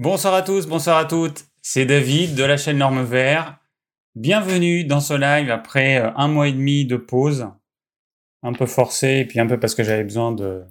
Bonsoir 0.00 0.34
à 0.34 0.42
tous, 0.42 0.66
bonsoir 0.66 0.98
à 0.98 1.04
toutes. 1.04 1.44
C'est 1.62 1.86
David 1.86 2.34
de 2.34 2.42
la 2.42 2.56
chaîne 2.56 2.78
Norme 2.78 3.04
Vert. 3.04 3.60
Bienvenue 4.16 4.84
dans 4.84 4.98
ce 4.98 5.14
live 5.14 5.52
après 5.52 6.00
euh, 6.00 6.10
un 6.16 6.26
mois 6.26 6.48
et 6.48 6.52
demi 6.52 6.84
de 6.84 6.96
pause. 6.96 7.48
Un 8.42 8.54
peu 8.54 8.66
forcé 8.66 9.18
et 9.18 9.24
puis 9.24 9.38
un 9.38 9.46
peu 9.46 9.60
parce 9.60 9.76
que 9.76 9.84
j'avais 9.84 10.02
besoin 10.02 10.32
de, 10.32 10.66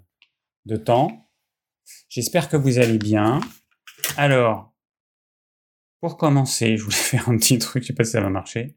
temps. 0.76 1.30
J'espère 2.10 2.50
que 2.50 2.58
vous 2.58 2.80
allez 2.80 2.98
bien. 2.98 3.40
Alors, 4.18 4.74
pour 6.02 6.18
commencer, 6.18 6.76
je 6.76 6.84
voulais 6.84 6.94
faire 6.98 7.30
un 7.30 7.38
petit 7.38 7.60
truc, 7.60 7.84
je 7.84 7.88
sais 7.88 7.94
pas 7.94 8.04
si 8.04 8.12
ça 8.12 8.22
va 8.22 8.30
marcher. 8.30 8.76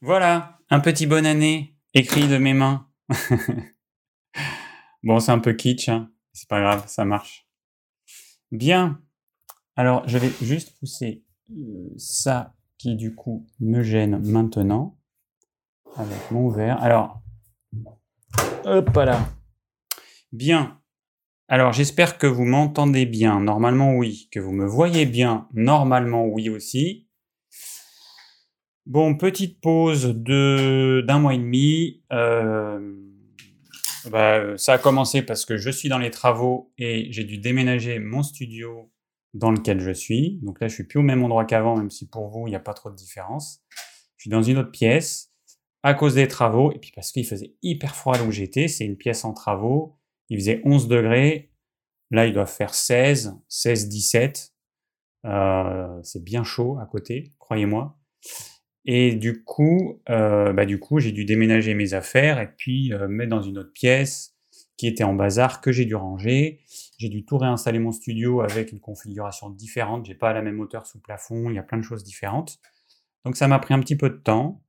Voilà, 0.00 0.60
un 0.70 0.78
petit 0.78 1.06
bonne 1.06 1.26
année 1.26 1.76
écrit 1.92 2.28
de 2.28 2.38
mes 2.38 2.54
mains. 2.54 2.88
bon, 5.02 5.18
c'est 5.18 5.32
un 5.32 5.40
peu 5.40 5.54
kitsch, 5.54 5.88
hein. 5.88 6.12
c'est 6.32 6.48
pas 6.48 6.60
grave, 6.60 6.84
ça 6.86 7.04
marche. 7.04 7.48
Bien, 8.52 9.03
alors, 9.76 10.06
je 10.08 10.18
vais 10.18 10.30
juste 10.40 10.78
pousser 10.78 11.24
euh, 11.50 11.88
ça 11.96 12.54
qui, 12.78 12.94
du 12.94 13.14
coup, 13.14 13.46
me 13.60 13.82
gêne 13.82 14.18
maintenant 14.18 14.96
avec 15.96 16.30
mon 16.30 16.48
verre. 16.48 16.80
Alors, 16.82 17.22
hop 18.64 18.94
là. 18.96 19.28
Bien. 20.32 20.80
Alors, 21.48 21.72
j'espère 21.72 22.18
que 22.18 22.26
vous 22.26 22.44
m'entendez 22.44 23.04
bien. 23.04 23.40
Normalement, 23.40 23.94
oui. 23.94 24.28
Que 24.30 24.40
vous 24.40 24.52
me 24.52 24.66
voyez 24.66 25.06
bien. 25.06 25.48
Normalement, 25.52 26.24
oui 26.26 26.48
aussi. 26.48 27.08
Bon, 28.86 29.16
petite 29.16 29.60
pause 29.60 30.14
d'un 30.14 31.18
mois 31.18 31.34
et 31.34 31.38
demi. 31.38 32.02
Euh, 32.12 32.94
bah, 34.10 34.56
ça 34.56 34.74
a 34.74 34.78
commencé 34.78 35.22
parce 35.22 35.44
que 35.44 35.56
je 35.56 35.70
suis 35.70 35.88
dans 35.88 35.98
les 35.98 36.10
travaux 36.10 36.72
et 36.78 37.08
j'ai 37.10 37.24
dû 37.24 37.38
déménager 37.38 37.98
mon 37.98 38.22
studio 38.22 38.90
dans 39.34 39.50
lequel 39.50 39.80
je 39.80 39.90
suis. 39.90 40.38
Donc 40.42 40.60
là, 40.60 40.68
je 40.68 40.74
suis 40.74 40.84
plus 40.84 41.00
au 41.00 41.02
même 41.02 41.22
endroit 41.22 41.44
qu'avant, 41.44 41.76
même 41.76 41.90
si 41.90 42.08
pour 42.08 42.28
vous, 42.28 42.46
il 42.46 42.50
n'y 42.50 42.56
a 42.56 42.60
pas 42.60 42.74
trop 42.74 42.90
de 42.90 42.96
différence. 42.96 43.62
Je 44.16 44.22
suis 44.22 44.30
dans 44.30 44.42
une 44.42 44.58
autre 44.58 44.70
pièce 44.70 45.32
à 45.82 45.92
cause 45.92 46.14
des 46.14 46.28
travaux 46.28 46.72
et 46.72 46.78
puis 46.78 46.92
parce 46.94 47.12
qu'il 47.12 47.26
faisait 47.26 47.54
hyper 47.62 47.94
froid 47.94 48.16
là 48.16 48.24
où 48.24 48.30
j'étais. 48.30 48.68
C'est 48.68 48.86
une 48.86 48.96
pièce 48.96 49.24
en 49.24 49.34
travaux. 49.34 49.98
Il 50.30 50.38
faisait 50.38 50.62
11 50.64 50.88
degrés. 50.88 51.50
Là, 52.10 52.26
il 52.26 52.32
doit 52.32 52.46
faire 52.46 52.74
16, 52.74 53.36
16, 53.48 53.88
17. 53.88 54.54
Euh, 55.26 56.00
c'est 56.02 56.22
bien 56.22 56.44
chaud 56.44 56.78
à 56.80 56.86
côté, 56.86 57.32
croyez-moi. 57.38 57.98
Et 58.84 59.14
du 59.14 59.42
coup, 59.42 60.02
euh, 60.10 60.52
bah 60.52 60.66
du 60.66 60.78
coup, 60.78 61.00
j'ai 61.00 61.12
dû 61.12 61.24
déménager 61.24 61.74
mes 61.74 61.94
affaires 61.94 62.40
et 62.40 62.50
puis 62.56 62.92
euh, 62.92 63.08
mettre 63.08 63.30
dans 63.30 63.42
une 63.42 63.58
autre 63.58 63.72
pièce 63.72 64.36
qui 64.76 64.86
était 64.86 65.04
en 65.04 65.14
bazar 65.14 65.60
que 65.60 65.72
j'ai 65.72 65.86
dû 65.86 65.94
ranger. 65.94 66.60
J'ai 66.98 67.08
dû 67.08 67.24
tout 67.24 67.38
réinstaller 67.38 67.78
mon 67.78 67.92
studio 67.92 68.40
avec 68.40 68.72
une 68.72 68.80
configuration 68.80 69.50
différente. 69.50 70.06
J'ai 70.06 70.14
pas 70.14 70.32
la 70.32 70.42
même 70.42 70.60
hauteur 70.60 70.86
sous 70.86 71.00
plafond. 71.00 71.50
Il 71.50 71.56
y 71.56 71.58
a 71.58 71.62
plein 71.62 71.78
de 71.78 71.82
choses 71.82 72.04
différentes. 72.04 72.58
Donc 73.24 73.36
ça 73.36 73.48
m'a 73.48 73.58
pris 73.58 73.74
un 73.74 73.80
petit 73.80 73.96
peu 73.96 74.10
de 74.10 74.16
temps. 74.16 74.62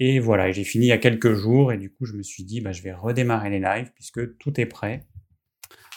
Et 0.00 0.18
voilà, 0.18 0.50
j'ai 0.50 0.64
fini 0.64 0.86
il 0.86 0.88
y 0.88 0.92
a 0.92 0.98
quelques 0.98 1.34
jours 1.34 1.72
et 1.72 1.78
du 1.78 1.92
coup 1.92 2.04
je 2.04 2.14
me 2.14 2.22
suis 2.22 2.44
dit 2.44 2.60
bah, 2.60 2.72
je 2.72 2.82
vais 2.82 2.92
redémarrer 2.92 3.50
les 3.50 3.60
lives 3.60 3.92
puisque 3.94 4.36
tout 4.38 4.60
est 4.60 4.66
prêt. 4.66 5.06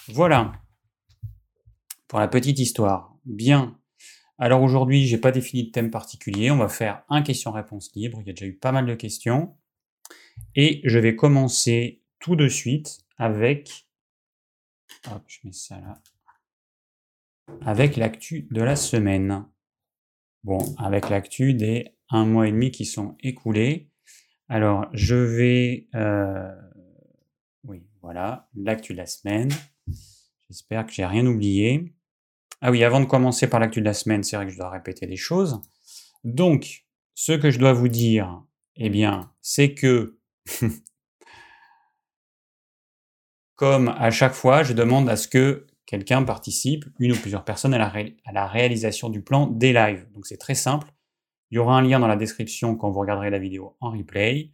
Voilà 0.08 0.54
pour 2.08 2.20
la 2.20 2.28
petite 2.28 2.60
histoire. 2.60 3.16
Bien. 3.26 3.80
Alors 4.38 4.62
aujourd'hui 4.62 5.08
j'ai 5.08 5.18
pas 5.18 5.32
défini 5.32 5.66
de 5.66 5.72
thème 5.72 5.90
particulier. 5.90 6.52
On 6.52 6.58
va 6.58 6.70
faire 6.70 7.04
un 7.10 7.24
question-réponse 7.24 7.92
libre. 7.96 8.20
Il 8.22 8.28
y 8.28 8.30
a 8.30 8.34
déjà 8.34 8.46
eu 8.46 8.56
pas 8.56 8.72
mal 8.72 8.86
de 8.86 8.94
questions 8.94 9.56
et 10.56 10.82
je 10.84 11.00
vais 11.00 11.16
commencer 11.16 12.04
tout 12.20 12.36
de 12.36 12.48
suite 12.48 13.00
avec 13.18 13.87
Hop, 15.12 15.24
je 15.28 15.40
mets 15.44 15.52
ça 15.52 15.80
là. 15.80 16.02
Avec 17.62 17.96
l'actu 17.96 18.48
de 18.52 18.62
la 18.62 18.76
semaine. 18.76 19.46
Bon, 20.44 20.60
avec 20.78 21.10
l'actu 21.10 21.54
des 21.54 21.94
un 22.10 22.26
mois 22.26 22.48
et 22.48 22.52
demi 22.52 22.72
qui 22.72 22.86
sont 22.86 23.16
écoulés. 23.22 23.90
Alors, 24.50 24.88
je 24.94 25.16
vais... 25.16 25.88
Euh, 25.96 26.56
oui, 27.64 27.86
voilà, 28.02 28.50
l'actu 28.56 28.94
de 28.94 28.98
la 28.98 29.06
semaine. 29.06 29.50
J'espère 30.48 30.86
que 30.86 30.94
j'ai 30.94 31.06
rien 31.06 31.26
oublié. 31.26 31.94
Ah 32.62 32.72
oui, 32.72 32.84
avant 32.84 33.02
de 33.02 33.06
commencer 33.06 33.48
par 33.48 33.60
l'actu 33.60 33.82
de 33.82 33.86
la 33.86 33.94
semaine, 33.94 34.24
c'est 34.24 34.36
vrai 34.36 34.46
que 34.46 34.52
je 34.52 34.58
dois 34.58 34.70
répéter 34.70 35.06
des 35.06 35.18
choses. 35.18 35.62
Donc, 36.24 36.86
ce 37.14 37.34
que 37.34 37.52
je 37.52 37.60
dois 37.60 37.74
vous 37.74 37.90
dire, 37.90 38.44
eh 38.76 38.90
bien, 38.90 39.34
c'est 39.42 39.74
que 39.74 40.18
comme 43.58 43.90
à 43.90 44.12
chaque 44.12 44.34
fois, 44.34 44.64
je 44.64 44.72
demande 44.72 45.10
à 45.10 45.18
ce 45.18 45.28
que 45.28 45.66
quelqu'un 45.88 46.24
participe, 46.24 46.86
une 47.00 47.14
ou 47.14 47.16
plusieurs 47.16 47.44
personnes, 47.44 47.74
à 47.74 47.92
la, 48.32 48.48
réalisation 48.48 49.10
du 49.10 49.22
plan 49.22 49.48
des 49.48 49.74
lives. 49.74 50.06
Donc 50.14 50.28
c'est 50.28 50.38
très 50.38 50.56
simple. 50.56 50.88
Il 51.50 51.56
y 51.56 51.58
aura 51.58 51.76
un 51.76 51.82
lien 51.82 52.00
dans 52.00 52.08
la 52.08 52.16
description 52.16 52.76
quand 52.76 52.92
vous 52.92 53.00
regarderez 53.00 53.32
la 53.32 53.40
vidéo 53.40 53.76
en 53.82 53.92
replay. 53.92 54.52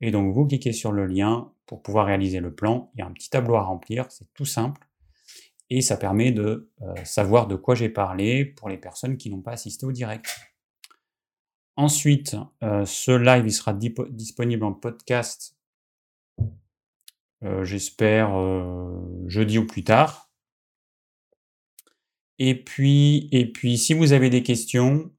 Et 0.00 0.10
donc 0.10 0.32
vous 0.34 0.46
cliquez 0.46 0.72
sur 0.72 0.92
le 0.92 1.04
lien 1.04 1.52
pour 1.66 1.82
pouvoir 1.82 2.06
réaliser 2.06 2.40
le 2.40 2.54
plan. 2.54 2.90
Il 2.94 3.00
y 3.00 3.02
a 3.02 3.06
un 3.06 3.12
petit 3.12 3.28
tableau 3.28 3.56
à 3.56 3.62
remplir, 3.62 4.06
c'est 4.08 4.32
tout 4.32 4.46
simple. 4.46 4.80
Et 5.68 5.82
ça 5.82 5.98
permet 5.98 6.32
de 6.32 6.70
euh, 6.80 6.94
savoir 7.04 7.48
de 7.48 7.56
quoi 7.56 7.74
j'ai 7.74 7.90
parlé 7.90 8.46
pour 8.46 8.70
les 8.70 8.78
personnes 8.78 9.18
qui 9.18 9.28
n'ont 9.28 9.42
pas 9.42 9.52
assisté 9.52 9.84
au 9.84 9.92
direct. 9.92 10.26
Ensuite, 11.76 12.34
euh, 12.62 12.86
ce 12.86 13.10
live 13.10 13.46
sera 13.50 13.74
disponible 13.74 14.64
en 14.64 14.72
podcast 14.72 15.57
j'espère 17.42 18.36
euh, 18.36 19.00
jeudi 19.26 19.58
ou 19.58 19.66
plus 19.66 19.84
tard. 19.84 20.30
Et 22.38 22.54
puis, 22.62 23.28
et 23.32 23.50
puis, 23.50 23.78
si 23.78 23.94
vous 23.94 24.12
avez 24.12 24.30
des 24.30 24.42
questions, 24.42 25.12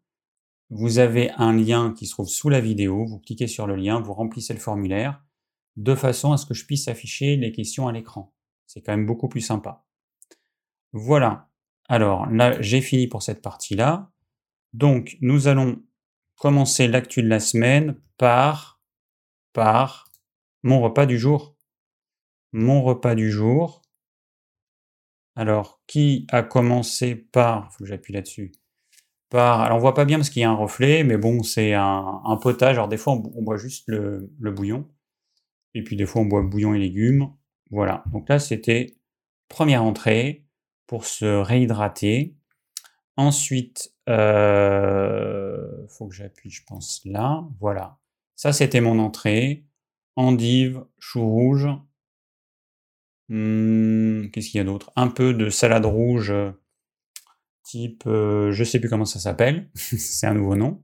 vous 0.69 0.99
avez 0.99 1.31
un 1.31 1.53
lien 1.53 1.93
qui 1.93 2.05
se 2.05 2.11
trouve 2.11 2.29
sous 2.29 2.49
la 2.49 2.61
vidéo. 2.61 3.05
Vous 3.05 3.19
cliquez 3.19 3.47
sur 3.47 3.67
le 3.67 3.75
lien, 3.75 3.99
vous 3.99 4.13
remplissez 4.13 4.53
le 4.53 4.59
formulaire 4.59 5.23
de 5.75 5.95
façon 5.95 6.31
à 6.31 6.37
ce 6.37 6.45
que 6.45 6.53
je 6.53 6.65
puisse 6.65 6.87
afficher 6.87 7.37
les 7.37 7.51
questions 7.51 7.87
à 7.87 7.91
l'écran. 7.91 8.33
C'est 8.67 8.81
quand 8.81 8.91
même 8.91 9.05
beaucoup 9.05 9.29
plus 9.29 9.41
sympa. 9.41 9.85
Voilà. 10.91 11.49
Alors 11.87 12.27
là, 12.27 12.61
j'ai 12.61 12.81
fini 12.81 13.07
pour 13.07 13.23
cette 13.23 13.41
partie-là. 13.41 14.11
Donc, 14.73 15.17
nous 15.21 15.47
allons 15.47 15.81
commencer 16.35 16.87
l'actu 16.87 17.23
de 17.23 17.27
la 17.27 17.39
semaine 17.39 17.99
par, 18.17 18.81
par 19.53 20.11
mon 20.63 20.81
repas 20.81 21.05
du 21.05 21.17
jour 21.17 21.55
mon 22.51 22.81
repas 22.81 23.15
du 23.15 23.31
jour. 23.31 23.81
Alors, 25.35 25.81
qui 25.87 26.27
a 26.31 26.43
commencé 26.43 27.15
par, 27.15 27.69
il 27.69 27.73
faut 27.73 27.83
que 27.83 27.89
j'appuie 27.89 28.13
là-dessus, 28.13 28.51
par, 29.29 29.61
alors 29.61 29.77
on 29.77 29.81
voit 29.81 29.93
pas 29.93 30.05
bien 30.05 30.17
parce 30.17 30.29
qu'il 30.29 30.41
y 30.41 30.45
a 30.45 30.49
un 30.49 30.55
reflet, 30.55 31.03
mais 31.03 31.17
bon, 31.17 31.43
c'est 31.43 31.73
un, 31.73 32.37
potage. 32.41 32.75
Alors 32.77 32.87
des 32.87 32.97
fois, 32.97 33.13
on, 33.13 33.41
boit 33.43 33.57
juste 33.57 33.85
le, 33.87 34.29
bouillon, 34.39 34.87
et 35.75 35.83
puis 35.83 35.95
des 35.95 36.05
fois, 36.05 36.21
on 36.23 36.25
boit 36.25 36.41
bouillon 36.41 36.73
et 36.73 36.79
légumes. 36.79 37.31
Voilà, 37.71 38.03
donc 38.11 38.27
là, 38.29 38.39
c'était 38.39 38.95
première 39.47 39.83
entrée 39.83 40.45
pour 40.87 41.05
se 41.05 41.25
réhydrater. 41.25 42.35
Ensuite, 43.15 43.93
euh, 44.09 45.87
faut 45.87 46.07
que 46.07 46.15
j'appuie, 46.15 46.49
je 46.49 46.63
pense, 46.65 47.01
là. 47.05 47.47
Voilà, 47.59 47.99
ça, 48.35 48.53
c'était 48.53 48.81
mon 48.81 48.99
entrée. 48.99 49.65
Endive, 50.15 50.83
chou 50.97 51.21
rouge, 51.21 51.67
Mmh, 53.29 54.29
qu'est-ce 54.31 54.49
qu'il 54.49 54.57
y 54.57 54.61
a 54.61 54.65
d'autre? 54.65 54.91
Un 54.95 55.07
peu 55.07 55.33
de 55.33 55.49
salade 55.49 55.85
rouge, 55.85 56.33
type, 57.63 58.03
euh, 58.07 58.51
je 58.51 58.63
sais 58.63 58.79
plus 58.79 58.89
comment 58.89 59.05
ça 59.05 59.19
s'appelle, 59.19 59.69
c'est 59.75 60.27
un 60.27 60.33
nouveau 60.33 60.55
nom. 60.55 60.83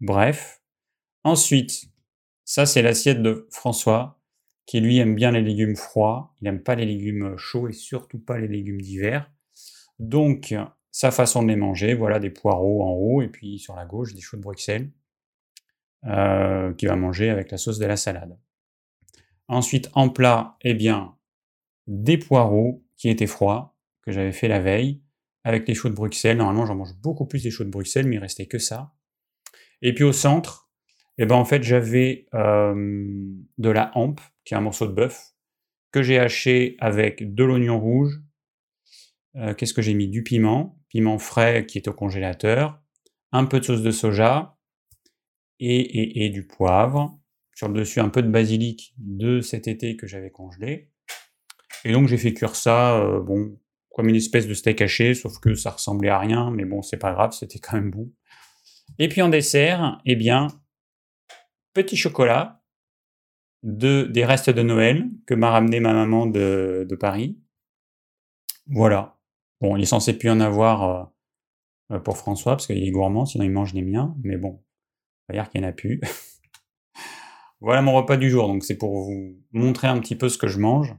Bref. 0.00 0.62
Ensuite, 1.24 1.84
ça 2.44 2.66
c'est 2.66 2.82
l'assiette 2.82 3.22
de 3.22 3.48
François, 3.50 4.20
qui 4.66 4.80
lui 4.80 4.98
aime 4.98 5.14
bien 5.14 5.32
les 5.32 5.42
légumes 5.42 5.76
froids, 5.76 6.34
il 6.40 6.44
n'aime 6.44 6.62
pas 6.62 6.76
les 6.76 6.86
légumes 6.86 7.36
chauds 7.36 7.68
et 7.68 7.72
surtout 7.72 8.18
pas 8.18 8.38
les 8.38 8.48
légumes 8.48 8.80
d'hiver. 8.80 9.30
Donc, 9.98 10.54
sa 10.92 11.10
façon 11.10 11.42
de 11.42 11.48
les 11.48 11.56
manger, 11.56 11.94
voilà 11.94 12.20
des 12.20 12.30
poireaux 12.30 12.82
en 12.82 12.92
haut 12.92 13.22
et 13.22 13.28
puis 13.28 13.58
sur 13.58 13.74
la 13.74 13.86
gauche 13.86 14.14
des 14.14 14.20
choux 14.20 14.36
de 14.36 14.42
Bruxelles, 14.42 14.92
euh, 16.04 16.72
qu'il 16.74 16.88
va 16.88 16.96
manger 16.96 17.30
avec 17.30 17.50
la 17.50 17.58
sauce 17.58 17.78
de 17.78 17.86
la 17.86 17.96
salade. 17.96 18.38
Ensuite, 19.48 19.90
en 19.94 20.08
plat, 20.08 20.56
eh 20.62 20.74
bien, 20.74 21.16
des 21.86 22.18
poireaux 22.18 22.84
qui 22.96 23.08
étaient 23.08 23.26
froids, 23.26 23.76
que 24.02 24.12
j'avais 24.12 24.32
fait 24.32 24.48
la 24.48 24.60
veille, 24.60 25.02
avec 25.44 25.66
les 25.66 25.74
choux 25.74 25.88
de 25.88 25.94
Bruxelles. 25.94 26.36
Normalement, 26.36 26.66
j'en 26.66 26.76
mange 26.76 26.94
beaucoup 27.02 27.26
plus 27.26 27.42
des 27.42 27.50
choux 27.50 27.64
de 27.64 27.70
Bruxelles, 27.70 28.06
mais 28.06 28.16
il 28.16 28.20
restait 28.20 28.46
que 28.46 28.58
ça. 28.58 28.94
Et 29.80 29.92
puis 29.92 30.04
au 30.04 30.12
centre, 30.12 30.70
eh 31.18 31.26
ben, 31.26 31.34
en 31.34 31.44
fait, 31.44 31.62
j'avais 31.62 32.26
de 32.32 33.70
la 33.70 33.90
hampe, 33.94 34.20
qui 34.44 34.54
est 34.54 34.56
un 34.56 34.60
morceau 34.60 34.86
de 34.86 34.92
bœuf, 34.92 35.34
que 35.90 36.02
j'ai 36.02 36.18
haché 36.18 36.76
avec 36.80 37.34
de 37.34 37.44
l'oignon 37.44 37.78
rouge. 37.78 38.20
Euh, 39.36 39.54
qu'est-ce 39.54 39.74
que 39.74 39.82
j'ai 39.82 39.94
mis? 39.94 40.08
Du 40.08 40.22
piment, 40.22 40.78
piment 40.88 41.18
frais 41.18 41.66
qui 41.66 41.78
est 41.78 41.88
au 41.88 41.92
congélateur, 41.92 42.80
un 43.30 43.44
peu 43.44 43.60
de 43.60 43.64
sauce 43.64 43.82
de 43.82 43.90
soja 43.90 44.56
et, 45.58 46.24
et 46.24 46.30
du 46.30 46.46
poivre. 46.46 47.18
Sur 47.54 47.68
le 47.68 47.74
dessus, 47.74 48.00
un 48.00 48.08
peu 48.08 48.22
de 48.22 48.30
basilic 48.30 48.94
de 48.96 49.40
cet 49.40 49.68
été 49.68 49.96
que 49.96 50.06
j'avais 50.06 50.30
congelé. 50.30 50.91
Et 51.84 51.92
donc 51.92 52.08
j'ai 52.08 52.18
fait 52.18 52.32
cuire 52.32 52.54
ça, 52.56 52.98
euh, 52.98 53.20
bon, 53.20 53.58
comme 53.94 54.08
une 54.08 54.16
espèce 54.16 54.46
de 54.46 54.54
steak 54.54 54.80
haché, 54.80 55.14
sauf 55.14 55.38
que 55.38 55.54
ça 55.54 55.70
ressemblait 55.70 56.10
à 56.10 56.18
rien, 56.18 56.50
mais 56.50 56.64
bon, 56.64 56.82
c'est 56.82 56.96
pas 56.96 57.12
grave, 57.12 57.32
c'était 57.32 57.58
quand 57.58 57.76
même 57.76 57.90
bon. 57.90 58.10
Et 58.98 59.08
puis 59.08 59.22
en 59.22 59.28
dessert, 59.28 60.00
eh 60.04 60.16
bien, 60.16 60.48
petit 61.74 61.96
chocolat, 61.96 62.62
de, 63.62 64.02
des 64.10 64.24
restes 64.24 64.50
de 64.50 64.62
Noël 64.62 65.08
que 65.26 65.34
m'a 65.34 65.50
ramené 65.50 65.80
ma 65.80 65.92
maman 65.92 66.26
de, 66.26 66.86
de, 66.88 66.96
Paris. 66.96 67.38
Voilà. 68.66 69.18
Bon, 69.60 69.76
il 69.76 69.82
est 69.82 69.86
censé 69.86 70.18
plus 70.18 70.30
en 70.30 70.40
avoir 70.40 71.12
euh, 71.92 71.98
pour 72.00 72.16
François, 72.16 72.52
parce 72.52 72.66
qu'il 72.66 72.82
est 72.82 72.90
gourmand, 72.90 73.24
sinon 73.24 73.44
il 73.44 73.52
mange 73.52 73.72
les 73.74 73.82
miens, 73.82 74.16
mais 74.22 74.36
bon, 74.36 74.60
on 75.28 75.32
va 75.32 75.40
dire 75.40 75.50
qu'il 75.50 75.60
n'y 75.60 75.66
en 75.66 75.70
a 75.70 75.72
plus. 75.72 76.00
voilà 77.60 77.82
mon 77.82 77.92
repas 77.92 78.16
du 78.16 78.30
jour, 78.30 78.48
donc 78.48 78.64
c'est 78.64 78.76
pour 78.76 79.04
vous 79.04 79.36
montrer 79.52 79.86
un 79.86 80.00
petit 80.00 80.16
peu 80.16 80.28
ce 80.28 80.38
que 80.38 80.48
je 80.48 80.58
mange. 80.58 80.94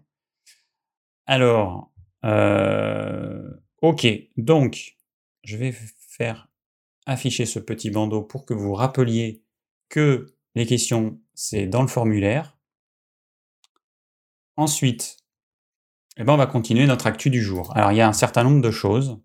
Alors, 1.25 1.91
euh, 2.25 3.49
ok, 3.81 4.07
donc 4.37 4.97
je 5.43 5.57
vais 5.57 5.71
faire 5.71 6.49
afficher 7.05 7.45
ce 7.45 7.59
petit 7.59 7.91
bandeau 7.91 8.21
pour 8.21 8.45
que 8.45 8.53
vous 8.53 8.73
rappeliez 8.73 9.43
que 9.89 10.35
les 10.55 10.65
questions, 10.65 11.19
c'est 11.33 11.67
dans 11.67 11.81
le 11.81 11.87
formulaire. 11.87 12.57
Ensuite, 14.57 15.17
eh 16.17 16.23
ben, 16.23 16.33
on 16.33 16.37
va 16.37 16.45
continuer 16.47 16.85
notre 16.85 17.07
actu 17.07 17.29
du 17.29 17.41
jour. 17.41 17.75
Alors, 17.75 17.91
il 17.91 17.97
y 17.97 18.01
a 18.01 18.07
un 18.07 18.13
certain 18.13 18.43
nombre 18.43 18.61
de 18.61 18.71
choses. 18.71 19.19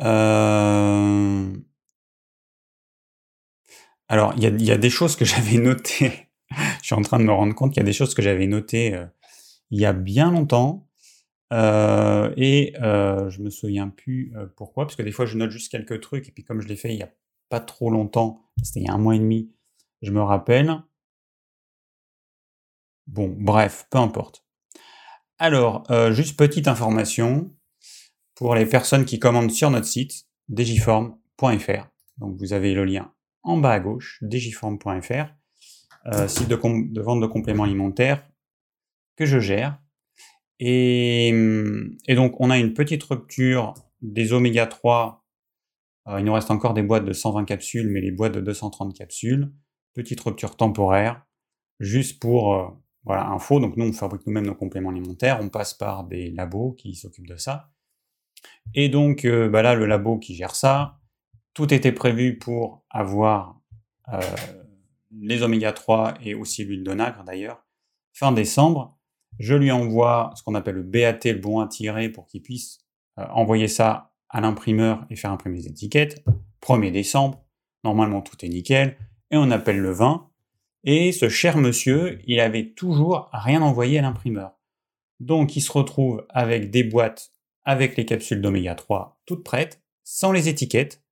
Euh, 0.00 1.52
alors, 4.08 4.34
il 4.36 4.62
y, 4.62 4.70
a, 4.70 4.76
des 4.78 4.90
choses 4.90 5.16
que 5.16 5.24
j'avais 5.24 5.58
notées. 5.58 6.23
Je 6.84 6.88
suis 6.88 6.94
en 6.94 7.00
train 7.00 7.18
de 7.18 7.24
me 7.24 7.32
rendre 7.32 7.54
compte 7.54 7.72
qu'il 7.72 7.80
y 7.80 7.82
a 7.82 7.86
des 7.86 7.94
choses 7.94 8.12
que 8.12 8.20
j'avais 8.20 8.46
notées 8.46 8.92
euh, 8.92 9.06
il 9.70 9.80
y 9.80 9.86
a 9.86 9.94
bien 9.94 10.30
longtemps. 10.30 10.86
Euh, 11.50 12.30
et 12.36 12.74
je 12.76 13.40
me 13.40 13.48
souviens 13.48 13.88
plus 13.88 14.34
pourquoi, 14.54 14.84
parce 14.84 14.94
que 14.94 15.02
des 15.02 15.10
fois 15.10 15.24
je 15.24 15.38
note 15.38 15.50
juste 15.50 15.72
quelques 15.72 16.02
trucs, 16.02 16.28
et 16.28 16.30
puis 16.30 16.44
comme 16.44 16.60
je 16.60 16.68
l'ai 16.68 16.76
fait 16.76 16.92
il 16.92 16.98
y 16.98 17.02
a 17.02 17.10
pas 17.48 17.60
trop 17.60 17.88
longtemps, 17.88 18.44
c'était 18.62 18.80
il 18.80 18.86
y 18.86 18.90
a 18.90 18.92
un 18.92 18.98
mois 18.98 19.16
et 19.16 19.18
demi, 19.18 19.50
je 20.02 20.10
me 20.10 20.20
rappelle. 20.20 20.82
Bon, 23.06 23.34
bref, 23.34 23.86
peu 23.90 23.96
importe. 23.96 24.44
Alors, 25.38 25.86
juste 26.12 26.38
petite 26.38 26.68
information, 26.68 27.50
pour 28.34 28.54
les 28.54 28.66
personnes 28.66 29.06
qui 29.06 29.18
commandent 29.18 29.52
sur 29.52 29.70
notre 29.70 29.86
site, 29.86 30.26
digiform.fr. 30.48 31.88
Donc 32.18 32.36
vous 32.38 32.52
avez 32.52 32.74
le 32.74 32.84
lien 32.84 33.10
en 33.42 33.56
bas 33.56 33.72
à 33.72 33.80
gauche, 33.80 34.18
digiform.fr, 34.22 35.32
euh, 36.06 36.28
site 36.28 36.48
de, 36.48 37.00
vente 37.00 37.20
de 37.20 37.26
compléments 37.26 37.64
alimentaires 37.64 38.28
que 39.16 39.24
je 39.24 39.38
gère. 39.38 39.80
Et, 40.60 41.32
donc 42.10 42.40
on 42.40 42.50
a 42.50 42.58
une 42.58 42.74
petite 42.74 43.02
rupture 43.04 43.74
des 44.02 44.32
oméga 44.32 44.66
3. 44.66 45.24
Euh, 46.08 46.20
il 46.20 46.26
nous 46.26 46.34
reste 46.34 46.50
encore 46.50 46.74
des 46.74 46.82
boîtes 46.82 47.06
de 47.06 47.12
120 47.12 47.44
capsules, 47.44 47.88
mais 47.88 48.00
les 48.00 48.10
boîtes 48.10 48.34
de 48.34 48.40
230 48.40 48.94
capsules. 48.94 49.50
Petite 49.94 50.20
rupture 50.20 50.56
temporaire, 50.56 51.24
juste 51.80 52.20
pour 52.20 52.54
euh, 52.54 52.68
info. 53.06 53.58
Donc 53.58 53.76
nous 53.76 53.86
on 53.86 53.92
fabrique 53.92 54.26
nous-mêmes 54.26 54.46
nos 54.46 54.54
compléments 54.54 54.90
alimentaires, 54.90 55.38
on 55.40 55.48
passe 55.48 55.72
par 55.72 56.04
des 56.04 56.30
labos 56.30 56.72
qui 56.72 56.94
s'occupent 56.94 57.28
de 57.28 57.36
ça. 57.36 57.70
Et 58.74 58.90
donc, 58.90 59.26
bah 59.26 59.62
là, 59.62 59.74
le 59.74 59.86
labo 59.86 60.18
qui 60.18 60.34
gère 60.34 60.54
ça, 60.54 60.98
tout 61.54 61.72
était 61.72 61.92
prévu 61.92 62.36
pour 62.36 62.84
avoir 62.90 63.58
les 65.20 65.42
oméga 65.42 65.72
3 65.72 66.14
et 66.22 66.34
aussi 66.34 66.64
l'huile 66.64 66.84
de 66.84 66.92
nacre 66.92 67.24
d'ailleurs, 67.24 67.64
fin 68.12 68.32
décembre. 68.32 68.98
Je 69.38 69.54
lui 69.54 69.70
envoie 69.70 70.32
ce 70.36 70.42
qu'on 70.42 70.54
appelle 70.54 70.76
le 70.76 70.82
BAT, 70.82 71.18
le 71.24 71.38
bon 71.38 71.60
à 71.60 71.66
tirer, 71.66 72.08
pour 72.08 72.26
qu'il 72.26 72.42
puisse 72.42 72.78
euh, 73.18 73.26
envoyer 73.30 73.68
ça 73.68 74.12
à 74.28 74.40
l'imprimeur 74.40 75.04
et 75.10 75.16
faire 75.16 75.32
imprimer 75.32 75.56
les 75.56 75.68
étiquettes. 75.68 76.24
1er 76.62 76.92
décembre, 76.92 77.44
normalement 77.82 78.22
tout 78.22 78.36
est 78.44 78.48
nickel, 78.48 78.96
et 79.30 79.36
on 79.36 79.50
appelle 79.50 79.78
le 79.78 79.92
20. 79.92 80.30
Et 80.84 81.12
ce 81.12 81.28
cher 81.28 81.56
monsieur, 81.56 82.20
il 82.26 82.40
avait 82.40 82.70
toujours 82.70 83.28
rien 83.32 83.62
envoyé 83.62 83.98
à 83.98 84.02
l'imprimeur. 84.02 84.52
Donc 85.20 85.56
il 85.56 85.60
se 85.60 85.72
retrouve 85.72 86.26
avec 86.28 86.70
des 86.70 86.84
boîtes 86.84 87.32
avec 87.64 87.96
les 87.96 88.04
capsules 88.04 88.42
d'oméga 88.42 88.74
3 88.74 89.22
toutes 89.26 89.44
prêtes, 89.44 89.82
sans 90.02 90.32
les 90.32 90.48
étiquettes. 90.48 91.02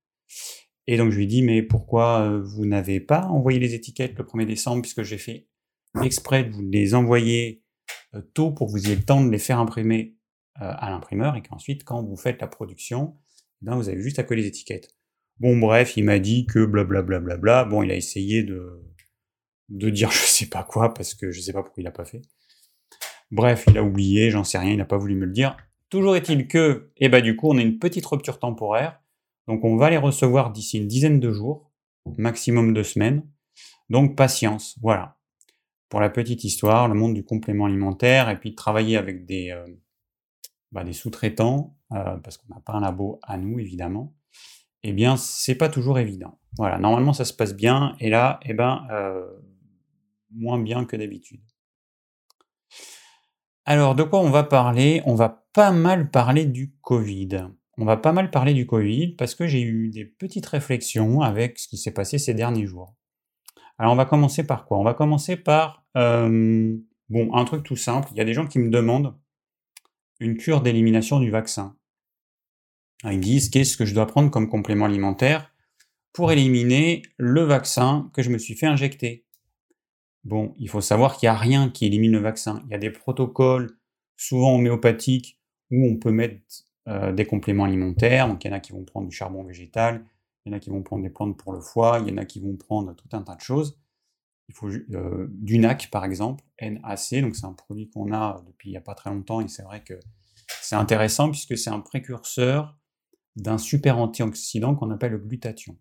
Et 0.87 0.96
donc 0.96 1.11
je 1.11 1.19
lui 1.19 1.26
dis 1.26 1.43
mais 1.43 1.62
pourquoi 1.62 2.23
euh, 2.23 2.43
vous 2.43 2.67
n'avez 2.67 3.00
pas 3.00 3.26
envoyé 3.26 3.58
les 3.58 3.75
étiquettes 3.75 4.19
le 4.19 4.25
1er 4.25 4.46
décembre 4.46 4.82
puisque 4.82 5.02
j'ai 5.02 5.19
fait 5.19 5.49
exprès 6.02 6.44
de 6.44 6.50
vous 6.50 6.62
les 6.62 6.94
envoyer 6.94 7.62
euh, 8.14 8.23
tôt 8.34 8.50
pour 8.50 8.67
que 8.67 8.73
vous 8.73 8.87
ayez 8.87 8.96
le 8.96 9.02
temps 9.02 9.25
de 9.25 9.31
les 9.31 9.38
faire 9.38 9.58
imprimer 9.58 10.17
euh, 10.61 10.73
à 10.76 10.90
l'imprimeur 10.90 11.37
et 11.37 11.43
qu'ensuite 11.43 11.84
quand 11.84 12.02
vous 12.02 12.17
faites 12.17 12.40
la 12.40 12.49
production, 12.49 13.17
eh 13.62 13.67
ben, 13.67 13.76
vous 13.76 13.88
avez 13.88 14.00
juste 14.00 14.19
à 14.19 14.25
coller 14.25 14.43
les 14.43 14.49
étiquettes. 14.49 14.88
Bon 15.38 15.56
bref, 15.56 15.96
il 15.96 16.05
m'a 16.05 16.19
dit 16.19 16.46
que 16.46 16.64
blablabla. 16.64 17.20
Bla, 17.20 17.37
bla, 17.37 17.37
bla, 17.37 17.64
bon, 17.64 17.82
il 17.82 17.90
a 17.90 17.96
essayé 17.96 18.43
de, 18.43 18.82
de 19.69 19.90
dire 19.90 20.11
je 20.11 20.19
sais 20.19 20.46
pas 20.46 20.64
quoi 20.64 20.94
parce 20.94 21.14
que 21.14 21.31
je 21.31 21.40
sais 21.40 21.52
pas 21.52 21.62
pourquoi 21.62 21.82
il 21.82 21.87
a 21.87 21.93
pas 21.93 22.05
fait. 22.05 22.23
Bref, 23.31 23.64
il 23.69 23.78
a 23.78 23.82
oublié, 23.82 24.31
j'en 24.31 24.44
sais 24.44 24.58
rien, 24.58 24.73
il 24.73 24.76
n'a 24.76 24.85
pas 24.85 24.99
voulu 24.99 25.14
me 25.14 25.25
le 25.25 25.32
dire. 25.32 25.56
Toujours 25.88 26.17
est-il 26.17 26.49
que, 26.49 26.90
eh 26.99 27.08
ben, 27.08 27.23
du 27.23 27.35
coup, 27.35 27.49
on 27.50 27.58
a 27.58 27.62
une 27.62 27.78
petite 27.78 28.05
rupture 28.06 28.38
temporaire. 28.38 29.01
Donc, 29.48 29.64
on 29.64 29.76
va 29.76 29.90
les 29.90 29.96
recevoir 29.96 30.52
d'ici 30.52 30.78
une 30.78 30.86
dizaine 30.86 31.20
de 31.20 31.30
jours, 31.30 31.70
maximum 32.18 32.74
deux 32.74 32.84
semaines. 32.84 33.26
Donc, 33.90 34.16
patience. 34.16 34.78
Voilà. 34.80 35.18
Pour 35.88 36.00
la 36.00 36.10
petite 36.10 36.44
histoire, 36.44 36.88
le 36.88 36.94
monde 36.94 37.14
du 37.14 37.24
complément 37.24 37.66
alimentaire, 37.66 38.30
et 38.30 38.38
puis 38.38 38.54
travailler 38.54 38.96
avec 38.96 39.26
des, 39.26 39.50
euh, 39.50 39.66
bah, 40.70 40.90
sous-traitants, 40.92 41.76
euh, 41.92 42.16
parce 42.18 42.38
qu'on 42.38 42.54
n'a 42.54 42.60
pas 42.60 42.72
un 42.74 42.80
labo 42.80 43.20
à 43.22 43.36
nous, 43.36 43.58
évidemment, 43.58 44.14
eh 44.82 44.92
bien, 44.92 45.16
c'est 45.16 45.54
pas 45.54 45.68
toujours 45.68 45.98
évident. 45.98 46.38
Voilà. 46.56 46.78
Normalement, 46.78 47.12
ça 47.12 47.24
se 47.24 47.34
passe 47.34 47.54
bien, 47.54 47.96
et 48.00 48.08
là, 48.08 48.40
eh 48.44 48.54
ben, 48.54 48.86
euh, 48.90 49.26
moins 50.30 50.58
bien 50.58 50.84
que 50.84 50.96
d'habitude. 50.96 51.42
Alors, 53.64 53.94
de 53.94 54.02
quoi 54.02 54.20
on 54.20 54.30
va 54.30 54.42
parler? 54.42 55.02
On 55.04 55.14
va 55.14 55.44
pas 55.52 55.70
mal 55.70 56.10
parler 56.10 56.46
du 56.46 56.74
Covid. 56.80 57.48
On 57.78 57.84
va 57.84 57.96
pas 57.96 58.12
mal 58.12 58.30
parler 58.30 58.52
du 58.52 58.66
Covid 58.66 59.14
parce 59.16 59.34
que 59.34 59.46
j'ai 59.46 59.62
eu 59.62 59.88
des 59.88 60.04
petites 60.04 60.46
réflexions 60.46 61.22
avec 61.22 61.58
ce 61.58 61.69
qui 61.69 61.78
s'est 61.78 61.92
passé 61.92 62.19
ces 62.19 62.34
derniers 62.34 62.66
jours. 62.66 62.94
Alors, 63.78 63.92
on 63.92 63.96
va 63.96 64.04
commencer 64.04 64.44
par 64.44 64.66
quoi? 64.66 64.78
On 64.78 64.84
va 64.84 64.94
commencer 64.94 65.36
par, 65.36 65.84
euh, 65.96 66.76
bon, 67.08 67.34
un 67.34 67.44
truc 67.44 67.62
tout 67.62 67.76
simple. 67.76 68.08
Il 68.12 68.19
y 68.19 68.20
a 68.20 68.24
des 68.24 68.34
gens 68.34 68.46
qui 68.46 68.58
me 68.58 68.70
demandent 68.70 69.14
une 70.20 70.36
cure 70.36 70.60
d'élimination 70.60 71.19
du 71.19 71.30
vaccin. 71.30 71.76
Ils 73.04 73.20
disent 73.20 73.49
qu'est-ce 73.49 73.76
que 73.76 73.85
je 73.85 73.94
dois 73.94 74.06
prendre 74.06 74.30
comme 74.30 74.49
complément 74.49 74.85
alimentaire 74.85 75.52
pour 76.12 76.30
éliminer 76.30 77.02
le 77.16 77.42
vaccin 77.42 78.11
que 78.12 78.23
je 78.23 78.30
me 78.30 78.38
suis 78.38 78.54
fait 78.54 78.66
injecter? 78.66 79.25
Bon, 80.25 80.54
il 80.58 80.68
faut 80.68 80.80
savoir 80.80 81.16
qu'il 81.16 81.28
n'y 81.28 81.35
a 81.35 81.38
rien 81.38 81.68
qui 81.68 81.87
élimine 81.87 82.12
le 82.12 82.20
vaccin. 82.20 82.62
Il 82.66 82.70
y 82.70 82.75
a 82.75 82.78
des 82.78 82.90
protocoles, 82.90 83.76
souvent 84.16 84.54
homéopathiques, 84.54 85.40
où 85.73 85.87
on 85.87 85.97
peut 85.97 86.12
mettre 86.12 86.37
euh, 86.88 87.12
des 87.12 87.24
compléments 87.24 87.62
alimentaires. 87.62 88.26
Donc, 88.26 88.44
il 88.44 88.48
y 88.48 88.50
en 88.50 88.56
a 88.56 88.60
qui 88.60 88.72
vont 88.72 88.82
prendre 88.82 89.06
du 89.06 89.14
charbon 89.14 89.44
végétal, 89.44 90.04
il 90.44 90.50
y 90.50 90.52
en 90.52 90.56
a 90.56 90.58
qui 90.58 90.68
vont 90.68 90.82
prendre 90.82 91.04
des 91.04 91.10
plantes 91.10 91.36
pour 91.36 91.52
le 91.52 91.60
foie, 91.60 92.00
il 92.00 92.08
y 92.08 92.12
en 92.12 92.16
a 92.16 92.24
qui 92.24 92.40
vont 92.40 92.56
prendre 92.56 92.92
tout 92.96 93.08
un 93.12 93.22
tas 93.22 93.36
de 93.36 93.40
choses. 93.40 93.78
Il 94.48 94.54
faut 94.56 94.68
euh, 94.68 95.28
du 95.30 95.60
NAC, 95.60 95.90
par 95.92 96.04
exemple, 96.04 96.42
NAC. 96.60 97.20
Donc, 97.20 97.36
c'est 97.36 97.46
un 97.46 97.52
produit 97.52 97.88
qu'on 97.88 98.12
a 98.12 98.42
depuis 98.48 98.70
il 98.70 98.72
n'y 98.72 98.78
a 98.78 98.80
pas 98.80 98.96
très 98.96 99.10
longtemps 99.10 99.40
et 99.40 99.46
c'est 99.46 99.62
vrai 99.62 99.84
que 99.84 99.94
c'est 100.60 100.74
intéressant 100.74 101.30
puisque 101.30 101.56
c'est 101.56 101.70
un 101.70 101.78
précurseur 101.78 102.76
d'un 103.36 103.58
super 103.58 103.98
antioxydant 103.98 104.74
qu'on 104.74 104.90
appelle 104.90 105.12
le 105.12 105.18
glutathion. 105.18 105.78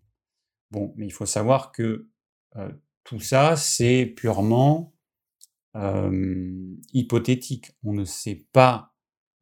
Bon, 0.70 0.94
mais 0.96 1.06
il 1.06 1.12
faut 1.12 1.26
savoir 1.26 1.72
que 1.72 2.08
euh, 2.54 2.70
tout 3.02 3.18
ça, 3.18 3.56
c'est 3.56 4.06
purement 4.06 4.94
hypothétique. 6.92 7.72
On 7.82 7.94
ne 7.94 8.04
sait 8.04 8.46
pas 8.52 8.91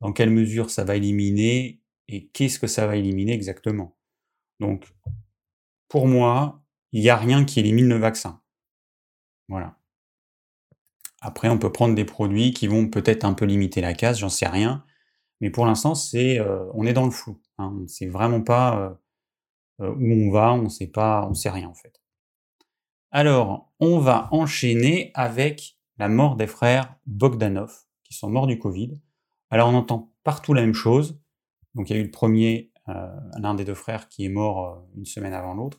dans 0.01 0.13
quelle 0.13 0.31
mesure 0.31 0.71
ça 0.71 0.85
va 0.85 0.97
éliminer 0.97 1.81
et 2.09 2.29
qu'est-ce 2.29 2.59
que 2.59 2.67
ça 2.67 2.87
va 2.87 2.97
éliminer 2.97 3.33
exactement. 3.33 3.97
Donc, 4.59 4.93
pour 5.89 6.09
moi, 6.09 6.63
il 6.93 7.03
n'y 7.03 7.09
a 7.09 7.17
rien 7.17 7.45
qui 7.45 7.61
élimine 7.61 7.89
le 7.89 7.97
vaccin. 7.97 8.41
Voilà. 9.49 9.77
Après, 11.21 11.49
on 11.49 11.59
peut 11.59 11.73
prendre 11.73 11.95
des 11.95 12.05
produits 12.05 12.53
qui 12.53 12.67
vont 12.67 12.89
peut-être 12.89 13.25
un 13.25 13.35
peu 13.35 13.45
limiter 13.45 13.81
la 13.81 13.95
casse, 13.95 14.19
j'en 14.19 14.29
sais 14.29 14.49
rien. 14.49 14.85
Mais 15.41 15.51
pour 15.51 15.67
l'instant, 15.67 15.95
c'est, 15.95 16.41
on 16.75 16.85
est 16.87 16.93
dans 16.93 17.05
le 17.05 17.11
flou. 17.11 17.41
Hein. 17.59 17.73
On 17.75 17.81
ne 17.83 17.87
sait 17.87 18.07
vraiment 18.07 18.43
pas 18.43 18.99
où 19.79 20.13
on 20.13 20.31
va, 20.31 20.53
on 20.53 20.63
ne 20.63 20.69
sait 20.69 20.87
pas, 20.87 21.27
on 21.29 21.35
sait 21.35 21.51
rien 21.51 21.69
en 21.69 21.75
fait. 21.75 22.01
Alors, 23.11 23.73
on 23.81 23.99
va 23.99 24.29
enchaîner 24.31 25.11
avec 25.15 25.77
la 25.99 26.09
mort 26.09 26.37
des 26.37 26.47
frères 26.47 26.95
Bogdanov, 27.07 27.85
qui 28.05 28.15
sont 28.15 28.31
morts 28.31 28.47
du 28.47 28.59
Covid. 28.59 28.99
Alors, 29.51 29.69
on 29.69 29.75
entend 29.75 30.13
partout 30.23 30.55
la 30.55 30.63
même 30.63 30.75
chose. 30.75 31.21
Donc, 31.75 31.91
il 31.91 31.97
y 31.97 31.97
a 31.97 32.01
eu 32.01 32.05
le 32.05 32.11
premier, 32.11 32.73
euh, 32.89 33.09
l'un 33.39 33.55
des 33.55 33.65
deux 33.65 33.75
frères, 33.75 34.09
qui 34.09 34.25
est 34.25 34.29
mort 34.29 34.65
euh, 34.65 34.97
une 34.97 35.05
semaine 35.05 35.33
avant 35.33 35.55
l'autre. 35.55 35.79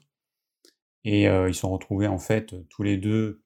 Et 1.06 1.28
euh, 1.28 1.50
ils 1.50 1.56
sont 1.56 1.72
retrouvés, 1.72 2.08
en 2.08 2.20
fait, 2.20 2.54
tous 2.70 2.84
les 2.84 2.98
deux 2.98 3.44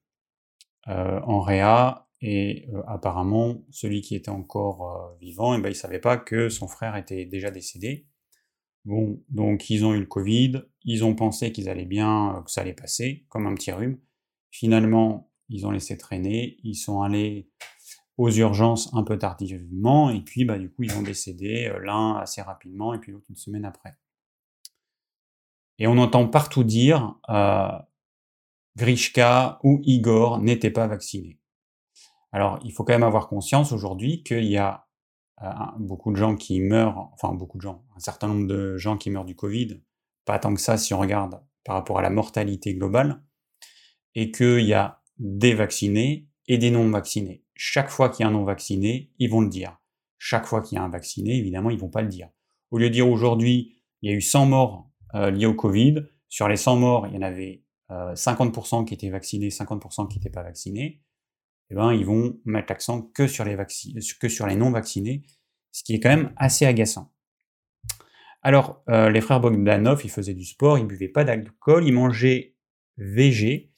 en 0.88 1.40
réa. 1.40 2.08
Et 2.20 2.68
apparemment, 2.86 3.64
celui 3.70 4.00
qui 4.00 4.14
était 4.14 4.30
encore 4.30 5.16
vivant, 5.20 5.54
eh 5.54 5.60
ben, 5.60 5.68
il 5.68 5.72
ne 5.72 5.76
savait 5.76 5.98
pas 5.98 6.16
que 6.16 6.48
son 6.48 6.68
frère 6.68 6.96
était 6.96 7.24
déjà 7.24 7.50
décédé. 7.50 8.06
Bon, 8.84 9.20
donc 9.28 9.68
ils 9.68 9.84
ont 9.84 9.94
eu 9.94 9.98
le 9.98 10.06
Covid, 10.06 10.62
ils 10.84 11.04
ont 11.04 11.16
pensé 11.16 11.50
qu'ils 11.50 11.68
allaient 11.68 11.84
bien, 11.84 12.40
que 12.44 12.52
ça 12.52 12.60
allait 12.60 12.72
passer, 12.72 13.26
comme 13.28 13.48
un 13.48 13.54
petit 13.54 13.72
rhume. 13.72 13.98
Finalement, 14.52 15.32
ils 15.48 15.66
ont 15.66 15.72
laissé 15.72 15.98
traîner, 15.98 16.58
ils 16.62 16.76
sont 16.76 17.02
allés 17.02 17.50
aux 18.16 18.30
urgences 18.30 18.92
un 18.94 19.02
peu 19.02 19.18
tardivement, 19.18 20.10
et 20.10 20.20
puis 20.20 20.44
bah, 20.44 20.58
du 20.58 20.70
coup, 20.70 20.84
ils 20.84 20.96
ont 20.96 21.02
décédé, 21.02 21.72
l'un 21.82 22.16
assez 22.16 22.42
rapidement, 22.42 22.94
et 22.94 22.98
puis 22.98 23.12
l'autre 23.12 23.26
une 23.28 23.36
semaine 23.36 23.64
après. 23.64 23.96
Et 25.78 25.86
on 25.86 25.98
entend 25.98 26.26
partout 26.26 26.64
dire 26.64 27.16
euh, 27.28 27.68
Grishka 28.76 29.58
ou 29.62 29.80
Igor 29.84 30.40
n'étaient 30.40 30.70
pas 30.70 30.86
vaccinés. 30.86 31.38
Alors, 32.32 32.58
il 32.64 32.72
faut 32.72 32.84
quand 32.84 32.94
même 32.94 33.02
avoir 33.02 33.28
conscience 33.28 33.72
aujourd'hui 33.72 34.22
qu'il 34.22 34.44
y 34.44 34.56
a 34.56 34.86
euh, 35.42 35.50
beaucoup 35.78 36.10
de 36.12 36.16
gens 36.16 36.36
qui 36.36 36.60
meurent, 36.60 37.10
enfin 37.12 37.34
beaucoup 37.34 37.58
de 37.58 37.62
gens, 37.62 37.84
un 37.94 38.00
certain 38.00 38.28
nombre 38.28 38.46
de 38.46 38.76
gens 38.76 38.96
qui 38.96 39.10
meurent 39.10 39.24
du 39.24 39.36
Covid, 39.36 39.82
pas 40.24 40.38
tant 40.38 40.54
que 40.54 40.60
ça 40.60 40.78
si 40.78 40.94
on 40.94 40.98
regarde 40.98 41.42
par 41.64 41.74
rapport 41.74 41.98
à 41.98 42.02
la 42.02 42.10
mortalité 42.10 42.74
globale, 42.74 43.22
et 44.14 44.30
qu'il 44.30 44.60
y 44.60 44.74
a 44.74 45.02
des 45.18 45.54
vaccinés 45.54 46.28
et 46.46 46.58
des 46.58 46.70
non 46.70 46.88
vaccinés. 46.90 47.45
Chaque 47.56 47.88
fois 47.88 48.08
qu'il 48.10 48.22
y 48.22 48.26
a 48.26 48.28
un 48.28 48.32
non 48.32 48.44
vacciné, 48.44 49.10
ils 49.18 49.30
vont 49.30 49.40
le 49.40 49.48
dire. 49.48 49.78
Chaque 50.18 50.46
fois 50.46 50.60
qu'il 50.60 50.76
y 50.76 50.78
a 50.78 50.84
un 50.84 50.88
vacciné, 50.88 51.36
évidemment, 51.36 51.70
ils 51.70 51.78
vont 51.78 51.88
pas 51.88 52.02
le 52.02 52.08
dire. 52.08 52.28
Au 52.70 52.78
lieu 52.78 52.88
de 52.88 52.94
dire 52.94 53.08
aujourd'hui, 53.08 53.80
il 54.02 54.10
y 54.10 54.12
a 54.12 54.16
eu 54.16 54.20
100 54.20 54.46
morts 54.46 54.90
euh, 55.14 55.30
liés 55.30 55.46
au 55.46 55.54
Covid. 55.54 56.06
Sur 56.28 56.48
les 56.48 56.56
100 56.56 56.76
morts, 56.76 57.06
il 57.06 57.14
y 57.14 57.18
en 57.18 57.22
avait 57.22 57.62
50% 57.90 58.82
euh, 58.82 58.84
qui 58.84 58.94
étaient 58.94 59.10
vaccinés, 59.10 59.48
50% 59.48 60.08
qui 60.08 60.18
n'étaient 60.18 60.30
pas 60.30 60.42
vaccinés. 60.42 61.00
Eh 61.70 61.74
ben, 61.74 61.92
ils 61.92 62.04
vont 62.04 62.38
mettre 62.44 62.72
l'accent 62.72 63.02
que 63.02 63.26
sur 63.26 63.44
les 63.44 63.56
que 63.56 64.46
les 64.48 64.56
non 64.56 64.70
vaccinés, 64.70 65.22
ce 65.72 65.82
qui 65.82 65.94
est 65.94 66.00
quand 66.00 66.10
même 66.10 66.32
assez 66.36 66.64
agaçant. 66.64 67.12
Alors, 68.42 68.84
euh, 68.88 69.10
les 69.10 69.20
frères 69.20 69.40
Bogdanov, 69.40 70.02
ils 70.04 70.10
faisaient 70.10 70.34
du 70.34 70.44
sport, 70.44 70.78
ils 70.78 70.86
buvaient 70.86 71.08
pas 71.08 71.24
d'alcool, 71.24 71.84
ils 71.84 71.92
mangeaient 71.92 72.54
VG. 72.96 73.72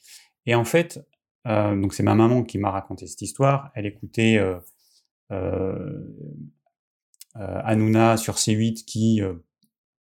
Et 0.45 0.55
en 0.55 0.63
fait, 0.63 1.03
donc 1.45 1.93
c'est 1.93 2.03
ma 2.03 2.15
maman 2.15 2.43
qui 2.43 2.57
m'a 2.57 2.71
raconté 2.71 3.07
cette 3.07 3.21
histoire. 3.21 3.71
Elle 3.75 3.85
écoutait 3.85 4.39
Hanouna 7.35 8.17
sur 8.17 8.35
C8 8.35 8.85
qui 8.85 9.21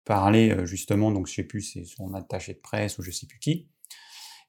parler 0.06 0.56
justement, 0.66 1.12
donc 1.12 1.28
je 1.28 1.34
sais 1.34 1.44
plus, 1.44 1.62
c'est 1.62 1.84
son 1.84 2.14
attaché 2.14 2.54
de 2.54 2.60
presse 2.60 2.98
ou 2.98 3.04
je 3.04 3.12
sais 3.12 3.28
plus 3.28 3.40
qui. 3.40 3.68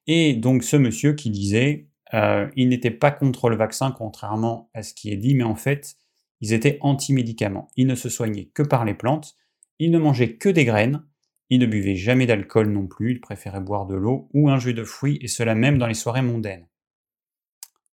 Et 0.07 0.35
donc 0.35 0.63
ce 0.63 0.77
monsieur 0.77 1.15
qui 1.15 1.31
disait, 1.31 1.89
il 2.13 2.69
n'était 2.69 2.91
pas 2.91 3.11
contre 3.11 3.51
le 3.51 3.57
vaccin, 3.57 3.91
contrairement 3.91 4.71
à 4.73 4.83
ce 4.83 4.95
qui 4.95 5.11
est 5.11 5.17
dit, 5.17 5.35
mais 5.35 5.45
en 5.45 5.57
fait, 5.57 5.97
ils 6.41 6.53
étaient 6.53 6.79
anti-médicaments. 6.81 7.69
Ils 7.77 7.89
ne 7.89 7.97
se 7.97 8.09
soignaient 8.09 8.47
que 8.47 8.63
par 8.63 8.85
les 8.85 8.95
plantes, 8.95 9.35
ils 9.81 9.91
ne 9.91 9.99
mangeaient 9.99 10.37
que 10.37 10.49
des 10.49 10.65
graines, 10.65 11.05
ils 11.51 11.59
ne 11.59 11.67
buvaient 11.67 11.97
jamais 11.97 12.27
d'alcool 12.27 12.71
non 12.71 12.87
plus, 12.87 13.13
ils 13.13 13.21
préféraient 13.21 13.61
boire 13.61 13.87
de 13.87 13.97
l'eau 13.97 14.29
ou 14.33 14.49
un 14.49 14.59
jus 14.59 14.75
de 14.75 14.85
fruits, 14.85 15.19
et 15.21 15.29
cela 15.29 15.55
même 15.55 15.79
dans 15.79 15.87
les 15.87 15.95
soirées 15.95 16.23
mondaines. 16.23 16.69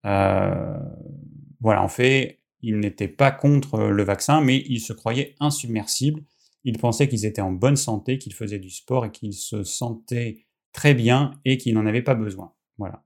Voilà, 0.04 1.82
en 1.82 1.88
fait, 1.88 2.40
ils 2.62 2.78
n'étaient 2.78 3.08
pas 3.08 3.30
contre 3.30 3.78
le 3.78 4.02
vaccin, 4.02 4.40
mais 4.40 4.58
ils 4.68 4.80
se 4.80 4.92
croyaient 4.92 5.34
insubmersibles, 5.40 6.22
ils 6.64 6.78
pensaient 6.78 7.08
qu'ils 7.08 7.24
étaient 7.24 7.40
en 7.40 7.52
bonne 7.52 7.76
santé, 7.76 8.18
qu'ils 8.18 8.34
faisaient 8.34 8.58
du 8.58 8.70
sport 8.70 9.06
et 9.06 9.10
qu'ils 9.10 9.34
se 9.34 9.64
sentaient 9.64 10.44
très 10.72 10.94
bien 10.94 11.32
et 11.44 11.58
qu'ils 11.58 11.74
n'en 11.74 11.86
avaient 11.86 12.02
pas 12.02 12.14
besoin. 12.14 12.54
Voilà. 12.78 13.04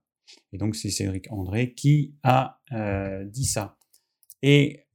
Et 0.51 0.57
donc 0.57 0.75
c'est 0.75 0.89
Cédric 0.89 1.31
André 1.31 1.73
qui 1.73 2.15
a 2.23 2.59
euh, 2.71 3.23
dit 3.25 3.45
ça. 3.45 3.77
Et 4.41 4.85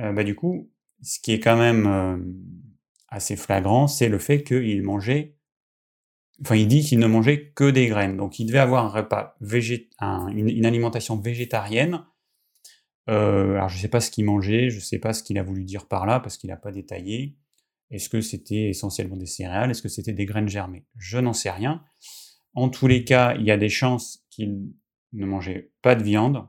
euh, 0.00 0.12
bah, 0.12 0.24
du 0.24 0.34
coup, 0.34 0.70
ce 1.02 1.18
qui 1.20 1.32
est 1.32 1.40
quand 1.40 1.56
même 1.56 1.86
euh, 1.86 2.18
assez 3.08 3.36
flagrant, 3.36 3.86
c'est 3.86 4.08
le 4.08 4.18
fait 4.18 4.42
qu'il 4.42 4.82
mangeait, 4.82 5.37
enfin 6.40 6.56
il 6.56 6.68
dit 6.68 6.82
qu'il 6.82 6.98
ne 6.98 7.06
mangeait 7.06 7.50
que 7.50 7.70
des 7.70 7.86
graines. 7.88 8.16
Donc 8.16 8.38
il 8.38 8.46
devait 8.46 8.58
avoir 8.58 8.84
un 8.84 8.88
repas 8.88 9.36
végét... 9.40 9.90
une, 10.00 10.66
alimentation 10.66 11.16
végétarienne. 11.16 12.04
alors 13.06 13.68
je 13.68 13.76
ne 13.76 13.80
sais 13.80 13.88
pas 13.88 14.00
ce 14.00 14.10
qu'il 14.10 14.24
mangeait, 14.24 14.70
je 14.70 14.76
ne 14.76 14.80
sais 14.80 14.98
pas 14.98 15.12
ce 15.12 15.22
qu'il 15.22 15.38
a 15.38 15.42
voulu 15.42 15.64
dire 15.64 15.86
par 15.86 16.06
là 16.06 16.20
parce 16.20 16.36
qu'il 16.36 16.50
n'a 16.50 16.56
pas 16.56 16.72
détaillé. 16.72 17.36
Est-ce 17.90 18.08
que 18.08 18.20
c'était 18.20 18.68
essentiellement 18.68 19.16
des 19.16 19.26
céréales? 19.26 19.70
Est-ce 19.70 19.82
que 19.82 19.88
c'était 19.88 20.12
des 20.12 20.26
graines 20.26 20.48
germées? 20.48 20.84
Je 20.98 21.18
n'en 21.18 21.32
sais 21.32 21.50
rien. 21.50 21.82
En 22.54 22.68
tous 22.68 22.86
les 22.86 23.04
cas, 23.04 23.34
il 23.34 23.44
y 23.44 23.50
a 23.50 23.56
des 23.56 23.68
chances 23.68 24.24
qu'il 24.30 24.70
ne 25.12 25.26
mangeait 25.26 25.72
pas 25.82 25.94
de 25.94 26.02
viande. 26.02 26.46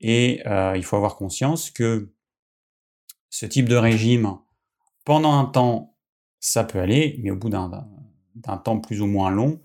Et 0.00 0.42
euh, 0.46 0.76
il 0.76 0.84
faut 0.84 0.96
avoir 0.96 1.16
conscience 1.16 1.70
que 1.70 2.12
ce 3.30 3.46
type 3.46 3.68
de 3.68 3.76
régime, 3.76 4.38
pendant 5.04 5.32
un 5.32 5.44
temps, 5.44 5.96
ça 6.40 6.64
peut 6.64 6.80
aller, 6.80 7.18
mais 7.22 7.30
au 7.30 7.36
bout 7.36 7.48
d'un 7.48 7.68
temps 8.62 8.80
plus 8.80 9.00
ou 9.00 9.06
moins 9.06 9.30
long, 9.30 9.60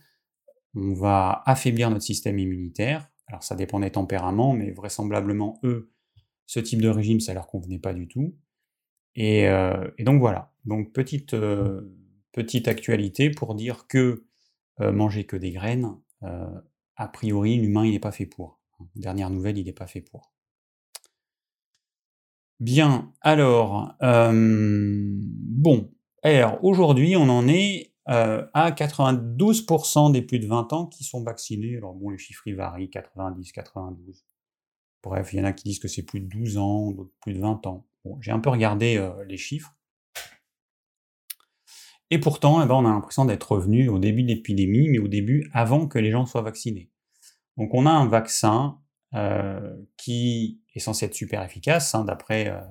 on 0.76 0.94
va 0.94 1.44
affaiblir 1.46 1.90
notre 1.90 2.04
système 2.04 2.40
immunitaire. 2.40 3.10
Alors 3.28 3.44
ça 3.44 3.56
dépend 3.56 3.80
des 3.80 3.92
tempéraments, 3.92 4.54
mais 4.54 4.72
vraisemblablement, 4.72 5.60
eux, 5.64 5.92
ce 6.46 6.60
type 6.60 6.82
de 6.82 6.90
régime, 6.90 7.20
ça 7.20 7.34
leur 7.34 7.48
convenait 7.48 7.80
pas 7.80 7.94
du 7.94 8.08
tout. 8.08 8.36
Et, 9.16 9.48
euh, 9.48 9.90
donc 10.00 10.20
voilà. 10.20 10.52
Donc 10.66 10.94
petite, 10.94 11.34
euh, 11.34 11.96
petite 12.32 12.68
actualité 12.68 13.30
pour 13.30 13.56
dire 13.56 13.88
que 13.88 14.26
euh, 14.82 14.92
manger 14.92 15.26
que 15.26 15.36
des 15.36 15.52
graines, 15.52 15.96
a 16.22 17.08
priori, 17.08 17.56
l'humain, 17.56 17.86
il 17.86 17.92
n'est 17.92 18.00
pas 18.00 18.12
fait 18.12 18.26
pour. 18.26 18.60
Dernière 18.96 19.30
nouvelle, 19.30 19.58
il 19.58 19.66
n'est 19.66 19.74
pas 19.74 19.88
fait 19.88 20.02
pour. 20.02 20.34
Bien, 22.60 23.14
alors, 23.22 23.96
bon, 24.02 25.92
alors 26.24 26.62
aujourd'hui, 26.62 27.16
on 27.16 27.30
en 27.30 27.48
est 27.48 27.89
à 28.12 28.72
92% 28.72 30.12
des 30.12 30.24
plus 30.24 30.40
de 30.40 30.48
20 30.48 30.74
ans 30.74 30.88
qui 30.88 31.04
sont 31.04 31.24
vaccinés. 31.24 31.78
Alors 31.78 31.94
bon, 31.94 32.10
les 32.10 32.18
chiffres 32.18 32.48
ils 32.48 32.56
varient, 32.56 32.90
90, 32.90 33.52
92. 33.52 34.26
Bref, 35.04 35.32
il 35.32 35.40
y 35.40 35.42
en 35.42 35.46
a 35.46 35.54
qui 35.54 35.66
disent 35.66 35.80
que 35.80 35.88
c'est 35.88 36.04
plus 36.04 36.20
de 36.20 36.26
12 36.26 36.58
ans, 36.58 36.92
d'autres 36.92 37.14
plus 37.22 37.34
de 37.34 37.40
20 37.40 37.68
ans. 37.68 37.86
Bon, 38.04 38.20
j'ai 38.22 38.32
un 38.32 38.40
peu 38.40 38.50
regardé 38.50 39.08
les 39.28 39.38
chiffres. 39.38 39.76
Et 42.12 42.20
pourtant, 42.20 42.64
eh 42.64 42.66
ben, 42.66 42.76
on 42.76 42.86
a 42.86 42.90
l'impression 42.90 43.26
d'être 43.26 43.52
revenu 43.52 43.88
au 43.90 44.00
début 44.00 44.24
de 44.24 44.30
l'épidémie, 44.30 44.90
mais 44.90 44.98
au 44.98 45.08
début 45.08 45.50
avant 45.54 45.88
que 45.88 46.00
les 46.00 46.10
gens 46.10 46.26
soient 46.26 46.42
vaccinés. 46.42 46.90
Donc 47.58 47.74
on 47.74 47.86
a 47.86 47.92
un 47.92 48.08
vaccin 48.08 48.80
euh, 49.14 49.76
qui 49.98 50.62
est 50.74 50.80
censé 50.80 51.06
être 51.06 51.14
super 51.14 51.44
efficace, 51.44 51.94
hein, 51.94 52.06
d'après 52.06 52.48
euh, 52.48 52.62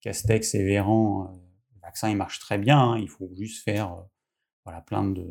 Castex 0.00 0.54
et 0.54 0.64
Véran, 0.64 1.24
euh, 1.24 1.36
le 1.74 1.80
vaccin 1.80 2.08
il 2.08 2.16
marche 2.16 2.38
très 2.38 2.56
bien, 2.56 2.78
hein, 2.78 2.98
il 2.98 3.08
faut 3.08 3.30
juste 3.36 3.64
faire 3.64 4.04
voilà, 4.68 4.82
plein 4.82 5.02
de 5.02 5.26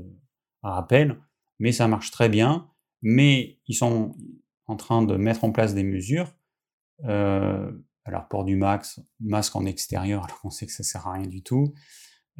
rappels, 0.63 1.15
mais 1.59 1.71
ça 1.71 1.87
marche 1.87 2.09
très 2.09 2.27
bien, 2.27 2.67
mais 3.03 3.59
ils 3.67 3.75
sont 3.75 4.15
en 4.65 4.75
train 4.75 5.03
de 5.03 5.15
mettre 5.15 5.43
en 5.43 5.51
place 5.51 5.75
des 5.75 5.83
mesures, 5.83 6.33
alors 7.03 8.27
port 8.29 8.45
du 8.45 8.55
max, 8.55 8.99
masque 9.19 9.55
en 9.55 9.65
extérieur, 9.65 10.23
alors 10.25 10.41
qu'on 10.41 10.49
sait 10.49 10.65
que 10.65 10.71
ça 10.71 10.81
sert 10.81 11.05
à 11.05 11.13
rien 11.13 11.27
du 11.27 11.43
tout, 11.43 11.73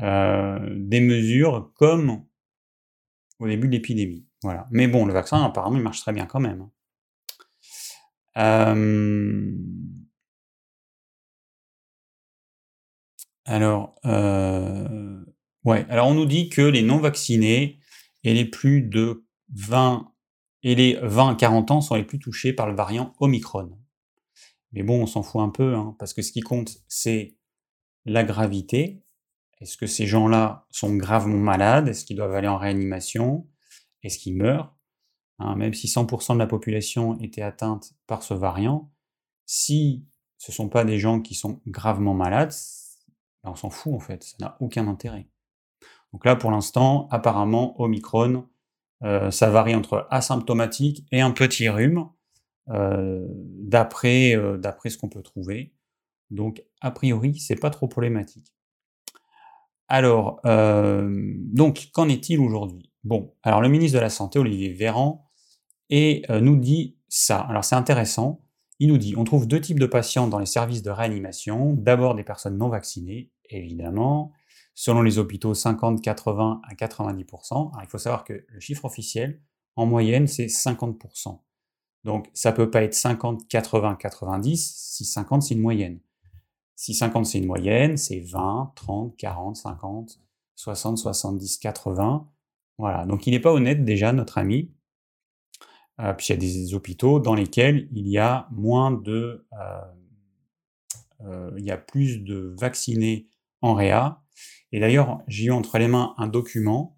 euh, 0.02 0.74
des 0.76 1.02
mesures 1.02 1.72
comme 1.76 2.26
au 3.40 3.48
début 3.48 3.68
de 3.68 3.74
l'épidémie. 3.74 4.26
Voilà. 4.44 4.66
Mais 4.72 4.88
bon, 4.88 5.06
le 5.06 5.14
vaccin, 5.14 5.44
apparemment, 5.44 5.78
il 5.78 5.84
marche 5.84 6.02
très 6.02 6.14
bien 6.14 6.26
quand 6.26 6.40
même. 6.40 6.70
Euh, 8.38 9.52
alors, 13.46 13.96
euh, 14.06 15.07
ouais. 15.68 15.86
Alors, 15.90 16.08
on 16.08 16.14
nous 16.14 16.26
dit 16.26 16.50
que 16.50 16.62
les 16.62 16.82
non 16.82 16.98
vaccinés 16.98 17.80
et 18.24 18.34
les 18.34 18.46
plus 18.46 18.82
de 18.82 19.26
20 19.54 20.12
et 20.64 20.76
les 20.76 21.00
20 21.02 21.30
à 21.30 21.36
40 21.36 21.72
ans 21.72 21.82
sont 21.82 21.96
les 21.96 22.04
plus 22.04 22.20
touchés 22.20 22.52
par 22.54 22.68
le 22.68 22.76
variant 22.76 23.14
Omicron. 23.20 23.78
Mais 24.72 24.84
bon, 24.84 25.02
on 25.04 25.06
s'en 25.06 25.24
fout 25.24 25.42
un 25.42 25.50
peu, 25.50 25.76
hein, 25.76 25.96
parce 26.00 26.14
que 26.14 26.22
ce 26.22 26.32
qui 26.32 26.42
compte, 26.42 26.78
c'est 26.88 27.38
la 28.06 28.24
gravité, 28.24 29.04
est-ce 29.60 29.78
que 29.78 29.88
ces 29.88 30.06
gens-là 30.06 30.68
sont 30.70 30.96
gravement 30.96 31.38
malades? 31.38 31.88
Est-ce 31.88 32.06
qu'ils 32.06 32.18
doivent 32.18 32.36
aller 32.36 32.48
en 32.48 32.58
réanimation? 32.58 33.48
Est-ce 34.04 34.20
qu'ils 34.20 34.36
meurent? 34.36 34.76
Hein, 35.40 35.56
Même 35.56 35.74
si 35.74 35.88
100% 35.88 36.34
de 36.34 36.40
la 36.40 36.48
population 36.48 37.20
était 37.20 37.42
atteinte 37.42 37.94
par 38.06 38.24
ce 38.24 38.34
variant, 38.34 38.92
si 39.46 40.06
ce 40.38 40.52
ne 40.52 40.56
sont 40.56 40.70
pas 40.70 40.86
des 40.86 41.00
gens 41.00 41.22
qui 41.22 41.34
sont 41.34 41.62
gravement 41.66 42.14
malades, 42.14 42.54
ben, 43.44 43.52
on 43.52 43.56
s'en 43.56 43.70
fout 43.70 43.94
en 43.94 44.00
fait, 44.00 44.24
ça 44.24 44.36
n'a 44.40 44.58
aucun 44.60 44.88
intérêt. 44.88 45.28
Donc 46.18 46.26
là, 46.26 46.36
pour 46.36 46.50
l'instant, 46.50 47.08
apparemment, 47.12 47.80
Omicron, 47.80 48.48
euh, 49.04 49.30
ça 49.30 49.52
varie 49.52 49.76
entre 49.76 50.08
asymptomatique 50.10 51.06
et 51.12 51.22
un 51.22 51.30
petit 51.30 51.70
rhume, 51.70 52.10
euh, 52.70 53.24
d'après 53.30 54.36
euh, 54.36 54.58
d'après 54.58 54.90
ce 54.90 54.98
qu'on 54.98 55.10
peut 55.10 55.22
trouver. 55.22 55.76
Donc, 56.32 56.64
a 56.82 56.90
priori, 56.90 57.38
c'est 57.38 57.56
pas 57.56 57.70
trop 57.70 57.88
problématique. 57.88 58.52
Alors, 59.90 60.42
donc, 60.44 61.90
qu'en 61.94 62.10
est-il 62.10 62.40
aujourd'hui? 62.40 62.92
Bon, 63.04 63.36
alors 63.44 63.62
le 63.62 63.70
ministre 63.70 63.96
de 63.96 64.02
la 64.02 64.10
Santé, 64.10 64.40
Olivier 64.40 64.74
Véran, 64.74 65.30
et, 65.92 66.24
nous 66.30 66.56
dit 66.56 66.98
ça. 67.10 67.42
Alors 67.42 67.64
c'est 67.64 67.76
intéressant. 67.76 68.42
Il 68.80 68.88
nous 68.88 68.98
dit, 68.98 69.14
on 69.16 69.24
trouve 69.24 69.48
deux 69.48 69.62
types 69.62 69.80
de 69.80 69.86
patients 69.86 70.28
dans 70.28 70.40
les 70.40 70.48
services 70.48 70.82
de 70.82 70.90
réanimation. 70.90 71.74
D'abord 71.74 72.16
des 72.16 72.24
personnes 72.24 72.58
non 72.58 72.70
vaccinées, 72.70 73.30
évidemment. 73.52 74.34
Selon 74.80 75.02
les 75.02 75.18
hôpitaux, 75.18 75.56
50, 75.56 76.04
80 76.04 76.62
à 76.64 76.76
90%. 76.76 77.52
Alors, 77.52 77.80
il 77.82 77.88
faut 77.88 77.98
savoir 77.98 78.24
que 78.24 78.46
le 78.48 78.60
chiffre 78.60 78.86
officiel, 78.86 79.42
en 79.76 79.88
moyenne, 79.88 80.28
c'est 80.28 80.46
50%. 80.46 81.40
Donc 82.04 82.30
ça 82.36 82.52
peut 82.52 82.70
pas 82.70 82.84
être 82.84 82.94
50, 82.94 83.48
80, 83.48 83.96
90 83.96 84.76
si 84.76 85.04
50 85.04 85.42
c'est 85.42 85.56
une 85.56 85.62
moyenne. 85.62 86.00
Si 86.76 86.94
50 86.94 87.26
c'est 87.26 87.40
une 87.40 87.48
moyenne, 87.48 87.98
c'est 87.98 88.20
20, 88.20 88.74
30, 88.76 89.18
40, 89.18 89.56
50, 89.56 90.20
60, 90.56 90.98
70, 91.00 91.58
80. 91.58 92.30
Voilà, 92.78 93.08
donc 93.08 93.26
il 93.26 93.32
n'est 93.32 93.40
pas 93.40 93.52
honnête 93.52 93.84
déjà 93.84 94.14
notre 94.14 94.38
ami. 94.38 94.72
Euh, 96.00 96.14
puis 96.14 96.28
il 96.28 96.30
y 96.30 96.34
a 96.34 96.38
des 96.38 96.76
hôpitaux 96.76 97.20
dans 97.20 97.34
lesquels 97.34 97.88
il 97.92 98.08
y 98.08 98.20
a 98.20 98.48
moins 98.52 98.92
de, 98.92 99.48
euh, 99.54 99.82
euh, 101.22 101.52
il 101.58 101.66
y 101.66 101.72
a 101.72 101.78
plus 101.78 102.20
de 102.20 102.54
vaccinés 102.60 103.28
en 103.64 103.74
réa. 103.74 104.22
Et 104.72 104.80
d'ailleurs, 104.80 105.22
j'ai 105.28 105.46
eu 105.46 105.52
entre 105.52 105.78
les 105.78 105.88
mains 105.88 106.14
un 106.18 106.28
document 106.28 106.98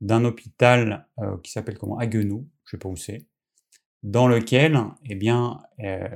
d'un 0.00 0.24
hôpital 0.24 1.08
qui 1.42 1.50
s'appelle 1.50 1.78
comment? 1.78 1.98
Aguenou, 1.98 2.48
je 2.64 2.72
sais 2.72 2.78
pas 2.78 2.88
où 2.88 2.96
c'est, 2.96 3.26
dans 4.06 4.28
lequel, 4.28 4.78
eh 5.04 5.16
bien, 5.16 5.62
euh, 5.80 6.08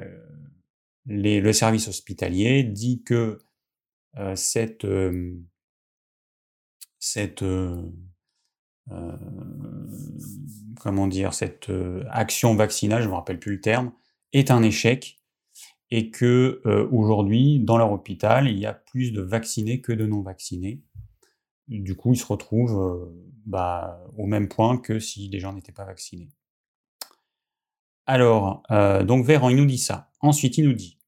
le 1.06 1.52
service 1.52 1.88
hospitalier 1.88 2.62
dit 2.62 3.02
que 3.02 3.38
euh, 4.16 4.36
cette, 4.36 4.84
euh, 4.84 5.36
cette 6.98 7.44
comment 10.80 11.06
dire, 11.06 11.34
cette 11.34 11.70
action 12.10 12.54
vaccinale, 12.54 13.02
je 13.02 13.06
ne 13.06 13.10
me 13.10 13.16
rappelle 13.16 13.38
plus 13.38 13.54
le 13.54 13.60
terme, 13.60 13.92
est 14.32 14.50
un 14.50 14.62
échec 14.62 15.20
et 15.90 16.10
que 16.10 16.60
aujourd'hui, 16.90 17.60
dans 17.60 17.76
leur 17.76 17.92
hôpital, 17.92 18.48
il 18.48 18.58
y 18.58 18.66
a 18.66 18.74
plus 18.74 19.12
de 19.12 19.22
vaccinés 19.22 19.80
que 19.80 19.92
de 19.92 20.06
non 20.06 20.22
vaccinés. 20.22 20.82
Du 21.78 21.94
coup, 21.94 22.12
ils 22.12 22.18
se 22.18 22.26
retrouvent 22.26 23.14
bah, 23.46 24.04
au 24.18 24.26
même 24.26 24.48
point 24.48 24.76
que 24.76 24.98
si 24.98 25.28
les 25.28 25.38
gens 25.38 25.52
n'étaient 25.52 25.72
pas 25.72 25.84
vaccinés. 25.84 26.28
Alors, 28.06 28.62
donc 29.06 29.24
Véran, 29.24 29.48
il 29.50 29.56
nous 29.56 29.66
dit 29.66 29.78
ça. 29.78 30.10
Ensuite, 30.20 30.58
il 30.58 30.64
nous 30.66 30.74
dit 30.74 30.98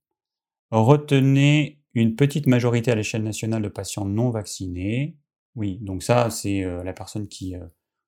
retenez 0.71 1.81
une 1.95 2.17
petite 2.17 2.47
majorité 2.47 2.91
à 2.91 2.95
l'échelle 2.95 3.23
nationale 3.23 3.61
de 3.61 3.69
patients 3.69 4.07
non 4.07 4.31
vaccinés. 4.31 5.19
Oui, 5.55 5.79
donc 5.83 6.03
ça, 6.03 6.31
c'est 6.31 6.63
la 6.63 6.93
personne 6.93 7.29
qui. 7.29 7.55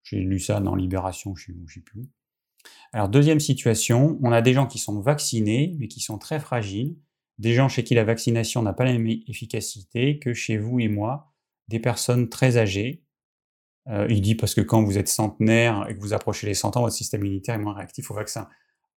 J'ai 0.05 0.21
lu 0.21 0.39
ça 0.39 0.61
dans 0.61 0.75
Libération, 0.75 1.35
je 1.35 1.53
ne 1.53 1.67
sais 1.67 1.81
plus. 1.81 2.09
Alors, 2.93 3.09
deuxième 3.09 3.41
situation, 3.41 4.19
on 4.23 4.33
a 4.33 4.43
des 4.43 4.53
gens 4.53 4.67
qui 4.67 4.79
sont 4.79 5.01
vaccinés, 5.01 5.75
mais 5.79 5.89
qui 5.89 6.01
sont 6.01 6.19
très 6.19 6.39
fragiles. 6.39 6.97
Des 7.39 7.53
gens 7.53 7.69
chez 7.69 7.83
qui 7.83 7.95
la 7.95 8.05
vaccination 8.05 8.63
n'a 8.63 8.73
pas 8.73 8.85
la 8.85 8.93
même 8.93 9.09
efficacité 9.27 10.19
que 10.19 10.33
chez 10.33 10.57
vous 10.57 10.79
et 10.79 10.89
moi, 10.89 11.34
des 11.69 11.81
personnes 11.81 12.29
très 12.29 12.57
âgées. 12.59 13.03
il 14.09 14.21
dit 14.21 14.35
parce 14.35 14.55
que 14.55 14.61
quand 14.61 14.83
vous 14.83 14.99
êtes 14.99 15.09
centenaire 15.09 15.87
et 15.89 15.95
que 15.95 16.01
vous 16.01 16.15
approchez 16.15 16.47
les 16.47 16.55
100 16.55 16.77
ans, 16.77 16.83
votre 16.83 16.95
système 16.95 17.25
immunitaire 17.25 17.55
est 17.55 17.59
moins 17.59 17.75
réactif 17.75 18.11
au 18.11 18.15
vaccin. 18.15 18.49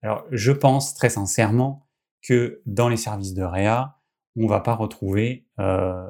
Alors, 0.01 0.25
je 0.31 0.51
pense 0.51 0.93
très 0.93 1.09
sincèrement 1.09 1.87
que 2.21 2.61
dans 2.65 2.89
les 2.89 2.97
services 2.97 3.33
de 3.33 3.43
réa, 3.43 3.97
on 4.35 4.43
ne 4.43 4.49
va 4.49 4.59
pas 4.59 4.75
retrouver 4.75 5.47
euh, 5.59 6.09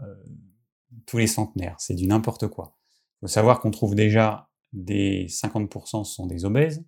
tous 1.05 1.17
les 1.17 1.27
centenaires. 1.27 1.75
C'est 1.79 1.95
du 1.95 2.07
n'importe 2.07 2.47
quoi. 2.47 2.77
Il 3.15 3.19
faut 3.21 3.27
savoir 3.27 3.59
qu'on 3.59 3.71
trouve 3.71 3.95
déjà 3.95 4.49
des 4.73 5.27
50% 5.27 6.03
sont 6.03 6.27
des 6.27 6.45
obèses, 6.45 6.85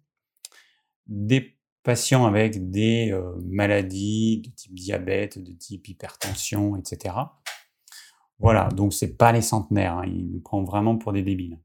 des 1.07 1.57
patients 1.83 2.25
avec 2.25 2.69
des 2.69 3.11
euh, 3.11 3.33
maladies 3.45 4.41
de 4.41 4.49
type 4.49 4.73
diabète, 4.75 5.39
de 5.39 5.53
type 5.53 5.87
hypertension, 5.87 6.75
etc. 6.75 7.15
Voilà, 8.39 8.69
donc 8.69 8.93
c'est 8.93 9.17
pas 9.17 9.31
les 9.31 9.41
centenaires, 9.41 9.97
hein, 9.97 10.05
ils 10.07 10.31
nous 10.31 10.39
prennent 10.39 10.65
vraiment 10.65 10.97
pour 10.97 11.11
des 11.11 11.23
débiles. 11.23 11.59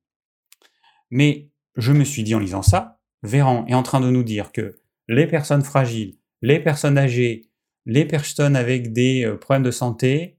Mais 1.11 1.51
je 1.77 1.93
me 1.93 2.05
suis 2.05 2.25
dit 2.25 2.35
en 2.35 2.41
lisant 2.41 2.63
ça, 2.63 3.01
Véran 3.23 3.65
est 3.67 3.75
en 3.75 3.83
train 3.83 4.01
de 4.01 4.11
nous 4.11 4.25
dire 4.25 4.53
que 4.53 4.81
les 5.09 5.27
personnes 5.27 5.63
fragiles, 5.63 6.19
les 6.43 6.61
personnes 6.61 6.99
âgées, 6.99 7.51
les 7.87 8.05
personnes 8.05 8.57
avec 8.57 8.93
des 8.93 9.25
euh, 9.25 9.37
problèmes 9.37 9.63
de 9.63 9.71
santé, 9.71 10.39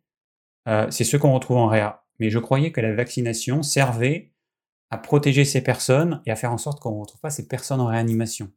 euh, 0.68 0.88
c'est 0.90 1.04
ceux 1.04 1.18
qu'on 1.18 1.34
retrouve 1.34 1.58
en 1.58 1.68
réa. 1.68 2.04
Mais 2.20 2.30
je 2.30 2.40
croyais 2.40 2.72
que 2.72 2.82
la 2.82 2.94
vaccination 2.94 3.64
servait 3.64 4.34
à 4.90 4.98
protéger 4.98 5.46
ces 5.46 5.62
personnes 5.62 6.22
et 6.26 6.32
à 6.32 6.36
faire 6.36 6.52
en 6.52 6.58
sorte 6.58 6.80
qu'on 6.80 6.96
ne 6.96 7.00
retrouve 7.00 7.22
pas 7.22 7.30
ces 7.30 7.48
personnes 7.48 7.82
en 7.82 7.88
réanimation. 7.88 8.52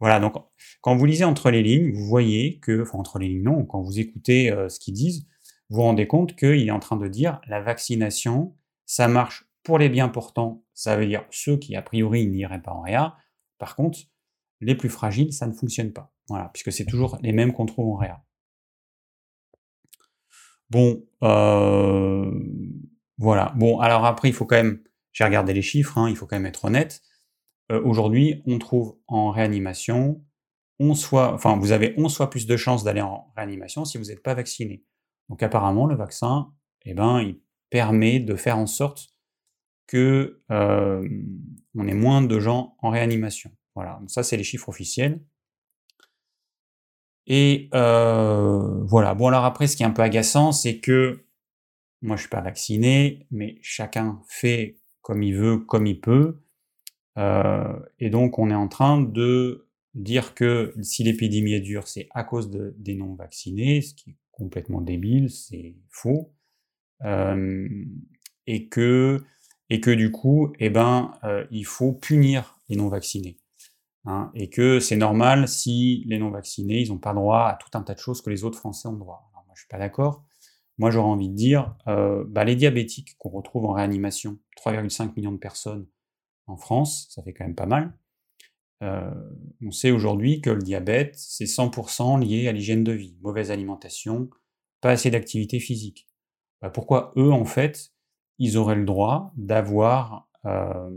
Voilà, 0.00 0.20
donc 0.20 0.34
quand 0.80 0.96
vous 0.96 1.06
lisez 1.06 1.24
entre 1.24 1.50
les 1.50 1.62
lignes, 1.62 1.92
vous 1.92 2.06
voyez 2.06 2.60
que, 2.60 2.82
enfin 2.82 2.98
entre 2.98 3.18
les 3.18 3.28
lignes 3.28 3.42
non, 3.42 3.64
quand 3.64 3.82
vous 3.82 3.98
écoutez 3.98 4.50
euh, 4.52 4.68
ce 4.68 4.78
qu'ils 4.78 4.94
disent, 4.94 5.26
vous 5.70 5.76
vous 5.76 5.82
rendez 5.82 6.06
compte 6.06 6.34
qu'il 6.36 6.66
est 6.66 6.70
en 6.70 6.78
train 6.78 6.96
de 6.96 7.08
dire 7.08 7.40
la 7.46 7.60
vaccination, 7.60 8.56
ça 8.86 9.08
marche 9.08 9.46
pour 9.62 9.78
les 9.78 9.88
bien 9.88 10.08
portants, 10.08 10.64
ça 10.72 10.96
veut 10.96 11.06
dire 11.06 11.24
ceux 11.30 11.58
qui 11.58 11.76
a 11.76 11.82
priori 11.82 12.26
n'iraient 12.26 12.62
pas 12.62 12.72
en 12.72 12.80
réa. 12.80 13.16
Par 13.58 13.76
contre, 13.76 13.98
les 14.60 14.74
plus 14.74 14.88
fragiles, 14.88 15.32
ça 15.32 15.46
ne 15.46 15.52
fonctionne 15.52 15.92
pas. 15.92 16.12
Voilà, 16.28 16.50
puisque 16.52 16.72
c'est 16.72 16.86
toujours 16.86 17.18
les 17.22 17.32
mêmes 17.32 17.52
qu'on 17.52 17.66
trouve 17.66 17.92
en 17.92 17.96
réa. 17.96 18.22
Bon, 20.70 21.02
euh, 21.22 22.30
voilà. 23.16 23.52
Bon, 23.56 23.78
alors 23.80 24.04
après, 24.04 24.28
il 24.28 24.34
faut 24.34 24.46
quand 24.46 24.56
même, 24.56 24.82
j'ai 25.12 25.24
regardé 25.24 25.52
les 25.52 25.62
chiffres, 25.62 25.98
hein, 25.98 26.08
il 26.08 26.16
faut 26.16 26.26
quand 26.26 26.36
même 26.36 26.46
être 26.46 26.64
honnête. 26.64 27.02
Euh, 27.72 27.82
aujourd'hui, 27.82 28.42
on 28.46 28.58
trouve 28.58 28.98
en 29.06 29.30
réanimation 29.30 30.22
11 30.80 31.04
fois, 31.04 31.34
enfin, 31.34 31.56
vous 31.56 31.72
avez 31.72 31.94
11 31.96 32.16
fois 32.16 32.30
plus 32.30 32.46
de 32.46 32.56
chances 32.56 32.84
d'aller 32.84 33.00
en 33.00 33.32
réanimation 33.36 33.84
si 33.84 33.98
vous 33.98 34.04
n'êtes 34.04 34.22
pas 34.22 34.34
vacciné. 34.34 34.84
Donc 35.28 35.42
apparemment, 35.42 35.86
le 35.86 35.94
vaccin, 35.94 36.52
eh 36.84 36.94
ben, 36.94 37.20
il 37.20 37.40
permet 37.70 38.20
de 38.20 38.34
faire 38.34 38.58
en 38.58 38.66
sorte 38.66 39.14
que 39.86 40.42
euh, 40.50 41.08
on 41.74 41.88
ait 41.88 41.94
moins 41.94 42.22
de 42.22 42.38
gens 42.38 42.76
en 42.80 42.90
réanimation. 42.90 43.50
Voilà, 43.74 43.98
donc 44.00 44.10
ça 44.10 44.22
c'est 44.22 44.36
les 44.36 44.44
chiffres 44.44 44.68
officiels. 44.68 45.20
Et 47.26 47.68
euh, 47.74 48.82
voilà, 48.84 49.14
bon 49.14 49.28
alors 49.28 49.44
après 49.44 49.66
ce 49.66 49.76
qui 49.76 49.82
est 49.82 49.86
un 49.86 49.90
peu 49.90 50.02
agaçant, 50.02 50.52
c'est 50.52 50.78
que 50.78 51.24
moi 52.00 52.16
je 52.16 52.22
suis 52.22 52.30
pas 52.30 52.40
vacciné, 52.40 53.26
mais 53.30 53.58
chacun 53.62 54.20
fait 54.28 54.78
comme 55.02 55.22
il 55.22 55.34
veut, 55.34 55.58
comme 55.58 55.86
il 55.86 56.00
peut. 56.00 56.40
Euh, 57.18 57.78
et 57.98 58.10
donc 58.10 58.38
on 58.38 58.50
est 58.50 58.54
en 58.54 58.68
train 58.68 59.00
de 59.00 59.68
dire 59.94 60.34
que 60.34 60.74
si 60.82 61.02
l'épidémie 61.02 61.54
est 61.54 61.60
dure, 61.60 61.88
c'est 61.88 62.08
à 62.14 62.24
cause 62.24 62.50
de, 62.50 62.74
des 62.78 62.94
non-vaccinés, 62.94 63.80
ce 63.80 63.94
qui 63.94 64.16
complètement 64.38 64.80
débile, 64.80 65.30
c'est 65.30 65.76
faux. 65.90 66.32
Euh, 67.04 67.68
et, 68.46 68.68
que, 68.68 69.22
et 69.68 69.80
que 69.80 69.90
du 69.90 70.10
coup, 70.10 70.52
eh 70.58 70.70
ben, 70.70 71.12
il 71.50 71.66
faut 71.66 71.92
punir 71.92 72.58
les 72.68 72.76
non-vaccinés. 72.76 73.38
Hein, 74.04 74.30
et 74.34 74.48
que 74.48 74.80
c'est 74.80 74.96
normal 74.96 75.48
si 75.48 76.04
les 76.06 76.18
non-vaccinés, 76.18 76.80
ils 76.80 76.88
n'ont 76.88 76.98
pas 76.98 77.12
droit 77.12 77.46
à 77.46 77.58
tout 77.60 77.76
un 77.76 77.82
tas 77.82 77.94
de 77.94 77.98
choses 77.98 78.22
que 78.22 78.30
les 78.30 78.42
autres 78.42 78.58
Français 78.58 78.88
ont 78.88 78.94
droit. 78.94 79.30
Moi, 79.34 79.44
je 79.54 79.60
suis 79.60 79.68
pas 79.68 79.78
d'accord. 79.78 80.24
Moi, 80.78 80.90
j'aurais 80.90 81.08
envie 81.08 81.28
de 81.28 81.34
dire, 81.34 81.76
euh, 81.88 82.24
bah, 82.26 82.44
les 82.44 82.56
diabétiques 82.56 83.16
qu'on 83.18 83.30
retrouve 83.30 83.64
en 83.66 83.72
réanimation, 83.72 84.38
3,5 84.56 85.14
millions 85.16 85.32
de 85.32 85.38
personnes 85.38 85.86
en 86.46 86.56
France, 86.56 87.08
ça 87.10 87.22
fait 87.22 87.32
quand 87.34 87.44
même 87.44 87.56
pas 87.56 87.66
mal. 87.66 87.92
Euh, 88.82 89.10
on 89.60 89.70
sait 89.70 89.90
aujourd'hui 89.90 90.40
que 90.40 90.50
le 90.50 90.62
diabète, 90.62 91.14
c'est 91.16 91.46
100% 91.46 92.20
lié 92.20 92.48
à 92.48 92.52
l'hygiène 92.52 92.84
de 92.84 92.92
vie, 92.92 93.16
mauvaise 93.20 93.50
alimentation, 93.50 94.30
pas 94.80 94.90
assez 94.90 95.10
d'activité 95.10 95.58
physique. 95.58 96.08
Bah, 96.62 96.70
pourquoi 96.70 97.12
eux, 97.16 97.32
en 97.32 97.44
fait, 97.44 97.92
ils 98.38 98.56
auraient 98.56 98.76
le 98.76 98.84
droit 98.84 99.32
d'avoir 99.36 100.28
euh, 100.44 100.90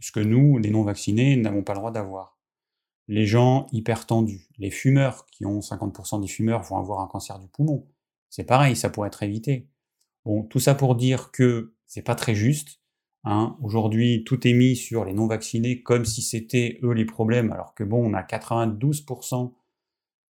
ce 0.00 0.12
que 0.12 0.20
nous, 0.20 0.58
les 0.58 0.70
non-vaccinés, 0.70 1.36
n'avons 1.36 1.62
pas 1.62 1.72
le 1.72 1.78
droit 1.78 1.92
d'avoir? 1.92 2.38
Les 3.08 3.26
gens 3.26 3.66
hypertendus, 3.72 4.48
les 4.58 4.70
fumeurs, 4.70 5.26
qui 5.26 5.44
ont 5.44 5.60
50% 5.60 6.20
des 6.20 6.28
fumeurs, 6.28 6.62
vont 6.62 6.78
avoir 6.78 7.00
un 7.00 7.06
cancer 7.06 7.38
du 7.38 7.48
poumon. 7.48 7.86
C'est 8.30 8.44
pareil, 8.44 8.76
ça 8.76 8.90
pourrait 8.90 9.08
être 9.08 9.22
évité. 9.22 9.68
Bon, 10.24 10.42
tout 10.42 10.58
ça 10.58 10.74
pour 10.74 10.94
dire 10.94 11.30
que 11.30 11.74
c'est 11.86 12.02
pas 12.02 12.14
très 12.14 12.34
juste. 12.34 12.80
Hein. 13.24 13.56
Aujourd'hui, 13.62 14.24
tout 14.24 14.46
est 14.46 14.52
mis 14.52 14.76
sur 14.76 15.04
les 15.04 15.14
non-vaccinés 15.14 15.82
comme 15.82 16.04
si 16.04 16.22
c'était 16.22 16.78
eux 16.82 16.92
les 16.92 17.06
problèmes, 17.06 17.52
alors 17.52 17.74
que 17.74 17.84
bon, 17.84 18.10
on 18.10 18.14
a 18.14 18.22
92% 18.22 19.54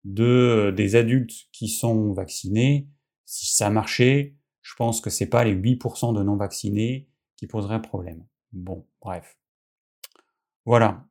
de, 0.04 0.74
des 0.76 0.96
adultes 0.96 1.34
qui 1.52 1.70
sont 1.70 2.14
vaccinés. 2.14 2.88
Si 3.26 3.48
ça 3.56 3.70
marchait, 3.70 4.36
je 4.62 4.76
pense 4.76 5.02
que 5.02 5.10
c'est 5.10 5.28
pas 5.28 5.44
les 5.44 5.56
8% 5.56 6.14
de 6.14 6.24
non-vaccinés 6.24 7.10
qui 7.36 7.48
poseraient 7.48 7.82
problème. 7.82 8.26
Bon, 8.52 8.86
bref. 9.02 9.38
Voilà. 10.66 11.06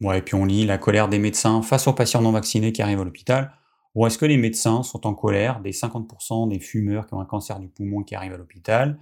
Ouais, 0.00 0.18
et 0.18 0.22
puis 0.22 0.34
on 0.34 0.44
lit 0.46 0.64
la 0.64 0.78
colère 0.78 1.08
des 1.08 1.18
médecins 1.18 1.60
face 1.62 1.86
aux 1.86 1.92
patients 1.92 2.22
non 2.22 2.32
vaccinés 2.32 2.72
qui 2.72 2.80
arrivent 2.82 3.00
à 3.00 3.04
l'hôpital. 3.04 3.52
Ou 3.94 4.06
est-ce 4.06 4.16
que 4.18 4.24
les 4.24 4.36
médecins 4.36 4.82
sont 4.82 5.06
en 5.06 5.14
colère 5.14 5.60
des 5.60 5.72
50% 5.72 6.48
des 6.48 6.60
fumeurs 6.60 7.06
qui 7.06 7.14
ont 7.14 7.20
un 7.20 7.26
cancer 7.26 7.58
du 7.58 7.68
poumon 7.68 8.02
qui 8.02 8.14
arrivent 8.14 8.32
à 8.32 8.36
l'hôpital? 8.38 8.98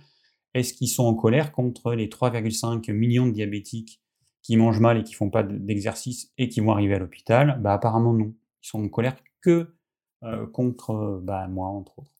Est-ce 0.58 0.74
qu'ils 0.74 0.88
sont 0.88 1.04
en 1.04 1.14
colère 1.14 1.52
contre 1.52 1.94
les 1.94 2.08
3,5 2.08 2.92
millions 2.92 3.26
de 3.26 3.32
diabétiques 3.32 4.00
qui 4.42 4.56
mangent 4.56 4.80
mal 4.80 4.98
et 4.98 5.04
qui 5.04 5.14
font 5.14 5.30
pas 5.30 5.42
d'exercice 5.42 6.32
et 6.38 6.48
qui 6.48 6.60
vont 6.60 6.72
arriver 6.72 6.94
à 6.94 6.98
l'hôpital? 6.98 7.58
Bah 7.62 7.72
apparemment 7.72 8.12
non. 8.12 8.34
Ils 8.62 8.68
sont 8.68 8.82
en 8.82 8.88
colère 8.88 9.16
que 9.40 9.74
euh, 10.24 10.46
contre 10.46 11.20
bah, 11.22 11.46
moi, 11.48 11.68
entre 11.68 12.00
autres. 12.00 12.12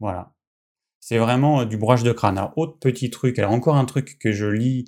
Voilà. 0.00 0.32
C'est 1.00 1.18
vraiment 1.18 1.60
euh, 1.60 1.64
du 1.66 1.76
broche 1.76 2.02
de 2.02 2.12
crâne. 2.12 2.38
Alors, 2.38 2.56
autre 2.56 2.78
petit 2.78 3.10
truc, 3.10 3.38
alors 3.38 3.52
encore 3.52 3.76
un 3.76 3.84
truc 3.84 4.18
que 4.18 4.32
je 4.32 4.46
lis, 4.46 4.86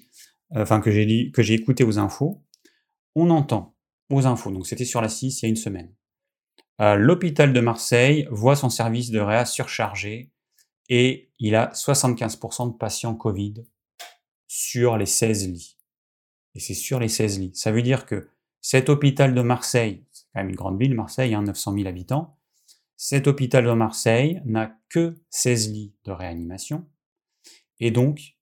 euh, 0.54 0.62
enfin 0.62 0.80
que 0.80 0.90
j'ai 0.90 1.30
que 1.30 1.42
j'ai 1.42 1.54
écouté 1.54 1.84
aux 1.84 1.98
infos. 1.98 2.42
On 3.14 3.30
entend 3.30 3.76
aux 4.10 4.26
infos, 4.26 4.50
donc 4.50 4.66
c'était 4.66 4.84
sur 4.84 5.00
la 5.02 5.08
6 5.08 5.42
il 5.42 5.44
y 5.44 5.46
a 5.46 5.50
une 5.50 5.56
semaine. 5.56 5.92
L'hôpital 6.78 7.54
de 7.54 7.60
Marseille 7.60 8.28
voit 8.30 8.54
son 8.54 8.68
service 8.68 9.10
de 9.10 9.18
réa 9.18 9.46
surchargé 9.46 10.30
et 10.88 11.30
il 11.38 11.54
a 11.54 11.70
75% 11.72 12.72
de 12.72 12.76
patients 12.76 13.14
Covid 13.14 13.64
sur 14.46 14.96
les 14.96 15.06
16 15.06 15.48
lits. 15.48 15.76
Et 16.54 16.60
c'est 16.60 16.74
sur 16.74 17.00
les 17.00 17.08
16 17.08 17.40
lits. 17.40 17.54
Ça 17.54 17.72
veut 17.72 17.82
dire 17.82 18.06
que 18.06 18.28
cet 18.60 18.88
hôpital 18.88 19.34
de 19.34 19.42
Marseille, 19.42 20.04
c'est 20.10 20.24
quand 20.32 20.40
même 20.40 20.48
une 20.48 20.56
grande 20.56 20.80
ville, 20.80 20.94
Marseille, 20.94 21.34
hein, 21.34 21.42
900 21.42 21.74
000 21.74 21.86
habitants, 21.86 22.36
cet 22.96 23.26
hôpital 23.26 23.64
de 23.64 23.72
Marseille 23.72 24.40
n'a 24.44 24.78
que 24.88 25.20
16 25.30 25.72
lits 25.72 25.94
de 26.04 26.12
réanimation. 26.12 26.86
Et 27.78 27.90
donc, 27.90 28.36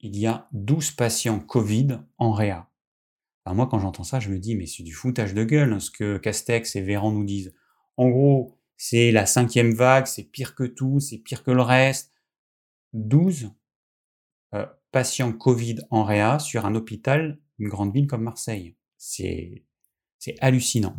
il 0.00 0.18
y 0.18 0.26
a 0.26 0.48
12 0.52 0.90
patients 0.92 1.40
Covid 1.40 2.00
en 2.18 2.32
réa. 2.32 2.68
moi, 3.46 3.68
quand 3.68 3.78
j'entends 3.78 4.04
ça, 4.04 4.18
je 4.18 4.30
me 4.30 4.38
dis, 4.38 4.56
mais 4.56 4.66
c'est 4.66 4.82
du 4.82 4.92
foutage 4.92 5.34
de 5.34 5.44
gueule, 5.44 5.72
hein, 5.72 5.80
ce 5.80 5.90
que 5.90 6.18
Castex 6.18 6.74
et 6.76 6.82
Véran 6.82 7.12
nous 7.12 7.24
disent. 7.24 7.54
En 7.96 8.08
gros, 8.10 8.58
c'est 8.76 9.10
la 9.10 9.26
cinquième 9.26 9.74
vague, 9.74 10.06
c'est 10.06 10.24
pire 10.24 10.54
que 10.54 10.64
tout, 10.64 11.00
c'est 11.00 11.18
pire 11.18 11.42
que 11.42 11.50
le 11.50 11.62
reste. 11.62 12.12
12 12.92 13.50
euh, 14.54 14.66
patients 14.92 15.32
Covid 15.32 15.76
en 15.90 16.04
réa 16.04 16.38
sur 16.38 16.66
un 16.66 16.74
hôpital, 16.74 17.38
une 17.58 17.68
grande 17.68 17.92
ville 17.92 18.06
comme 18.06 18.22
Marseille. 18.22 18.76
C'est 18.96 19.64
hallucinant. 20.40 20.96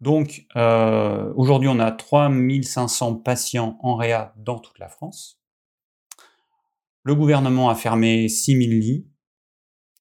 Donc, 0.00 0.46
euh, 0.56 1.32
aujourd'hui, 1.36 1.68
on 1.68 1.78
a 1.78 1.90
3500 1.90 3.16
patients 3.16 3.78
en 3.82 3.96
réa 3.96 4.34
dans 4.36 4.58
toute 4.58 4.78
la 4.78 4.88
France. 4.88 5.40
Le 7.02 7.14
gouvernement 7.14 7.70
a 7.70 7.74
fermé 7.74 8.28
6000 8.28 8.78
lits 8.78 9.08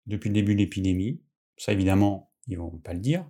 depuis 0.06 0.30
le 0.30 0.34
début 0.34 0.54
de 0.54 0.60
l'épidémie. 0.60 1.22
Ça, 1.58 1.72
évidemment, 1.72 2.32
ils 2.48 2.58
vont 2.58 2.78
pas 2.80 2.94
le 2.94 3.00
dire. 3.00 3.30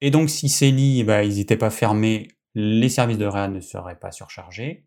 Et 0.00 0.10
donc, 0.10 0.30
si 0.30 0.48
ces 0.48 0.70
lits, 0.70 1.04
bah, 1.04 1.24
ils 1.24 1.36
n'étaient 1.36 1.56
pas 1.56 1.70
fermés, 1.70 2.28
les 2.54 2.88
services 2.88 3.18
de 3.18 3.26
réa 3.26 3.48
ne 3.48 3.60
seraient 3.60 3.98
pas 3.98 4.12
surchargés. 4.12 4.86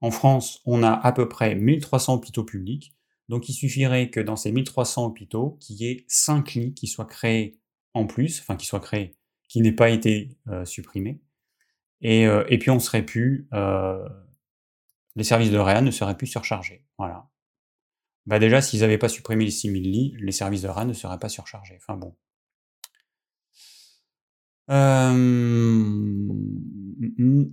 En 0.00 0.10
France, 0.10 0.62
on 0.64 0.82
a 0.82 0.92
à 0.92 1.12
peu 1.12 1.28
près 1.28 1.54
1300 1.54 2.14
hôpitaux 2.14 2.44
publics. 2.44 2.94
Donc, 3.28 3.48
il 3.48 3.52
suffirait 3.52 4.10
que 4.10 4.20
dans 4.20 4.36
ces 4.36 4.52
1300 4.52 5.06
hôpitaux, 5.06 5.58
qu'il 5.60 5.76
y 5.76 5.86
ait 5.90 6.04
5 6.08 6.54
lits 6.54 6.74
qui 6.74 6.86
soient 6.86 7.04
créés 7.04 7.60
en 7.94 8.06
plus, 8.06 8.40
enfin 8.40 8.56
qui 8.56 8.66
soit 8.66 8.80
créé, 8.80 9.16
qui 9.48 9.60
n'ait 9.60 9.72
pas 9.72 9.90
été 9.90 10.38
euh, 10.48 10.64
supprimé. 10.64 11.20
Et, 12.00 12.26
euh, 12.26 12.44
et, 12.48 12.58
puis 12.58 12.70
on 12.70 12.78
serait 12.78 13.04
plus, 13.04 13.48
euh, 13.52 14.08
les 15.16 15.24
services 15.24 15.50
de 15.50 15.58
réa 15.58 15.80
ne 15.80 15.90
seraient 15.90 16.16
plus 16.16 16.28
surchargés. 16.28 16.84
Voilà. 16.96 17.28
Bah 18.26 18.38
déjà, 18.38 18.60
s'ils 18.60 18.80
n'avaient 18.80 18.98
pas 18.98 19.08
supprimé 19.08 19.44
les 19.44 19.50
6000 19.50 19.82
lits, 19.82 20.14
les 20.18 20.32
services 20.32 20.62
de 20.62 20.68
réa 20.68 20.84
ne 20.84 20.92
seraient 20.92 21.18
pas 21.18 21.28
surchargés. 21.28 21.76
Enfin 21.76 21.96
bon. 21.96 22.14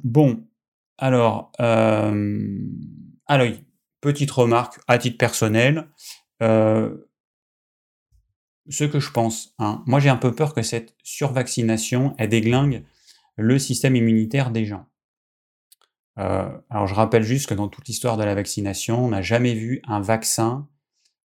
Bon, 0.03 0.47
alors, 0.97 1.51
euh, 1.59 2.59
alors, 3.27 3.47
petite 4.01 4.31
remarque 4.31 4.79
à 4.87 4.97
titre 4.97 5.17
personnel. 5.17 5.89
Euh, 6.41 6.95
ce 8.69 8.83
que 8.83 8.99
je 8.99 9.11
pense. 9.11 9.53
Hein. 9.59 9.83
Moi, 9.85 9.99
j'ai 9.99 10.09
un 10.09 10.17
peu 10.17 10.33
peur 10.33 10.53
que 10.53 10.61
cette 10.61 10.95
survaccination 11.03 12.15
elle 12.17 12.29
déglingue 12.29 12.83
le 13.37 13.59
système 13.59 13.95
immunitaire 13.95 14.51
des 14.51 14.65
gens. 14.65 14.87
Euh, 16.17 16.49
alors, 16.69 16.87
je 16.87 16.93
rappelle 16.93 17.23
juste 17.23 17.47
que 17.47 17.53
dans 17.53 17.67
toute 17.67 17.87
l'histoire 17.87 18.17
de 18.17 18.23
la 18.23 18.35
vaccination, 18.35 19.03
on 19.03 19.09
n'a 19.09 19.21
jamais 19.21 19.53
vu 19.53 19.81
un 19.85 19.99
vaccin 19.99 20.67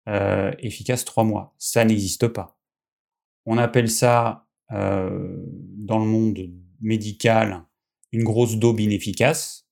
euh, 0.08 0.52
efficace 0.58 1.04
trois 1.04 1.24
mois. 1.24 1.54
Ça 1.58 1.84
n'existe 1.84 2.28
pas. 2.28 2.58
On 3.46 3.58
appelle 3.58 3.90
ça, 3.90 4.46
euh, 4.72 5.36
dans 5.76 5.98
le 5.98 6.06
monde 6.06 6.38
médical, 6.80 7.64
une 8.12 8.24
grosse 8.24 8.56
daube 8.56 8.80
inefficace. 8.80 9.66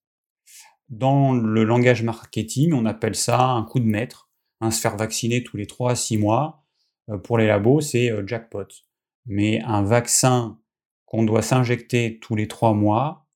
Dans 0.88 1.32
le 1.32 1.64
langage 1.64 2.02
marketing, 2.02 2.72
on 2.72 2.84
appelle 2.84 3.14
ça 3.14 3.42
un 3.42 3.62
coup 3.62 3.80
de 3.80 3.86
maître, 3.86 4.30
un 4.60 4.70
se 4.70 4.80
faire 4.80 4.96
vacciner 4.96 5.42
tous 5.42 5.56
les 5.56 5.66
trois 5.66 5.92
à 5.92 5.96
six 5.96 6.18
mois 6.18 6.60
euh, 7.10 7.18
pour 7.18 7.38
les 7.38 7.46
labos, 7.46 7.80
c'est 7.80 8.10
euh, 8.10 8.26
jackpot. 8.26 8.66
Mais 9.26 9.60
un 9.62 9.82
vaccin 9.82 10.58
qu'on 11.06 11.24
doit 11.24 11.42
s'injecter 11.42 12.18
tous 12.20 12.34
les 12.34 12.48
trois 12.48 12.74
mois, 12.74 13.26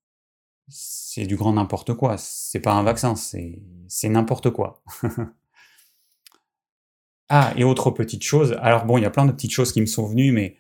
c'est 0.69 1.27
du 1.27 1.37
grand 1.37 1.53
n'importe 1.53 1.95
quoi. 1.95 2.17
C'est 2.19 2.61
pas 2.61 2.73
un 2.73 2.83
vaccin, 2.83 3.15
c'est 3.17 4.09
n'importe 4.09 4.51
quoi. 4.51 4.83
ah, 7.29 7.53
et 7.57 7.65
autre 7.65 7.91
petite 7.91 8.23
chose. 8.23 8.57
Alors 8.61 8.87
bon, 8.87 8.99
il 8.99 9.03
y 9.03 9.07
a 9.07 9.11
plein 9.11 9.27
de 9.27 9.33
petites 9.33 9.53
choses 9.53 9.73
qui 9.73 9.81
me 9.81 9.87
sont 9.87 10.07
venues, 10.07 10.33
mais 10.33 10.57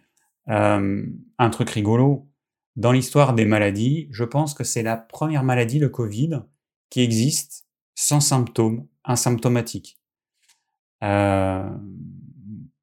euh, 0.48 1.06
un 1.38 1.50
truc 1.50 1.70
rigolo. 1.70 2.28
Dans 2.76 2.92
l'histoire 2.92 3.34
des 3.34 3.44
maladies, 3.44 4.08
je 4.10 4.24
pense 4.24 4.54
que 4.54 4.64
c'est 4.64 4.82
la 4.82 4.96
première 4.96 5.44
maladie, 5.44 5.78
le 5.78 5.88
Covid, 5.88 6.40
qui 6.90 7.00
existe 7.00 7.66
sans 7.94 8.20
symptômes, 8.20 8.86
asymptomatiques. 9.04 9.98
Euh, 11.02 11.68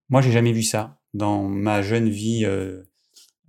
moi, 0.09 0.21
j'ai 0.21 0.31
jamais 0.31 0.51
vu 0.51 0.63
ça 0.63 0.99
dans 1.13 1.43
ma 1.43 1.81
jeune 1.81 2.09
vie 2.09 2.45
euh, 2.45 2.83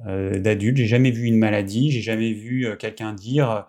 euh, 0.07 0.39
d'adulte. 0.39 0.77
J'ai 0.77 0.87
jamais 0.87 1.11
vu 1.11 1.27
une 1.27 1.39
maladie. 1.39 1.91
J'ai 1.91 2.01
jamais 2.01 2.33
vu 2.33 2.67
quelqu'un 2.79 3.13
dire 3.13 3.67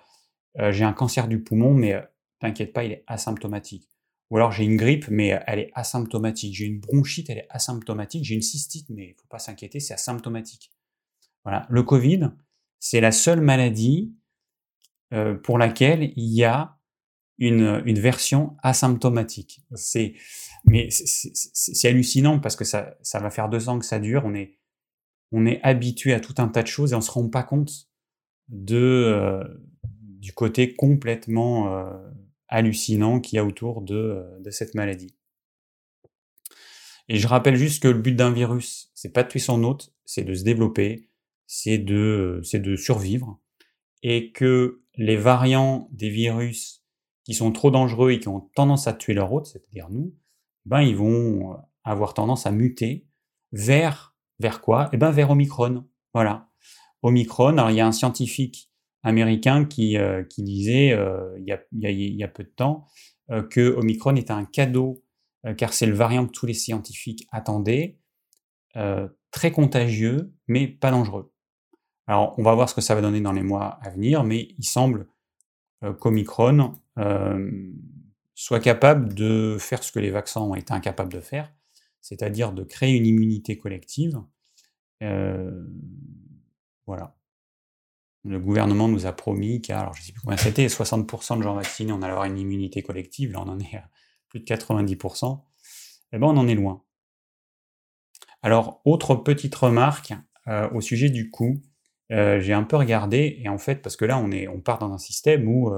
j'ai 0.70 0.84
un 0.84 0.94
cancer 0.94 1.28
du 1.28 1.42
poumon, 1.42 1.74
mais 1.74 2.00
t'inquiète 2.40 2.74
pas, 2.74 2.84
il 2.84 2.92
est 2.92 3.04
asymptomatique. 3.08 3.90
Ou 4.30 4.38
alors 4.38 4.52
j'ai 4.52 4.64
une 4.64 4.78
grippe, 4.78 5.08
mais 5.10 5.40
elle 5.48 5.60
est 5.60 5.72
asymptomatique. 5.76 6.56
J'ai 6.56 6.66
une 6.66 6.80
bronchite, 6.80 7.30
elle 7.30 7.40
est 7.40 7.48
asymptomatique. 7.50 8.24
J'ai 8.24 8.36
une 8.36 8.42
cystite, 8.42 8.90
mais 8.90 9.10
il 9.10 9.16
faut 9.16 9.28
pas 9.30 9.40
s'inquiéter, 9.40 9.80
c'est 9.80 9.94
asymptomatique. 9.94 10.72
Voilà. 11.44 11.68
Le 11.70 11.84
Covid, 11.84 12.32
c'est 12.80 13.02
la 13.02 13.12
seule 13.12 13.42
maladie 13.42 14.16
pour 15.44 15.60
laquelle 15.60 16.12
il 16.16 16.34
y 16.34 16.44
a 16.44 16.80
une, 17.38 18.00
version 18.00 18.56
asymptomatique. 18.64 19.62
C'est 19.76 20.16
mais 20.66 20.88
c'est 20.92 21.88
hallucinant 21.88 22.40
parce 22.40 22.56
que 22.56 22.64
ça, 22.64 22.96
ça 23.02 23.20
va 23.20 23.30
faire 23.30 23.50
deux 23.50 23.70
ans 23.70 23.80
que 23.80 23.86
ça 23.86 24.00
dure. 24.00 24.24
On 24.26 24.34
est, 24.34 24.58
on 25.32 25.46
est 25.46 25.62
habitué 25.62 26.14
à 26.14 26.20
tout 26.20 26.36
un 26.38 26.48
tas 26.48 26.64
de 26.64 26.68
choses 26.68 26.94
et 26.94 26.96
on 26.96 27.02
se 27.02 27.12
rend 27.12 27.28
pas 27.30 27.44
compte 27.44 27.90
de, 28.48 28.78
euh, 28.78 29.44
du 29.84 30.34
côté 30.34 30.74
complètement 30.74 31.76
euh, 31.76 31.92
hallucinant 32.54 33.20
qu'il 33.20 33.38
y 33.38 33.40
a 33.40 33.46
autour 33.46 33.82
de, 33.82 33.96
euh, 33.96 34.40
de, 34.40 34.52
cette 34.52 34.76
maladie. 34.76 35.16
Et 37.10 37.18
je 37.18 37.28
rappelle 37.28 37.56
juste 37.56 37.82
que 37.82 37.88
le 37.88 38.00
but 38.00 38.16
d'un 38.16 38.32
virus, 38.32 38.92
c'est 38.94 39.12
pas 39.12 39.24
de 39.24 39.28
tuer 39.28 39.40
son 39.40 39.64
hôte, 39.64 39.94
c'est 40.06 40.24
de 40.24 40.34
se 40.34 40.44
développer, 40.44 41.10
c'est 41.48 41.80
de, 41.80 42.40
c'est 42.44 42.60
de 42.60 42.76
survivre, 42.76 43.42
et 44.04 44.32
que 44.32 44.84
les 44.96 45.18
variants 45.18 45.90
des 45.92 46.10
virus 46.10 46.86
qui 47.24 47.34
sont 47.34 47.52
trop 47.52 47.72
dangereux 47.72 48.12
et 48.12 48.20
qui 48.20 48.28
ont 48.28 48.42
tendance 48.56 48.88
à 48.88 48.94
tuer 48.94 49.14
leur 49.14 49.34
hôte, 49.34 49.48
c'est-à-dire 49.48 49.90
nous, 49.90 50.16
ben, 50.66 50.82
ils 50.82 50.96
vont 50.96 51.58
avoir 51.84 52.14
tendance 52.14 52.46
à 52.46 52.52
muter 52.52 53.08
vers, 53.52 54.16
vers 54.40 54.62
quoi? 54.62 54.90
Eh 54.94 54.98
ben, 54.98 55.12
vers 55.12 55.32
Omicron. 55.32 55.86
Voilà. 56.14 56.50
Omicron, 57.02 57.58
alors 57.58 57.72
il 57.72 57.78
y 57.78 57.82
a 57.82 57.88
un 57.88 57.92
scientifique 57.92 58.70
américain 59.04 59.66
qui, 59.66 59.98
euh, 59.98 60.24
disait 60.38 60.94
euh, 60.94 61.38
il, 61.38 61.46
y 61.46 62.24
a, 62.24 62.28
peu 62.28 62.44
de 62.44 62.50
temps 62.50 62.88
euh, 63.30 63.44
que 63.44 63.76
Omicron 63.76 64.16
était 64.16 64.32
un 64.32 64.46
cadeau, 64.46 65.04
car 65.58 65.74
c'est 65.74 65.86
le 65.86 65.94
variant 65.94 66.26
que 66.26 66.32
tous 66.32 66.46
les 66.46 66.54
scientifiques 66.54 67.28
attendaient, 67.30 67.98
très 69.32 69.52
contagieux, 69.52 70.34
mais 70.48 70.68
pas 70.70 70.90
dangereux. 70.90 71.34
Alors, 72.08 72.34
on 72.40 72.44
va 72.44 72.56
voir 72.56 72.70
ce 72.70 72.76
que 72.76 72.80
ça 72.80 72.96
va 72.96 73.02
donner 73.02 73.20
dans 73.20 73.34
les 73.34 73.44
mois 73.44 73.78
à 73.82 73.90
venir, 73.90 74.24
mais 74.24 74.48
il 74.58 74.64
semble 74.64 75.06
qu'Omicron 76.00 76.76
soit 78.36 78.62
capable 78.62 79.14
de 79.14 79.58
faire 79.60 79.84
ce 79.84 79.92
que 79.92 80.00
les 80.00 80.12
vaccins 80.12 80.40
ont 80.40 80.56
été 80.56 80.72
incapables 80.72 81.12
de 81.12 81.20
faire, 81.20 81.52
c'est-à-dire 82.00 82.54
de 82.54 82.64
créer 82.64 82.96
une 82.96 83.06
immunité 83.06 83.58
collective. 83.58 84.22
Voilà. 86.88 87.18
Le 88.26 88.40
gouvernement 88.40 88.88
nous 88.88 89.06
a 89.06 89.12
promis 89.12 89.62
qu'à, 89.62 89.82
alors 89.82 89.94
je 89.94 90.02
ne 90.02 90.06
sais 90.06 90.12
plus 90.14 90.22
combien 90.22 90.38
c'était, 90.38 90.68
60% 90.68 91.38
de 91.38 91.44
gens 91.44 91.56
vaccinés, 91.56 91.92
on 91.92 92.02
allait 92.02 92.12
avoir 92.14 92.26
une 92.26 92.38
immunité 92.38 92.82
collective. 92.82 93.32
Là, 93.34 93.42
on 93.46 93.50
en 93.50 93.60
est 93.60 93.76
à 93.76 93.90
plus 94.30 94.40
de 94.40 94.46
90%. 94.46 95.42
Eh 96.14 96.18
ben, 96.18 96.28
on 96.28 96.38
en 96.38 96.48
est 96.48 96.56
loin. 96.56 96.84
Alors, 98.42 98.82
autre 98.86 99.16
petite 99.16 99.56
remarque 99.56 100.14
euh, 100.48 100.70
au 100.72 100.82
sujet 100.82 101.10
du 101.10 101.30
coût. 101.32 101.62
Euh, 102.12 102.40
j'ai 102.40 102.54
un 102.54 102.64
peu 102.64 102.76
regardé, 102.78 103.38
et 103.40 103.50
en 103.50 103.58
fait, 103.58 103.82
parce 103.82 103.96
que 103.96 104.06
là, 104.06 104.18
on, 104.18 104.32
est, 104.32 104.48
on 104.48 104.62
part 104.62 104.80
dans 104.80 104.92
un 104.94 104.98
système 104.98 105.48
où 105.48 105.72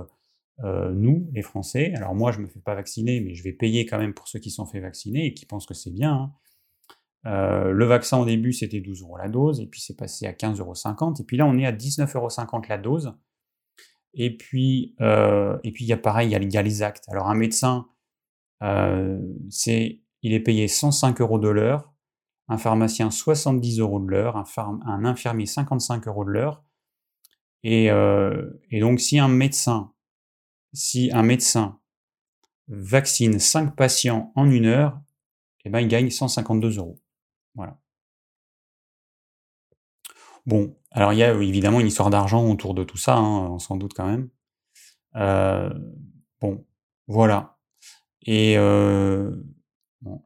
nous, 0.64 1.30
les 1.34 1.42
Français. 1.42 1.94
Alors 1.96 2.16
moi, 2.16 2.32
je 2.32 2.40
me 2.40 2.48
fais 2.48 2.62
pas 2.62 2.76
vacciner, 2.76 3.20
mais 3.20 3.36
je 3.36 3.44
vais 3.44 3.52
payer 3.52 3.86
quand 3.86 3.98
même 3.98 4.14
pour 4.14 4.30
ceux 4.30 4.40
qui 4.40 4.52
sont 4.52 4.66
fait 4.66 4.80
vacciner 4.80 5.26
et 5.26 5.34
qui 5.34 5.46
pensent 5.46 5.66
que 5.66 5.74
c'est 5.74 5.92
bien. 5.92 6.14
hein. 6.14 6.34
Le 7.26 7.86
vaccin 7.86 8.18
au 8.20 8.26
début, 8.26 8.54
c'était 8.54 8.82
12 8.82 9.02
euros 9.02 9.18
la 9.18 9.28
dose, 9.28 9.60
et 9.60 9.66
puis 9.66 9.82
c'est 9.82 9.98
passé 9.98 10.28
à 10.28 10.32
15,50 10.32 10.60
euros, 10.60 11.14
et 11.20 11.24
puis 11.24 11.38
là, 11.38 11.46
on 11.46 11.58
est 11.58 11.66
à 11.66 11.72
19,50 11.72 12.16
euros 12.16 12.62
la 12.70 12.78
dose. 12.78 13.14
Et 14.14 14.36
puis, 14.38 14.96
et 15.00 15.72
puis 15.72 15.84
il 15.84 15.88
y 15.88 15.94
a 15.94 15.98
pareil, 15.98 16.30
il 16.30 16.54
y 16.54 16.58
a, 16.58 16.62
les 16.62 16.84
actes. 16.84 17.06
Alors 17.10 17.28
un 17.28 17.36
médecin, 17.36 17.88
c'est, 19.50 20.02
il 20.22 20.34
est 20.34 20.40
payé 20.40 20.68
105 20.68 21.20
euros 21.22 21.40
de 21.40 21.50
l'heure, 21.50 21.94
un 22.48 22.58
pharmacien 22.58 23.10
70 23.10 23.80
euros 23.80 24.00
de 24.00 24.08
l'heure, 24.08 24.38
un, 24.38 25.06
infirmier 25.06 25.46
55 25.46 26.08
euros 26.08 26.26
de 26.26 26.30
l'heure. 26.30 26.64
Et, 27.64 27.86
et, 28.72 28.80
donc 28.80 29.00
si 29.00 29.20
un 29.20 29.28
médecin, 29.28 29.92
si 30.74 31.12
un 31.12 31.24
médecin 31.24 31.80
vaccine 32.68 33.40
5 33.40 33.76
patients 33.76 34.32
en 34.36 34.50
une 34.50 34.66
heure, 34.66 35.00
eh 35.66 35.70
ben, 35.70 35.80
il 35.80 35.88
gagne 35.88 36.10
152 36.10 36.78
euros. 36.78 37.00
Voilà. 37.56 37.80
Bon, 40.46 40.78
alors 40.92 41.14
il 41.14 41.20
y 41.20 41.24
a 41.24 41.34
évidemment 41.34 41.80
une 41.80 41.88
histoire 41.88 42.10
d'argent 42.10 42.48
autour 42.50 42.74
de 42.76 42.84
tout 42.84 42.98
ça, 42.98 43.16
hein, 43.16 43.50
on 43.50 43.60
s'en 43.60 43.78
doute 43.78 43.94
quand 43.96 44.06
même. 44.06 44.30
Euh, 45.16 45.70
bon, 46.40 46.66
voilà. 47.08 47.58
Et 48.26 48.58
euh, 48.58 49.32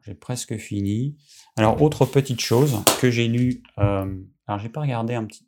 j'ai 0.04 0.16
presque 0.16 0.58
fini. 0.58 1.18
Alors, 1.56 1.82
autre 1.82 2.06
petite 2.06 2.42
chose 2.42 2.78
que 3.00 3.12
j'ai 3.12 3.28
lu, 3.28 3.64
euh, 3.78 4.22
alors 4.48 4.60
j'ai 4.60 4.70
pas 4.70 4.82
regardé 4.82 5.14
un 5.14 5.26
petit. 5.26 5.48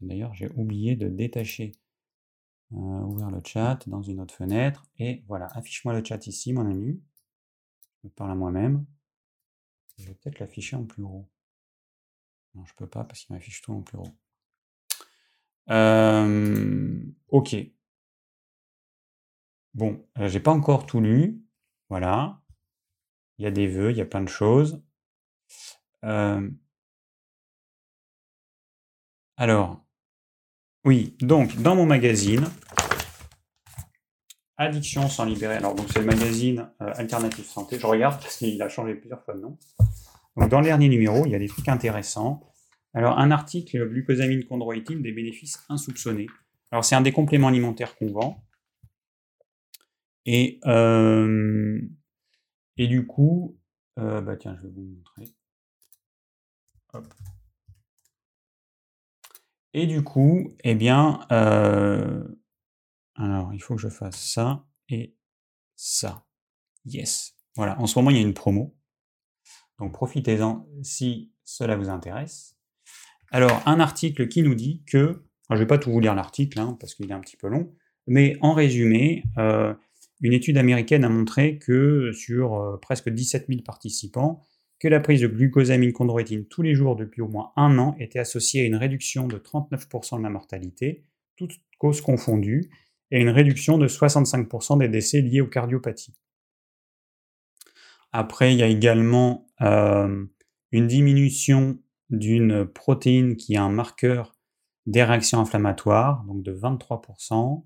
D'ailleurs, 0.00 0.34
j'ai 0.34 0.50
oublié 0.56 0.96
de 0.96 1.08
détacher, 1.08 1.72
euh, 2.72 2.76
ouvrir 2.76 3.30
le 3.30 3.40
chat 3.44 3.78
dans 3.88 4.02
une 4.02 4.20
autre 4.20 4.34
fenêtre. 4.34 4.84
Et 4.98 5.24
voilà, 5.28 5.46
affiche-moi 5.54 5.94
le 5.94 6.04
chat 6.04 6.26
ici, 6.26 6.52
mon 6.52 6.66
ami. 6.70 7.00
Je 8.04 8.08
parle 8.08 8.32
à 8.32 8.34
moi-même. 8.34 8.84
Je 9.98 10.06
vais 10.06 10.14
peut-être 10.14 10.38
l'afficher 10.38 10.76
en 10.76 10.84
plus 10.84 11.02
gros. 11.02 11.28
Non, 12.54 12.64
je 12.64 12.74
peux 12.74 12.86
pas 12.86 13.04
parce 13.04 13.24
qu'il 13.24 13.34
m'affiche 13.34 13.62
tout 13.62 13.72
en 13.72 13.82
plus 13.82 13.96
gros. 13.96 14.16
Euh, 15.70 17.02
ok. 17.28 17.56
Bon, 19.74 20.06
euh, 20.18 20.28
j'ai 20.28 20.40
pas 20.40 20.52
encore 20.52 20.86
tout 20.86 21.00
lu. 21.00 21.42
Voilà. 21.88 22.40
Il 23.38 23.44
y 23.44 23.46
a 23.46 23.50
des 23.50 23.66
vœux, 23.66 23.90
il 23.90 23.96
y 23.96 24.00
a 24.00 24.06
plein 24.06 24.22
de 24.22 24.28
choses. 24.28 24.82
Euh, 26.04 26.50
alors, 29.36 29.84
oui, 30.84 31.16
donc 31.20 31.56
dans 31.56 31.74
mon 31.74 31.84
magazine, 31.84 32.46
Addiction 34.58 35.08
sans 35.10 35.26
libérer. 35.26 35.56
Alors, 35.56 35.74
donc 35.74 35.86
c'est 35.92 35.98
le 35.98 36.06
magazine 36.06 36.70
Alternative 36.78 37.44
Santé. 37.44 37.78
Je 37.78 37.86
regarde 37.86 38.18
parce 38.22 38.36
qu'il 38.38 38.60
a 38.62 38.70
changé 38.70 38.94
plusieurs 38.94 39.22
fois 39.22 39.34
de 39.34 39.40
nom. 39.40 39.58
Dans 40.36 40.60
le 40.60 40.64
dernier 40.64 40.88
numéro, 40.88 41.24
il 41.24 41.32
y 41.32 41.34
a 41.34 41.38
des 41.38 41.48
trucs 41.48 41.68
intéressants. 41.68 42.42
Alors, 42.92 43.18
un 43.18 43.30
article, 43.30 43.88
glucosamine 43.88 44.44
chondroïtine, 44.44 45.02
des 45.02 45.12
bénéfices 45.12 45.64
insoupçonnés. 45.68 46.26
Alors, 46.70 46.84
c'est 46.84 46.94
un 46.94 47.00
des 47.00 47.12
compléments 47.12 47.48
alimentaires 47.48 47.96
qu'on 47.96 48.12
vend. 48.12 48.44
Et, 50.26 50.60
euh, 50.66 51.80
et 52.76 52.86
du 52.86 53.06
coup, 53.06 53.58
euh, 53.98 54.20
bah 54.20 54.36
tiens, 54.36 54.56
je 54.56 54.66
vais 54.66 54.72
vous 54.74 54.82
montrer. 54.82 55.34
Et 59.72 59.86
du 59.86 60.02
coup, 60.02 60.54
eh 60.64 60.74
bien, 60.74 61.20
euh, 61.32 62.24
alors 63.14 63.52
il 63.52 63.60
faut 63.62 63.76
que 63.76 63.82
je 63.82 63.88
fasse 63.88 64.18
ça 64.18 64.66
et 64.88 65.14
ça. 65.76 66.26
Yes. 66.86 67.36
Voilà, 67.56 67.78
en 67.80 67.86
ce 67.86 67.98
moment, 67.98 68.10
il 68.10 68.16
y 68.16 68.18
a 68.18 68.22
une 68.22 68.34
promo. 68.34 68.74
Donc 69.78 69.92
profitez-en 69.92 70.66
si 70.82 71.32
cela 71.44 71.76
vous 71.76 71.88
intéresse. 71.88 72.56
Alors, 73.30 73.62
un 73.66 73.80
article 73.80 74.28
qui 74.28 74.42
nous 74.42 74.54
dit 74.54 74.82
que, 74.86 75.24
je 75.50 75.54
ne 75.54 75.58
vais 75.58 75.66
pas 75.66 75.78
tout 75.78 75.90
vous 75.90 76.00
lire 76.00 76.14
l'article, 76.14 76.58
hein, 76.60 76.76
parce 76.80 76.94
qu'il 76.94 77.10
est 77.10 77.14
un 77.14 77.20
petit 77.20 77.36
peu 77.36 77.48
long, 77.48 77.74
mais 78.06 78.36
en 78.40 78.52
résumé, 78.54 79.24
euh, 79.38 79.74
une 80.20 80.32
étude 80.32 80.58
américaine 80.58 81.04
a 81.04 81.08
montré 81.08 81.58
que 81.58 82.12
sur 82.12 82.54
euh, 82.54 82.76
presque 82.78 83.08
17 83.08 83.46
000 83.48 83.60
participants, 83.62 84.42
que 84.78 84.88
la 84.88 85.00
prise 85.00 85.22
de 85.22 85.26
glucosamine 85.26 85.92
chondroïtine 85.92 86.46
tous 86.46 86.62
les 86.62 86.74
jours 86.74 86.96
depuis 86.96 87.22
au 87.22 87.28
moins 87.28 87.52
un 87.56 87.78
an 87.78 87.96
était 87.98 88.18
associée 88.18 88.62
à 88.62 88.64
une 88.64 88.76
réduction 88.76 89.26
de 89.26 89.38
39% 89.38 90.18
de 90.18 90.22
la 90.22 90.30
mortalité, 90.30 91.04
toutes 91.36 91.54
causes 91.78 92.00
confondues, 92.00 92.70
et 93.10 93.20
une 93.20 93.28
réduction 93.28 93.78
de 93.78 93.88
65% 93.88 94.78
des 94.78 94.88
décès 94.88 95.20
liés 95.20 95.40
aux 95.40 95.46
cardiopathies. 95.46 96.14
Après, 98.12 98.52
il 98.52 98.58
y 98.58 98.62
a 98.62 98.66
également 98.66 99.48
euh, 99.60 100.24
une 100.72 100.86
diminution 100.86 101.78
d'une 102.10 102.66
protéine 102.66 103.36
qui 103.36 103.54
est 103.54 103.58
un 103.58 103.68
marqueur 103.68 104.34
des 104.86 105.02
réactions 105.02 105.40
inflammatoires, 105.40 106.24
donc 106.24 106.42
de 106.42 106.52
23%. 106.52 107.64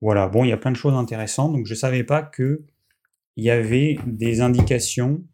Voilà, 0.00 0.28
bon, 0.28 0.44
il 0.44 0.48
y 0.48 0.52
a 0.52 0.56
plein 0.56 0.72
de 0.72 0.76
choses 0.76 0.94
intéressantes. 0.94 1.52
Donc, 1.52 1.66
je 1.66 1.72
ne 1.72 1.78
savais 1.78 2.04
pas 2.04 2.22
qu'il 2.22 2.58
y 3.36 3.50
avait 3.50 3.98
des 4.06 4.40
indications 4.40 5.24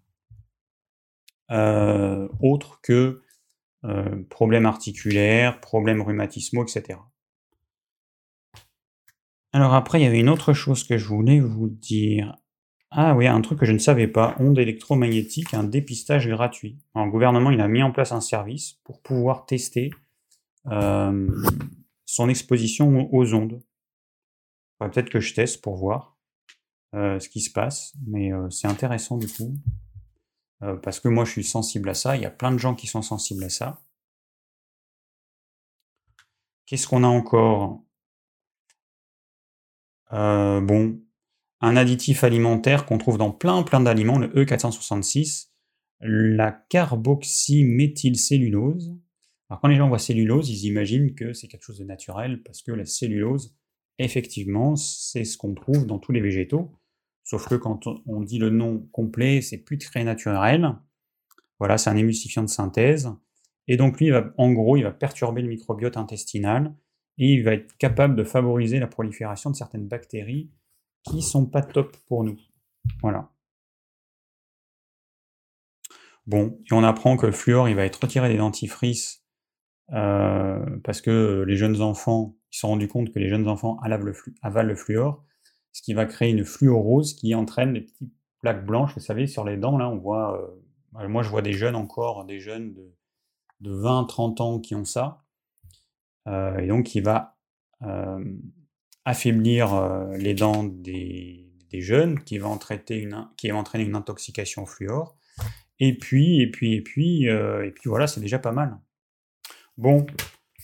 euh, 1.51 2.29
autres 2.41 2.81
que 2.83 3.23
euh, 3.85 4.23
problèmes 4.29 4.67
articulaires, 4.67 5.61
problèmes 5.61 6.03
rhumatismaux, 6.03 6.65
etc. 6.65 6.99
Alors 9.53 9.73
après, 9.75 10.01
il 10.01 10.05
y 10.05 10.07
avait 10.07 10.21
une 10.21 10.29
autre 10.29 10.53
chose 10.53 10.85
que 10.85 10.99
je 10.99 11.07
voulais 11.07 11.41
vous 11.41 11.69
dire. 11.69 12.37
Ah 12.91 13.15
oui, 13.15 13.27
un 13.27 13.41
truc 13.43 13.59
que 13.61 13.67
je 13.67 13.73
ne 13.73 13.79
savais 13.79 14.09
pas, 14.09 14.35
ondes 14.39 14.59
électromagnétiques, 14.59 15.53
un 15.53 15.65
dépistage 15.65 16.27
gratuit. 16.29 16.79
Alors, 16.95 17.07
le 17.07 17.13
gouvernement 17.13 17.51
il 17.51 17.61
a 17.61 17.69
mis 17.69 17.83
en 17.83 17.93
place 17.93 18.13
un 18.13 18.23
service 18.23 18.81
pour 18.85 19.03
pouvoir 19.03 19.45
tester 19.45 19.91
euh, 20.67 21.29
son 22.07 22.29
exposition 22.31 23.13
aux 23.15 23.35
ondes. 23.35 23.61
Peut-être 24.79 25.11
que 25.11 25.21
je 25.21 25.35
teste 25.35 25.63
pour 25.63 25.77
voir 25.77 26.17
euh, 26.95 27.21
ce 27.21 27.29
qui 27.29 27.43
se 27.43 27.51
passe, 27.53 27.93
mais 28.07 28.33
euh, 28.33 28.49
c'est 28.49 28.67
intéressant 28.69 29.19
du 29.19 29.29
coup, 29.29 29.55
euh, 30.63 30.77
parce 30.77 31.01
que 31.01 31.09
moi 31.09 31.27
je 31.27 31.33
suis 31.33 31.45
sensible 31.45 31.91
à 31.91 31.95
ça, 31.95 32.17
il 32.17 32.23
y 32.23 32.27
a 32.27 32.31
plein 32.31 32.53
de 32.53 32.59
gens 32.59 32.75
qui 32.75 32.87
sont 32.87 33.03
sensibles 33.03 33.45
à 33.45 33.51
ça. 33.51 33.83
Qu'est-ce 36.65 36.87
qu'on 36.87 37.05
a 37.05 37.09
encore? 37.09 37.83
Bon, 40.11 40.99
un 41.61 41.77
additif 41.77 42.25
alimentaire 42.25 42.87
qu'on 42.87 42.99
trouve 42.99 43.19
dans 43.19 43.31
plein 43.31 43.63
plein 43.63 43.81
d'aliments, 43.81 44.19
le 44.19 44.27
E466, 44.29 45.51
la 46.01 46.53
carboxyméthylcellulose. 46.53 48.97
Alors 49.51 49.61
quand 49.61 49.69
les 49.69 49.77
gens 49.77 49.89
voient 49.89 49.99
cellulose, 49.99 50.51
ils 50.51 50.67
imaginent 50.67 51.15
que 51.15 51.33
c'est 51.33 51.49
quelque 51.49 51.65
chose 51.65 51.79
de 51.79 51.85
naturel 51.85 52.43
parce 52.43 52.61
que 52.63 52.73
la 52.73 52.85
cellulose, 52.85 53.57
effectivement, 53.99 54.77
c'est 54.77 55.25
ce 55.25 55.39
qu'on 55.39 55.55
trouve 55.55 55.87
dans 55.87 55.99
tous 55.99 56.13
les 56.13 56.21
végétaux. 56.21 56.71
Sauf 57.25 57.49
que 57.49 57.55
quand 57.57 57.89
on 58.07 58.21
dit 58.21 58.39
le 58.39 58.51
nom 58.51 58.87
complet, 58.93 59.41
c'est 59.43 59.59
plus 59.59 59.79
très 59.79 60.05
naturel. 60.05 60.77
Voilà, 61.59 61.77
c'est 61.77 61.91
un 61.91 61.97
émulsifiant 61.97 62.43
de 62.43 62.49
synthèse. 62.49 63.11
Et 63.67 63.77
donc 63.77 63.99
lui, 64.01 64.13
en 64.37 64.53
gros, 64.53 64.77
il 64.77 64.85
va 64.85 64.93
perturber 64.93 65.43
le 65.43 65.49
microbiote 65.49 65.97
intestinal 65.97 66.75
et 67.19 67.33
il 67.33 67.43
va 67.43 67.55
être 67.55 67.77
capable 67.77 68.15
de 68.17 68.25
favoriser 68.25 68.79
la 68.79 68.87
prolifération 68.87 69.51
de 69.51 69.57
certaines 69.57 69.89
bactéries 69.89 70.51
qui 71.05 71.23
sont 71.23 71.47
pas 71.47 71.63
top 71.63 71.97
pour 72.09 72.25
nous. 72.25 72.39
Voilà. 73.03 73.31
Bon, 76.27 76.59
et 76.71 76.75
on 76.75 76.85
apprend 76.85 77.17
que 77.17 77.27
le 77.27 77.33
fluor, 77.33 77.69
il 77.69 77.75
va 77.75 77.87
être 77.87 78.01
retiré 78.03 78.29
des 78.29 78.37
dentifrices 78.37 79.25
euh, 79.93 80.63
parce 80.85 81.01
que 81.01 81.45
les 81.47 81.57
jeunes 81.57 81.81
enfants, 81.81 82.37
ils 82.53 82.57
se 82.57 82.61
sont 82.61 82.69
rendus 82.69 82.89
compte 82.89 83.13
que 83.13 83.19
les 83.19 83.29
jeunes 83.29 83.49
enfants 83.49 83.79
avalent 83.83 84.05
le, 84.05 84.13
avalent 84.43 84.69
le 84.69 84.75
fluor, 84.75 85.25
ce 85.73 85.81
qui 85.81 85.95
va 85.95 86.05
créer 86.05 86.31
une 86.31 86.45
fluorose 86.45 87.15
qui 87.15 87.35
entraîne 87.35 87.73
des 87.73 87.81
petites 87.81 88.13
plaques 88.41 88.67
blanches, 88.67 88.93
vous 88.95 89.01
savez, 89.01 89.27
sur 89.27 89.45
les 89.45 89.57
dents, 89.57 89.79
là, 89.79 89.89
on 89.89 89.97
voit, 89.97 90.39
euh, 91.03 91.09
moi 91.09 91.23
je 91.23 91.31
vois 91.31 91.43
des 91.43 91.55
jeunes 91.55 91.77
encore, 91.77 92.27
des 92.27 92.41
jeunes 92.41 92.75
de, 92.75 92.95
de 93.61 93.73
20, 93.73 94.05
30 94.05 94.41
ans 94.43 94.61
qui 94.61 94.75
ont 94.75 94.85
ça, 94.85 95.25
euh, 96.27 96.59
et 96.59 96.67
donc 96.67 96.95
il 96.95 97.03
va 97.03 97.39
affaiblir 99.09 100.09
les 100.19 100.35
dents 100.35 100.65
des, 100.65 101.47
jeunes, 101.73 102.23
qui 102.25 102.37
va, 102.37 102.49
une, 102.91 103.29
qui 103.37 103.49
va 103.49 103.57
entraîner 103.57 103.85
une 103.85 103.95
intoxication 103.95 104.65
au 104.65 104.67
fluor. 104.67 105.17
Et 105.81 105.97
puis, 105.97 106.43
et 106.43 106.51
puis, 106.51 106.75
et 106.75 106.83
puis, 106.83 107.25
et 107.25 107.73
puis 107.75 107.89
voilà, 107.89 108.07
c'est 108.07 108.21
déjà 108.21 108.39
pas 108.39 108.53
mal. 108.53 108.79
Bon, 109.79 110.07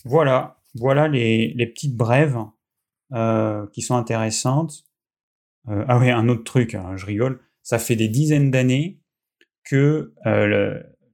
voilà, 0.04 0.60
voilà 0.74 1.08
les, 1.08 1.54
petites 1.74 1.96
brèves 1.96 2.38
qui 3.72 3.80
sont 3.80 3.96
intéressantes. 3.96 4.84
ah 5.66 5.98
oui, 5.98 6.10
un 6.10 6.28
autre 6.28 6.44
truc, 6.44 6.74
hein, 6.74 6.96
je 6.96 7.06
rigole. 7.06 7.40
Ça 7.62 7.78
fait 7.78 7.96
des 7.96 8.08
dizaines 8.08 8.50
d'années 8.50 9.00
que 9.64 10.12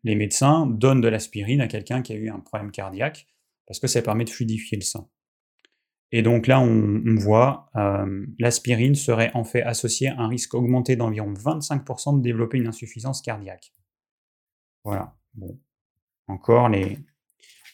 les 0.02 0.14
médecins 0.16 0.66
donnent 0.66 1.00
de 1.00 1.08
l'aspirine 1.08 1.60
à 1.60 1.68
quelqu'un 1.68 2.02
qui 2.02 2.12
a 2.12 2.16
eu 2.16 2.28
un 2.28 2.40
problème 2.40 2.72
cardiaque 2.72 3.28
parce 3.66 3.78
que 3.78 3.86
ça 3.86 4.02
permet 4.02 4.24
de 4.24 4.30
fluidifier 4.30 4.76
le 4.76 4.82
sang. 4.82 5.10
Et 6.12 6.22
donc 6.22 6.46
là, 6.48 6.60
on, 6.60 7.14
voit, 7.16 7.70
euh, 7.76 8.26
l'aspirine 8.38 8.96
serait 8.96 9.30
en 9.34 9.44
fait 9.44 9.62
associée 9.62 10.08
à 10.08 10.18
un 10.18 10.28
risque 10.28 10.54
augmenté 10.54 10.96
d'environ 10.96 11.32
25% 11.32 12.18
de 12.18 12.22
développer 12.22 12.58
une 12.58 12.66
insuffisance 12.66 13.22
cardiaque. 13.22 13.72
Voilà. 14.84 15.14
Bon. 15.34 15.60
Encore 16.26 16.68
les, 16.68 16.98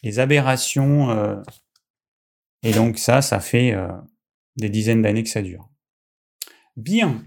les 0.02 0.18
aberrations. 0.18 1.10
Euh, 1.10 1.40
et 2.62 2.72
donc 2.72 2.98
ça, 2.98 3.22
ça 3.22 3.40
fait 3.40 3.72
euh, 3.72 3.88
des 4.56 4.68
dizaines 4.68 5.02
d'années 5.02 5.22
que 5.22 5.30
ça 5.30 5.42
dure. 5.42 5.70
Bien. 6.76 7.24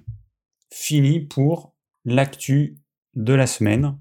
Fini 0.71 1.21
pour 1.21 1.75
l'actu 2.05 2.77
de 3.15 3.33
la 3.33 3.47
semaine. 3.47 3.97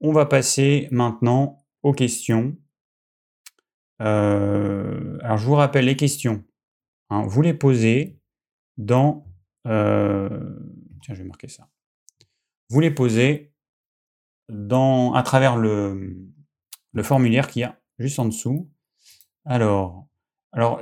On 0.00 0.12
va 0.12 0.26
passer 0.26 0.86
maintenant 0.92 1.64
aux 1.82 1.92
questions. 1.92 2.56
Euh, 4.00 5.18
alors 5.22 5.36
je 5.36 5.44
vous 5.44 5.54
rappelle 5.54 5.84
les 5.84 5.96
questions. 5.96 6.44
Hein. 7.10 7.22
vous 7.26 7.42
les 7.42 7.54
posez 7.54 8.18
dans... 8.76 9.26
Euh, 9.66 10.58
tiens, 11.02 11.14
je 11.14 11.22
vais 11.22 11.28
marquer 11.28 11.48
ça. 11.48 11.68
Vous 12.70 12.80
les 12.80 12.90
posez 12.90 13.52
dans, 14.48 15.12
à 15.12 15.22
travers 15.22 15.56
le, 15.56 16.16
formulaire 17.02 17.48
qu'il 17.48 17.60
y 17.60 17.64
a 17.64 17.78
juste 17.98 18.18
en 18.18 18.26
dessous. 18.26 18.70
Alors, 19.44 20.08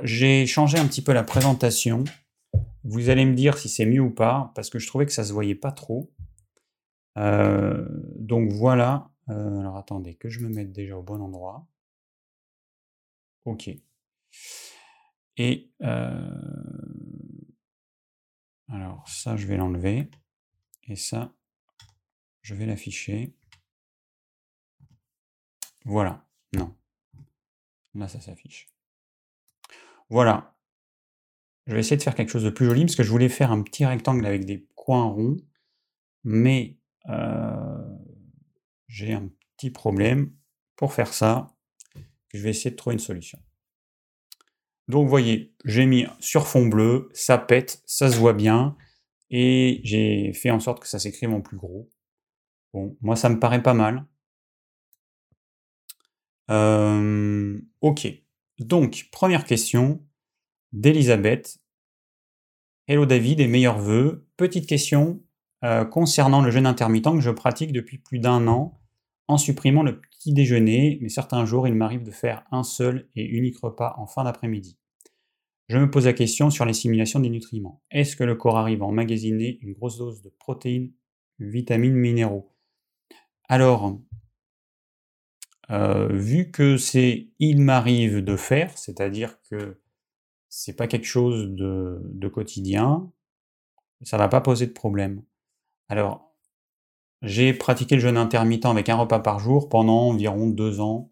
j'ai 0.03 0.45
changé 0.45 0.77
un 0.77 0.85
petit 0.85 1.01
peu 1.01 1.13
la 1.13 1.23
présentation. 1.23 2.03
Vous 2.83 3.09
allez 3.09 3.25
me 3.25 3.33
dire 3.33 3.57
si 3.57 3.69
c'est 3.69 3.85
mieux 3.85 4.01
ou 4.01 4.11
pas, 4.11 4.51
parce 4.55 4.69
que 4.69 4.79
je 4.79 4.87
trouvais 4.87 5.05
que 5.05 5.11
ça 5.11 5.23
se 5.23 5.33
voyait 5.33 5.55
pas 5.55 5.71
trop. 5.71 6.11
Euh, 7.17 7.85
donc 8.15 8.51
voilà. 8.51 9.09
Alors 9.27 9.77
attendez, 9.77 10.15
que 10.15 10.29
je 10.29 10.39
me 10.39 10.49
mette 10.49 10.71
déjà 10.71 10.97
au 10.97 11.03
bon 11.03 11.21
endroit. 11.21 11.67
Ok. 13.49 13.67
Et 15.37 15.71
euh, 15.81 16.29
alors 18.67 19.09
ça, 19.09 19.35
je 19.37 19.47
vais 19.47 19.57
l'enlever. 19.57 20.11
Et 20.83 20.95
ça, 20.95 21.33
je 22.43 22.53
vais 22.53 22.67
l'afficher. 22.67 23.35
Voilà. 25.83 26.27
Non. 26.53 26.75
Là, 27.95 28.07
ça 28.07 28.21
s'affiche. 28.21 28.69
Voilà. 30.09 30.55
Je 31.65 31.73
vais 31.73 31.79
essayer 31.79 31.97
de 31.97 32.03
faire 32.03 32.13
quelque 32.13 32.29
chose 32.31 32.43
de 32.43 32.51
plus 32.51 32.67
joli 32.67 32.81
parce 32.85 32.95
que 32.95 33.03
je 33.03 33.09
voulais 33.09 33.29
faire 33.29 33.51
un 33.51 33.63
petit 33.63 33.83
rectangle 33.83 34.27
avec 34.27 34.45
des 34.45 34.67
coins 34.75 35.05
ronds, 35.05 35.37
mais 36.23 36.77
euh, 37.07 37.97
j'ai 38.87 39.13
un 39.13 39.27
petit 39.57 39.71
problème. 39.71 40.35
Pour 40.75 40.93
faire 40.93 41.13
ça, 41.13 41.58
je 42.33 42.43
vais 42.43 42.49
essayer 42.49 42.71
de 42.71 42.75
trouver 42.75 42.93
une 42.93 42.99
solution. 42.99 43.39
Donc 44.87 45.07
voyez, 45.07 45.53
j'ai 45.65 45.85
mis 45.85 46.05
sur 46.19 46.47
fond 46.47 46.65
bleu, 46.65 47.09
ça 47.13 47.37
pète, 47.37 47.83
ça 47.85 48.11
se 48.11 48.17
voit 48.17 48.33
bien, 48.33 48.75
et 49.29 49.81
j'ai 49.83 50.33
fait 50.33 50.49
en 50.49 50.59
sorte 50.59 50.81
que 50.81 50.87
ça 50.87 50.99
s'écrive 50.99 51.31
en 51.31 51.41
plus 51.41 51.57
gros. 51.57 51.89
Bon, 52.73 52.97
moi 53.01 53.15
ça 53.15 53.29
me 53.29 53.39
paraît 53.39 53.63
pas 53.63 53.73
mal. 53.73 54.05
Euh, 56.49 57.59
ok. 57.81 58.07
Donc, 58.57 59.07
première 59.11 59.45
question 59.45 60.03
d'Elisabeth. 60.73 61.59
Hello 62.87 63.05
David 63.05 63.39
et 63.39 63.47
meilleurs 63.47 63.79
voeux. 63.79 64.27
Petite 64.35 64.67
question 64.67 65.23
euh, 65.63 65.85
concernant 65.85 66.41
le 66.41 66.49
jeûne 66.51 66.65
intermittent 66.65 67.13
que 67.13 67.21
je 67.21 67.29
pratique 67.29 67.71
depuis 67.71 67.99
plus 67.99 68.19
d'un 68.19 68.47
an 68.47 68.81
en 69.27 69.37
supprimant 69.37 69.83
le 69.83 70.01
déjeuner, 70.25 70.99
mais 71.01 71.09
certains 71.09 71.45
jours 71.45 71.67
il 71.67 71.75
m'arrive 71.75 72.03
de 72.03 72.11
faire 72.11 72.45
un 72.51 72.63
seul 72.63 73.09
et 73.15 73.25
unique 73.25 73.59
repas 73.59 73.95
en 73.97 74.05
fin 74.05 74.23
d'après-midi. 74.23 74.77
Je 75.69 75.77
me 75.77 75.89
pose 75.89 76.05
la 76.05 76.13
question 76.13 76.49
sur 76.49 76.65
les 76.65 76.73
simulations 76.73 77.19
des 77.19 77.29
nutriments. 77.29 77.83
Est-ce 77.91 78.15
que 78.15 78.23
le 78.23 78.35
corps 78.35 78.57
arrive 78.57 78.81
à 78.81 78.85
emmagasiner 78.85 79.59
une 79.61 79.73
grosse 79.73 79.97
dose 79.97 80.21
de 80.21 80.29
protéines, 80.39 80.91
vitamines, 81.37 81.93
minéraux? 81.93 82.51
Alors, 83.47 83.99
euh, 85.71 86.07
vu 86.11 86.49
que 86.49 86.77
c'est 86.77 87.29
il 87.37 87.61
m'arrive 87.61 88.23
de 88.23 88.35
faire, 88.35 88.75
c'est-à-dire 88.77 89.39
que 89.43 89.79
c'est 90.49 90.75
pas 90.75 90.87
quelque 90.87 91.05
chose 91.05 91.49
de, 91.51 92.27
quotidien, 92.27 93.11
ça 94.01 94.17
va 94.17 94.27
pas 94.27 94.41
poser 94.41 94.65
de 94.65 94.73
problème. 94.73 95.23
Alors, 95.87 96.28
j'ai 97.21 97.53
pratiqué 97.53 97.95
le 97.95 98.01
jeûne 98.01 98.17
intermittent 98.17 98.65
avec 98.65 98.89
un 98.89 98.95
repas 98.95 99.19
par 99.19 99.39
jour 99.39 99.69
pendant 99.69 100.09
environ 100.09 100.47
deux 100.47 100.79
ans. 100.79 101.11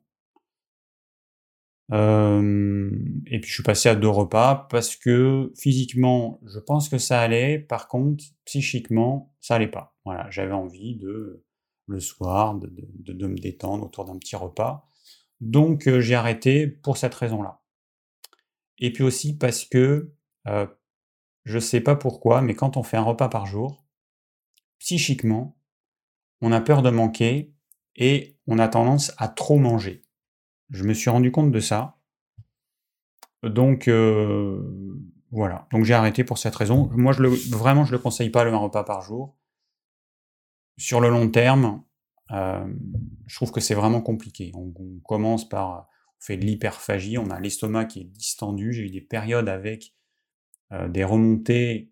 et 1.92 3.40
puis 3.40 3.50
je 3.50 3.54
suis 3.54 3.64
passé 3.64 3.90
à 3.90 3.96
deux 3.96 4.10
repas 4.10 4.68
parce 4.70 4.96
que 4.96 5.52
physiquement, 5.58 6.40
je 6.46 6.60
pense 6.60 6.90
que 6.90 6.98
ça 6.98 7.22
allait. 7.22 7.60
Par 7.60 7.88
contre, 7.88 8.24
psychiquement, 8.46 9.34
ça 9.40 9.56
allait 9.56 9.68
pas. 9.68 9.96
Voilà, 10.06 10.30
j'avais 10.30 10.54
envie 10.54 10.96
de 10.96 11.44
le 11.88 12.00
soir, 12.00 12.56
de, 12.56 13.28
me 13.28 13.38
détendre 13.38 13.86
autour 13.86 14.06
d'un 14.06 14.18
petit 14.18 14.36
repas. 14.36 14.90
Donc 15.42 15.88
euh, 15.88 16.02
j'ai 16.02 16.16
arrêté 16.16 16.68
pour 16.68 16.98
cette 16.98 17.16
raison-là. 17.16 17.62
Et 18.80 18.92
puis 18.94 19.04
aussi 19.04 19.38
parce 19.38 19.66
que, 19.66 20.14
euh, 20.48 20.68
je 21.46 21.60
sais 21.60 21.82
pas 21.82 21.96
pourquoi, 21.96 22.42
mais 22.42 22.56
quand 22.56 22.78
on 22.78 22.84
fait 22.84 22.98
un 22.98 23.04
repas 23.04 23.30
par 23.30 23.46
jour, 23.46 23.86
psychiquement, 24.80 25.57
on 26.42 26.52
a 26.52 26.62
peur 26.62 26.82
de 26.82 26.90
manquer 26.90 27.54
et 27.96 28.38
on 28.48 28.60
a 28.60 28.68
tendance 28.68 29.14
à 29.18 29.28
trop 29.28 29.58
manger. 29.58 30.04
Je 30.70 30.84
me 30.84 30.94
suis 30.94 31.10
rendu 31.10 31.32
compte 31.32 31.52
de 31.52 31.60
ça. 31.60 31.98
Donc 33.44 33.88
euh, 33.88 34.62
voilà. 35.32 35.68
Donc 35.72 35.84
j'ai 35.84 35.94
arrêté 35.94 36.24
pour 36.24 36.38
cette 36.38 36.56
raison. 36.56 36.90
Moi, 36.94 37.14
je 37.14 37.22
le, 37.22 37.30
vraiment, 37.30 37.86
je 37.86 37.92
ne 37.92 37.98
le 37.98 38.04
conseille 38.04 38.30
pas 38.30 38.44
le 38.44 38.54
un 38.54 38.58
repas 38.58 38.84
par 38.84 39.02
jour 39.02 39.38
sur 40.78 41.02
le 41.02 41.10
long 41.10 41.30
terme, 41.30 41.84
euh, 42.32 42.66
je 43.26 43.36
trouve 43.36 43.52
que 43.52 43.60
c'est 43.60 43.74
vraiment 43.74 44.02
compliqué. 44.02 44.52
On, 44.54 44.72
commence 45.04 45.48
par, 45.48 45.90
on 46.20 46.24
fait 46.24 46.38
de 46.38 46.46
l'hyperphagie, 46.46 47.18
on 47.18 47.30
a 47.30 47.40
l'estomac 47.40 47.86
qui 47.86 48.02
est 48.02 48.04
distendu. 48.06 48.74
J'ai 48.74 48.84
eu 48.84 48.90
des 48.90 49.02
périodes 49.02 49.50
avec 49.50 49.94
euh, 50.72 50.88
des 50.88 51.04
remontées. 51.04 51.92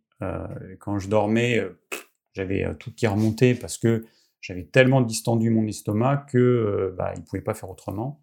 Quand 0.79 0.97
je 0.97 1.07
dormais, 1.07 1.61
j'avais 2.33 2.65
tout 2.79 2.91
qui 2.91 3.05
remontait 3.05 3.53
parce 3.53 3.77
que 3.77 4.05
j'avais 4.45 4.65
tellement 4.65 5.01
distendu 5.01 5.49
mon 5.49 5.65
estomac 5.65 6.27
que 6.29 6.93
bah, 6.95 7.13
il 7.15 7.21
ne 7.21 7.25
pouvait 7.25 7.41
pas 7.41 7.55
faire 7.55 7.69
autrement. 7.71 8.21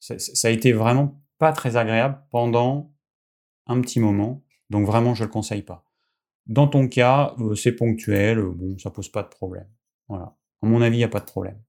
Ça, 0.00 0.16
a 0.48 0.50
été 0.50 0.72
vraiment 0.72 1.22
pas 1.38 1.52
très 1.52 1.76
agréable 1.76 2.20
pendant 2.30 2.92
un 3.66 3.80
petit 3.80 4.00
moment. 4.00 4.42
Donc 4.70 4.86
vraiment, 4.86 5.14
je 5.14 5.22
le 5.22 5.30
conseille 5.30 5.62
pas. 5.62 5.84
Dans 6.46 6.66
ton 6.66 6.88
cas, 6.88 7.36
c'est 7.54 7.70
ponctuel, 7.72 8.42
bon, 8.42 8.76
ça 8.78 8.90
pose 8.90 9.08
pas 9.08 9.22
de 9.22 9.28
problème. 9.28 9.68
Voilà. 10.08 10.36
À 10.62 10.66
mon 10.66 10.82
avis, 10.82 10.96
il 10.96 10.98
n'y 10.98 11.04
a 11.04 11.08
pas 11.08 11.20
de 11.20 11.26
problème. 11.26 11.62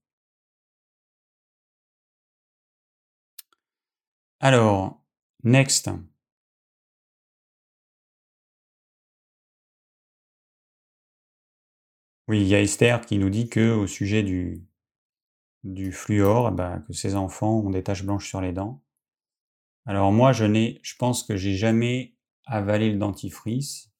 Alors, 4.39 5.03
next. 5.43 5.91
Oui, 12.27 12.41
il 12.41 12.47
y 12.47 12.55
a 12.55 12.61
Esther 12.61 13.01
qui 13.05 13.17
nous 13.17 13.29
dit 13.29 13.49
que 13.49 13.71
au 13.71 13.85
sujet 13.87 14.23
du, 14.23 14.65
du 15.63 15.91
fluor, 15.91 16.51
ben, 16.51 16.81
que 16.87 16.93
ses 16.93 17.15
enfants 17.15 17.59
ont 17.59 17.69
des 17.69 17.83
taches 17.83 18.03
blanches 18.03 18.27
sur 18.27 18.41
les 18.41 18.53
dents. 18.53 18.81
Alors 19.85 20.11
moi, 20.11 20.31
je 20.31 20.45
n'ai, 20.45 20.79
je 20.83 20.95
pense 20.95 21.23
que 21.23 21.35
j'ai 21.35 21.55
jamais 21.55 22.15
avalé 22.45 22.91
le 22.91 22.97
dentifrice. 22.97 23.91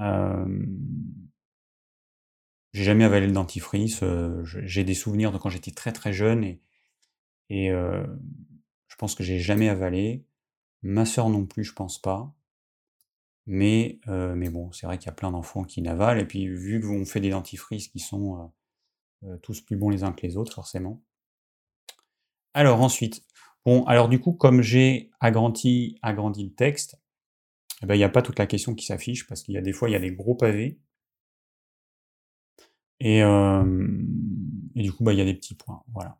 Euh, 0.00 0.66
j'ai 2.72 2.84
jamais 2.84 3.04
avalé 3.04 3.26
le 3.26 3.32
dentifrice. 3.32 4.02
J'ai 4.44 4.84
des 4.84 4.94
souvenirs 4.94 5.32
de 5.32 5.38
quand 5.38 5.50
j'étais 5.50 5.72
très 5.72 5.92
très 5.92 6.12
jeune 6.12 6.44
et, 6.44 6.60
je 7.68 8.96
pense 8.96 9.14
que 9.14 9.24
j'ai 9.24 9.38
jamais 9.38 9.68
avalé. 9.68 10.24
Ma 10.82 11.04
sœur 11.04 11.28
non 11.28 11.44
plus, 11.46 11.64
je 11.64 11.72
pense 11.74 12.00
pas. 12.00 12.34
Mais, 13.46 14.00
euh, 14.08 14.34
mais 14.34 14.50
bon, 14.50 14.70
c'est 14.72 14.86
vrai 14.86 14.98
qu'il 14.98 15.06
y 15.06 15.10
a 15.10 15.14
plein 15.14 15.30
d'enfants 15.32 15.64
qui 15.64 15.82
n'avalent. 15.82 16.20
Et 16.20 16.26
puis, 16.26 16.46
vu 16.48 16.80
qu'on 16.80 17.04
fait 17.04 17.20
des 17.20 17.30
dentifrices 17.30 17.88
qui 17.88 17.98
sont 17.98 18.52
tous 19.42 19.60
plus 19.60 19.76
bons 19.76 19.90
les 19.90 20.02
uns 20.02 20.12
que 20.12 20.26
les 20.26 20.36
autres, 20.36 20.52
forcément. 20.52 21.00
Alors 22.54 22.80
ensuite, 22.82 23.24
bon, 23.64 23.84
alors 23.84 24.08
du 24.08 24.20
coup, 24.20 24.32
comme 24.32 24.62
j'ai 24.62 25.10
agrandi, 25.20 25.98
agrandi 26.02 26.44
le 26.44 26.52
texte, 26.52 27.00
eh 27.82 27.86
ben, 27.86 27.94
il 27.94 27.98
n'y 27.98 28.04
a 28.04 28.08
pas 28.08 28.22
toute 28.22 28.38
la 28.38 28.46
question 28.46 28.74
qui 28.74 28.84
s'affiche 28.84 29.26
parce 29.26 29.42
qu'il 29.42 29.54
y 29.54 29.58
a 29.58 29.62
des 29.62 29.72
fois, 29.72 29.88
il 29.88 29.92
y 29.92 29.96
a 29.96 30.00
des 30.00 30.12
gros 30.12 30.34
pavés. 30.34 30.78
Et, 33.00 33.22
du 34.76 34.92
coup, 34.92 35.02
bah, 35.02 35.12
il 35.12 35.18
y 35.18 35.22
a 35.22 35.24
des 35.24 35.34
petits 35.34 35.54
points. 35.54 35.82
Voilà. 35.92 36.18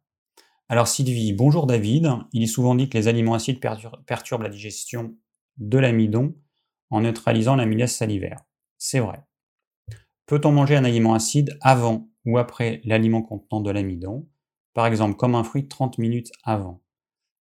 Alors 0.68 0.88
Sylvie, 0.88 1.32
bonjour 1.32 1.66
David. 1.66 2.08
Il 2.32 2.42
est 2.42 2.46
souvent 2.46 2.74
dit 2.74 2.88
que 2.88 2.96
les 2.96 3.06
aliments 3.06 3.34
acides 3.34 3.60
perturbent 3.60 4.42
la 4.42 4.48
digestion 4.48 5.14
de 5.58 5.78
l'amidon 5.78 6.34
en 6.92 7.00
neutralisant 7.00 7.56
l'amylase 7.56 7.92
salivaire. 7.92 8.44
C'est 8.78 9.00
vrai. 9.00 9.22
Peut-on 10.26 10.52
manger 10.52 10.76
un 10.76 10.84
aliment 10.84 11.14
acide 11.14 11.58
avant 11.62 12.08
ou 12.26 12.38
après 12.38 12.82
l'aliment 12.84 13.22
contenant 13.22 13.62
de 13.62 13.70
l'amidon 13.70 14.28
Par 14.74 14.86
exemple, 14.86 15.16
comme 15.16 15.34
un 15.34 15.42
fruit 15.42 15.66
30 15.66 15.98
minutes 15.98 16.30
avant? 16.44 16.82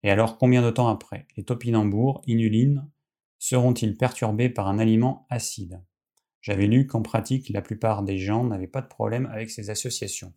Et 0.02 0.10
alors 0.10 0.38
combien 0.38 0.62
de 0.62 0.70
temps 0.70 0.88
après? 0.88 1.28
Les 1.36 1.44
topinambours, 1.44 2.22
inuline, 2.26 2.90
seront-ils 3.38 3.96
perturbés 3.96 4.48
par 4.48 4.66
un 4.66 4.78
aliment 4.78 5.26
acide? 5.28 5.82
J'avais 6.40 6.66
lu 6.66 6.86
qu'en 6.86 7.02
pratique, 7.02 7.50
la 7.50 7.62
plupart 7.62 8.02
des 8.02 8.18
gens 8.18 8.44
n'avaient 8.44 8.66
pas 8.66 8.82
de 8.82 8.88
problème 8.88 9.26
avec 9.26 9.50
ces 9.50 9.68
associations. 9.68 10.32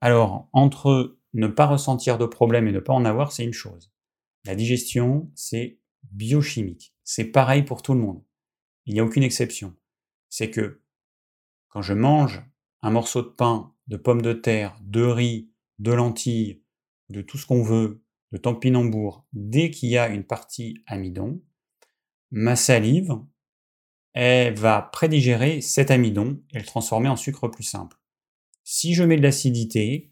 Alors, 0.00 0.48
entre 0.52 1.16
ne 1.32 1.46
pas 1.46 1.66
ressentir 1.66 2.18
de 2.18 2.26
problème 2.26 2.66
et 2.66 2.72
ne 2.72 2.80
pas 2.80 2.92
en 2.92 3.04
avoir, 3.04 3.30
c'est 3.30 3.44
une 3.44 3.52
chose. 3.52 3.92
La 4.44 4.56
digestion, 4.56 5.30
c'est 5.34 5.78
biochimique. 6.10 6.95
C'est 7.08 7.26
pareil 7.26 7.62
pour 7.62 7.82
tout 7.82 7.94
le 7.94 8.00
monde. 8.00 8.20
Il 8.84 8.94
n'y 8.94 9.00
a 9.00 9.04
aucune 9.04 9.22
exception. 9.22 9.76
C'est 10.28 10.50
que 10.50 10.82
quand 11.68 11.80
je 11.80 11.94
mange 11.94 12.42
un 12.82 12.90
morceau 12.90 13.22
de 13.22 13.28
pain, 13.28 13.72
de 13.86 13.96
pommes 13.96 14.22
de 14.22 14.32
terre, 14.32 14.76
de 14.82 15.04
riz, 15.04 15.48
de 15.78 15.92
lentilles, 15.92 16.64
de 17.08 17.22
tout 17.22 17.38
ce 17.38 17.46
qu'on 17.46 17.62
veut, 17.62 18.02
de 18.32 18.38
tampinambour, 18.38 19.24
dès 19.32 19.70
qu'il 19.70 19.88
y 19.88 19.96
a 19.96 20.08
une 20.08 20.24
partie 20.24 20.82
amidon, 20.88 21.40
ma 22.32 22.56
salive, 22.56 23.16
elle 24.12 24.58
va 24.58 24.82
prédigérer 24.82 25.60
cet 25.60 25.92
amidon 25.92 26.42
et 26.50 26.58
le 26.58 26.64
transformer 26.64 27.08
en 27.08 27.16
sucre 27.16 27.46
plus 27.46 27.62
simple. 27.62 27.96
Si 28.64 28.94
je 28.94 29.04
mets 29.04 29.16
de 29.16 29.22
l'acidité, 29.22 30.10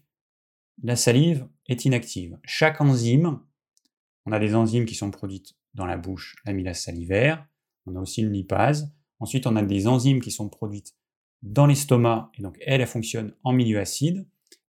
la 0.81 0.95
salive 0.95 1.45
est 1.67 1.83
inactive. 1.83 2.39
Chaque 2.45 2.79
enzyme, 2.79 3.41
on 4.25 4.31
a 4.31 4.39
des 4.39 4.55
enzymes 4.55 4.85
qui 4.85 4.95
sont 4.95 5.11
produites 5.11 5.57
dans 5.75 5.85
la 5.85 5.97
bouche, 5.97 6.35
l'amylase 6.45 6.79
salivaire, 6.79 7.45
on 7.85 7.95
a 7.95 7.99
aussi 7.99 8.21
une 8.21 8.31
lipase. 8.31 8.91
Ensuite, 9.19 9.45
on 9.45 9.55
a 9.55 9.61
des 9.61 9.87
enzymes 9.87 10.21
qui 10.21 10.31
sont 10.31 10.49
produites 10.49 10.95
dans 11.43 11.67
l'estomac, 11.67 12.31
et 12.37 12.41
donc 12.41 12.57
elles, 12.61 12.81
elles 12.81 12.87
fonctionnent 12.87 13.33
en 13.43 13.53
milieu 13.53 13.79
acide. 13.79 14.27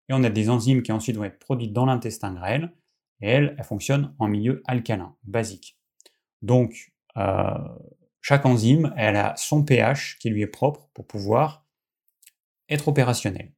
Et 0.09 0.13
on 0.13 0.23
a 0.23 0.31
des 0.31 0.51
enzymes 0.51 0.83
qui 0.83 0.93
ensuite 0.93 1.17
vont 1.17 1.25
être 1.25 1.39
produites 1.39 1.73
dans 1.73 1.87
l'intestin 1.87 2.35
grêle, 2.35 2.73
et 3.21 3.29
elles, 3.29 3.55
elles 3.57 3.65
fonctionnent 3.65 4.15
en 4.19 4.29
milieu 4.29 4.63
alcalin, 4.67 5.17
basique. 5.25 5.79
Donc, 6.43 6.93
euh, 7.17 7.55
chaque 8.21 8.45
enzyme, 8.45 8.93
elle 8.97 9.17
a 9.17 9.35
son 9.37 9.65
pH 9.65 10.19
qui 10.19 10.31
lui 10.31 10.43
est 10.43 10.49
propre 10.49 10.91
pour 10.93 11.07
pouvoir 11.07 11.65
être 12.69 12.89
opérationnelle. 12.89 13.53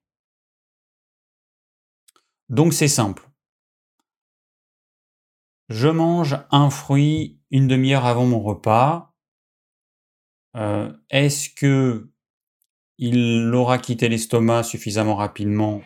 Donc 2.49 2.72
c'est 2.72 2.88
simple. 2.88 3.28
Je 5.68 5.88
mange 5.88 6.36
un 6.51 6.70
fruit 6.70 7.38
une 7.51 7.68
demi-heure 7.68 8.07
avant 8.07 8.26
mon 8.26 8.40
repas. 8.40 9.14
Euh, 10.57 10.92
est-ce 11.11 11.51
que 11.51 12.11
il 12.99 13.53
aura 13.55 13.78
quitté 13.78 14.09
l'estomac 14.09 14.64
suffisamment 14.64 15.16
rapidement? 15.16 15.82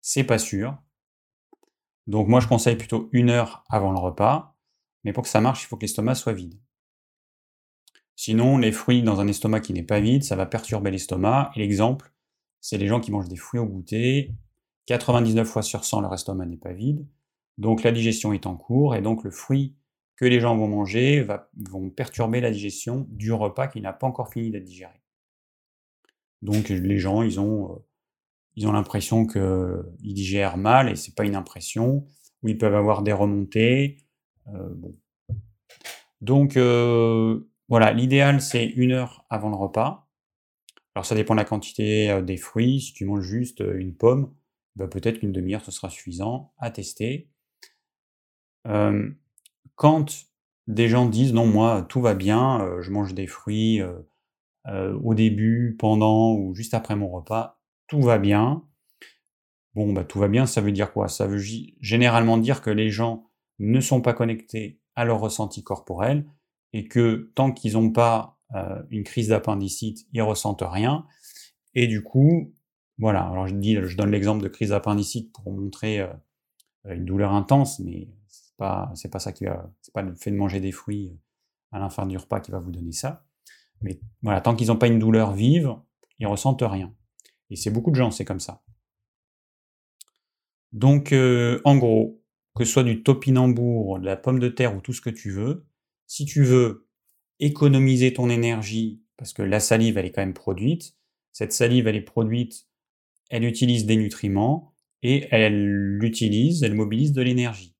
C'est 0.00 0.24
pas 0.24 0.38
sûr. 0.38 0.76
Donc 2.06 2.28
moi 2.28 2.40
je 2.40 2.48
conseille 2.48 2.76
plutôt 2.76 3.08
une 3.12 3.30
heure 3.30 3.64
avant 3.68 3.92
le 3.92 3.98
repas. 3.98 4.56
Mais 5.04 5.12
pour 5.12 5.22
que 5.22 5.28
ça 5.28 5.40
marche, 5.40 5.62
il 5.62 5.66
faut 5.66 5.76
que 5.76 5.82
l'estomac 5.82 6.16
soit 6.16 6.32
vide. 6.32 6.58
Sinon, 8.16 8.58
les 8.58 8.72
fruits 8.72 9.02
dans 9.02 9.20
un 9.20 9.28
estomac 9.28 9.60
qui 9.60 9.72
n'est 9.74 9.82
pas 9.82 10.00
vide, 10.00 10.24
ça 10.24 10.36
va 10.36 10.46
perturber 10.46 10.90
l'estomac. 10.90 11.52
Et 11.54 11.60
l'exemple, 11.60 12.12
c'est 12.60 12.78
les 12.78 12.88
gens 12.88 12.98
qui 12.98 13.12
mangent 13.12 13.28
des 13.28 13.36
fruits 13.36 13.60
au 13.60 13.66
goûter. 13.66 14.32
99 14.86 15.46
fois 15.46 15.62
sur 15.62 15.84
100, 15.84 16.00
leur 16.00 16.14
estomac 16.14 16.46
n'est 16.46 16.56
pas 16.56 16.72
vide. 16.72 17.06
Donc 17.58 17.82
la 17.82 17.92
digestion 17.92 18.32
est 18.32 18.46
en 18.46 18.56
cours 18.56 18.94
et 18.94 19.02
donc 19.02 19.22
le 19.22 19.30
fruit 19.30 19.76
que 20.16 20.24
les 20.24 20.40
gens 20.40 20.56
vont 20.56 20.68
manger 20.68 21.26
vont 21.70 21.90
perturber 21.90 22.40
la 22.40 22.50
digestion 22.50 23.06
du 23.10 23.32
repas 23.32 23.68
qui 23.68 23.80
n'a 23.80 23.92
pas 23.92 24.06
encore 24.06 24.32
fini 24.32 24.50
d'être 24.50 24.64
digéré. 24.64 25.02
Donc 26.42 26.68
les 26.68 26.98
gens, 26.98 27.22
ils 27.22 27.38
ont, 27.38 27.72
euh, 27.72 27.76
ils 28.54 28.66
ont 28.66 28.72
l'impression 28.72 29.26
qu'ils 29.26 30.14
digèrent 30.14 30.56
mal 30.56 30.88
et 30.88 30.96
c'est 30.96 31.14
pas 31.14 31.24
une 31.24 31.36
impression, 31.36 32.06
ou 32.42 32.48
ils 32.48 32.58
peuvent 32.58 32.74
avoir 32.74 33.02
des 33.02 33.12
remontées. 33.12 33.98
Euh, 34.48 34.74
Donc 36.20 36.56
euh, 36.56 37.40
voilà, 37.68 37.92
l'idéal 37.92 38.40
c'est 38.40 38.64
une 38.64 38.92
heure 38.92 39.26
avant 39.28 39.50
le 39.50 39.56
repas. 39.56 40.08
Alors 40.94 41.04
ça 41.04 41.14
dépend 41.14 41.34
de 41.34 41.40
la 41.40 41.44
quantité 41.44 42.22
des 42.22 42.38
fruits. 42.38 42.80
Si 42.80 42.94
tu 42.94 43.04
manges 43.04 43.24
juste 43.24 43.60
une 43.60 43.94
pomme, 43.94 44.34
bah, 44.76 44.88
peut-être 44.88 45.18
qu'une 45.18 45.32
demi-heure 45.32 45.64
ce 45.64 45.70
sera 45.70 45.90
suffisant 45.90 46.54
à 46.56 46.70
tester 46.70 47.28
quand 49.74 50.26
des 50.66 50.88
gens 50.88 51.06
disent 51.06 51.32
non, 51.32 51.46
moi, 51.46 51.82
tout 51.88 52.00
va 52.00 52.14
bien, 52.14 52.80
je 52.80 52.90
mange 52.90 53.14
des 53.14 53.26
fruits 53.26 53.80
au 54.66 55.14
début, 55.14 55.76
pendant 55.78 56.34
ou 56.34 56.54
juste 56.54 56.74
après 56.74 56.96
mon 56.96 57.08
repas, 57.08 57.60
tout 57.86 58.00
va 58.00 58.18
bien. 58.18 58.64
Bon, 59.74 59.92
bah, 59.92 60.04
tout 60.04 60.18
va 60.18 60.28
bien, 60.28 60.46
ça 60.46 60.60
veut 60.60 60.72
dire 60.72 60.92
quoi? 60.92 61.08
Ça 61.08 61.26
veut 61.26 61.42
généralement 61.80 62.38
dire 62.38 62.62
que 62.62 62.70
les 62.70 62.90
gens 62.90 63.28
ne 63.58 63.80
sont 63.80 64.00
pas 64.00 64.12
connectés 64.12 64.80
à 64.94 65.04
leur 65.04 65.20
ressenti 65.20 65.62
corporel 65.62 66.26
et 66.72 66.88
que 66.88 67.30
tant 67.34 67.52
qu'ils 67.52 67.74
n'ont 67.74 67.92
pas 67.92 68.38
une 68.90 69.04
crise 69.04 69.28
d'appendicite, 69.28 70.06
ils 70.12 70.22
ressentent 70.22 70.64
rien. 70.66 71.06
Et 71.74 71.86
du 71.86 72.02
coup, 72.02 72.54
voilà, 72.98 73.22
alors 73.28 73.46
je, 73.46 73.54
dis, 73.54 73.76
je 73.82 73.96
donne 73.96 74.10
l'exemple 74.10 74.42
de 74.42 74.48
crise 74.48 74.70
d'appendicite 74.70 75.32
pour 75.32 75.52
montrer 75.52 76.00
une 76.84 77.04
douleur 77.04 77.32
intense, 77.32 77.78
mais 77.80 78.08
pas, 78.56 78.90
c'est 78.94 79.10
pas 79.10 79.18
ça 79.18 79.32
qui 79.32 79.44
va, 79.44 79.70
c'est 79.82 79.92
pas 79.92 80.02
le 80.02 80.14
fait 80.14 80.30
de 80.30 80.36
manger 80.36 80.60
des 80.60 80.72
fruits 80.72 81.10
euh, 81.10 81.16
à 81.72 81.78
la 81.78 81.90
fin 81.90 82.06
du 82.06 82.16
repas 82.16 82.40
qui 82.40 82.50
va 82.50 82.58
vous 82.58 82.70
donner 82.70 82.92
ça. 82.92 83.24
Mais 83.82 84.00
voilà, 84.22 84.40
tant 84.40 84.54
qu'ils 84.54 84.68
n'ont 84.68 84.76
pas 84.76 84.86
une 84.86 84.98
douleur 84.98 85.32
vive, 85.32 85.74
ils 86.18 86.26
ressentent 86.26 86.62
rien. 86.62 86.94
Et 87.50 87.56
c'est 87.56 87.70
beaucoup 87.70 87.90
de 87.90 87.96
gens, 87.96 88.10
c'est 88.10 88.24
comme 88.24 88.40
ça. 88.40 88.62
Donc, 90.72 91.12
euh, 91.12 91.60
en 91.64 91.76
gros, 91.76 92.22
que 92.54 92.64
ce 92.64 92.72
soit 92.72 92.84
du 92.84 93.02
topinambour, 93.02 93.98
de 94.00 94.06
la 94.06 94.16
pomme 94.16 94.38
de 94.38 94.48
terre 94.48 94.74
ou 94.74 94.80
tout 94.80 94.92
ce 94.92 95.00
que 95.00 95.10
tu 95.10 95.30
veux, 95.30 95.66
si 96.06 96.24
tu 96.24 96.42
veux 96.42 96.88
économiser 97.38 98.12
ton 98.12 98.30
énergie, 98.30 99.02
parce 99.16 99.32
que 99.32 99.42
la 99.42 99.60
salive, 99.60 99.98
elle 99.98 100.06
est 100.06 100.12
quand 100.12 100.22
même 100.22 100.34
produite, 100.34 100.96
cette 101.32 101.52
salive, 101.52 101.86
elle 101.86 101.96
est 101.96 102.00
produite, 102.00 102.66
elle 103.28 103.44
utilise 103.44 103.84
des 103.84 103.96
nutriments, 103.96 104.74
et 105.02 105.28
elle 105.30 105.98
l'utilise, 105.98 106.62
elle 106.62 106.74
mobilise 106.74 107.12
de 107.12 107.22
l'énergie. 107.22 107.75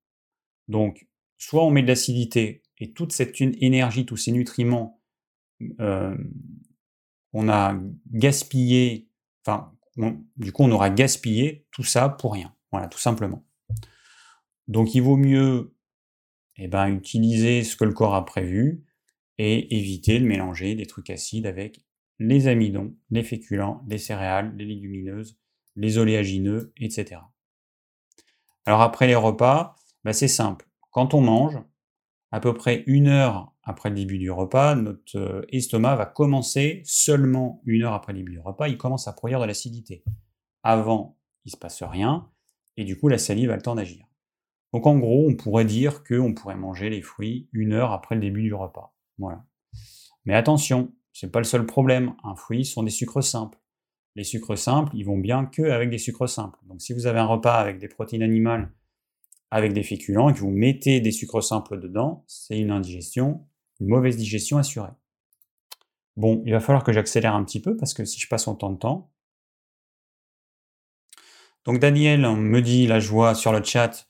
Donc, 0.69 1.07
soit 1.39 1.65
on 1.65 1.71
met 1.71 1.83
de 1.83 1.89
l'acidité 1.89 2.63
et 2.79 2.93
toute 2.93 3.13
cette 3.13 3.41
énergie, 3.41 4.07
tous 4.07 4.17
ces 4.17 4.33
nutriments, 4.33 5.01
euh, 5.81 6.17
on 7.33 7.49
a 7.49 7.79
gaspillé, 8.11 9.09
enfin, 9.45 9.73
du 10.37 10.53
coup, 10.53 10.65
on 10.65 10.71
aura 10.71 10.91
gaspillé 10.91 11.67
tout 11.71 11.85
ça 11.85 12.09
pour 12.09 12.35
rien. 12.35 12.55
Voilà, 12.73 12.89
tout 12.89 12.99
simplement. 12.99 13.45
Donc, 14.69 14.95
il 14.95 15.01
vaut 15.01 15.17
mieux 15.17 15.75
eh 16.57 16.69
ben, 16.69 16.89
utiliser 16.89 17.63
ce 17.65 17.77
que 17.77 17.85
le 17.85 17.93
corps 17.93 18.15
a 18.15 18.25
prévu 18.25 18.85
et 19.39 19.77
éviter 19.77 20.19
de 20.19 20.27
mélanger 20.27 20.75
des 20.75 20.87
trucs 20.87 21.11
acides 21.11 21.47
avec 21.47 21.85
les 22.19 22.49
amidons, 22.49 22.95
les 23.11 23.23
féculents, 23.23 23.85
les 23.89 23.99
céréales, 23.99 24.55
les 24.57 24.65
légumineuses, 24.65 25.39
les 25.77 25.99
oléagineux, 25.99 26.73
etc. 26.79 27.21
Alors 28.65 28.81
après 28.81 29.07
les 29.07 29.15
repas, 29.15 29.77
bah, 30.07 30.13
c'est 30.13 30.29
simple. 30.29 30.69
Quand 30.93 31.15
on 31.15 31.21
mange, 31.21 31.59
à 32.31 32.39
peu 32.39 32.55
près 32.55 32.85
une 32.87 33.09
heure 33.09 33.53
après 33.65 33.89
le 33.89 33.97
début 33.97 34.19
du 34.19 34.31
repas, 34.31 34.77
notre 34.77 35.19
euh, 35.19 35.43
estomac 35.51 35.97
va 35.97 36.07
commencer, 36.07 36.81
seulement 36.85 37.61
une 37.65 37.83
heure 37.83 37.93
après 37.93 38.13
le 38.13 38.21
début 38.21 38.33
du 38.33 38.39
repas, 38.39 38.69
il 38.69 38.79
commence 38.79 39.09
à 39.09 39.13
produire 39.13 39.41
de 39.41 39.47
l'acidité. 39.47 40.05
Avant, 40.63 41.19
il 41.45 41.49
ne 41.49 41.51
se 41.53 41.57
passe 41.57 41.83
rien, 41.83 42.31
et 42.77 42.85
du 42.85 42.97
coup, 42.97 43.09
la 43.09 43.19
salive 43.19 43.51
a 43.51 43.57
le 43.57 43.63
temps 43.63 43.75
d'agir. 43.75 44.07
Donc 44.73 44.87
en 44.87 44.97
gros, 44.97 45.27
on 45.29 45.35
pourrait 45.35 45.65
dire 45.65 46.05
qu'on 46.05 46.35
pourrait 46.35 46.55
manger 46.55 46.89
les 46.89 47.03
fruits 47.03 47.49
une 47.53 47.73
heure 47.73 47.91
après 47.91 48.15
le 48.15 48.21
début 48.21 48.43
du 48.43 48.55
repas. 48.55 48.95
Voilà. 49.19 49.45
Mais 50.25 50.37
attention, 50.37 50.93
ce 51.13 51.27
n'est 51.27 51.33
pas 51.33 51.41
le 51.41 51.45
seul 51.45 51.67
problème. 51.67 52.15
Un 52.23 52.37
fruit 52.37 52.65
sont 52.65 52.85
des 52.85 52.91
sucres 52.91 53.25
simples. 53.25 53.59
Les 54.15 54.23
sucres 54.25 54.57
simples, 54.57 54.93
ils 54.95 55.05
vont 55.05 55.19
bien 55.19 55.47
que 55.47 55.63
avec 55.63 55.91
des 55.91 55.99
sucres 55.99 56.29
simples. 56.29 56.61
Donc 56.69 56.81
si 56.81 56.93
vous 56.93 57.07
avez 57.07 57.19
un 57.19 57.27
repas 57.27 57.55
avec 57.55 57.81
des 57.81 57.89
protéines 57.89 58.23
animales 58.23 58.71
avec 59.51 59.73
des 59.73 59.83
féculents 59.83 60.29
et 60.29 60.35
que 60.35 60.39
vous 60.39 60.51
mettez 60.51 61.01
des 61.01 61.13
sucres 61.13 61.43
simples 61.43 61.81
dedans, 61.81 62.25
c'est 62.27 62.59
une 62.59 62.71
indigestion, 62.71 63.47
une 63.81 63.89
mauvaise 63.89 64.17
digestion 64.17 64.59
assurée. 64.59 64.91
Bon, 66.17 66.43
il 66.47 66.53
va 66.53 66.61
falloir 66.61 66.83
que 66.83 66.93
j'accélère 66.93 67.35
un 67.35 67.45
petit 67.45 67.61
peu 67.61 67.77
parce 67.77 67.95
que 67.95 68.05
si 68.05 68.19
je 68.19 68.29
passe 68.29 68.49
autant 68.49 68.71
de 68.71 68.79
temps. 68.79 69.13
Donc 71.65 71.79
Daniel 71.79 72.21
me 72.21 72.63
dit, 72.63 72.87
la 72.87 73.01
joie 73.01 73.35
sur 73.35 73.53
le 73.53 73.63
chat, 73.63 74.09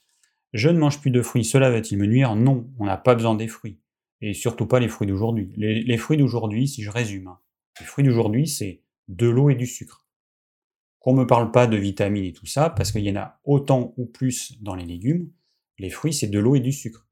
je 0.53 0.69
ne 0.69 0.79
mange 0.79 1.01
plus 1.01 1.11
de 1.11 1.23
fruits, 1.23 1.45
cela 1.45 1.71
va-t-il 1.71 1.99
me 1.99 2.07
nuire? 2.07 2.37
Non, 2.37 2.71
on 2.79 2.85
n'a 2.85 2.97
pas 2.97 3.15
besoin 3.15 3.35
des 3.35 3.49
fruits. 3.49 3.81
Et 4.21 4.33
surtout 4.35 4.67
pas 4.67 4.79
les 4.79 4.89
fruits 4.89 5.07
d'aujourd'hui. 5.07 5.53
Les, 5.57 5.97
fruits 5.99 6.17
d'aujourd'hui, 6.17 6.69
si 6.69 6.83
je 6.83 6.91
résume, 6.91 7.29
hein, 7.29 7.39
les 7.81 7.87
fruits 7.87 8.05
d'aujourd'hui, 8.05 8.47
c'est 8.47 8.83
de 9.09 9.29
l'eau 9.29 9.51
et 9.51 9.55
du 9.55 9.67
sucre 9.67 10.06
qu'on 11.07 11.15
ne 11.15 11.21
me 11.21 11.27
parle 11.27 11.53
pas 11.53 11.69
de 11.69 11.77
vitamines 11.77 12.25
et 12.25 12.33
tout 12.33 12.47
ça, 12.47 12.69
parce 12.69 12.91
qu'il 12.91 13.03
y 13.03 13.11
en 13.13 13.15
a 13.15 13.39
autant 13.45 13.95
ou 13.97 14.07
plus 14.07 14.61
dans 14.61 14.75
les 14.75 14.85
légumes. 14.85 15.31
Les 15.79 15.89
fruits, 15.89 16.13
c'est 16.13 16.27
de 16.27 16.41
l'eau 16.41 16.57
et 16.57 16.61
du 16.61 16.73
sucre. 16.73 17.07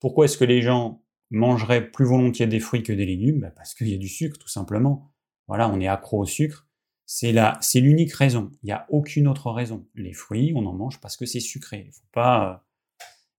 Pourquoi 0.00 0.26
est-ce 0.26 0.36
que 0.36 0.44
les 0.44 0.60
gens 0.60 1.02
mangeraient 1.30 1.90
plus 1.90 2.04
volontiers 2.04 2.46
des 2.46 2.60
fruits 2.60 2.82
que 2.82 2.92
des 2.92 3.06
légumes? 3.06 3.40
Bah, 3.40 3.50
Parce 3.50 3.74
qu'il 3.74 3.88
y 3.88 3.94
a 3.94 3.96
du 3.96 4.08
sucre, 4.08 4.36
tout 4.38 4.50
simplement. 4.50 5.14
Voilà, 5.46 5.70
on 5.70 5.80
est 5.80 5.86
accro 5.86 6.18
au 6.18 6.26
sucre. 6.26 6.68
C'est 7.06 7.32
la, 7.32 7.56
c'est 7.62 7.80
l'unique 7.80 8.12
raison. 8.12 8.50
Il 8.62 8.66
n'y 8.66 8.72
a 8.72 8.84
aucune 8.90 9.26
autre 9.26 9.50
raison. 9.50 9.88
Les 9.94 10.12
fruits, 10.12 10.52
on 10.54 10.66
en 10.66 10.74
mange 10.74 11.00
parce 11.00 11.16
que 11.16 11.24
c'est 11.24 11.40
sucré. 11.40 11.84
Il 11.86 11.92
faut 11.92 12.08
pas, 12.12 12.66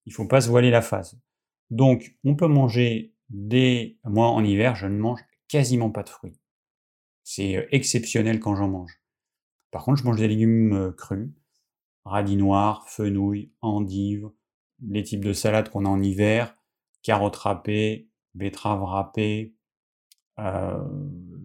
il 0.08 0.12
faut 0.12 0.26
pas 0.26 0.42
se 0.42 0.50
voiler 0.50 0.72
la 0.72 0.82
face. 0.82 1.16
Donc, 1.70 2.18
on 2.24 2.36
peut 2.36 2.48
manger 2.48 3.14
des... 3.30 4.00
Moi, 4.06 4.28
en 4.28 4.44
hiver, 4.44 4.76
je 4.76 4.88
ne 4.88 4.98
mange 4.98 5.22
quasiment 5.48 5.92
pas 5.92 6.02
de 6.02 6.10
fruits. 6.10 6.40
C'est 7.24 7.58
euh, 7.58 7.68
exceptionnel 7.70 8.40
quand 8.40 8.56
j'en 8.56 8.70
mange. 8.70 9.00
Par 9.72 9.84
contre, 9.84 10.00
je 10.00 10.04
mange 10.04 10.18
des 10.18 10.28
légumes 10.28 10.74
euh, 10.74 10.92
crus, 10.92 11.30
radis 12.06 12.38
noirs, 12.38 12.88
fenouil, 12.90 13.52
endives, 13.62 14.30
les 14.82 15.04
types 15.04 15.24
de 15.24 15.34
salades 15.34 15.70
qu'on 15.70 15.86
a 15.86 15.90
en 15.90 16.02
hiver, 16.02 16.56
carottes 17.04 17.36
râpées, 17.36 18.10
betteraves 18.34 18.84
râpées, 18.84 19.56
euh, 20.40 20.84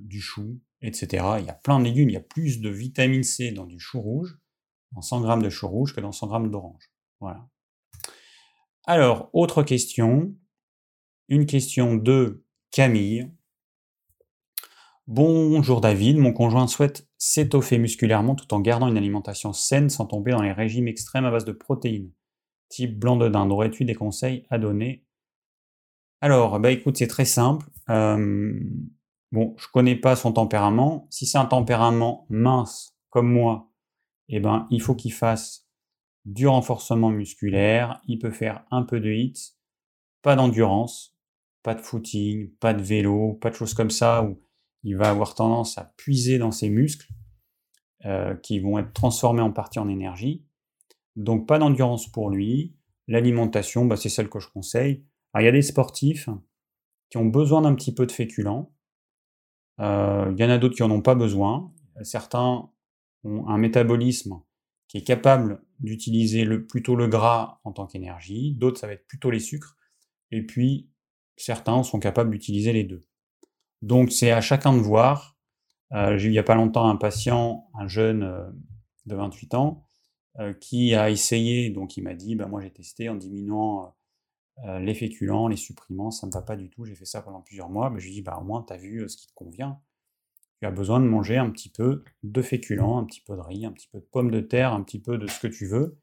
du 0.04 0.20
chou, 0.20 0.60
etc. 0.80 1.24
Il 1.40 1.46
y 1.46 1.50
a 1.50 1.54
plein 1.54 1.80
de 1.80 1.84
légumes, 1.84 2.10
il 2.10 2.14
y 2.14 2.16
a 2.16 2.20
plus 2.20 2.60
de 2.60 2.68
vitamine 2.68 3.24
C 3.24 3.50
dans 3.50 3.66
du 3.66 3.80
chou 3.80 4.00
rouge, 4.00 4.38
dans 4.92 5.02
100 5.02 5.38
g 5.38 5.44
de 5.44 5.50
chou 5.50 5.68
rouge 5.68 5.94
que 5.94 6.00
dans 6.00 6.12
100 6.12 6.44
g 6.44 6.48
d'orange. 6.50 6.90
Voilà. 7.20 7.48
Alors, 8.86 9.30
autre 9.32 9.62
question. 9.62 10.34
Une 11.28 11.46
question 11.46 11.96
de 11.96 12.44
Camille. 12.70 13.30
Bonjour 15.06 15.80
David, 15.80 16.18
mon 16.18 16.32
conjoint 16.32 16.66
souhaite 16.66 17.08
s'étoffer 17.26 17.78
musculairement 17.78 18.34
tout 18.34 18.52
en 18.52 18.60
gardant 18.60 18.86
une 18.86 18.98
alimentation 18.98 19.54
saine 19.54 19.88
sans 19.88 20.04
tomber 20.04 20.32
dans 20.32 20.42
les 20.42 20.52
régimes 20.52 20.88
extrêmes 20.88 21.24
à 21.24 21.30
base 21.30 21.46
de 21.46 21.52
protéines, 21.52 22.12
type 22.68 22.98
blanc 22.98 23.16
de 23.16 23.30
dinde. 23.30 23.50
Aurais-tu 23.50 23.86
des 23.86 23.94
conseils 23.94 24.44
à 24.50 24.58
donner? 24.58 25.06
Alors, 26.20 26.60
bah 26.60 26.70
écoute, 26.70 26.98
c'est 26.98 27.06
très 27.06 27.24
simple. 27.24 27.64
Euh, 27.88 28.60
bon, 29.32 29.54
je 29.56 29.66
connais 29.72 29.96
pas 29.96 30.16
son 30.16 30.32
tempérament. 30.32 31.06
Si 31.08 31.24
c'est 31.24 31.38
un 31.38 31.46
tempérament 31.46 32.26
mince 32.28 32.94
comme 33.08 33.32
moi, 33.32 33.70
eh 34.28 34.38
ben, 34.38 34.66
il 34.68 34.82
faut 34.82 34.94
qu'il 34.94 35.14
fasse 35.14 35.66
du 36.26 36.46
renforcement 36.46 37.08
musculaire. 37.08 38.02
Il 38.06 38.18
peut 38.18 38.32
faire 38.32 38.66
un 38.70 38.82
peu 38.82 39.00
de 39.00 39.08
hit, 39.10 39.56
pas 40.20 40.36
d'endurance, 40.36 41.16
pas 41.62 41.74
de 41.74 41.80
footing, 41.80 42.50
pas 42.60 42.74
de 42.74 42.82
vélo, 42.82 43.32
pas 43.40 43.48
de 43.48 43.54
choses 43.54 43.72
comme 43.72 43.90
ça 43.90 44.28
il 44.84 44.96
va 44.96 45.10
avoir 45.10 45.34
tendance 45.34 45.78
à 45.78 45.92
puiser 45.96 46.38
dans 46.38 46.52
ses 46.52 46.68
muscles 46.68 47.08
euh, 48.04 48.34
qui 48.36 48.60
vont 48.60 48.78
être 48.78 48.92
transformés 48.92 49.40
en 49.40 49.50
partie 49.50 49.78
en 49.78 49.88
énergie. 49.88 50.44
Donc 51.16 51.48
pas 51.48 51.58
d'endurance 51.58 52.10
pour 52.10 52.30
lui. 52.30 52.76
L'alimentation, 53.08 53.86
bah, 53.86 53.96
c'est 53.96 54.08
celle 54.08 54.28
que 54.28 54.40
je 54.40 54.48
conseille. 54.48 55.04
Alors 55.32 55.42
il 55.42 55.46
y 55.46 55.48
a 55.48 55.52
des 55.52 55.62
sportifs 55.62 56.28
qui 57.10 57.16
ont 57.16 57.26
besoin 57.26 57.62
d'un 57.62 57.74
petit 57.74 57.94
peu 57.94 58.06
de 58.06 58.12
féculents. 58.12 58.72
Euh, 59.80 60.32
il 60.36 60.40
y 60.40 60.44
en 60.44 60.50
a 60.50 60.58
d'autres 60.58 60.76
qui 60.76 60.82
n'en 60.82 60.90
ont 60.90 61.02
pas 61.02 61.14
besoin. 61.14 61.72
Certains 62.02 62.68
ont 63.24 63.48
un 63.48 63.58
métabolisme 63.58 64.40
qui 64.88 64.98
est 64.98 65.04
capable 65.04 65.62
d'utiliser 65.80 66.44
le, 66.44 66.66
plutôt 66.66 66.94
le 66.94 67.08
gras 67.08 67.60
en 67.64 67.72
tant 67.72 67.86
qu'énergie. 67.86 68.52
D'autres, 68.54 68.78
ça 68.78 68.86
va 68.86 68.92
être 68.92 69.06
plutôt 69.06 69.30
les 69.30 69.40
sucres. 69.40 69.76
Et 70.30 70.42
puis, 70.42 70.90
certains 71.36 71.82
sont 71.82 71.98
capables 71.98 72.30
d'utiliser 72.30 72.72
les 72.72 72.84
deux. 72.84 73.02
Donc 73.84 74.12
c'est 74.12 74.30
à 74.30 74.40
chacun 74.40 74.72
de 74.72 74.78
voir. 74.78 75.36
Euh, 75.92 76.16
j'ai 76.16 76.28
eu 76.28 76.30
il 76.30 76.32
n'y 76.32 76.38
a 76.38 76.42
pas 76.42 76.54
longtemps 76.54 76.88
un 76.88 76.96
patient, 76.96 77.68
un 77.74 77.86
jeune 77.86 78.22
euh, 78.22 78.48
de 79.04 79.14
28 79.14 79.52
ans, 79.52 79.84
euh, 80.38 80.54
qui 80.54 80.94
a 80.94 81.10
essayé, 81.10 81.68
donc 81.68 81.98
il 81.98 82.02
m'a 82.02 82.14
dit, 82.14 82.34
bah, 82.34 82.46
moi 82.46 82.62
j'ai 82.62 82.70
testé 82.70 83.10
en 83.10 83.14
diminuant 83.14 83.94
les 84.78 84.94
féculents, 84.94 85.48
les 85.48 85.56
supprimants, 85.56 86.12
ça 86.12 86.26
ne 86.26 86.30
me 86.30 86.32
va 86.32 86.40
pas 86.40 86.54
du 86.54 86.70
tout, 86.70 86.84
j'ai 86.84 86.94
fait 86.94 87.04
ça 87.04 87.20
pendant 87.20 87.40
plusieurs 87.40 87.68
mois, 87.68 87.90
mais 87.90 87.98
je 87.98 88.06
lui 88.06 88.12
dit, 88.12 88.22
bah, 88.22 88.38
au 88.40 88.44
moins 88.44 88.64
tu 88.66 88.72
as 88.72 88.76
vu 88.76 89.06
ce 89.08 89.16
qui 89.16 89.26
te 89.26 89.34
convient. 89.34 89.80
Tu 90.60 90.66
as 90.66 90.70
besoin 90.70 91.00
de 91.00 91.06
manger 91.06 91.36
un 91.36 91.50
petit 91.50 91.68
peu 91.68 92.04
de 92.22 92.40
féculents, 92.40 92.98
un 92.98 93.04
petit 93.04 93.20
peu 93.20 93.34
de 93.34 93.40
riz, 93.40 93.66
un 93.66 93.72
petit 93.72 93.88
peu 93.88 93.98
de 93.98 94.04
pommes 94.04 94.30
de 94.30 94.38
terre, 94.38 94.72
un 94.72 94.82
petit 94.82 95.00
peu 95.00 95.18
de 95.18 95.26
ce 95.26 95.40
que 95.40 95.48
tu 95.48 95.66
veux, 95.66 95.98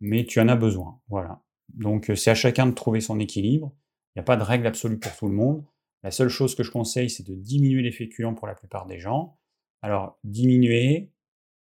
mais 0.00 0.24
tu 0.24 0.40
en 0.40 0.46
as 0.46 0.54
besoin. 0.54 1.00
Voilà. 1.08 1.42
Donc 1.74 2.10
c'est 2.14 2.30
à 2.30 2.36
chacun 2.36 2.66
de 2.66 2.72
trouver 2.72 3.00
son 3.00 3.18
équilibre. 3.18 3.74
Il 4.14 4.18
n'y 4.18 4.20
a 4.20 4.24
pas 4.24 4.36
de 4.36 4.44
règle 4.44 4.68
absolue 4.68 5.00
pour 5.00 5.14
tout 5.16 5.26
le 5.26 5.34
monde. 5.34 5.64
La 6.02 6.10
seule 6.10 6.28
chose 6.28 6.54
que 6.54 6.62
je 6.62 6.70
conseille, 6.70 7.10
c'est 7.10 7.26
de 7.26 7.34
diminuer 7.34 7.82
les 7.82 7.92
féculents 7.92 8.34
pour 8.34 8.46
la 8.46 8.54
plupart 8.54 8.86
des 8.86 8.98
gens. 8.98 9.38
Alors, 9.82 10.18
diminuer 10.24 11.12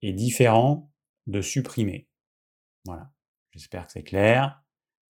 est 0.03 0.13
différent 0.13 0.93
de 1.27 1.41
supprimer. 1.41 2.09
Voilà. 2.85 3.11
J'espère 3.51 3.87
que 3.87 3.93
c'est 3.93 4.03
clair. 4.03 4.63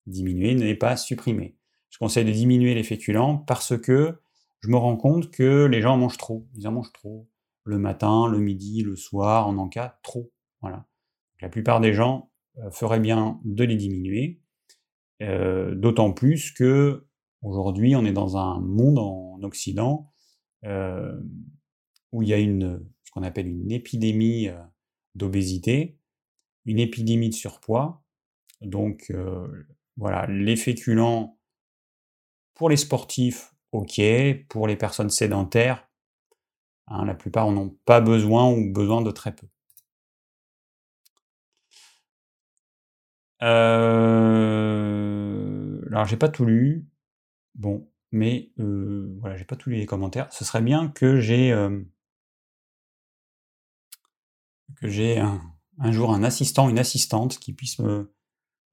Diminuer 0.07 0.55
n'est 0.55 0.75
pas 0.75 0.97
supprimer. 0.97 1.57
Je 1.89 1.97
conseille 1.97 2.25
de 2.25 2.31
diminuer 2.31 2.73
les 2.73 2.83
féculents 2.83 3.37
parce 3.37 3.77
que 3.77 4.19
je 4.61 4.69
me 4.69 4.77
rends 4.77 4.97
compte 4.97 5.31
que 5.31 5.65
les 5.65 5.81
gens 5.81 5.93
en 5.93 5.97
mangent 5.97 6.17
trop. 6.17 6.47
Ils 6.55 6.67
en 6.67 6.71
mangent 6.71 6.93
trop. 6.93 7.29
Le 7.63 7.77
matin, 7.77 8.27
le 8.27 8.39
midi, 8.39 8.81
le 8.81 8.95
soir, 8.95 9.47
en 9.47 9.57
encas, 9.57 9.99
trop. 10.03 10.31
Voilà. 10.61 10.87
La 11.41 11.49
plupart 11.49 11.79
des 11.79 11.93
gens 11.93 12.31
euh, 12.57 12.71
feraient 12.71 12.99
bien 12.99 13.39
de 13.45 13.63
les 13.63 13.75
diminuer. 13.75 14.41
Euh, 15.21 15.75
d'autant 15.75 16.13
plus 16.13 16.51
que 16.51 17.08
Aujourd'hui, 17.41 17.95
on 17.95 18.05
est 18.05 18.11
dans 18.11 18.37
un 18.37 18.59
monde 18.59 18.99
en 18.99 19.41
Occident 19.43 20.11
euh, 20.65 21.17
où 22.11 22.21
il 22.21 22.29
y 22.29 22.33
a 22.33 22.37
une, 22.37 22.85
ce 23.03 23.11
qu'on 23.11 23.23
appelle 23.23 23.47
une 23.47 23.71
épidémie 23.71 24.49
euh, 24.49 24.61
d'obésité, 25.15 25.97
une 26.65 26.79
épidémie 26.79 27.29
de 27.29 27.33
surpoids. 27.35 28.03
Donc 28.61 29.09
euh, 29.11 29.47
voilà, 29.97 30.27
les 30.27 30.55
féculents 30.57 31.39
pour 32.55 32.69
les 32.69 32.77
sportifs, 32.77 33.55
ok, 33.71 34.01
pour 34.49 34.67
les 34.67 34.75
personnes 34.75 35.09
sédentaires, 35.09 35.87
hein, 36.87 37.05
la 37.05 37.15
plupart 37.15 37.47
en 37.47 37.55
ont 37.57 37.77
pas 37.85 38.01
besoin 38.01 38.51
ou 38.51 38.71
besoin 38.71 39.01
de 39.01 39.11
très 39.11 39.33
peu. 39.33 39.47
Euh, 43.41 44.59
alors 45.87 46.05
j'ai 46.05 46.17
pas 46.17 46.29
tout 46.29 46.45
lu. 46.45 46.85
Bon, 47.59 47.87
mais 48.11 48.51
euh, 48.59 49.15
voilà, 49.19 49.37
j'ai 49.37 49.45
pas 49.45 49.55
tous 49.55 49.69
les 49.69 49.85
commentaires. 49.85 50.31
Ce 50.33 50.43
serait 50.43 50.61
bien 50.61 50.87
que 50.87 51.19
j'ai 51.19 51.53
que 54.77 54.87
j'ai 54.87 55.19
un, 55.19 55.91
jour 55.91 56.13
un 56.13 56.23
assistant, 56.23 56.69
une 56.69 56.79
assistante 56.79 57.37
qui 57.37 57.53
puisse 57.53 57.79
me 57.79 58.13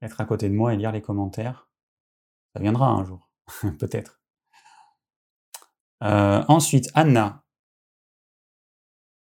être 0.01 0.21
à 0.21 0.25
côté 0.25 0.49
de 0.49 0.53
moi 0.53 0.73
et 0.73 0.77
lire 0.77 0.91
les 0.91 1.01
commentaires. 1.01 1.69
Ça 2.53 2.61
viendra 2.61 2.87
un 2.87 3.03
jour, 3.03 3.29
peut-être. 3.79 4.21
Euh, 6.03 6.43
ensuite, 6.47 6.89
Anna. 6.93 7.43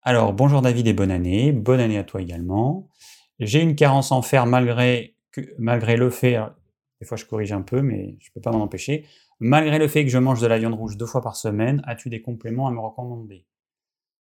Alors, 0.02 0.32
bonjour 0.32 0.62
David 0.62 0.86
et 0.86 0.92
bonne 0.92 1.10
année. 1.10 1.52
Bonne 1.52 1.80
année 1.80 1.98
à 1.98 2.04
toi 2.04 2.22
également. 2.22 2.88
J'ai 3.38 3.62
une 3.62 3.74
carence 3.74 4.12
en 4.12 4.22
fer 4.22 4.46
malgré, 4.46 5.16
malgré 5.58 5.96
le 5.96 6.10
fait, 6.10 6.38
des 7.00 7.06
fois 7.06 7.16
je 7.16 7.24
corrige 7.24 7.52
un 7.52 7.62
peu, 7.62 7.82
mais 7.82 8.16
je 8.20 8.28
ne 8.28 8.34
peux 8.34 8.40
pas 8.40 8.50
m'en 8.50 8.62
empêcher, 8.62 9.06
Malgré 9.40 9.78
le 9.78 9.88
fait 9.88 10.04
que 10.04 10.10
je 10.10 10.18
mange 10.18 10.40
de 10.40 10.46
la 10.46 10.58
viande 10.58 10.74
rouge 10.74 10.98
deux 10.98 11.06
fois 11.06 11.22
par 11.22 11.34
semaine, 11.34 11.82
as-tu 11.86 12.10
des 12.10 12.20
compléments 12.20 12.68
à 12.68 12.70
me 12.70 12.78
recommander? 12.78 13.46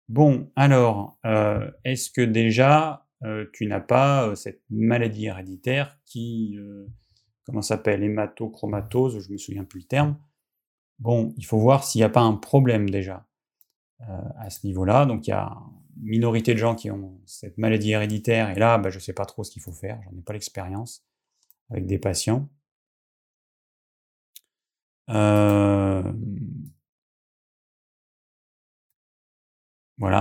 Bon, 0.09 0.51
alors, 0.55 1.19
euh, 1.25 1.69
est-ce 1.83 2.09
que 2.09 2.21
déjà 2.21 3.07
euh, 3.23 3.45
tu 3.53 3.67
n'as 3.67 3.79
pas 3.79 4.27
euh, 4.27 4.35
cette 4.35 4.63
maladie 4.69 5.27
héréditaire 5.27 5.97
qui, 6.05 6.57
comment 7.45 7.61
s'appelle, 7.61 8.03
hématochromatose, 8.03 9.19
je 9.19 9.31
me 9.31 9.37
souviens 9.37 9.63
plus 9.63 9.81
le 9.81 9.87
terme? 9.87 10.17
Bon, 10.97 11.33
il 11.37 11.45
faut 11.45 11.59
voir 11.59 11.83
s'il 11.83 11.99
n'y 11.99 12.05
a 12.05 12.09
pas 12.09 12.21
un 12.21 12.35
problème 12.35 12.89
déjà 12.89 13.27
à 13.99 14.49
ce 14.49 14.65
niveau-là. 14.65 15.05
Donc 15.05 15.27
il 15.27 15.31
y 15.31 15.33
a 15.33 15.55
une 15.97 16.09
minorité 16.09 16.53
de 16.53 16.59
gens 16.59 16.75
qui 16.75 16.89
ont 16.91 17.19
cette 17.25 17.57
maladie 17.57 17.91
héréditaire, 17.91 18.49
et 18.49 18.55
là, 18.55 18.77
bah, 18.77 18.89
je 18.89 18.97
ne 18.97 19.01
sais 19.01 19.13
pas 19.13 19.25
trop 19.25 19.43
ce 19.43 19.51
qu'il 19.51 19.61
faut 19.61 19.71
faire, 19.71 19.99
j'en 20.03 20.17
ai 20.17 20.21
pas 20.21 20.33
l'expérience 20.33 21.05
avec 21.69 21.85
des 21.85 21.99
patients. 21.99 22.49
Voilà, 25.07 26.13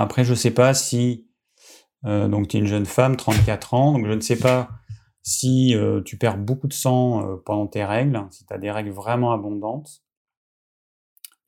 après 0.01 0.25
je 0.25 0.35
sais 0.35 0.53
pas 0.53 0.75
si 0.75 1.29
donc 2.03 2.49
tu 2.49 2.57
es 2.57 2.61
une 2.61 2.67
jeune 2.67 2.87
femme, 2.87 3.17
34 3.17 3.75
ans, 3.75 3.93
donc 3.93 4.07
je 4.07 4.13
ne 4.13 4.21
sais 4.21 4.39
pas 4.39 4.71
si 5.23 5.75
tu 6.05 6.19
perds 6.19 6.39
beaucoup 6.39 6.69
de 6.69 6.73
sang 6.73 7.39
pendant 7.45 7.67
tes 7.67 7.85
règles, 7.85 8.27
si 8.31 8.45
tu 8.47 8.53
as 8.53 8.59
des 8.59 8.71
règles 8.71 8.91
vraiment 8.91 9.33
abondantes. 9.33 10.03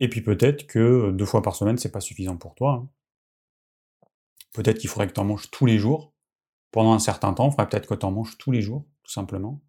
Et 0.01 0.09
puis 0.09 0.21
peut-être 0.23 0.67
que 0.67 1.11
deux 1.11 1.25
fois 1.25 1.43
par 1.43 1.57
semaine, 1.57 1.79
c'est 1.79 1.93
pas 1.93 2.01
suffisant 2.01 2.37
pour 2.37 2.55
toi. 2.55 2.73
Hein. 2.73 2.89
Peut-être 4.53 4.79
qu'il 4.79 4.91
faudrait 4.91 5.09
que 5.09 5.13
tu 5.13 5.21
en 5.21 5.25
manges 5.25 5.51
tous 5.51 5.67
les 5.67 5.79
jours. 5.79 6.13
Pendant 6.71 6.93
un 6.93 6.99
certain 6.99 7.33
temps, 7.33 7.49
il 7.49 7.53
faudrait 7.53 7.69
peut-être 7.69 7.89
que 7.89 7.95
tu 7.95 8.05
en 8.05 8.11
manges 8.11 8.37
tous 8.37 8.51
les 8.51 8.61
jours, 8.61 8.85
tout 9.03 9.13
simplement. 9.13 9.63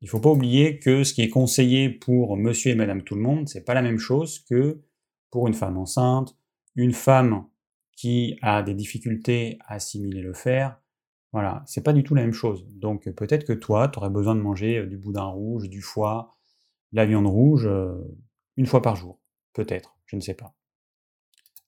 Il 0.00 0.06
ne 0.06 0.10
faut 0.10 0.20
pas 0.20 0.30
oublier 0.30 0.78
que 0.78 1.04
ce 1.04 1.12
qui 1.12 1.22
est 1.22 1.28
conseillé 1.28 1.90
pour 1.90 2.36
monsieur 2.36 2.72
et 2.72 2.74
madame 2.74 3.02
tout 3.02 3.14
le 3.14 3.20
monde, 3.20 3.48
c'est 3.48 3.64
pas 3.64 3.74
la 3.74 3.82
même 3.82 3.98
chose 3.98 4.38
que 4.40 4.80
pour 5.30 5.46
une 5.46 5.54
femme 5.54 5.76
enceinte, 5.76 6.36
une 6.74 6.92
femme 6.92 7.44
qui 7.96 8.38
a 8.40 8.62
des 8.62 8.74
difficultés 8.74 9.58
à 9.66 9.74
assimiler 9.74 10.22
le 10.22 10.32
fer. 10.32 10.80
Voilà, 11.32 11.62
c'est 11.66 11.84
pas 11.84 11.92
du 11.92 12.02
tout 12.02 12.14
la 12.14 12.22
même 12.22 12.32
chose. 12.32 12.66
Donc 12.70 13.08
peut-être 13.10 13.44
que 13.44 13.52
toi, 13.52 13.88
tu 13.88 13.98
aurais 13.98 14.10
besoin 14.10 14.34
de 14.34 14.40
manger 14.40 14.78
euh, 14.78 14.86
du 14.86 14.96
boudin 14.96 15.24
rouge, 15.24 15.68
du 15.68 15.82
foie, 15.82 16.34
de 16.92 16.96
la 16.96 17.04
viande 17.06 17.26
rouge 17.26 17.66
euh, 17.66 17.94
une 18.56 18.66
fois 18.66 18.80
par 18.80 18.96
jour. 18.96 19.20
Peut-être, 19.52 19.96
je 20.06 20.16
ne 20.16 20.20
sais 20.20 20.34
pas. 20.34 20.54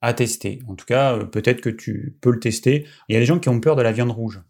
À 0.00 0.14
tester. 0.14 0.60
En 0.66 0.74
tout 0.74 0.86
cas, 0.86 1.18
euh, 1.18 1.24
peut-être 1.26 1.60
que 1.60 1.68
tu 1.68 2.16
peux 2.22 2.30
le 2.30 2.40
tester. 2.40 2.86
Il 3.08 3.12
y 3.12 3.16
a 3.16 3.20
des 3.20 3.26
gens 3.26 3.38
qui 3.38 3.50
ont 3.50 3.60
peur 3.60 3.76
de 3.76 3.82
la 3.82 3.92
viande 3.92 4.10
rouge. 4.10 4.42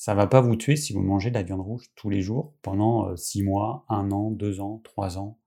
Ça 0.00 0.14
va 0.14 0.26
pas 0.26 0.40
vous 0.40 0.56
tuer 0.56 0.76
si 0.76 0.94
vous 0.94 1.02
mangez 1.02 1.28
de 1.28 1.34
la 1.34 1.42
viande 1.42 1.60
rouge 1.60 1.84
tous 1.94 2.08
les 2.08 2.22
jours 2.22 2.54
pendant 2.62 3.14
6 3.14 3.42
mois, 3.42 3.84
1 3.90 4.10
an, 4.12 4.30
2 4.30 4.60
ans, 4.60 4.80
3 4.82 5.18
ans. 5.18 5.38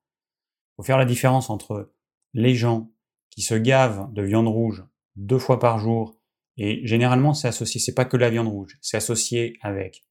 faut 0.76 0.84
faire 0.84 1.00
la 1.00 1.06
différence 1.06 1.50
entre 1.50 1.92
les 2.36 2.54
gens 2.54 2.92
qui 3.32 3.42
se 3.42 3.56
gavent 3.56 4.14
de 4.14 4.22
viande 4.22 4.48
rouge 4.48 4.86
deux 5.16 5.40
fois 5.40 5.58
par 5.58 5.80
jour, 5.80 6.20
et 6.58 6.86
généralement 6.86 7.34
c'est 7.34 7.48
associé, 7.48 7.82
c'est 7.82 7.96
pas 7.96 8.06
que 8.06 8.16
la 8.16 8.30
viande 8.30 8.48
rouge, 8.48 8.78
c'est 8.80 8.96
associé 8.96 9.58
avec 9.64 10.06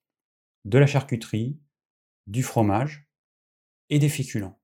de 0.64 0.76
la 0.76 0.88
charcuterie, 0.88 1.60
du 2.26 2.42
fromage 2.42 3.08
et 3.90 4.00
des 4.00 4.08
féculents. 4.08 4.58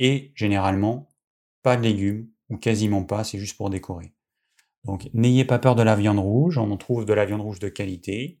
Et 0.00 0.32
généralement, 0.34 1.14
pas 1.62 1.76
de 1.76 1.82
légumes, 1.82 2.28
ou 2.48 2.56
quasiment 2.56 3.04
pas, 3.04 3.22
c'est 3.22 3.38
juste 3.38 3.56
pour 3.56 3.70
décorer. 3.70 4.16
Donc 4.82 5.08
n'ayez 5.14 5.44
pas 5.44 5.60
peur 5.60 5.76
de 5.76 5.84
la 5.84 5.94
viande 5.94 6.18
rouge, 6.18 6.58
on 6.58 6.72
en 6.72 6.76
trouve 6.76 7.04
de 7.04 7.14
la 7.14 7.24
viande 7.24 7.42
rouge 7.42 7.60
de 7.60 7.68
qualité, 7.68 8.39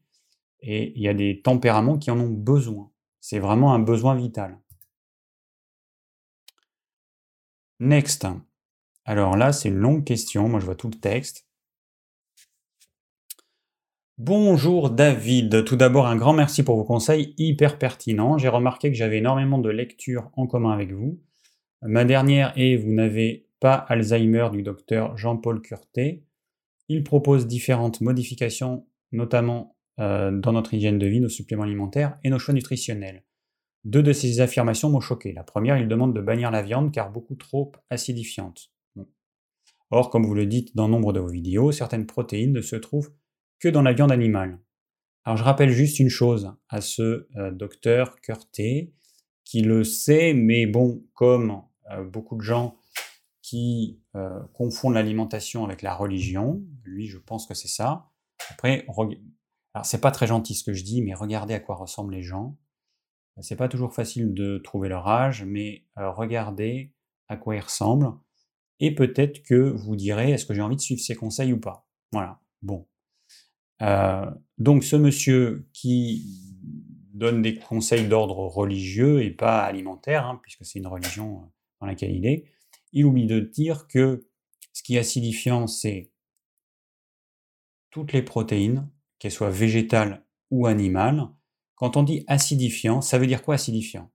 et 0.62 0.92
il 0.96 1.02
y 1.02 1.08
a 1.08 1.14
des 1.14 1.40
tempéraments 1.42 1.98
qui 1.98 2.10
en 2.10 2.20
ont 2.20 2.30
besoin. 2.30 2.90
C'est 3.20 3.38
vraiment 3.38 3.74
un 3.74 3.78
besoin 3.78 4.14
vital. 4.14 4.58
Next. 7.80 8.26
Alors 9.04 9.36
là, 9.36 9.52
c'est 9.52 9.68
une 9.68 9.76
longue 9.76 10.04
question, 10.04 10.48
moi 10.48 10.60
je 10.60 10.66
vois 10.66 10.74
tout 10.74 10.90
le 10.90 10.98
texte. 10.98 11.46
Bonjour 14.18 14.90
David, 14.90 15.64
tout 15.64 15.76
d'abord 15.76 16.06
un 16.06 16.16
grand 16.16 16.34
merci 16.34 16.62
pour 16.62 16.76
vos 16.76 16.84
conseils 16.84 17.34
hyper 17.38 17.78
pertinents. 17.78 18.36
J'ai 18.36 18.48
remarqué 18.48 18.90
que 18.90 18.96
j'avais 18.96 19.16
énormément 19.16 19.56
de 19.56 19.70
lectures 19.70 20.30
en 20.34 20.46
commun 20.46 20.72
avec 20.72 20.92
vous. 20.92 21.18
Ma 21.80 22.04
dernière 22.04 22.52
est 22.56 22.76
Vous 22.76 22.92
n'avez 22.92 23.46
pas 23.60 23.74
Alzheimer 23.74 24.48
du 24.52 24.62
docteur 24.62 25.16
Jean-Paul 25.16 25.62
Curté. 25.62 26.22
Il 26.88 27.02
propose 27.02 27.46
différentes 27.46 28.02
modifications, 28.02 28.86
notamment 29.12 29.74
euh, 30.00 30.30
dans 30.30 30.52
notre 30.52 30.72
hygiène 30.72 30.98
de 30.98 31.06
vie, 31.06 31.20
nos 31.20 31.28
suppléments 31.28 31.64
alimentaires 31.64 32.18
et 32.24 32.30
nos 32.30 32.38
choix 32.38 32.54
nutritionnels. 32.54 33.24
Deux 33.84 34.02
de 34.02 34.12
ces 34.12 34.40
affirmations 34.40 34.88
m'ont 34.88 35.00
choqué. 35.00 35.32
La 35.32 35.44
première, 35.44 35.76
il 35.76 35.88
demande 35.88 36.14
de 36.14 36.20
bannir 36.22 36.50
la 36.50 36.62
viande 36.62 36.92
car 36.92 37.10
beaucoup 37.10 37.34
trop 37.34 37.72
acidifiante. 37.90 38.70
Or, 39.90 40.08
comme 40.08 40.24
vous 40.24 40.34
le 40.34 40.46
dites 40.46 40.74
dans 40.74 40.88
nombre 40.88 41.12
de 41.12 41.20
vos 41.20 41.28
vidéos, 41.28 41.72
certaines 41.72 42.06
protéines 42.06 42.52
ne 42.52 42.62
se 42.62 42.76
trouvent 42.76 43.12
que 43.58 43.68
dans 43.68 43.82
la 43.82 43.92
viande 43.92 44.12
animale. 44.12 44.58
Alors 45.24 45.36
je 45.36 45.44
rappelle 45.44 45.70
juste 45.70 45.98
une 45.98 46.08
chose 46.08 46.50
à 46.68 46.80
ce 46.80 47.28
euh, 47.36 47.50
docteur 47.50 48.20
Curté, 48.20 48.94
qui 49.44 49.60
le 49.62 49.84
sait, 49.84 50.32
mais 50.32 50.66
bon, 50.66 51.04
comme 51.12 51.62
euh, 51.90 52.04
beaucoup 52.04 52.36
de 52.36 52.42
gens 52.42 52.76
qui 53.42 54.00
confondent 54.52 54.94
l'alimentation 54.94 55.64
avec 55.64 55.82
la 55.82 55.94
religion, 55.94 56.62
lui 56.84 57.08
je 57.08 57.18
pense 57.18 57.46
que 57.46 57.54
c'est 57.54 57.68
ça. 57.68 58.10
Après, 58.50 58.84
alors 59.74 59.86
c'est 59.86 60.00
pas 60.00 60.10
très 60.10 60.26
gentil 60.26 60.54
ce 60.54 60.64
que 60.64 60.72
je 60.72 60.84
dis, 60.84 61.02
mais 61.02 61.14
regardez 61.14 61.54
à 61.54 61.60
quoi 61.60 61.76
ressemblent 61.76 62.14
les 62.14 62.22
gens. 62.22 62.56
C'est 63.40 63.56
pas 63.56 63.68
toujours 63.68 63.94
facile 63.94 64.34
de 64.34 64.58
trouver 64.58 64.88
leur 64.88 65.08
âge, 65.08 65.44
mais 65.44 65.86
regardez 65.96 66.92
à 67.28 67.36
quoi 67.36 67.56
ils 67.56 67.60
ressemblent, 67.60 68.12
et 68.80 68.94
peut-être 68.94 69.42
que 69.42 69.54
vous 69.54 69.96
direz 69.96 70.32
est-ce 70.32 70.46
que 70.46 70.54
j'ai 70.54 70.62
envie 70.62 70.76
de 70.76 70.80
suivre 70.80 71.00
ses 71.00 71.14
conseils 71.14 71.52
ou 71.52 71.60
pas? 71.60 71.86
Voilà. 72.12 72.40
Bon, 72.62 72.86
euh, 73.82 74.30
donc 74.58 74.84
ce 74.84 74.96
monsieur 74.96 75.68
qui 75.72 76.56
donne 77.14 77.42
des 77.42 77.56
conseils 77.56 78.08
d'ordre 78.08 78.38
religieux 78.46 79.22
et 79.22 79.30
pas 79.30 79.62
alimentaire, 79.62 80.26
hein, 80.26 80.38
puisque 80.42 80.64
c'est 80.64 80.78
une 80.78 80.86
religion 80.86 81.38
euh, 81.38 81.46
dans 81.80 81.86
laquelle 81.86 82.14
il 82.14 82.26
est, 82.26 82.44
il 82.92 83.04
oublie 83.04 83.26
de 83.26 83.40
dire 83.40 83.86
que 83.88 84.26
ce 84.72 84.82
qui 84.82 84.96
est 84.96 85.00
acidifiant, 85.00 85.66
c'est 85.66 86.10
toutes 87.90 88.12
les 88.12 88.22
protéines, 88.22 88.88
qu'elles 89.20 89.30
soient 89.30 89.50
végétales 89.50 90.26
ou 90.50 90.66
animales. 90.66 91.28
Quand 91.76 91.96
on 91.96 92.02
dit 92.02 92.24
acidifiant, 92.26 93.00
ça 93.00 93.18
veut 93.18 93.28
dire 93.28 93.42
quoi 93.42 93.54
acidifiant? 93.54 94.10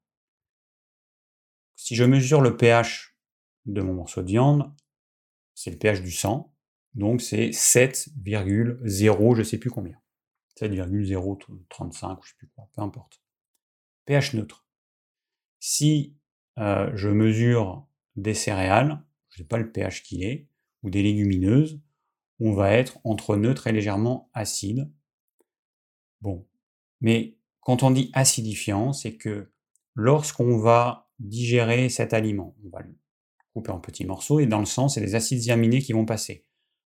Si 1.78 1.95
je 1.95 2.03
mesure 2.03 2.41
le 2.41 2.58
pH 2.58 3.18
de 3.66 3.82
mon 3.82 3.93
morceau 3.93 4.22
de 4.22 4.28
viande, 4.28 4.74
c'est 5.53 5.72
le 5.72 5.78
pH 5.78 6.01
du 6.01 6.12
sang, 6.12 6.53
donc 6.93 7.22
c'est 7.22 7.49
7,0 7.49 9.36
je 9.36 9.43
sais 9.43 9.58
plus 9.58 9.70
combien. 9.70 9.97
7,035 10.58 12.20
je 12.24 12.30
sais 12.30 12.36
plus 12.38 12.47
quoi, 12.49 12.70
peu 12.74 12.82
importe. 12.82 13.22
pH 14.06 14.34
neutre. 14.34 14.66
Si 15.60 16.18
euh, 16.58 16.91
je 16.95 17.10
mesure 17.10 17.88
des 18.16 18.34
céréales, 18.34 19.03
je 19.30 19.38
sais 19.38 19.47
pas 19.47 19.58
le 19.58 19.72
pH 19.72 20.03
qu'il 20.03 20.24
est, 20.24 20.47
ou 20.84 20.89
des 20.89 21.03
légumineuses, 21.03 21.82
on 22.39 22.53
va 22.53 22.71
être 22.71 22.99
entre 23.03 23.36
neutre 23.36 23.67
et 23.67 23.71
légèrement 23.71 24.29
acide. 24.33 24.91
Bon. 26.21 26.45
Mais 27.01 27.38
quand 27.61 27.83
on 27.83 27.91
dit 27.91 28.09
acidifiant, 28.13 28.93
c'est 28.93 29.15
que 29.15 29.51
lorsqu'on 29.93 30.57
va 30.57 31.09
digérer 31.19 31.89
cet 31.89 32.13
aliment, 32.13 32.55
on 32.65 32.69
va 32.69 32.81
le 32.81 32.95
couper 33.53 33.71
en 33.71 33.79
petits 33.79 34.05
morceaux 34.05 34.39
et 34.39 34.47
dans 34.47 34.59
le 34.59 34.65
sang, 34.65 34.89
c'est 34.89 35.01
les 35.01 35.15
acides 35.15 35.49
aminés 35.49 35.81
qui 35.81 35.93
vont 35.93 36.05
passer 36.05 36.45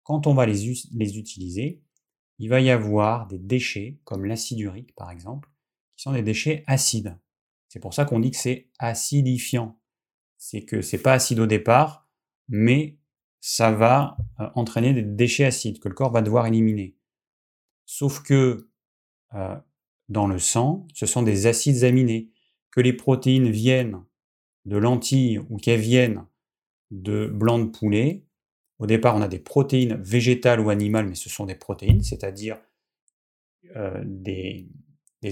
quand 0.05 0.27
on 0.27 0.35
va 0.35 0.47
les, 0.47 0.73
les 0.93 1.19
utiliser, 1.19 1.83
il 2.39 2.49
va 2.49 2.61
y 2.61 2.71
avoir 2.71 3.27
des 3.27 3.39
déchets, 3.39 3.99
comme 4.05 4.25
l'acide 4.25 4.61
urique 4.61 4.95
par 4.95 5.11
exemple, 5.11 5.51
qui 5.97 6.03
sont 6.03 6.13
des 6.13 6.23
déchets 6.23 6.63
acides. 6.67 7.19
C'est 7.69 7.81
pour 7.81 7.95
ça 7.95 8.05
qu'on 8.05 8.21
dit 8.21 8.31
que 8.31 8.37
c'est 8.37 8.71
acidifiant. 8.79 9.81
C'est 10.37 10.63
que 10.63 10.83
c'est 10.83 10.99
pas 10.99 11.15
acide 11.15 11.41
au 11.41 11.47
départ, 11.47 12.09
mais 12.49 12.99
ça 13.47 13.71
va 13.71 14.17
euh, 14.41 14.49
entraîner 14.55 14.95
des 14.95 15.03
déchets 15.03 15.45
acides 15.45 15.79
que 15.79 15.91
le 15.91 15.95
corps 15.95 16.11
va 16.11 16.23
devoir 16.23 16.47
éliminer. 16.47 16.97
Sauf 17.85 18.23
que 18.23 18.71
euh, 19.35 19.57
dans 20.09 20.27
le 20.27 20.39
sang, 20.39 20.87
ce 20.95 21.05
sont 21.05 21.23
des 21.23 21.47
acides 21.47 21.85
aminés. 21.85 22.31
Que 22.71 22.81
les 22.81 22.95
protéines 22.95 23.51
viennent 23.51 24.03
de 24.65 24.79
lentilles 24.79 25.41
ou 25.51 25.59
qu'elles 25.59 25.79
viennent 25.79 26.25
de 26.91 27.27
blanc 27.27 27.59
de 27.59 27.67
poulet, 27.67 28.25
au 28.79 28.87
départ, 28.87 29.15
on 29.15 29.21
a 29.21 29.29
des 29.29 29.41
protéines 29.41 29.97
végétales 29.97 30.61
ou 30.61 30.71
animales, 30.71 31.07
mais 31.07 31.15
ce 31.15 31.29
sont 31.29 31.45
des 31.45 31.55
protéines, 31.55 32.03
c'est-à-dire 32.03 32.57
euh, 33.77 34.03
des, 34.07 34.71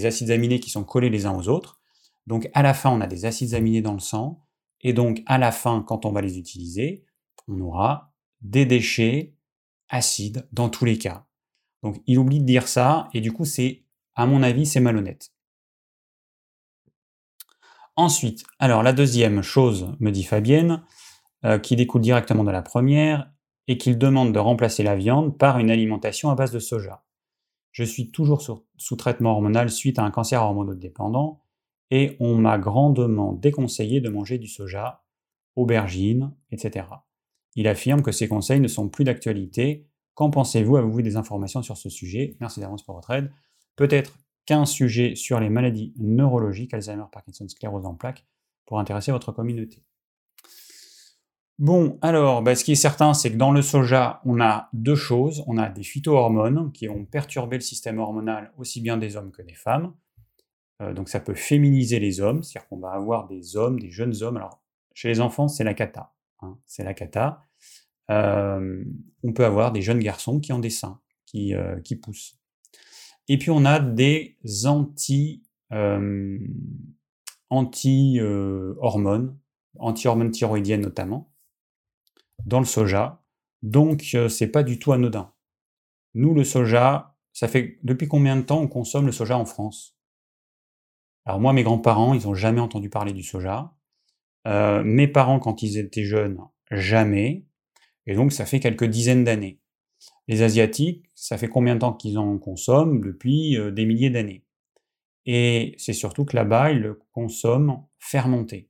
acides 0.05 0.31
aminés 0.31 0.61
qui 0.61 0.69
sont 0.69 0.85
collés 0.85 1.09
les 1.09 1.25
uns 1.25 1.35
aux 1.35 1.49
autres. 1.49 1.81
Donc 2.27 2.51
à 2.53 2.63
la 2.63 2.75
fin, 2.75 2.91
on 2.91 3.01
a 3.01 3.07
des 3.07 3.25
acides 3.25 3.55
aminés 3.55 3.81
dans 3.81 3.95
le 3.95 4.01
sang, 4.01 4.45
et 4.83 4.93
donc 4.93 5.23
à 5.25 5.39
la 5.39 5.51
fin, 5.51 5.83
quand 5.83 6.05
on 6.05 6.13
va 6.13 6.21
les 6.21 6.37
utiliser, 6.37 7.07
on 7.49 7.61
aura 7.61 8.13
des 8.41 8.67
déchets 8.67 9.35
acides 9.89 10.49
dans 10.53 10.69
tous 10.69 10.85
les 10.85 10.99
cas. 10.99 11.27
Donc 11.83 12.03
il 12.07 12.19
oublie 12.19 12.41
de 12.41 12.45
dire 12.45 12.69
ça, 12.69 13.09
et 13.13 13.21
du 13.21 13.33
coup, 13.33 13.45
c'est, 13.45 13.85
à 14.15 14.27
mon 14.27 14.43
avis, 14.43 14.67
c'est 14.67 14.81
malhonnête. 14.81 15.33
Ensuite, 17.97 18.45
alors 18.59 18.83
la 18.83 18.93
deuxième 18.93 19.43
chose, 19.43 19.95
me 20.01 20.11
dit 20.11 20.25
Fabienne, 20.25 20.83
euh, 21.45 21.59
qui 21.59 21.77
découle 21.77 22.01
directement 22.01 22.45
de 22.45 22.51
la 22.51 22.63
première, 22.63 23.31
et 23.69 23.79
qu'il 23.79 23.99
demande 23.99 24.33
de 24.33 24.39
remplacer 24.39 24.83
la 24.83 24.97
viande 24.97 25.39
par 25.39 25.59
une 25.59 25.71
alimentation 25.71 26.31
à 26.31 26.35
base 26.35 26.53
de 26.53 26.59
soja. 26.59 27.05
Je 27.71 27.85
suis 27.85 28.11
toujours 28.11 28.43
sous 28.77 28.97
traitement 28.97 29.33
hormonal 29.33 29.71
suite 29.71 29.99
à 29.99 30.05
un 30.05 30.11
cancer 30.11 30.43
hormonodépendant, 30.43 31.43
et 31.91 32.17
on 32.21 32.37
m'a 32.37 32.59
grandement 32.59 33.35
déconseillé 33.35 34.01
de 34.01 34.09
manger 34.09 34.39
du 34.39 34.49
soja, 34.49 35.05
aubergines, 35.57 36.35
etc. 36.51 36.87
Il 37.57 37.69
affirme 37.69 38.03
que 38.03 38.13
ces 38.13 38.29
conseils 38.29 38.61
ne 38.61 38.69
sont 38.69 38.89
plus 38.89 39.05
d'actualité. 39.05 39.87
Qu'en 40.15 40.31
pensez-vous? 40.31 40.77
Avez-vous 40.77 41.03
des 41.03 41.17
informations 41.17 41.63
sur 41.63 41.77
ce 41.77 41.89
sujet? 41.89 42.37
Merci 42.41 42.61
d'avance 42.61 42.83
pour 42.83 42.95
votre 42.95 43.11
aide. 43.11 43.31
Peut-être 43.77 44.19
qu'un 44.47 44.65
sujet 44.65 45.15
sur 45.15 45.41
les 45.41 45.49
maladies 45.49 45.95
neurologiques, 45.99 46.75
Alzheimer, 46.75 47.05
Parkinson, 47.13 47.49
sclérose 47.49 47.87
en 47.87 47.95
plaques, 47.95 48.27
pour 48.67 48.79
intéresser 48.79 49.13
votre 49.13 49.33
communauté. 49.33 49.85
Bon, 51.59 51.99
alors, 52.03 52.43
bah, 52.43 52.55
ce 52.55 52.65
qui 52.65 52.73
est 52.73 52.77
certain, 52.77 53.15
c'est 53.15 53.31
que 53.31 53.37
dans 53.37 53.53
le 53.53 53.63
soja, 53.63 54.21
on 54.25 54.41
a 54.41 54.69
deux 54.73 54.95
choses. 54.95 55.45
On 55.47 55.59
a 55.59 55.69
des 55.69 55.83
phytohormones 55.83 56.73
qui 56.73 56.87
vont 56.87 57.05
perturber 57.05 57.57
le 57.57 57.63
système 57.63 57.99
hormonal 57.99 58.53
aussi 58.59 58.81
bien 58.81 58.97
des 58.97 59.17
hommes 59.17 59.31
que 59.31 59.43
des 59.43 59.55
femmes. 59.55 59.95
Euh, 60.81 60.93
donc 60.93 61.09
ça 61.09 61.21
peut 61.21 61.35
féminiser 61.35 62.01
les 62.01 62.21
hommes, 62.21 62.43
c'est-à-dire 62.43 62.69
qu'on 62.69 62.79
va 62.79 62.91
avoir 62.91 63.29
des 63.29 63.57
hommes, 63.57 63.79
des 63.79 63.91
jeunes 63.91 64.23
hommes. 64.23 64.39
Alors, 64.39 64.61
chez 64.95 65.09
les 65.09 65.21
enfants, 65.21 65.49
c'est 65.49 65.65
la 65.65 65.75
cata. 65.75 66.12
Hein, 66.43 66.59
c'est 66.67 66.85
la 66.85 66.95
cata. 66.95 67.47
Euh, 68.11 68.85
on 69.23 69.33
peut 69.33 69.45
avoir 69.45 69.73
des 69.73 69.83
jeunes 69.83 70.01
garçons 70.01 70.41
qui 70.41 70.53
ont 70.53 70.59
des 70.59 70.71
seins, 70.71 71.01
qui, 71.25 71.55
euh, 71.55 71.81
poussent. 72.03 72.39
Et 73.29 73.39
puis 73.39 73.51
on 73.51 73.65
a 73.65 73.79
des 73.79 74.37
anti, 74.67 75.45
anti 77.49 78.21
hormones, 78.21 79.39
anti-hormones 79.79 80.31
thyroïdiennes 80.31 80.81
notamment, 80.81 81.33
dans 82.45 82.59
le 82.59 82.67
soja. 82.67 83.23
Donc, 83.63 84.11
euh, 84.15 84.29
c'est 84.29 84.49
pas 84.49 84.63
du 84.63 84.79
tout 84.79 84.93
anodin. 84.93 85.33
Nous, 86.15 86.35
le 86.35 86.45
soja, 86.45 87.17
ça 87.33 87.49
fait 87.49 87.79
depuis 87.83 88.09
combien 88.09 88.37
de 88.37 88.43
temps 88.43 88.61
on 88.61 88.69
consomme 88.69 89.07
le 89.07 89.13
soja 89.13 89.39
en 89.39 89.45
France? 89.45 89.97
Alors 91.25 91.41
moi, 91.41 91.53
mes 91.53 91.63
grands-parents, 91.63 92.15
ils 92.15 92.27
n'ont 92.27 92.35
jamais 92.35 92.61
entendu 92.61 92.91
parler 92.91 93.13
du 93.13 93.23
soja. 93.23 93.73
Euh, 94.47 94.83
mes 94.85 95.09
parents, 95.09 95.39
quand 95.39 95.63
ils 95.63 95.79
étaient 95.79 96.05
jeunes, 96.05 96.39
jamais. 96.71 97.45
Et 98.07 98.15
donc, 98.15 98.33
ça 98.33 98.47
fait 98.47 98.61
quelques 98.61 98.85
dizaines 98.85 99.25
d'années. 99.25 99.61
Les 100.29 100.43
Asiatiques, 100.43 101.11
ça 101.15 101.39
fait 101.39 101.49
combien 101.49 101.75
de 101.75 101.81
temps 101.81 101.93
qu'ils 101.93 102.19
en 102.19 102.39
consomment? 102.39 103.01
Depuis 103.01 103.57
euh, 103.57 103.71
des 103.71 103.87
milliers 103.87 104.11
d'années. 104.11 104.45
Et 105.27 105.75
c'est 105.79 105.93
surtout 105.93 106.25
que 106.25 106.37
là-bas, 106.37 106.73
ils 106.73 106.81
le 106.81 107.01
consomment 107.13 107.87
fermenté. 107.99 108.69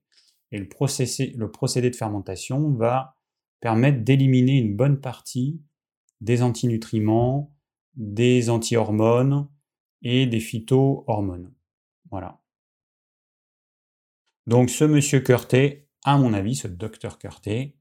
et 0.50 0.58
le, 0.58 0.66
le 0.66 1.50
procédé 1.50 1.90
de 1.90 1.96
fermentation 1.96 2.70
va 2.72 3.16
permettre 3.60 4.02
d'éliminer 4.02 4.58
une 4.58 4.76
bonne 4.76 5.00
partie 5.00 5.62
des 6.20 6.42
antinutriments, 6.42 7.54
des 7.94 8.50
anti-hormones 8.50 9.48
et 10.02 10.26
des 10.26 10.40
phytohormones. 10.40 11.52
Voilà. 12.10 12.41
Donc 14.46 14.70
ce 14.70 14.84
monsieur 14.84 15.20
Curté, 15.20 15.88
à 16.04 16.16
mon 16.18 16.32
avis, 16.32 16.56
ce 16.56 16.68
docteur 16.68 17.18
Curté, 17.18 17.76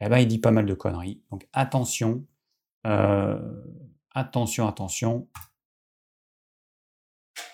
eh 0.00 0.08
ben, 0.08 0.18
il 0.18 0.28
dit 0.28 0.38
pas 0.38 0.50
mal 0.50 0.66
de 0.66 0.74
conneries. 0.74 1.22
Donc 1.30 1.46
attention, 1.52 2.24
euh, 2.86 3.38
attention, 4.14 4.68
attention. 4.68 5.28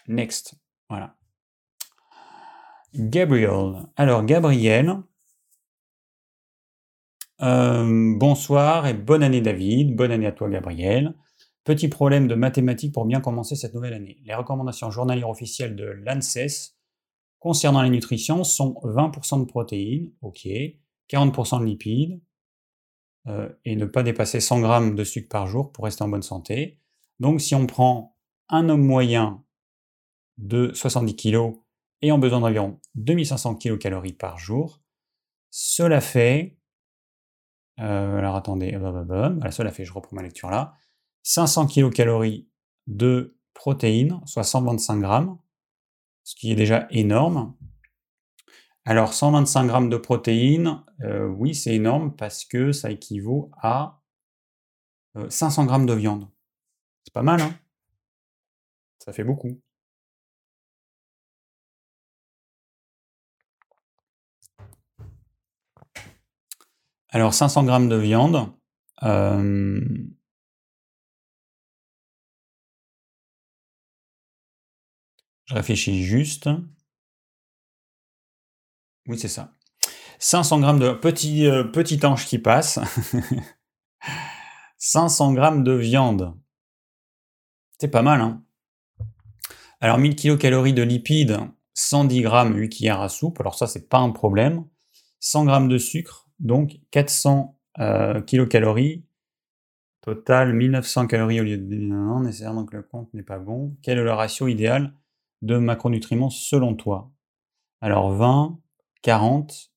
Next. 0.06 0.54
Voilà. 0.88 1.16
Gabriel. 2.94 3.86
Alors 3.96 4.24
Gabriel, 4.24 5.02
euh, 7.42 8.14
bonsoir 8.16 8.86
et 8.86 8.94
bonne 8.94 9.22
année 9.24 9.40
David, 9.40 9.96
bonne 9.96 10.12
année 10.12 10.26
à 10.26 10.32
toi 10.32 10.48
Gabriel. 10.48 11.14
Petit 11.64 11.88
problème 11.88 12.28
de 12.28 12.34
mathématiques 12.34 12.92
pour 12.92 13.06
bien 13.06 13.20
commencer 13.20 13.56
cette 13.56 13.74
nouvelle 13.74 13.94
année. 13.94 14.18
Les 14.24 14.34
recommandations 14.34 14.90
journalières 14.90 15.30
officielles 15.30 15.74
de 15.74 15.86
l'ANSES 15.86 16.76
concernant 17.44 17.82
la 17.82 17.90
nutrition 17.90 18.42
sont 18.42 18.80
20% 18.84 19.40
de 19.40 19.44
protéines, 19.44 20.10
ok, 20.22 20.48
40% 21.10 21.60
de 21.60 21.66
lipides, 21.66 22.22
euh, 23.26 23.50
et 23.66 23.76
ne 23.76 23.84
pas 23.84 24.02
dépasser 24.02 24.40
100 24.40 24.60
grammes 24.60 24.94
de 24.94 25.04
sucre 25.04 25.28
par 25.28 25.46
jour 25.46 25.70
pour 25.70 25.84
rester 25.84 26.02
en 26.04 26.08
bonne 26.08 26.22
santé. 26.22 26.80
Donc 27.20 27.42
si 27.42 27.54
on 27.54 27.66
prend 27.66 28.16
un 28.48 28.70
homme 28.70 28.86
moyen 28.86 29.44
de 30.38 30.72
70 30.72 31.16
kg 31.16 31.52
ayant 32.00 32.16
besoin 32.16 32.40
d'environ 32.40 32.80
2500 32.94 33.56
kcal 33.56 34.00
par 34.18 34.38
jour, 34.38 34.80
cela 35.50 36.00
fait, 36.00 36.56
je 37.76 37.84
reprends 39.92 40.16
ma 40.16 40.22
lecture 40.22 40.48
là, 40.48 40.72
500 41.24 41.66
kcal 41.66 42.46
de 42.86 43.36
protéines, 43.52 44.18
soit 44.24 44.44
125 44.44 45.00
grammes, 45.00 45.38
ce 46.24 46.34
qui 46.34 46.50
est 46.50 46.56
déjà 46.56 46.86
énorme. 46.90 47.54
Alors 48.86 49.14
125 49.14 49.66
grammes 49.66 49.88
de 49.88 49.96
protéines, 49.96 50.82
euh, 51.02 51.26
oui 51.26 51.54
c'est 51.54 51.74
énorme 51.74 52.14
parce 52.16 52.44
que 52.44 52.72
ça 52.72 52.90
équivaut 52.90 53.50
à 53.62 54.00
500 55.28 55.62
euh, 55.62 55.66
grammes 55.66 55.86
de 55.86 55.94
viande. 55.94 56.28
C'est 57.04 57.14
pas 57.14 57.22
mal, 57.22 57.40
hein 57.40 57.54
Ça 58.98 59.12
fait 59.12 59.24
beaucoup. 59.24 59.60
Alors 67.10 67.32
500 67.32 67.64
grammes 67.64 67.88
de 67.88 67.96
viande, 67.96 68.52
euh, 69.04 69.80
réfléchis 75.54 76.04
juste. 76.04 76.48
Oui, 79.06 79.18
c'est 79.18 79.28
ça. 79.28 79.52
500 80.18 80.60
grammes 80.60 80.78
de 80.78 80.92
petit, 80.92 81.46
euh, 81.46 81.64
petit 81.64 82.04
ange 82.04 82.26
qui 82.26 82.38
passe. 82.38 82.78
500 84.78 85.32
grammes 85.32 85.64
de 85.64 85.72
viande. 85.72 86.34
C'est 87.78 87.88
pas 87.88 88.02
mal, 88.02 88.20
hein 88.20 88.42
Alors 89.80 89.98
1000 89.98 90.16
kcal 90.16 90.72
de 90.72 90.82
lipides, 90.82 91.38
110 91.74 92.22
grammes 92.22 92.56
8 92.56 92.68
cuillères 92.68 93.00
à 93.00 93.08
soupe. 93.08 93.40
Alors 93.40 93.56
ça, 93.56 93.66
c'est 93.66 93.88
pas 93.88 93.98
un 93.98 94.10
problème. 94.10 94.66
100 95.20 95.44
grammes 95.44 95.68
de 95.68 95.78
sucre, 95.78 96.28
donc 96.38 96.78
400 96.90 97.58
euh, 97.80 98.20
kilocalories. 98.22 99.04
Total 100.02 100.52
1900 100.52 101.06
calories 101.06 101.40
au 101.40 101.44
lieu 101.44 101.56
de... 101.56 101.76
Non, 101.76 102.20
nécessairement 102.20 102.66
que 102.66 102.76
le 102.76 102.82
compte 102.82 103.12
n'est 103.14 103.22
pas 103.22 103.38
bon. 103.38 103.74
Quel 103.82 103.98
est 103.98 104.04
le 104.04 104.12
ratio 104.12 104.48
idéal? 104.48 104.92
De 105.44 105.58
macronutriments 105.58 106.30
selon 106.30 106.74
toi 106.74 107.12
Alors 107.80 108.12
20, 108.12 108.58
40. 109.02 109.70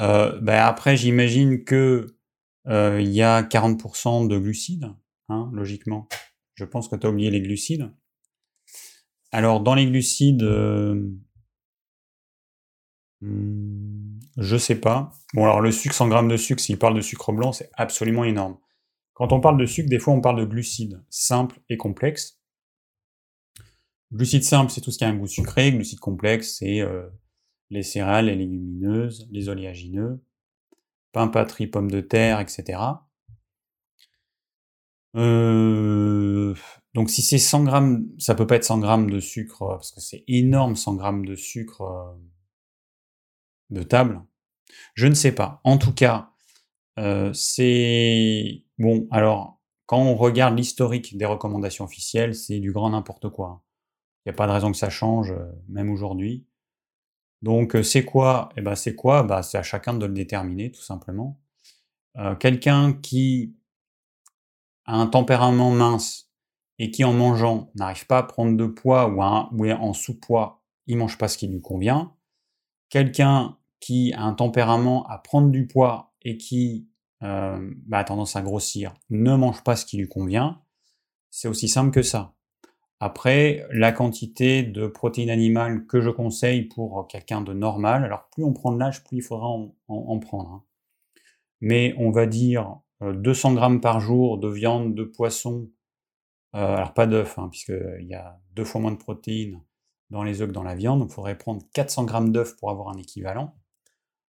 Euh, 0.00 0.38
ben 0.40 0.58
après, 0.62 0.96
j'imagine 0.96 1.64
que 1.64 2.16
euh, 2.68 3.00
il 3.00 3.10
y 3.10 3.22
a 3.22 3.42
40% 3.42 4.28
de 4.28 4.38
glucides, 4.38 4.90
hein, 5.28 5.50
logiquement. 5.52 6.08
Je 6.54 6.64
pense 6.64 6.88
que 6.88 6.96
tu 6.96 7.06
as 7.06 7.10
oublié 7.10 7.30
les 7.30 7.40
glucides. 7.40 7.92
Alors, 9.32 9.60
dans 9.60 9.74
les 9.74 9.86
glucides, 9.86 10.42
euh, 10.42 11.10
hmm, 13.20 14.18
je 14.38 14.56
sais 14.56 14.80
pas. 14.80 15.12
Bon, 15.34 15.44
alors 15.44 15.60
le 15.60 15.72
sucre, 15.72 15.94
100 15.94 16.08
grammes 16.08 16.28
de 16.28 16.36
sucre, 16.36 16.62
s'il 16.62 16.78
parle 16.78 16.94
de 16.94 17.00
sucre 17.02 17.32
blanc, 17.32 17.52
c'est 17.52 17.70
absolument 17.74 18.24
énorme. 18.24 18.58
Quand 19.12 19.32
on 19.32 19.40
parle 19.40 19.58
de 19.58 19.66
sucre, 19.66 19.90
des 19.90 19.98
fois, 19.98 20.14
on 20.14 20.20
parle 20.20 20.40
de 20.40 20.44
glucides 20.44 21.02
simples 21.10 21.60
et 21.68 21.76
complexes. 21.76 22.37
Glucides 24.12 24.44
simples, 24.44 24.72
c'est 24.72 24.80
tout 24.80 24.90
ce 24.90 24.98
qui 24.98 25.04
a 25.04 25.08
un 25.08 25.16
goût 25.16 25.26
sucré. 25.26 25.70
Glucides 25.72 26.00
complexes, 26.00 26.56
c'est 26.58 26.80
euh, 26.80 27.08
les 27.70 27.82
céréales, 27.82 28.26
les 28.26 28.36
légumineuses, 28.36 29.28
les 29.30 29.48
oléagineux, 29.48 30.24
pain, 31.12 31.28
patrie, 31.28 31.66
pommes 31.66 31.90
de 31.90 32.00
terre, 32.00 32.40
etc. 32.40 32.80
Euh, 35.16 36.54
donc 36.94 37.10
si 37.10 37.22
c'est 37.22 37.38
100 37.38 37.64
grammes, 37.64 38.08
ça 38.18 38.34
peut 38.34 38.46
pas 38.46 38.56
être 38.56 38.64
100 38.64 38.78
grammes 38.78 39.10
de 39.10 39.20
sucre, 39.20 39.62
euh, 39.62 39.74
parce 39.74 39.92
que 39.92 40.00
c'est 40.00 40.24
énorme 40.26 40.76
100 40.76 40.94
grammes 40.94 41.26
de 41.26 41.34
sucre 41.34 42.16
de 43.70 43.82
table. 43.82 44.22
Je 44.94 45.06
ne 45.06 45.14
sais 45.14 45.32
pas. 45.32 45.60
En 45.64 45.78
tout 45.78 45.92
cas, 45.92 46.30
c'est... 47.32 48.64
Bon, 48.78 49.06
alors, 49.10 49.60
quand 49.86 50.02
on 50.02 50.16
regarde 50.16 50.56
l'historique 50.56 51.16
des 51.16 51.24
recommandations 51.24 51.84
officielles, 51.84 52.34
c'est 52.34 52.60
du 52.60 52.72
grand 52.72 52.90
n'importe 52.90 53.30
quoi. 53.30 53.62
Il 54.24 54.28
n'y 54.28 54.34
a 54.34 54.36
pas 54.36 54.46
de 54.46 54.52
raison 54.52 54.70
que 54.70 54.76
ça 54.76 54.90
change, 54.90 55.30
euh, 55.30 55.50
même 55.68 55.90
aujourd'hui. 55.90 56.46
Donc 57.42 57.76
euh, 57.76 57.82
c'est 57.82 58.04
quoi? 58.04 58.50
Eh 58.56 58.60
ben 58.60 58.74
c'est 58.74 58.94
quoi? 58.94 59.22
Bah, 59.22 59.42
C'est 59.42 59.58
à 59.58 59.62
chacun 59.62 59.94
de 59.94 60.04
le 60.06 60.12
déterminer, 60.12 60.70
tout 60.70 60.82
simplement. 60.82 61.40
Euh, 62.16 62.34
quelqu'un 62.34 62.92
qui 62.92 63.56
a 64.86 64.96
un 64.96 65.06
tempérament 65.06 65.70
mince 65.70 66.30
et 66.78 66.90
qui 66.90 67.04
en 67.04 67.12
mangeant 67.12 67.70
n'arrive 67.74 68.06
pas 68.06 68.18
à 68.18 68.22
prendre 68.22 68.56
de 68.56 68.66
poids 68.66 69.08
ou, 69.08 69.64
est 69.64 69.72
en 69.72 69.92
sous-poids, 69.92 70.62
il 70.86 70.96
mange 70.96 71.18
pas 71.18 71.28
ce 71.28 71.38
qui 71.38 71.46
lui 71.46 71.60
convient. 71.60 72.12
Quelqu'un 72.88 73.56
qui 73.80 74.12
a 74.14 74.22
un 74.22 74.34
tempérament 74.34 75.06
à 75.06 75.18
prendre 75.18 75.50
du 75.50 75.66
poids 75.66 76.14
et 76.22 76.36
qui 76.36 76.88
bah, 77.20 77.58
a 77.92 78.04
tendance 78.04 78.36
à 78.36 78.42
grossir 78.42 78.94
ne 79.10 79.34
mange 79.34 79.62
pas 79.64 79.76
ce 79.76 79.84
qui 79.84 79.96
lui 79.96 80.08
convient. 80.08 80.62
C'est 81.30 81.48
aussi 81.48 81.68
simple 81.68 81.90
que 81.90 82.02
ça. 82.02 82.37
Après, 83.00 83.64
la 83.70 83.92
quantité 83.92 84.64
de 84.64 84.88
protéines 84.88 85.30
animales 85.30 85.86
que 85.86 86.00
je 86.00 86.10
conseille 86.10 86.62
pour 86.62 87.06
quelqu'un 87.08 87.42
de 87.42 87.52
normal, 87.52 88.04
alors 88.04 88.28
plus 88.30 88.42
on 88.42 88.52
prend 88.52 88.72
de 88.72 88.78
l'âge, 88.80 89.04
plus 89.04 89.18
il 89.18 89.22
faudra 89.22 89.46
en, 89.46 90.18
prendre. 90.18 90.50
Hein. 90.50 90.64
Mais 91.60 91.94
on 91.98 92.10
va 92.10 92.26
dire 92.26 92.80
200 93.00 93.52
euh, 93.52 93.54
grammes 93.54 93.80
par 93.80 94.00
jour 94.00 94.38
de 94.38 94.48
viande, 94.48 94.94
de 94.96 95.04
poisson, 95.04 95.70
euh, 96.56 96.76
alors 96.76 96.92
pas 96.92 97.06
d'œufs, 97.06 97.38
hein, 97.38 97.48
puisqu'il 97.48 98.06
y 98.06 98.14
a 98.14 98.40
deux 98.54 98.64
fois 98.64 98.80
moins 98.80 98.92
de 98.92 98.96
protéines 98.96 99.62
dans 100.10 100.24
les 100.24 100.40
œufs 100.40 100.48
que 100.48 100.54
dans 100.54 100.64
la 100.64 100.74
viande, 100.74 101.00
donc 101.00 101.10
il 101.10 101.14
faudrait 101.14 101.38
prendre 101.38 101.62
400 101.74 102.04
grammes 102.04 102.32
d'œufs 102.32 102.56
pour 102.56 102.70
avoir 102.70 102.88
un 102.88 102.98
équivalent. 102.98 103.54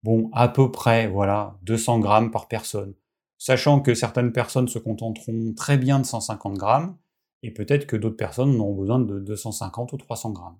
Bon, 0.04 0.30
à 0.32 0.48
peu 0.48 0.70
près, 0.70 1.08
voilà, 1.08 1.58
200 1.62 1.98
grammes 1.98 2.30
par 2.30 2.48
personne. 2.48 2.94
Sachant 3.36 3.80
que 3.80 3.94
certaines 3.94 4.32
personnes 4.32 4.68
se 4.68 4.78
contenteront 4.78 5.52
très 5.54 5.76
bien 5.76 5.98
de 5.98 6.06
150 6.06 6.54
grammes, 6.54 6.96
et 7.44 7.50
peut-être 7.50 7.86
que 7.86 7.96
d'autres 7.96 8.16
personnes 8.16 8.58
auront 8.58 8.74
besoin 8.74 8.98
de 8.98 9.20
250 9.20 9.92
ou 9.92 9.98
300 9.98 10.32
grammes. 10.32 10.58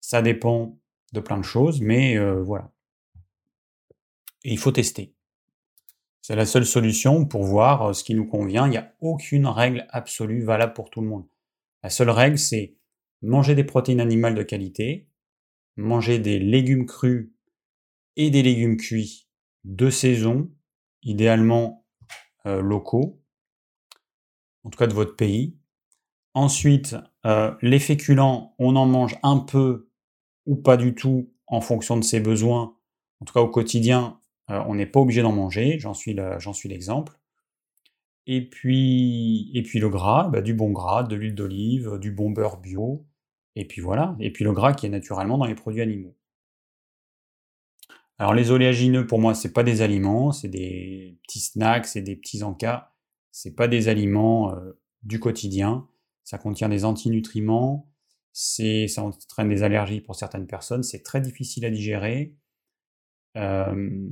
Ça 0.00 0.22
dépend 0.22 0.78
de 1.12 1.18
plein 1.18 1.38
de 1.38 1.44
choses, 1.44 1.80
mais 1.80 2.16
euh, 2.16 2.40
voilà. 2.40 2.70
Et 4.44 4.52
il 4.52 4.58
faut 4.58 4.70
tester. 4.70 5.12
C'est 6.22 6.36
la 6.36 6.46
seule 6.46 6.64
solution 6.64 7.26
pour 7.26 7.42
voir 7.42 7.82
euh, 7.82 7.92
ce 7.94 8.04
qui 8.04 8.14
nous 8.14 8.26
convient. 8.26 8.68
Il 8.68 8.70
n'y 8.70 8.76
a 8.76 8.94
aucune 9.00 9.48
règle 9.48 9.88
absolue 9.90 10.44
valable 10.44 10.72
pour 10.72 10.88
tout 10.88 11.00
le 11.00 11.08
monde. 11.08 11.26
La 11.82 11.90
seule 11.90 12.10
règle, 12.10 12.38
c'est 12.38 12.76
manger 13.22 13.56
des 13.56 13.64
protéines 13.64 14.00
animales 14.00 14.36
de 14.36 14.44
qualité, 14.44 15.08
manger 15.76 16.20
des 16.20 16.38
légumes 16.38 16.86
crus 16.86 17.32
et 18.14 18.30
des 18.30 18.44
légumes 18.44 18.76
cuits 18.76 19.28
de 19.64 19.90
saison, 19.90 20.48
idéalement 21.02 21.84
euh, 22.46 22.62
locaux, 22.62 23.20
en 24.62 24.70
tout 24.70 24.78
cas 24.78 24.86
de 24.86 24.94
votre 24.94 25.16
pays, 25.16 25.59
Ensuite, 26.34 26.96
euh, 27.26 27.52
les 27.62 27.78
féculents, 27.78 28.54
on 28.58 28.76
en 28.76 28.86
mange 28.86 29.16
un 29.22 29.38
peu 29.38 29.88
ou 30.46 30.56
pas 30.56 30.76
du 30.76 30.94
tout 30.94 31.32
en 31.46 31.60
fonction 31.60 31.96
de 31.96 32.04
ses 32.04 32.20
besoins. 32.20 32.76
En 33.20 33.24
tout 33.24 33.34
cas, 33.34 33.40
au 33.40 33.48
quotidien, 33.48 34.20
euh, 34.50 34.62
on 34.66 34.74
n'est 34.74 34.86
pas 34.86 35.00
obligé 35.00 35.22
d'en 35.22 35.32
manger. 35.32 35.78
J'en 35.78 35.94
suis 35.94 36.14
l'exemple. 36.14 37.18
Et 38.26 38.48
puis, 38.48 39.50
et 39.54 39.62
puis 39.62 39.80
le 39.80 39.88
gras, 39.88 40.28
bah, 40.28 40.40
du 40.40 40.54
bon 40.54 40.70
gras, 40.70 41.02
de 41.02 41.16
l'huile 41.16 41.34
d'olive, 41.34 41.98
du 42.00 42.12
bon 42.12 42.30
beurre 42.30 42.58
bio. 42.58 43.04
Et 43.56 43.66
puis 43.66 43.80
voilà. 43.80 44.16
Et 44.20 44.30
puis 44.32 44.44
le 44.44 44.52
gras 44.52 44.72
qui 44.72 44.86
est 44.86 44.90
naturellement 44.90 45.38
dans 45.38 45.46
les 45.46 45.54
produits 45.54 45.82
animaux. 45.82 46.14
Alors 48.18 48.34
les 48.34 48.50
oléagineux, 48.50 49.06
pour 49.06 49.18
moi, 49.18 49.34
c'est 49.34 49.52
pas 49.52 49.62
des 49.62 49.80
aliments, 49.80 50.30
c'est 50.30 50.48
des 50.48 51.18
petits 51.22 51.40
snacks, 51.40 51.86
c'est 51.86 52.02
des 52.02 52.16
petits 52.16 52.42
encas. 52.42 52.92
C'est 53.32 53.56
pas 53.56 53.66
des 53.66 53.88
aliments 53.88 54.54
euh, 54.54 54.78
du 55.02 55.18
quotidien. 55.18 55.88
Ça 56.30 56.38
contient 56.38 56.68
des 56.68 56.84
antinutriments. 56.84 57.90
C'est, 58.32 58.86
ça 58.86 59.02
entraîne 59.02 59.48
des 59.48 59.64
allergies 59.64 60.00
pour 60.00 60.14
certaines 60.14 60.46
personnes. 60.46 60.84
C'est 60.84 61.02
très 61.02 61.20
difficile 61.20 61.64
à 61.64 61.70
digérer. 61.70 62.36
Euh, 63.36 64.08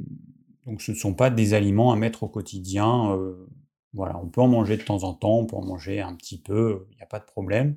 donc 0.66 0.82
ce 0.82 0.90
ne 0.90 0.96
sont 0.96 1.14
pas 1.14 1.30
des 1.30 1.54
aliments 1.54 1.92
à 1.92 1.96
mettre 1.96 2.24
au 2.24 2.28
quotidien. 2.28 3.14
Euh, 3.14 3.46
voilà, 3.92 4.18
on 4.18 4.26
peut 4.26 4.40
en 4.40 4.48
manger 4.48 4.76
de 4.76 4.82
temps 4.82 5.04
en 5.04 5.14
temps, 5.14 5.38
on 5.38 5.46
peut 5.46 5.54
en 5.54 5.64
manger 5.64 6.00
un 6.00 6.16
petit 6.16 6.42
peu, 6.42 6.88
il 6.90 6.96
n'y 6.96 7.02
a 7.02 7.06
pas 7.06 7.20
de 7.20 7.24
problème. 7.24 7.76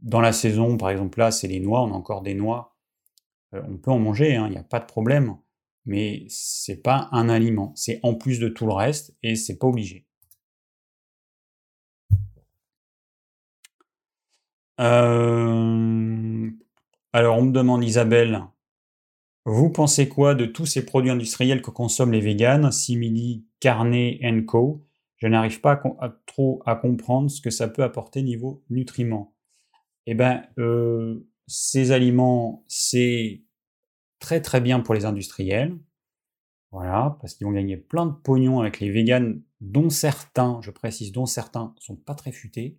Dans 0.00 0.22
la 0.22 0.32
saison, 0.32 0.78
par 0.78 0.88
exemple 0.88 1.18
là, 1.18 1.30
c'est 1.30 1.46
les 1.46 1.60
noix, 1.60 1.82
on 1.82 1.92
a 1.92 1.94
encore 1.94 2.22
des 2.22 2.32
noix. 2.32 2.78
Euh, 3.52 3.60
on 3.68 3.76
peut 3.76 3.90
en 3.90 3.98
manger, 3.98 4.34
hein, 4.34 4.46
il 4.46 4.52
n'y 4.52 4.56
a 4.56 4.62
pas 4.62 4.80
de 4.80 4.86
problème. 4.86 5.36
Mais 5.84 6.24
c'est 6.30 6.80
pas 6.80 7.10
un 7.12 7.28
aliment, 7.28 7.74
c'est 7.76 8.00
en 8.02 8.14
plus 8.14 8.38
de 8.38 8.48
tout 8.48 8.64
le 8.64 8.72
reste 8.72 9.14
et 9.22 9.36
c'est 9.36 9.58
pas 9.58 9.66
obligé. 9.66 10.06
Alors 14.78 16.48
on 17.38 17.42
me 17.42 17.52
demande 17.52 17.84
Isabelle, 17.84 18.42
vous 19.44 19.70
pensez 19.70 20.08
quoi 20.08 20.34
de 20.34 20.46
tous 20.46 20.66
ces 20.66 20.86
produits 20.86 21.10
industriels 21.10 21.62
que 21.62 21.70
consomment 21.70 22.12
les 22.12 22.20
véganes, 22.20 22.70
simili, 22.70 23.44
carnet 23.58 24.20
co 24.46 24.86
Je 25.16 25.26
n'arrive 25.26 25.60
pas 25.60 25.82
trop 26.26 26.62
à 26.64 26.76
comprendre 26.76 27.28
ce 27.28 27.40
que 27.40 27.50
ça 27.50 27.66
peut 27.66 27.82
apporter 27.82 28.22
niveau 28.22 28.62
nutriments. 28.70 29.34
Eh 30.06 30.14
bien, 30.14 30.44
euh, 30.58 31.26
ces 31.48 31.90
aliments, 31.90 32.64
c'est 32.68 33.42
très 34.20 34.40
très 34.40 34.60
bien 34.60 34.80
pour 34.80 34.94
les 34.94 35.04
industriels. 35.04 35.76
Voilà, 36.70 37.18
parce 37.20 37.34
qu'ils 37.34 37.46
vont 37.46 37.52
gagner 37.52 37.76
plein 37.76 38.06
de 38.06 38.12
pognon 38.12 38.60
avec 38.60 38.80
les 38.80 38.90
véganes, 38.90 39.42
dont 39.60 39.90
certains, 39.90 40.60
je 40.62 40.70
précise, 40.70 41.12
dont 41.12 41.26
certains 41.26 41.74
sont 41.80 41.96
pas 41.96 42.14
très 42.14 42.32
futés. 42.32 42.78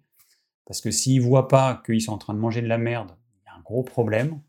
Parce 0.66 0.82
que 0.82 0.92
s'ils 0.92 1.22
voient 1.22 1.48
pas 1.48 1.82
qu'ils 1.86 2.02
sont 2.02 2.14
en 2.14 2.18
train 2.18 2.34
de 2.34 2.40
manger 2.40 2.62
de 2.62 2.68
la 2.68 2.78
merde, 2.78 3.12
il 3.36 3.46
y 3.46 3.50
a 3.50 3.58
un 3.58 3.62
gros 3.62 3.84
problème. 3.84 4.42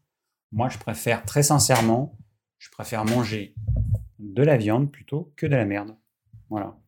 Moi, 0.53 0.69
je 0.69 0.79
préfère, 0.79 1.25
très 1.25 1.43
sincèrement, 1.43 2.17
je 2.59 2.71
préfère 2.71 3.05
manger 3.05 3.55
de 4.19 4.43
la 4.43 4.57
viande 4.57 4.91
plutôt 4.91 5.33
que 5.37 5.47
de 5.47 5.57
la 5.57 5.65
merde. 5.65 5.97
Voilà. 6.49 6.79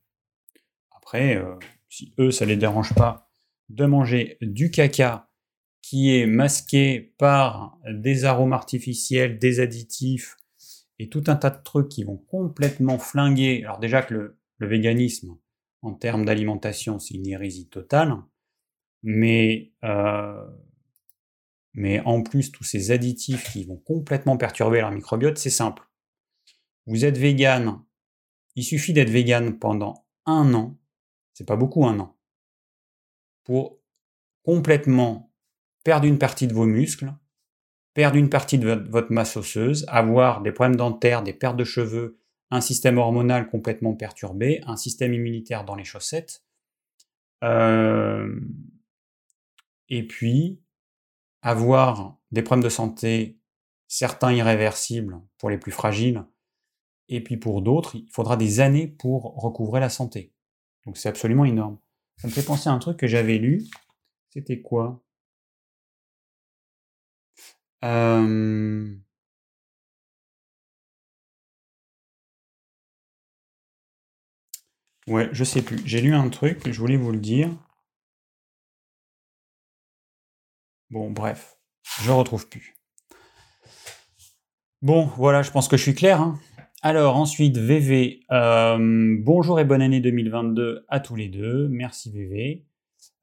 Après, 0.97 1.37
euh, 1.37 1.57
si 1.89 2.15
eux, 2.19 2.31
ça 2.31 2.45
les 2.45 2.57
dérange 2.57 2.95
pas 2.95 3.29
de 3.69 3.85
manger 3.85 4.39
du 4.41 4.71
caca 4.71 5.29
qui 5.83 6.17
est 6.17 6.27
masqué 6.27 7.15
par 7.17 7.79
des 7.89 8.25
arômes 8.25 8.53
artificiels, 8.53 9.39
des 9.39 9.61
additifs 9.61 10.37
et 10.99 11.09
tout 11.09 11.23
un 11.29 11.37
tas 11.37 11.51
de 11.51 11.63
trucs 11.63 11.89
qui 11.89 12.03
vont 12.03 12.17
complètement 12.17 12.99
flinguer. 12.99 13.63
Alors 13.65 13.79
déjà 13.79 14.03
que 14.03 14.15
le, 14.15 14.67
véganisme, 14.67 15.37
en 15.83 15.93
termes 15.93 16.25
d'alimentation, 16.25 16.99
c'est 16.99 17.15
une 17.15 17.29
hérésie 17.29 17.69
totale, 17.69 18.17
mais 19.03 19.73
euh, 19.85 20.47
mais 21.77 22.01
en 22.01 22.23
plus 22.23 22.51
tous 22.51 22.65
ces 22.65 22.91
additifs 22.91 23.53
qui 23.53 23.65
vont 23.65 23.77
complètement 23.77 24.39
perturber 24.39 24.81
leur 24.81 24.91
microbiote, 24.91 25.39
c'est 25.39 25.51
simple. 25.51 25.87
Vous 26.87 27.05
êtes 27.05 27.19
vegan, 27.19 27.83
il 28.55 28.65
suffit 28.65 28.95
d'être 28.95 29.11
vegan 29.11 29.59
pendant 29.59 30.07
un 30.25 30.55
an, 30.55 30.79
c'est 31.35 31.47
pas 31.47 31.57
beaucoup 31.57 31.87
un 31.87 31.99
an, 32.01 32.17
pour 33.45 33.79
complètement 34.43 35.33
perdre 35.85 36.07
une 36.07 36.19
partie 36.19 36.47
de 36.47 36.55
vos 36.55 36.65
muscles, 36.65 37.13
perdre 37.93 38.17
une 38.17 38.31
partie 38.31 38.59
de 38.59 38.73
votre 38.89 39.13
masse 39.13 39.37
osseuse, 39.37 39.85
avoir 39.89 40.41
des 40.41 40.53
problèmes 40.53 40.77
dentaires, 40.77 41.23
des 41.23 41.33
pertes 41.33 41.57
de 41.57 41.65
cheveux, 41.65 42.19
un 42.51 42.61
système 42.61 42.99
hormonal 42.99 43.49
complètement 43.49 43.95
perturbé, 43.95 44.63
un 44.67 44.77
système 44.77 45.13
immunitaire 45.13 45.65
dans 45.65 45.75
les 45.75 45.85
chaussettes, 45.85 46.43
euh, 47.45 48.41
et 49.89 50.07
puis 50.07 50.61
avoir 51.43 52.19
des 52.33 52.43
problèmes 52.43 52.65
de 52.65 52.69
santé, 52.69 53.39
certains 53.89 54.33
irréversibles 54.33 55.21
pour 55.39 55.51
les 55.51 55.59
plus 55.59 55.73
fragiles, 55.73 56.25
et 57.09 57.23
puis 57.23 57.37
pour 57.37 57.63
d'autres, 57.63 57.97
il 57.97 58.09
faudra 58.11 58.37
des 58.37 58.61
années 58.61 58.89
pour 58.89 59.35
recouvrer 59.41 59.81
la 59.81 59.91
santé. 59.91 60.33
Donc 60.87 60.97
c'est 60.97 61.09
absolument 61.09 61.45
énorme. 61.45 61.79
Ça 62.19 62.29
me 62.29 62.33
fait 62.33 62.43
penser 62.45 62.69
à 62.69 62.73
un 62.73 62.79
truc 62.79 62.97
que 62.97 63.07
j'avais 63.07 63.39
lu. 63.39 63.65
C'était 64.31 64.61
quoi? 64.63 65.03
Ouais, 75.09 75.29
je 75.33 75.43
sais 75.45 75.63
plus. 75.63 75.81
J'ai 75.87 76.01
lu 76.01 76.15
un 76.15 76.29
truc, 76.29 76.71
je 76.71 76.79
voulais 76.79 76.97
vous 76.97 77.11
le 77.13 77.19
dire. 77.19 77.51
Bon, 80.89 81.11
bref, 81.11 81.59
je 82.01 82.13
retrouve 82.13 82.49
plus. 82.49 82.77
Bon, 84.83 85.07
voilà, 85.17 85.43
je 85.43 85.51
pense 85.51 85.67
que 85.67 85.77
je 85.77 85.83
suis 85.83 85.95
clair. 85.97 86.21
Hein. 86.21 86.39
Alors 86.81 87.17
ensuite, 87.17 87.59
VV, 87.59 88.21
euh, 88.31 89.17
bonjour 89.19 89.59
et 89.59 89.65
bonne 89.65 89.83
année 89.83 89.99
2022 89.99 90.85
à 90.89 91.01
tous 91.01 91.17
les 91.17 91.29
deux. 91.29 91.67
Merci 91.67 92.13
VV, 92.13 92.67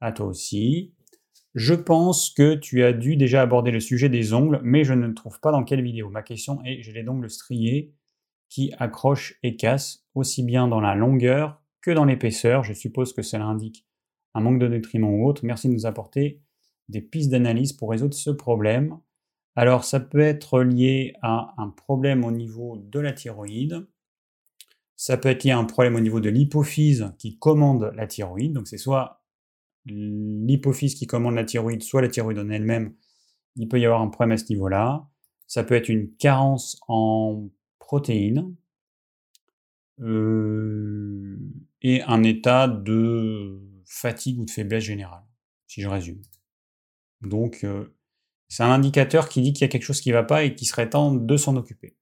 à 0.02 0.12
toi 0.12 0.26
aussi. 0.26 0.92
Je 1.54 1.72
pense 1.72 2.28
que 2.28 2.54
tu 2.54 2.84
as 2.84 2.92
dû 2.92 3.16
déjà 3.16 3.40
aborder 3.40 3.70
le 3.70 3.80
sujet 3.80 4.10
des 4.10 4.34
ongles, 4.34 4.60
mais 4.62 4.84
je 4.84 4.92
ne 4.92 5.10
trouve 5.12 5.40
pas 5.40 5.50
dans 5.50 5.64
quelle 5.64 5.82
vidéo. 5.82 6.10
Ma 6.10 6.22
question 6.22 6.62
est, 6.64 6.82
j'ai 6.82 6.92
les 6.92 7.08
ongles 7.08 7.30
striés 7.30 7.94
qui 8.50 8.74
accrochent 8.78 9.38
et 9.42 9.56
cassent, 9.56 10.04
aussi 10.14 10.42
bien 10.42 10.68
dans 10.68 10.82
la 10.82 10.94
longueur 10.94 11.62
que 11.80 11.92
dans 11.92 12.04
l'épaisseur. 12.04 12.62
Je 12.62 12.74
suppose 12.74 13.14
que 13.14 13.22
cela 13.22 13.46
indique 13.46 13.86
un 14.34 14.42
manque 14.42 14.58
de 14.58 14.68
nutriments 14.68 15.12
ou 15.12 15.26
autre. 15.26 15.46
Merci 15.46 15.68
de 15.68 15.72
nous 15.72 15.86
apporter 15.86 16.43
des 16.88 17.00
pistes 17.00 17.30
d'analyse 17.30 17.72
pour 17.72 17.90
résoudre 17.90 18.14
ce 18.14 18.30
problème. 18.30 18.98
Alors 19.56 19.84
ça 19.84 20.00
peut 20.00 20.20
être 20.20 20.62
lié 20.62 21.14
à 21.22 21.54
un 21.58 21.68
problème 21.70 22.24
au 22.24 22.30
niveau 22.30 22.76
de 22.76 23.00
la 23.00 23.12
thyroïde, 23.12 23.86
ça 24.96 25.16
peut 25.16 25.28
être 25.28 25.44
lié 25.44 25.50
à 25.50 25.58
un 25.58 25.64
problème 25.64 25.96
au 25.96 26.00
niveau 26.00 26.20
de 26.20 26.28
l'hypophyse 26.28 27.12
qui 27.18 27.38
commande 27.38 27.92
la 27.94 28.06
thyroïde, 28.06 28.52
donc 28.52 28.68
c'est 28.68 28.78
soit 28.78 29.22
l'hypophyse 29.86 30.94
qui 30.94 31.06
commande 31.06 31.34
la 31.34 31.44
thyroïde, 31.44 31.82
soit 31.82 32.02
la 32.02 32.08
thyroïde 32.08 32.38
en 32.38 32.48
elle-même, 32.48 32.94
il 33.56 33.68
peut 33.68 33.78
y 33.78 33.84
avoir 33.84 34.02
un 34.02 34.08
problème 34.08 34.32
à 34.32 34.36
ce 34.38 34.46
niveau-là. 34.50 35.08
Ça 35.46 35.62
peut 35.62 35.74
être 35.74 35.88
une 35.88 36.14
carence 36.16 36.80
en 36.88 37.48
protéines 37.78 38.54
euh, 40.00 41.38
et 41.82 42.02
un 42.02 42.22
état 42.22 42.66
de 42.66 43.60
fatigue 43.84 44.40
ou 44.40 44.44
de 44.44 44.50
faiblesse 44.50 44.84
générale, 44.84 45.24
si 45.66 45.82
je 45.82 45.88
résume. 45.88 46.20
Donc, 47.24 47.64
euh, 47.64 47.92
c'est 48.48 48.62
un 48.62 48.70
indicateur 48.70 49.28
qui 49.28 49.42
dit 49.42 49.52
qu'il 49.52 49.62
y 49.62 49.64
a 49.64 49.68
quelque 49.68 49.84
chose 49.84 50.00
qui 50.00 50.10
ne 50.10 50.14
va 50.14 50.22
pas 50.22 50.44
et 50.44 50.54
qu'il 50.54 50.68
serait 50.68 50.90
temps 50.90 51.12
de 51.12 51.36
s'en 51.36 51.56
occuper. 51.56 51.96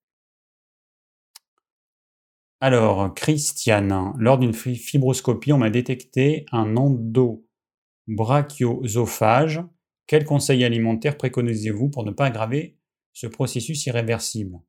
Alors, 2.60 3.14
Christiane, 3.14 4.12
lors 4.18 4.36
d'une 4.38 4.54
fibroscopie, 4.54 5.52
on 5.52 5.58
m'a 5.58 5.70
détecté 5.70 6.46
un 6.52 6.76
endobrachiosophage. 6.76 9.64
Quel 10.06 10.24
conseil 10.24 10.62
alimentaire 10.64 11.16
préconisez-vous 11.16 11.88
pour 11.88 12.04
ne 12.04 12.12
pas 12.12 12.26
aggraver 12.26 12.78
ce 13.12 13.26
processus 13.26 13.86
irréversible? 13.86 14.60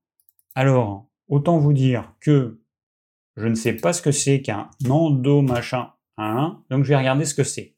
Alors, 0.56 1.08
autant 1.28 1.60
vous 1.60 1.74
dire 1.74 2.16
que 2.20 2.60
je 3.36 3.48
ne 3.48 3.56
sais 3.56 3.74
pas 3.74 3.94
ce 3.94 4.02
que 4.02 4.12
c'est 4.12 4.42
qu'un 4.42 4.70
endo 4.90 5.42
machin, 5.42 5.94
donc 6.70 6.84
je 6.84 6.90
vais 6.90 6.98
regarder 6.98 7.26
ce 7.26 7.36
que 7.36 7.44
c'est. 7.44 7.73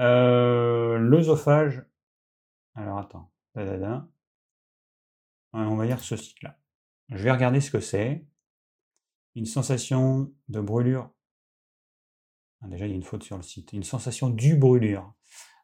Euh, 0.00 0.98
l'œsophage. 0.98 1.84
Alors 2.74 2.98
attends. 2.98 3.30
On 5.52 5.76
va 5.76 5.86
dire 5.86 6.00
ceci 6.00 6.34
là. 6.42 6.58
Je 7.10 7.22
vais 7.22 7.32
regarder 7.32 7.60
ce 7.60 7.70
que 7.70 7.80
c'est. 7.80 8.24
Une 9.34 9.46
sensation 9.46 10.32
de 10.48 10.60
brûlure. 10.60 11.10
Ah, 12.62 12.68
déjà, 12.68 12.86
il 12.86 12.90
y 12.90 12.92
a 12.92 12.96
une 12.96 13.02
faute 13.02 13.22
sur 13.22 13.36
le 13.36 13.42
site. 13.42 13.72
Une 13.72 13.82
sensation 13.82 14.28
du 14.28 14.56
brûlure. 14.56 15.14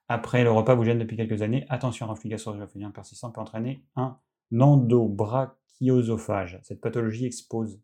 Après, 0.09 0.45
le 0.45 0.53
repas 0.53 0.75
vous 0.75 0.85
gêne 0.85 0.99
depuis 0.99 1.17
quelques 1.17 1.43
années. 1.43 1.67
Attention, 1.69 2.11
infligation 2.11 2.55
de 2.55 2.91
persistant 2.91 3.31
peut 3.31 3.41
entraîner 3.41 3.85
un 3.97 4.19
endobrachiosophage. 4.59 6.61
Cette 6.63 6.81
pathologie 6.81 7.27
expose. 7.27 7.81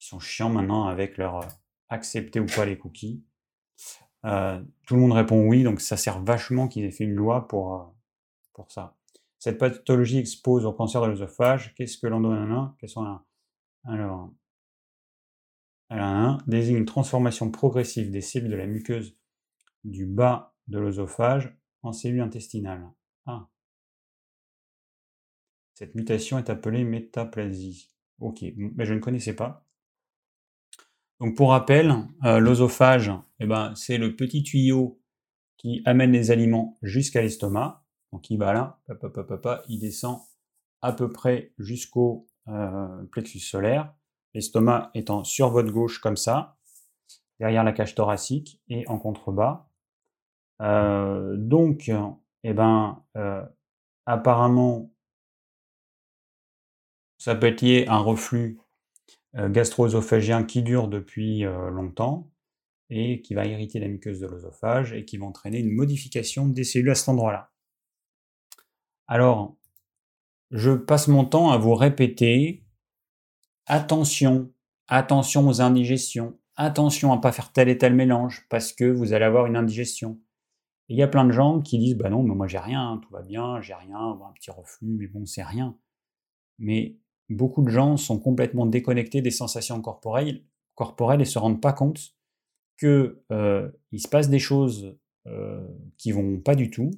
Ils 0.00 0.06
sont 0.06 0.20
chiants 0.20 0.50
maintenant 0.50 0.86
avec 0.86 1.18
leur 1.18 1.38
euh, 1.38 1.46
accepter 1.88 2.40
ou 2.40 2.46
pas 2.46 2.64
les 2.64 2.78
cookies. 2.78 3.24
Euh, 4.26 4.60
tout 4.86 4.94
le 4.94 5.00
monde 5.00 5.12
répond 5.12 5.46
oui, 5.46 5.62
donc 5.62 5.80
ça 5.80 5.96
sert 5.96 6.20
vachement 6.22 6.68
qu'ils 6.68 6.84
aient 6.84 6.90
fait 6.90 7.04
une 7.04 7.14
loi 7.14 7.46
pour, 7.46 7.74
euh, 7.74 7.84
pour 8.52 8.70
ça. 8.72 8.96
Cette 9.38 9.58
pathologie 9.58 10.18
expose 10.18 10.64
au 10.64 10.72
cancer 10.72 11.00
de 11.02 11.06
l'œsophage. 11.06 11.74
Qu'est-ce 11.74 11.98
que 11.98 12.06
l'endonana 12.06 12.74
Quels 12.78 12.88
sont 12.88 13.20
Alors, 13.84 14.32
alors 15.88 16.38
désigne 16.46 16.78
une 16.78 16.86
transformation 16.86 17.50
progressive 17.50 18.10
des 18.10 18.20
cellules 18.20 18.50
de 18.50 18.56
la 18.56 18.66
muqueuse 18.66 19.16
du 19.84 20.06
bas 20.06 20.54
de 20.66 20.78
l'œsophage 20.78 21.56
en 21.82 21.92
cellules 21.92 22.20
intestinales. 22.20 22.90
Ah. 23.26 23.48
Cette 25.74 25.94
mutation 25.94 26.38
est 26.38 26.50
appelée 26.50 26.82
métaplasie. 26.82 27.92
Ok, 28.18 28.44
mais 28.56 28.86
je 28.86 28.94
ne 28.94 28.98
connaissais 28.98 29.36
pas. 29.36 29.65
Donc 31.20 31.34
pour 31.36 31.50
rappel, 31.50 31.94
euh, 32.24 32.38
l'osophage, 32.38 33.10
eh 33.40 33.46
ben, 33.46 33.74
c'est 33.74 33.98
le 33.98 34.16
petit 34.16 34.42
tuyau 34.42 35.00
qui 35.56 35.82
amène 35.86 36.12
les 36.12 36.30
aliments 36.30 36.78
jusqu'à 36.82 37.22
l'estomac. 37.22 37.84
Donc 38.12 38.28
il 38.30 38.38
va 38.38 38.52
là, 38.52 38.80
il 39.68 39.78
descend 39.78 40.20
à 40.82 40.92
peu 40.92 41.10
près 41.10 41.52
jusqu'au 41.58 42.26
euh, 42.48 43.04
plexus 43.10 43.40
solaire. 43.40 43.94
L'estomac 44.34 44.90
étant 44.94 45.24
sur 45.24 45.50
votre 45.50 45.72
gauche 45.72 46.00
comme 46.00 46.16
ça, 46.16 46.58
derrière 47.40 47.64
la 47.64 47.72
cage 47.72 47.94
thoracique 47.94 48.60
et 48.68 48.86
en 48.86 48.98
contrebas. 48.98 49.68
Euh, 50.60 51.34
donc, 51.38 51.90
eh 52.44 52.52
ben, 52.52 53.02
apparemment, 54.04 54.92
ça 57.18 57.34
peut 57.34 57.46
être 57.46 57.62
lié 57.62 57.86
à 57.88 57.94
un 57.94 58.00
reflux 58.00 58.58
euh, 58.58 58.65
gastro-œsophagien 59.36 60.44
qui 60.44 60.62
dure 60.62 60.88
depuis 60.88 61.44
euh, 61.44 61.70
longtemps 61.70 62.30
et 62.88 63.20
qui 63.20 63.34
va 63.34 63.46
irriter 63.46 63.78
la 63.78 63.88
muqueuse 63.88 64.20
de 64.20 64.26
l'œsophage 64.26 64.92
et 64.92 65.04
qui 65.04 65.18
va 65.18 65.26
entraîner 65.26 65.58
une 65.58 65.72
modification 65.72 66.46
des 66.46 66.64
cellules 66.64 66.90
à 66.90 66.94
cet 66.94 67.08
endroit-là. 67.08 67.52
Alors, 69.08 69.56
je 70.50 70.72
passe 70.72 71.08
mon 71.08 71.24
temps 71.24 71.50
à 71.50 71.58
vous 71.58 71.74
répéter 71.74 72.64
attention, 73.66 74.52
attention 74.88 75.46
aux 75.48 75.60
indigestions, 75.60 76.38
attention 76.54 77.12
à 77.12 77.16
ne 77.16 77.20
pas 77.20 77.32
faire 77.32 77.52
tel 77.52 77.68
et 77.68 77.78
tel 77.78 77.94
mélange 77.94 78.46
parce 78.48 78.72
que 78.72 78.84
vous 78.84 79.12
allez 79.12 79.24
avoir 79.24 79.46
une 79.46 79.56
indigestion. 79.56 80.20
il 80.88 80.96
y 80.96 81.02
a 81.02 81.08
plein 81.08 81.24
de 81.24 81.32
gens 81.32 81.60
qui 81.60 81.78
disent 81.78 81.96
bah 81.96 82.08
non, 82.08 82.22
mais 82.22 82.34
moi 82.34 82.46
j'ai 82.46 82.58
rien, 82.58 83.00
tout 83.02 83.10
va 83.10 83.22
bien, 83.22 83.60
j'ai 83.60 83.74
rien, 83.74 83.98
un 83.98 84.32
petit 84.34 84.50
reflux, 84.50 84.96
mais 84.98 85.08
bon, 85.08 85.26
c'est 85.26 85.42
rien. 85.42 85.76
Mais 86.58 86.96
beaucoup 87.28 87.62
de 87.62 87.70
gens 87.70 87.96
sont 87.96 88.18
complètement 88.18 88.66
déconnectés 88.66 89.22
des 89.22 89.30
sensations 89.30 89.80
corporelles, 89.80 90.44
corporelles 90.74 91.22
et 91.22 91.26
se 91.26 91.38
rendent 91.38 91.60
pas 91.60 91.72
compte 91.72 92.14
que 92.76 93.22
euh, 93.32 93.70
il 93.92 94.00
se 94.00 94.08
passe 94.08 94.28
des 94.28 94.38
choses 94.38 94.96
euh, 95.26 95.66
qui 95.98 96.12
vont 96.12 96.38
pas 96.38 96.54
du 96.54 96.70
tout 96.70 96.90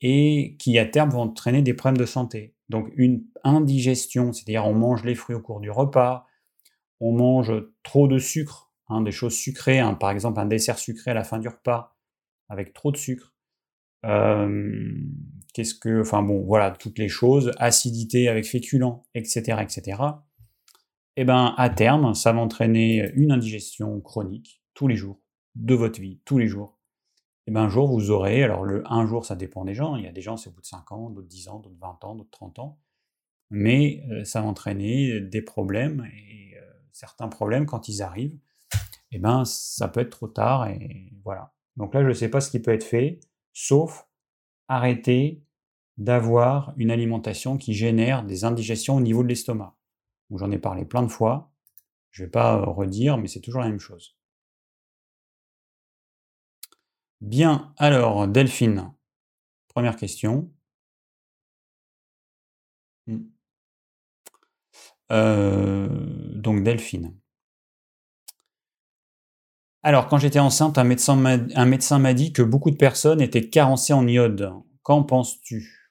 et 0.00 0.56
qui 0.58 0.78
à 0.78 0.86
terme 0.86 1.10
vont 1.10 1.22
entraîner 1.22 1.62
des 1.62 1.74
problèmes 1.74 1.98
de 1.98 2.06
santé. 2.06 2.54
Donc 2.68 2.90
une 2.96 3.24
indigestion, 3.44 4.32
c'est-à-dire 4.32 4.66
on 4.66 4.74
mange 4.74 5.04
les 5.04 5.14
fruits 5.14 5.36
au 5.36 5.40
cours 5.40 5.60
du 5.60 5.70
repas, 5.70 6.26
on 7.00 7.12
mange 7.12 7.52
trop 7.82 8.08
de 8.08 8.18
sucre, 8.18 8.72
hein, 8.88 9.02
des 9.02 9.12
choses 9.12 9.34
sucrées, 9.34 9.78
hein, 9.78 9.94
par 9.94 10.10
exemple 10.10 10.40
un 10.40 10.46
dessert 10.46 10.78
sucré 10.78 11.12
à 11.12 11.14
la 11.14 11.24
fin 11.24 11.38
du 11.38 11.48
repas 11.48 11.96
avec 12.48 12.72
trop 12.72 12.90
de 12.90 12.96
sucre. 12.96 13.34
Euh, 14.04 14.90
Qu'est-ce 15.56 15.74
que, 15.74 16.02
enfin 16.02 16.22
bon, 16.22 16.44
voilà, 16.44 16.70
toutes 16.70 16.98
les 16.98 17.08
choses, 17.08 17.50
acidité 17.56 18.28
avec 18.28 18.44
féculents, 18.44 19.06
etc., 19.14 19.62
etc. 19.62 20.02
Et 21.16 21.24
ben, 21.24 21.54
à 21.56 21.70
terme, 21.70 22.12
ça 22.12 22.30
va 22.34 22.40
entraîner 22.40 23.10
une 23.14 23.32
indigestion 23.32 23.98
chronique 24.02 24.62
tous 24.74 24.86
les 24.86 24.96
jours 24.96 25.18
de 25.54 25.74
votre 25.74 25.98
vie, 25.98 26.20
tous 26.26 26.36
les 26.36 26.46
jours. 26.46 26.78
Et 27.46 27.52
ben, 27.52 27.62
un 27.62 27.68
jour, 27.70 27.88
vous 27.88 28.10
aurez, 28.10 28.42
alors 28.42 28.64
le 28.64 28.84
un 28.92 29.06
jour, 29.06 29.24
ça 29.24 29.34
dépend 29.34 29.64
des 29.64 29.72
gens. 29.72 29.96
Il 29.96 30.04
y 30.04 30.06
a 30.06 30.12
des 30.12 30.20
gens, 30.20 30.36
c'est 30.36 30.50
au 30.50 30.52
bout 30.52 30.60
de 30.60 30.66
5 30.66 30.92
ans, 30.92 31.08
d'autres 31.08 31.26
10 31.26 31.48
ans, 31.48 31.60
d'autres 31.60 31.80
20 31.80 32.04
ans, 32.04 32.14
d'autres 32.16 32.30
30 32.32 32.58
ans. 32.58 32.78
Mais 33.48 34.04
euh, 34.10 34.24
ça 34.24 34.42
va 34.42 34.48
entraîner 34.48 35.22
des 35.22 35.40
problèmes 35.40 36.06
et 36.14 36.54
euh, 36.58 36.60
certains 36.92 37.28
problèmes 37.28 37.64
quand 37.64 37.88
ils 37.88 38.02
arrivent, 38.02 38.38
et 39.10 39.18
ben, 39.18 39.46
ça 39.46 39.88
peut 39.88 40.00
être 40.00 40.10
trop 40.10 40.28
tard 40.28 40.68
et 40.68 41.14
voilà. 41.24 41.54
Donc 41.76 41.94
là, 41.94 42.02
je 42.02 42.08
ne 42.08 42.12
sais 42.12 42.28
pas 42.28 42.42
ce 42.42 42.50
qui 42.50 42.60
peut 42.60 42.74
être 42.74 42.84
fait, 42.84 43.20
sauf 43.54 44.06
arrêter 44.68 45.45
d'avoir 45.98 46.74
une 46.76 46.90
alimentation 46.90 47.56
qui 47.56 47.74
génère 47.74 48.24
des 48.24 48.44
indigestions 48.44 48.96
au 48.96 49.00
niveau 49.00 49.22
de 49.22 49.28
l'estomac. 49.28 49.76
J'en 50.30 50.50
ai 50.50 50.58
parlé 50.58 50.84
plein 50.84 51.02
de 51.02 51.08
fois, 51.08 51.52
je 52.10 52.22
ne 52.22 52.26
vais 52.26 52.30
pas 52.30 52.56
redire, 52.64 53.18
mais 53.18 53.28
c'est 53.28 53.40
toujours 53.40 53.60
la 53.62 53.68
même 53.68 53.80
chose. 53.80 54.16
Bien, 57.20 57.72
alors 57.78 58.28
Delphine, 58.28 58.92
première 59.68 59.96
question. 59.96 60.50
Hmm. 63.06 63.24
Euh, 65.12 65.88
donc 66.34 66.62
Delphine. 66.62 67.14
Alors, 69.82 70.08
quand 70.08 70.18
j'étais 70.18 70.40
enceinte, 70.40 70.78
un 70.78 70.84
médecin 70.84 71.14
m'a 71.98 72.14
dit 72.14 72.32
que 72.32 72.42
beaucoup 72.42 72.72
de 72.72 72.76
personnes 72.76 73.20
étaient 73.20 73.48
carencées 73.48 73.92
en 73.92 74.06
iode. 74.08 74.52
Qu'en 74.82 75.04
penses-tu? 75.04 75.85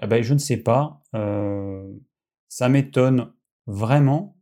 Ah 0.00 0.06
ben, 0.06 0.22
je 0.22 0.34
ne 0.34 0.38
sais 0.38 0.58
pas. 0.58 1.02
ça 2.48 2.68
m'étonne 2.68 3.32
vraiment 3.66 4.36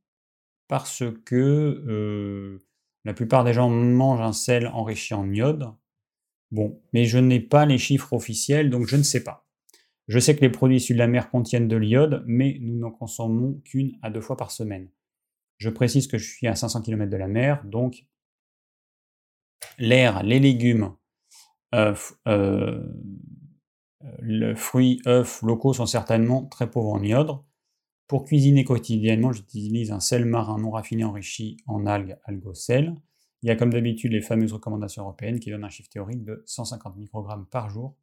parce 0.69 1.05
que 1.25 2.61
la 3.05 3.15
plupart 3.15 3.45
des 3.45 3.53
gens 3.53 3.69
mangent 3.69 4.21
un 4.21 4.33
sel 4.33 4.69
enrichi 4.69 5.15
en 5.15 5.31
iode. 5.31 5.73
Bon, 6.51 6.81
mais 6.93 7.07
je 7.07 7.19
n'ai 7.19 7.41
pas 7.41 7.65
les 7.65 7.79
chiffres 7.79 8.13
officiels, 8.13 8.71
donc 8.71 8.87
je 8.87 8.97
ne 8.97 9.03
sais 9.03 9.25
pas. 9.25 9.47
Je 10.09 10.19
sais 10.19 10.37
que 10.37 10.43
les 10.43 10.51
produits 10.51 10.77
issus 10.77 10.93
de 10.93 10.99
la 10.99 11.07
mer 11.07 11.31
contiennent 11.31 11.69
de 11.69 11.77
l'iode, 11.77 12.25
mais 12.27 12.59
nous 12.61 12.79
n'en 12.79 12.91
consommons 12.91 13.61
qu'une 13.65 13.99
à 14.03 14.11
deux 14.11 14.21
fois 14.21 14.37
par 14.37 14.51
semaine. 14.51 14.91
Je 15.59 15.71
précise 15.71 16.07
que 16.09 16.19
je 16.19 16.29
suis 16.29 16.47
à 16.47 16.55
500 16.55 16.83
km 16.83 17.11
de 17.11 17.17
la 17.17 17.29
mer, 17.29 17.65
donc 17.65 18.07
l'air, 19.79 20.23
les 20.23 20.41
légumes, 20.41 20.95
euh, 21.75 21.95
les 24.21 24.55
fruits, 24.55 25.01
œufs 25.07 25.43
locaux 25.43 25.73
sont 25.73 25.87
certainement 25.87 26.45
très 26.45 26.71
pauvres 26.71 26.93
en 26.93 27.03
iode. 27.03 27.39
Pour 28.09 28.25
cuisiner 28.25 28.65
quotidiennement, 28.65 29.33
j'utilise 29.33 29.91
un 29.93 30.01
sel 30.01 30.25
marin 30.25 30.59
non 30.59 30.71
raffiné 30.71 31.05
enrichi 31.05 31.57
en 31.67 31.87
algues 31.87 32.17
algocel. 32.25 32.95
Il 33.43 33.49
y 33.49 33.51
a 33.51 33.57
comme 33.57 33.73
d'habitude 33.73 34.13
les 34.13 34.21
fameuses 34.21 34.53
recommandations 34.53 35.03
européennes 35.03 35.41
qui 35.41 35.51
donnent 35.51 35.65
un 35.65 35.71
chiffre 35.71 35.89
théorique 35.89 36.25
de 36.25 36.43
150 36.47 36.97
microgrammes 36.97 37.47
par 37.47 37.71
jour 37.71 37.97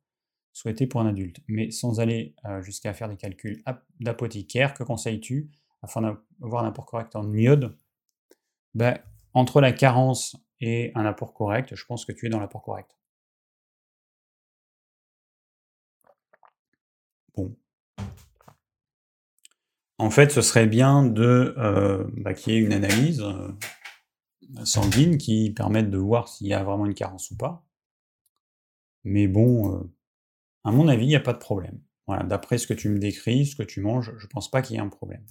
souhaité 0.51 0.87
pour 0.87 1.01
un 1.01 1.07
adulte. 1.07 1.39
Mais 1.47 1.71
sans 1.71 1.99
aller 1.99 2.35
euh, 2.45 2.61
jusqu'à 2.61 2.93
faire 2.93 3.07
des 3.07 3.17
calculs 3.17 3.61
d'apothicaire, 3.99 4.73
que 4.73 4.83
conseilles-tu 4.83 5.49
afin 5.81 6.01
d'avoir 6.01 6.63
un 6.63 6.67
apport 6.67 6.85
correct 6.85 7.15
en 7.15 7.31
iode? 7.33 7.77
Ben, 8.73 8.99
Entre 9.33 9.61
la 9.61 9.71
carence 9.71 10.35
et 10.59 10.91
un 10.95 11.05
apport 11.05 11.33
correct, 11.33 11.75
je 11.75 11.85
pense 11.85 12.05
que 12.05 12.11
tu 12.11 12.25
es 12.25 12.29
dans 12.29 12.39
l'apport 12.39 12.61
correct. 12.61 12.97
En 19.97 20.09
fait, 20.09 20.31
ce 20.31 20.41
serait 20.41 20.67
bien 20.67 21.03
de 21.03 21.53
euh, 21.57 22.05
bah, 22.17 22.33
qu'il 22.33 22.53
y 22.53 22.55
ait 22.55 22.59
une 22.59 22.73
analyse 22.73 23.21
euh, 23.21 23.49
sanguine 24.63 25.17
qui 25.17 25.51
permette 25.51 25.89
de 25.89 25.97
voir 25.97 26.29
s'il 26.29 26.47
y 26.47 26.53
a 26.53 26.63
vraiment 26.63 26.85
une 26.85 26.93
carence 26.93 27.31
ou 27.31 27.37
pas. 27.37 27.65
Mais 29.03 29.27
bon, 29.27 29.75
euh, 29.75 29.83
à 30.63 30.71
mon 30.71 30.87
avis, 30.87 31.05
il 31.05 31.09
n'y 31.09 31.15
a 31.15 31.21
pas 31.21 31.33
de 31.33 31.39
problème. 31.39 31.79
D'après 32.25 32.57
ce 32.57 32.65
que 32.65 32.73
tu 32.73 32.89
me 32.89 32.97
décris, 32.97 33.45
ce 33.45 33.55
que 33.55 33.61
tu 33.63 33.81
manges, 33.81 34.13
je 34.17 34.25
ne 34.25 34.29
pense 34.29 34.49
pas 34.49 34.63
qu'il 34.63 34.75
y 34.75 34.79
ait 34.79 34.81
un 34.81 34.89
problème. 34.89 35.23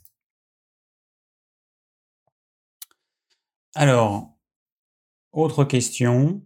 Alors, 3.74 4.36
autre 5.32 5.64
question. 5.64 6.42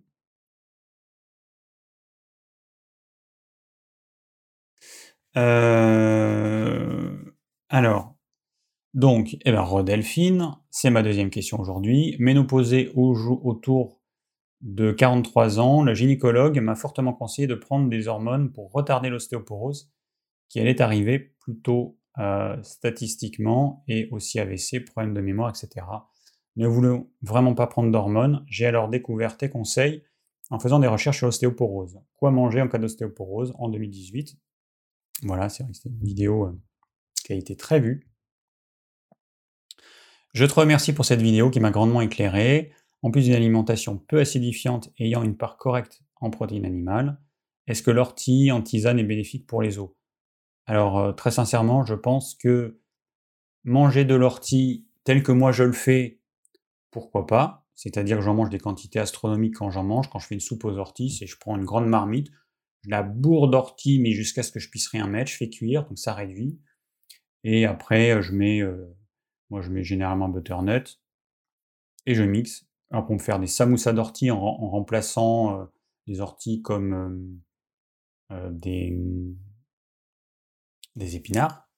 Alors, 7.68 8.12
donc, 8.95 9.39
eh 9.45 9.53
ben, 9.53 9.62
Rodelphine, 9.62 10.57
c'est 10.70 10.91
ma 10.91 11.03
deuxième 11.03 11.30
question 11.30 11.59
aujourd'hui. 11.59 12.16
Ménopausée 12.18 12.93
au, 12.95 13.14
autour 13.43 14.03
de 14.61 14.93
43 14.93 15.61
ans, 15.61 15.83
le 15.83 15.95
gynécologue 15.95 16.61
m'a 16.61 16.74
fortement 16.74 17.14
conseillé 17.14 17.49
de 17.49 17.55
prendre 17.55 17.89
des 17.89 18.07
hormones 18.07 18.53
pour 18.53 18.70
retarder 18.70 19.09
l'ostéoporose, 19.09 19.91
qui 20.51 20.61
allait 20.61 20.83
arriver 20.83 21.18
plutôt 21.41 21.99
euh, 22.18 22.62
statistiquement, 22.62 23.83
et 23.89 24.09
aussi 24.11 24.39
AVC, 24.39 24.85
problème 24.85 25.14
de 25.14 25.22
mémoire, 25.22 25.49
etc. 25.49 25.87
Ne 26.57 26.66
voulant 26.66 27.07
vraiment 27.22 27.55
pas 27.55 27.66
prendre 27.66 27.91
d'hormones, 27.91 28.45
j'ai 28.47 28.66
alors 28.66 28.91
découvert 28.91 29.39
tes 29.39 29.49
conseils 29.49 30.03
en 30.51 30.59
faisant 30.59 30.78
des 30.78 30.87
recherches 30.87 31.16
sur 31.16 31.26
l'ostéoporose. 31.26 31.99
Quoi 32.12 32.30
manger 32.30 32.61
en 32.61 32.68
cas 32.68 32.76
d'ostéoporose 32.76 33.55
en 33.59 33.70
2018 33.70 34.37
Voilà, 35.23 35.49
c'est 35.49 35.64
une 35.85 35.99
vidéo 36.01 36.47
euh, 36.47 36.61
qui 37.25 37.33
a 37.33 37.37
été 37.37 37.57
très 37.57 37.81
vue. 37.81 38.09
Je 40.35 40.45
te 40.45 40.55
remercie 40.55 40.93
pour 40.93 41.05
cette 41.05 41.23
vidéo 41.23 41.51
qui 41.51 41.61
m'a 41.61 41.70
grandement 41.70 42.01
éclairé. 42.01 42.73
En 43.03 43.11
plus 43.11 43.25
d'une 43.25 43.35
alimentation 43.35 43.99
peu 43.99 44.20
acidifiante 44.20 44.91
ayant 44.99 45.25
une 45.25 45.37
part 45.37 45.57
correcte 45.57 46.03
en 46.20 46.31
protéines 46.31 46.64
animales, 46.64 47.20
est-ce 47.66 47.83
que 47.83 47.91
l'ortie 47.91 48.53
en 48.53 48.62
tisane 48.62 48.99
est 48.99 49.05
bénéfique 49.05 49.47
pour 49.47 49.61
les 49.61 49.79
os? 49.79 49.91
Alors 50.66 50.99
euh, 50.99 51.12
très 51.12 51.33
sincèrement, 51.33 51.85
je 51.85 51.95
pense 51.95 52.35
que 52.35 52.81
manger 53.64 54.05
de 54.05 54.14
l'ortie 54.14 54.87
tel 55.05 55.23
que 55.23 55.33
moi 55.33 55.51
je 55.51 55.64
le 55.64 55.73
fais, 55.73 56.20
pourquoi 56.93 57.27
pas? 57.27 57.66
C'est-à-dire 57.75 58.18
que 58.18 58.23
j'en 58.23 58.35
mange 58.35 58.51
des 58.51 58.59
quantités 58.59 59.01
astronomiques 59.01 59.57
quand 59.57 59.70
j'en 59.70 59.83
mange, 59.83 60.09
quand 60.09 60.20
je 60.20 60.27
fais 60.27 60.35
une 60.35 60.41
soupe 60.41 60.64
aux 60.64 60.77
orties, 60.77 61.11
c'est 61.11 61.27
je 61.27 61.37
prends 61.39 61.57
une 61.57 61.64
grande 61.64 61.87
marmite, 61.87 62.31
la 62.87 63.03
bourre 63.03 63.49
d'ortie 63.49 64.01
mais 64.01 64.12
jusqu'à 64.12 64.43
ce 64.43 64.51
que 64.51 64.61
je 64.61 64.68
puisse 64.68 64.89
rien 64.89 65.07
mettre, 65.07 65.30
je 65.30 65.37
fais 65.37 65.51
cuire, 65.51 65.87
donc 65.87 65.99
ça 65.99 66.14
réduit. 66.14 66.61
Et 67.45 67.66
après, 67.66 68.22
je 68.22 68.33
mets, 68.33 68.62
moi 69.51 69.62
je 69.62 69.70
mets 69.70 69.83
généralement 69.85 70.28
butternut 70.28 71.01
et 72.07 72.14
je 72.14 72.22
mixe. 72.22 72.66
Alors 72.91 73.07
pour 73.07 73.14
me 73.14 73.20
faire 73.20 73.41
des 73.41 73.47
samoussas 73.47 73.93
d'ortie 73.93 74.30
en, 74.30 74.39
remplaçant 74.39 75.68
des 76.07 76.20
orties 76.20 76.62
comme 76.62 77.41
des, 78.51 78.97
des 80.97 81.16
épinards. 81.16 81.68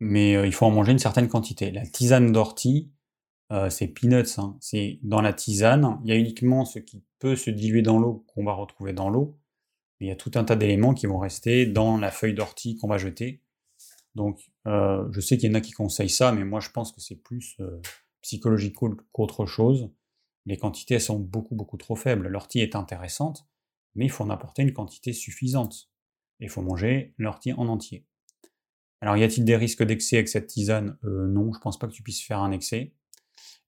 Mais 0.00 0.32
il 0.46 0.52
faut 0.52 0.64
en 0.64 0.70
manger 0.70 0.92
une 0.92 0.98
certaine 0.98 1.28
quantité. 1.28 1.70
La 1.70 1.84
tisane 1.84 2.32
d'ortie, 2.32 2.92
c'est 3.68 3.88
peanuts. 3.88 4.38
Hein. 4.38 4.56
C'est 4.60 5.00
dans 5.02 5.20
la 5.20 5.32
tisane, 5.32 5.98
il 6.04 6.10
y 6.10 6.12
a 6.12 6.16
uniquement 6.16 6.64
ce 6.64 6.78
qui 6.78 7.04
peut 7.18 7.36
se 7.36 7.50
diluer 7.50 7.82
dans 7.82 7.98
l'eau 7.98 8.24
qu'on 8.28 8.44
va 8.44 8.52
retrouver 8.52 8.92
dans 8.92 9.10
l'eau. 9.10 9.38
Il 10.00 10.08
y 10.08 10.10
a 10.10 10.16
tout 10.16 10.30
un 10.36 10.44
tas 10.44 10.56
d'éléments 10.56 10.94
qui 10.94 11.06
vont 11.06 11.18
rester 11.18 11.66
dans 11.66 11.98
la 11.98 12.10
feuille 12.10 12.34
d'ortie 12.34 12.76
qu'on 12.76 12.88
va 12.88 12.98
jeter. 12.98 13.42
Donc, 14.14 14.50
je 14.64 15.20
sais 15.20 15.38
qu'il 15.38 15.48
y 15.48 15.52
en 15.52 15.54
a 15.54 15.60
qui 15.60 15.72
conseillent 15.72 16.08
ça, 16.08 16.32
mais 16.32 16.44
moi 16.44 16.60
je 16.60 16.70
pense 16.70 16.92
que 16.92 17.00
c'est 17.00 17.16
plus 17.16 17.58
psychologique 18.22 18.76
qu'autre 19.12 19.46
chose. 19.46 19.90
Les 20.46 20.56
quantités 20.56 20.98
sont 20.98 21.18
beaucoup 21.18 21.54
beaucoup 21.54 21.76
trop 21.76 21.96
faibles. 21.96 22.28
L'ortie 22.28 22.60
est 22.60 22.74
intéressante, 22.74 23.46
mais 23.94 24.06
il 24.06 24.10
faut 24.10 24.24
en 24.24 24.30
apporter 24.30 24.62
une 24.62 24.72
quantité 24.72 25.12
suffisante. 25.12 25.90
il 26.40 26.48
faut 26.48 26.62
manger 26.62 27.14
l'ortie 27.18 27.52
en 27.52 27.68
entier. 27.68 28.06
Alors, 29.00 29.16
y 29.16 29.22
a-t-il 29.22 29.44
des 29.44 29.56
risques 29.56 29.84
d'excès 29.84 30.16
avec 30.16 30.28
cette 30.28 30.48
tisane? 30.48 30.98
Non, 31.02 31.52
je 31.52 31.60
pense 31.60 31.78
pas 31.78 31.86
que 31.86 31.92
tu 31.92 32.02
puisses 32.02 32.22
faire 32.22 32.40
un 32.40 32.50
excès. 32.50 32.94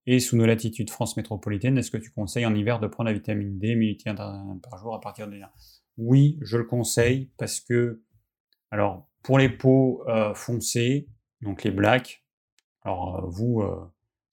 Et 0.06 0.18
sous 0.18 0.36
nos 0.36 0.46
latitudes 0.46 0.90
France 0.90 1.16
métropolitaine, 1.16 1.78
est-ce 1.78 1.90
que 1.90 1.98
tu 1.98 2.10
conseilles 2.10 2.46
en 2.46 2.54
hiver 2.54 2.80
de 2.80 2.86
prendre 2.86 3.08
la 3.08 3.14
vitamine 3.14 3.58
D, 3.58 3.74
1000 3.76 3.98
par 4.14 4.78
jour 4.78 4.94
à 4.94 5.00
partir 5.00 5.28
de 5.28 5.36
Oui, 6.02 6.38
je 6.40 6.56
le 6.56 6.64
conseille 6.64 7.30
parce 7.36 7.60
que, 7.60 8.02
alors, 8.70 9.06
pour 9.22 9.38
les 9.38 9.50
peaux 9.50 10.02
euh, 10.08 10.32
foncées, 10.32 11.10
donc 11.42 11.62
les 11.62 11.70
blacks, 11.70 12.24
alors 12.80 13.18
euh, 13.18 13.28
vous, 13.28 13.60
euh, 13.60 13.84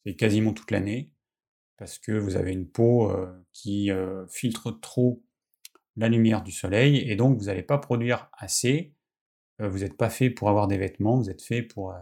c'est 0.05 0.15
quasiment 0.15 0.53
toute 0.53 0.72
l'année, 0.72 1.11
parce 1.76 1.99
que 1.99 2.13
vous 2.13 2.38
avez 2.38 2.53
une 2.53 2.70
peau 2.70 3.13
qui 3.51 3.91
filtre 4.30 4.72
trop 4.72 5.22
la 5.97 6.07
lumière 6.07 6.41
du 6.41 6.51
soleil, 6.51 6.97
et 6.99 7.15
donc 7.18 7.38
vous 7.38 7.45
n'allez 7.45 7.61
pas 7.61 7.78
produire 7.78 8.30
assez, 8.32 8.95
vous 9.59 9.80
n'êtes 9.80 9.95
pas 9.97 10.09
fait 10.09 10.30
pour 10.32 10.49
avoir 10.49 10.68
des 10.68 10.78
vêtements, 10.78 11.18
vous 11.18 11.30
êtes 11.30 11.43
fait 11.43 11.61
pour 11.61 11.93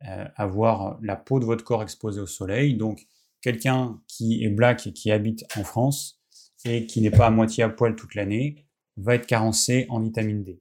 avoir 0.00 1.00
la 1.02 1.16
peau 1.16 1.40
de 1.40 1.46
votre 1.46 1.64
corps 1.64 1.82
exposée 1.82 2.20
au 2.20 2.26
soleil. 2.26 2.76
Donc, 2.76 3.08
quelqu'un 3.40 4.00
qui 4.06 4.44
est 4.44 4.50
black 4.50 4.86
et 4.86 4.92
qui 4.92 5.10
habite 5.10 5.44
en 5.56 5.64
France 5.64 6.22
et 6.64 6.86
qui 6.86 7.00
n'est 7.00 7.10
pas 7.10 7.26
à 7.26 7.30
moitié 7.30 7.64
à 7.64 7.70
poil 7.70 7.96
toute 7.96 8.14
l'année 8.14 8.68
va 8.96 9.14
être 9.14 9.26
carencé 9.26 9.86
en 9.88 10.00
vitamine 10.00 10.44
D. 10.44 10.60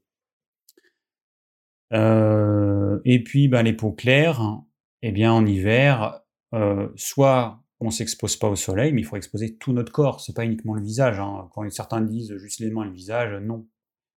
Euh, 1.93 2.99
et 3.05 3.23
puis, 3.23 3.47
ben, 3.47 3.63
les 3.63 3.73
peaux 3.73 3.91
claires, 3.91 4.61
eh 5.01 5.11
bien, 5.11 5.33
en 5.33 5.45
hiver, 5.45 6.21
euh, 6.53 6.89
soit 6.95 7.63
on 7.79 7.89
s'expose 7.89 8.37
pas 8.37 8.47
au 8.47 8.55
soleil, 8.55 8.93
mais 8.93 9.01
il 9.01 9.05
faut 9.05 9.15
exposer 9.15 9.57
tout 9.57 9.73
notre 9.73 9.91
corps. 9.91 10.21
C'est 10.21 10.35
pas 10.35 10.45
uniquement 10.45 10.75
le 10.75 10.83
visage. 10.83 11.19
Hein. 11.19 11.49
Quand 11.53 11.69
certains 11.71 12.01
disent 12.01 12.37
juste 12.37 12.59
les 12.59 12.69
mains 12.69 12.85
le 12.85 12.91
visage, 12.91 13.41
non, 13.41 13.67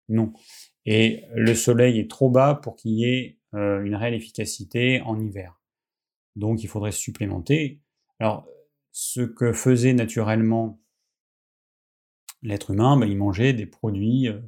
non. 0.07 0.33
Et 0.85 1.23
le 1.33 1.55
soleil 1.55 1.99
est 1.99 2.09
trop 2.09 2.29
bas 2.29 2.55
pour 2.55 2.75
qu'il 2.75 2.91
y 2.91 3.05
ait 3.05 3.39
euh, 3.55 3.83
une 3.83 3.95
réelle 3.95 4.13
efficacité 4.13 5.01
en 5.01 5.19
hiver. 5.19 5.59
Donc 6.35 6.63
il 6.63 6.67
faudrait 6.67 6.91
supplémenter. 6.91 7.81
Alors, 8.19 8.47
ce 8.91 9.21
que 9.21 9.51
faisait 9.51 9.93
naturellement 9.93 10.79
l'être 12.45 12.71
humain, 12.71 12.97
ben, 12.97 13.07
il 13.07 13.17
mangeait 13.17 13.53
des 13.53 13.65
produits 13.65 14.27
euh, 14.29 14.39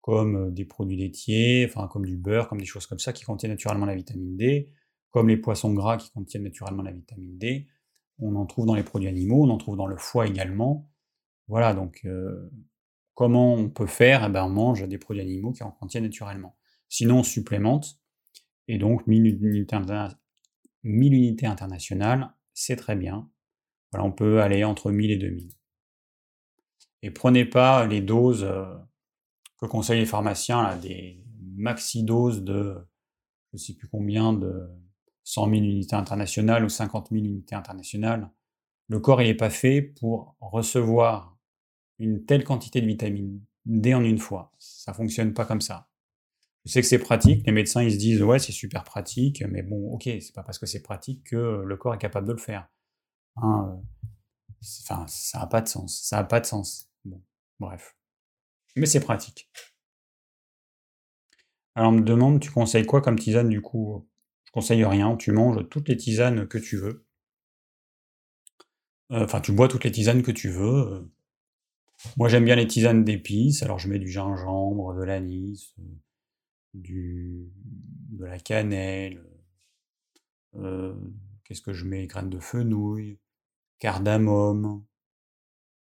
comme 0.00 0.48
euh, 0.48 0.50
des 0.50 0.64
produits 0.64 0.96
laitiers, 0.96 1.70
comme 1.90 2.06
du 2.06 2.16
beurre, 2.16 2.48
comme 2.48 2.60
des 2.60 2.66
choses 2.66 2.86
comme 2.86 2.98
ça 2.98 3.12
qui 3.12 3.24
contiennent 3.24 3.52
naturellement 3.52 3.86
la 3.86 3.94
vitamine 3.94 4.36
D, 4.36 4.70
comme 5.10 5.28
les 5.28 5.36
poissons 5.36 5.72
gras 5.74 5.96
qui 5.96 6.10
contiennent 6.10 6.44
naturellement 6.44 6.82
la 6.82 6.92
vitamine 6.92 7.38
D. 7.38 7.68
On 8.18 8.34
en 8.36 8.46
trouve 8.46 8.66
dans 8.66 8.74
les 8.74 8.82
produits 8.82 9.08
animaux, 9.08 9.44
on 9.44 9.50
en 9.50 9.58
trouve 9.58 9.76
dans 9.76 9.86
le 9.86 9.96
foie 9.96 10.26
également. 10.26 10.88
Voilà, 11.48 11.74
donc 11.74 12.06
comment 13.14 13.54
on 13.54 13.68
peut 13.68 13.86
faire? 13.86 14.24
Eh 14.24 14.28
ben, 14.30 14.44
On 14.44 14.50
mange 14.50 14.86
des 14.86 14.98
produits 14.98 15.22
animaux 15.22 15.52
qui 15.52 15.62
en 15.64 15.70
contiennent 15.70 16.04
naturellement. 16.04 16.56
Sinon, 16.88 17.20
on 17.20 17.22
supplémente 17.22 18.02
et 18.68 18.78
donc 18.78 19.06
1000 19.06 19.38
unités, 20.84 21.46
internationales, 21.46 22.34
c'est 22.54 22.76
très 22.76 22.96
bien. 22.96 23.30
On 23.92 24.12
peut 24.12 24.40
aller 24.40 24.64
entre 24.64 24.90
1000 24.90 25.10
et 25.10 25.16
2000. 25.16 25.50
Et 27.02 27.10
prenez 27.10 27.44
pas 27.44 27.86
les 27.86 28.00
doses 28.00 28.44
euh, 28.44 28.64
que 29.58 29.66
conseillent 29.66 30.00
les 30.00 30.06
pharmaciens, 30.06 30.62
là, 30.62 30.76
des 30.76 31.22
maxi-doses 31.56 32.42
de 32.42 32.76
je 33.52 33.58
ne 33.58 33.58
sais 33.58 33.74
plus 33.74 33.88
combien, 33.88 34.32
de 34.32 34.68
100 35.24 35.50
000 35.50 35.56
unités 35.62 35.96
internationales 35.96 36.64
ou 36.64 36.68
50 36.68 37.10
000 37.10 37.24
unités 37.24 37.54
internationales. 37.54 38.30
Le 38.88 38.98
corps 38.98 39.18
n'est 39.18 39.34
pas 39.34 39.50
fait 39.50 39.82
pour 39.82 40.36
recevoir 40.40 41.36
une 41.98 42.24
telle 42.24 42.44
quantité 42.44 42.80
de 42.80 42.86
vitamine 42.86 43.40
D 43.66 43.94
en 43.94 44.02
une 44.02 44.18
fois. 44.18 44.52
Ça 44.58 44.92
fonctionne 44.92 45.34
pas 45.34 45.44
comme 45.44 45.60
ça. 45.60 45.88
Je 46.64 46.72
sais 46.72 46.80
que 46.80 46.86
c'est 46.86 46.98
pratique, 46.98 47.44
les 47.44 47.52
médecins 47.52 47.82
ils 47.82 47.92
se 47.92 47.98
disent 47.98 48.22
ouais 48.22 48.38
c'est 48.38 48.52
super 48.52 48.84
pratique, 48.84 49.42
mais 49.48 49.62
bon 49.62 49.92
ok, 49.92 50.04
c'est 50.04 50.34
pas 50.34 50.44
parce 50.44 50.58
que 50.58 50.66
c'est 50.66 50.82
pratique 50.82 51.24
que 51.24 51.62
le 51.64 51.76
corps 51.76 51.94
est 51.94 51.98
capable 51.98 52.26
de 52.26 52.32
le 52.32 52.38
faire. 52.38 52.68
Hein, 53.36 53.68
euh, 53.68 54.06
enfin, 54.84 55.04
ça 55.08 55.40
n'a 55.40 55.46
pas 55.46 55.60
de 55.60 55.68
sens, 55.68 56.00
ça 56.02 56.18
n'a 56.18 56.24
pas 56.24 56.40
de 56.40 56.46
sens. 56.46 56.91
Bref. 57.62 57.96
Mais 58.74 58.86
c'est 58.86 58.98
pratique. 58.98 59.48
Alors 61.76 61.90
on 61.92 61.96
me 61.96 62.02
demande, 62.02 62.40
tu 62.40 62.50
conseilles 62.50 62.84
quoi 62.84 63.00
comme 63.00 63.16
tisane 63.16 63.48
du 63.48 63.60
coup? 63.62 64.04
Je 64.44 64.50
conseille 64.50 64.84
rien, 64.84 65.16
tu 65.16 65.30
manges 65.30 65.68
toutes 65.68 65.88
les 65.88 65.96
tisanes 65.96 66.48
que 66.48 66.58
tu 66.58 66.76
veux. 66.76 67.06
Euh, 69.12 69.24
enfin, 69.24 69.40
tu 69.40 69.52
bois 69.52 69.68
toutes 69.68 69.84
les 69.84 69.92
tisanes 69.92 70.24
que 70.24 70.32
tu 70.32 70.48
veux. 70.50 71.08
Moi 72.16 72.28
j'aime 72.28 72.44
bien 72.44 72.56
les 72.56 72.66
tisanes 72.66 73.04
d'épices, 73.04 73.62
alors 73.62 73.78
je 73.78 73.88
mets 73.88 74.00
du 74.00 74.08
gingembre, 74.08 74.94
de 74.96 75.04
l'anis, 75.04 75.72
du, 76.74 77.48
de 78.10 78.24
la 78.24 78.40
cannelle, 78.40 79.24
euh, 80.56 80.96
qu'est-ce 81.44 81.62
que 81.62 81.72
je 81.72 81.84
mets? 81.84 82.08
Graines 82.08 82.28
de 82.28 82.40
fenouil, 82.40 83.20
cardamome, 83.78 84.84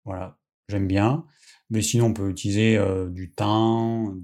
voilà, 0.07 0.39
j'aime 0.69 0.87
bien. 0.87 1.27
Mais 1.71 1.83
sinon, 1.83 2.07
on 2.07 2.15
peut 2.15 2.31
utiliser 2.31 2.79
du 3.09 3.33
thym, 3.33 4.21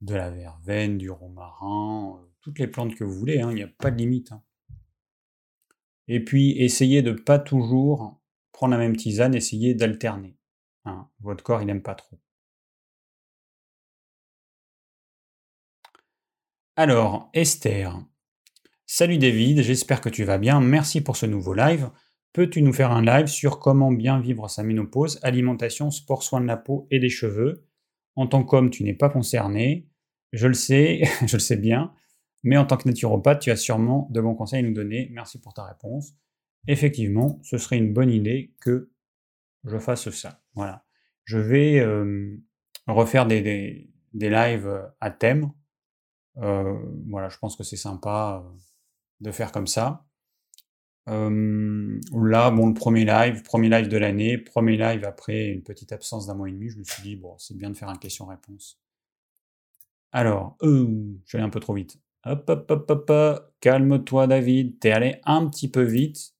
de 0.00 0.14
la 0.14 0.30
verveine, 0.30 0.98
du 0.98 1.10
romarin, 1.10 2.20
toutes 2.40 2.58
les 2.58 2.66
plantes 2.66 2.94
que 2.94 3.04
vous 3.04 3.18
voulez, 3.18 3.40
hein, 3.40 3.50
il 3.50 3.54
n'y 3.54 3.62
a 3.62 3.68
pas 3.68 3.90
de 3.90 3.96
limite. 3.96 4.32
Hein. 4.32 4.42
Et 6.08 6.22
puis, 6.22 6.50
essayez 6.62 7.00
de 7.00 7.12
pas 7.12 7.38
toujours 7.38 8.20
prendre 8.52 8.72
la 8.72 8.78
même 8.78 8.96
tisane, 8.96 9.34
essayez 9.34 9.74
d'alterner. 9.74 10.36
Hein. 10.84 11.08
Votre 11.20 11.42
corps, 11.42 11.62
il 11.62 11.66
n'aime 11.66 11.82
pas 11.82 11.94
trop. 11.94 12.20
Alors, 16.76 17.30
Esther. 17.32 18.04
Salut 18.86 19.16
David, 19.16 19.62
j'espère 19.62 20.00
que 20.00 20.10
tu 20.10 20.24
vas 20.24 20.38
bien. 20.38 20.60
Merci 20.60 21.00
pour 21.00 21.16
ce 21.16 21.24
nouveau 21.24 21.54
live. 21.54 21.90
Peux-tu 22.34 22.60
nous 22.60 22.72
faire 22.72 22.90
un 22.90 23.02
live 23.02 23.28
sur 23.28 23.60
comment 23.60 23.90
bien 23.90 24.20
vivre 24.20 24.50
sa 24.50 24.62
ménopause, 24.62 25.20
alimentation, 25.22 25.90
sport, 25.90 26.22
soins 26.22 26.42
de 26.42 26.46
la 26.46 26.58
peau 26.58 26.86
et 26.90 26.98
des 26.98 27.08
cheveux? 27.08 27.64
En 28.16 28.26
tant 28.26 28.44
qu'homme, 28.44 28.70
tu 28.70 28.84
n'es 28.84 28.92
pas 28.92 29.08
concerné. 29.08 29.88
Je 30.32 30.46
le 30.46 30.54
sais, 30.54 31.04
je 31.26 31.36
le 31.36 31.40
sais 31.40 31.56
bien. 31.56 31.94
Mais 32.42 32.56
en 32.56 32.66
tant 32.66 32.76
que 32.76 32.88
naturopathe, 32.88 33.40
tu 33.40 33.50
as 33.50 33.56
sûrement 33.56 34.08
de 34.10 34.20
bons 34.20 34.34
conseils 34.34 34.58
à 34.58 34.68
nous 34.68 34.74
donner. 34.74 35.08
Merci 35.12 35.40
pour 35.40 35.54
ta 35.54 35.64
réponse. 35.64 36.12
Effectivement, 36.66 37.40
ce 37.42 37.56
serait 37.56 37.78
une 37.78 37.94
bonne 37.94 38.10
idée 38.10 38.52
que 38.60 38.90
je 39.64 39.78
fasse 39.78 40.10
ça. 40.10 40.42
Voilà. 40.54 40.84
Je 41.24 41.38
vais 41.38 41.78
euh, 41.78 42.36
refaire 42.86 43.26
des, 43.26 43.88
lives 44.12 44.82
à 45.00 45.10
thème 45.10 45.52
euh, 46.38 46.76
voilà, 47.08 47.28
je 47.28 47.38
pense 47.38 47.56
que 47.56 47.62
c'est 47.62 47.76
sympa 47.76 48.42
euh, 48.44 48.58
de 49.20 49.30
faire 49.30 49.52
comme 49.52 49.66
ça. 49.66 50.04
Là, 51.06 52.50
bon, 52.50 52.68
le 52.68 52.74
premier 52.74 53.04
live, 53.04 53.42
premier 53.42 53.68
live 53.68 53.88
de 53.88 53.96
l'année, 53.96 54.38
premier 54.38 54.76
live 54.76 55.04
après 55.04 55.48
une 55.48 55.62
petite 55.62 55.92
absence 55.92 56.26
d'un 56.26 56.34
mois 56.34 56.48
et 56.48 56.52
demi, 56.52 56.68
je 56.70 56.78
me 56.78 56.84
suis 56.84 57.02
dit, 57.02 57.16
bon, 57.16 57.36
c'est 57.38 57.56
bien 57.56 57.70
de 57.70 57.76
faire 57.76 57.88
un 57.88 57.96
question-réponse. 57.96 58.80
Alors, 60.12 60.56
euh, 60.62 60.86
je 61.24 61.28
suis 61.28 61.38
allé 61.38 61.46
un 61.46 61.50
peu 61.50 61.60
trop 61.60 61.74
vite. 61.74 61.98
Hop, 62.24 62.48
hop, 62.48 62.70
hop, 62.70 62.90
hop, 62.90 63.10
hop. 63.10 63.54
calme-toi 63.60 64.26
David, 64.26 64.78
t'es 64.78 64.92
allé 64.92 65.20
un 65.24 65.46
petit 65.48 65.68
peu 65.68 65.82
vite. 65.82 66.34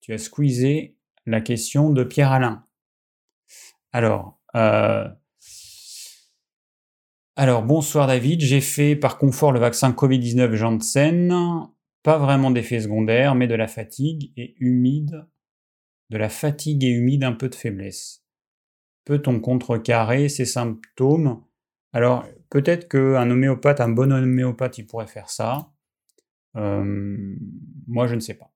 Tu 0.00 0.12
as 0.12 0.18
squeezé 0.18 0.96
la 1.24 1.40
question 1.40 1.90
de 1.90 2.04
Pierre-Alain. 2.04 2.66
Alors, 3.92 4.38
euh, 4.56 5.08
alors, 7.36 7.62
bonsoir 7.62 8.06
David, 8.06 8.40
j'ai 8.42 8.60
fait 8.60 8.94
par 8.94 9.18
confort 9.18 9.50
le 9.50 9.58
vaccin 9.58 9.90
Covid-19 9.90 10.54
Janssen. 10.54 11.32
Pas 12.04 12.18
vraiment 12.18 12.50
d'effet 12.50 12.80
secondaire, 12.80 13.34
mais 13.34 13.48
de 13.48 13.54
la 13.54 13.66
fatigue 13.66 14.30
et 14.36 14.54
humide. 14.60 15.26
De 16.10 16.18
la 16.18 16.28
fatigue 16.28 16.84
et 16.84 16.90
humide, 16.90 17.24
un 17.24 17.32
peu 17.32 17.48
de 17.48 17.54
faiblesse. 17.54 18.22
Peut-on 19.06 19.40
contrecarrer 19.40 20.28
ces 20.28 20.44
symptômes? 20.44 21.42
Alors, 21.94 22.26
peut-être 22.50 22.88
qu'un 22.88 23.30
homéopathe, 23.30 23.80
un 23.80 23.88
bon 23.88 24.12
homéopathe, 24.12 24.76
il 24.76 24.86
pourrait 24.86 25.06
faire 25.06 25.30
ça. 25.30 25.72
moi, 26.54 28.06
je 28.06 28.14
ne 28.14 28.20
sais 28.20 28.34
pas. 28.34 28.52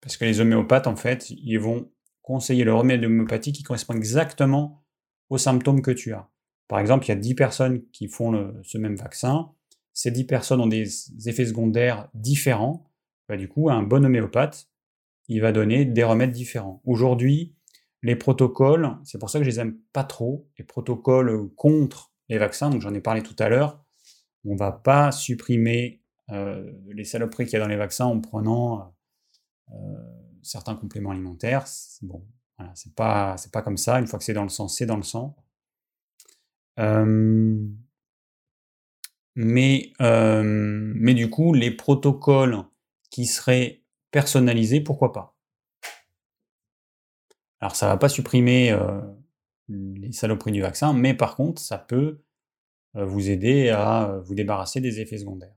Parce 0.00 0.16
que 0.16 0.24
les 0.24 0.40
homéopathes, 0.40 0.88
en 0.88 0.96
fait, 0.96 1.30
ils 1.30 1.58
vont 1.58 1.92
conseiller 2.20 2.64
le 2.64 2.74
remède 2.74 3.04
homéopathique 3.04 3.54
qui 3.54 3.62
correspond 3.62 3.94
exactement 3.94 4.84
aux 5.28 5.38
symptômes 5.38 5.82
que 5.82 5.92
tu 5.92 6.14
as. 6.14 6.28
Par 6.66 6.80
exemple, 6.80 7.04
il 7.06 7.10
y 7.10 7.12
a 7.12 7.16
10 7.16 7.34
personnes 7.36 7.88
qui 7.92 8.08
font 8.08 8.54
ce 8.64 8.76
même 8.76 8.96
vaccin. 8.96 9.52
Ces 9.92 10.10
10 10.10 10.24
personnes 10.24 10.60
ont 10.60 10.66
des 10.66 10.88
effets 11.28 11.46
secondaires 11.46 12.08
différents. 12.14 12.90
Bah, 13.28 13.36
du 13.36 13.48
coup, 13.48 13.70
un 13.70 13.82
bon 13.82 14.04
homéopathe, 14.04 14.68
il 15.28 15.40
va 15.40 15.52
donner 15.52 15.84
des 15.84 16.04
remèdes 16.04 16.32
différents. 16.32 16.80
Aujourd'hui, 16.84 17.54
les 18.02 18.16
protocoles, 18.16 18.96
c'est 19.04 19.18
pour 19.18 19.30
ça 19.30 19.38
que 19.38 19.44
je 19.44 19.50
les 19.50 19.60
aime 19.60 19.78
pas 19.92 20.04
trop, 20.04 20.48
les 20.58 20.64
protocoles 20.64 21.50
contre 21.54 22.12
les 22.28 22.38
vaccins, 22.38 22.70
donc 22.70 22.80
j'en 22.80 22.94
ai 22.94 23.00
parlé 23.00 23.22
tout 23.22 23.36
à 23.38 23.48
l'heure, 23.48 23.84
on 24.44 24.56
va 24.56 24.72
pas 24.72 25.12
supprimer 25.12 26.02
euh, 26.30 26.72
les 26.88 27.04
saloperies 27.04 27.44
qu'il 27.44 27.54
y 27.54 27.56
a 27.56 27.60
dans 27.60 27.68
les 27.68 27.76
vaccins 27.76 28.06
en 28.06 28.20
prenant 28.20 28.94
euh, 29.70 29.74
certains 30.42 30.74
compléments 30.76 31.10
alimentaires. 31.10 31.66
Bon, 32.02 32.24
c'est 32.74 32.94
pas, 32.94 33.36
pas 33.52 33.62
comme 33.62 33.76
ça. 33.76 33.98
Une 33.98 34.06
fois 34.06 34.18
que 34.18 34.24
c'est 34.24 34.34
dans 34.34 34.42
le 34.42 34.48
sang, 34.48 34.68
c'est 34.68 34.86
dans 34.86 34.96
le 34.96 35.02
sang. 35.02 35.36
Mais, 39.34 39.92
mais 40.00 41.14
du 41.14 41.30
coup, 41.30 41.54
les 41.54 41.70
protocoles 41.70 42.64
qui 43.10 43.26
seraient 43.26 43.82
personnalisés, 44.10 44.80
pourquoi 44.80 45.12
pas? 45.12 45.36
Alors, 47.60 47.76
ça 47.76 47.86
va 47.88 47.96
pas 47.96 48.08
supprimer 48.08 48.76
les 49.68 50.12
saloperies 50.12 50.52
du 50.52 50.62
vaccin, 50.62 50.92
mais 50.92 51.14
par 51.14 51.36
contre, 51.36 51.60
ça 51.60 51.78
peut 51.78 52.22
vous 52.94 53.30
aider 53.30 53.68
à 53.68 54.20
vous 54.24 54.34
débarrasser 54.34 54.80
des 54.80 54.98
effets 55.00 55.18
secondaires. 55.18 55.54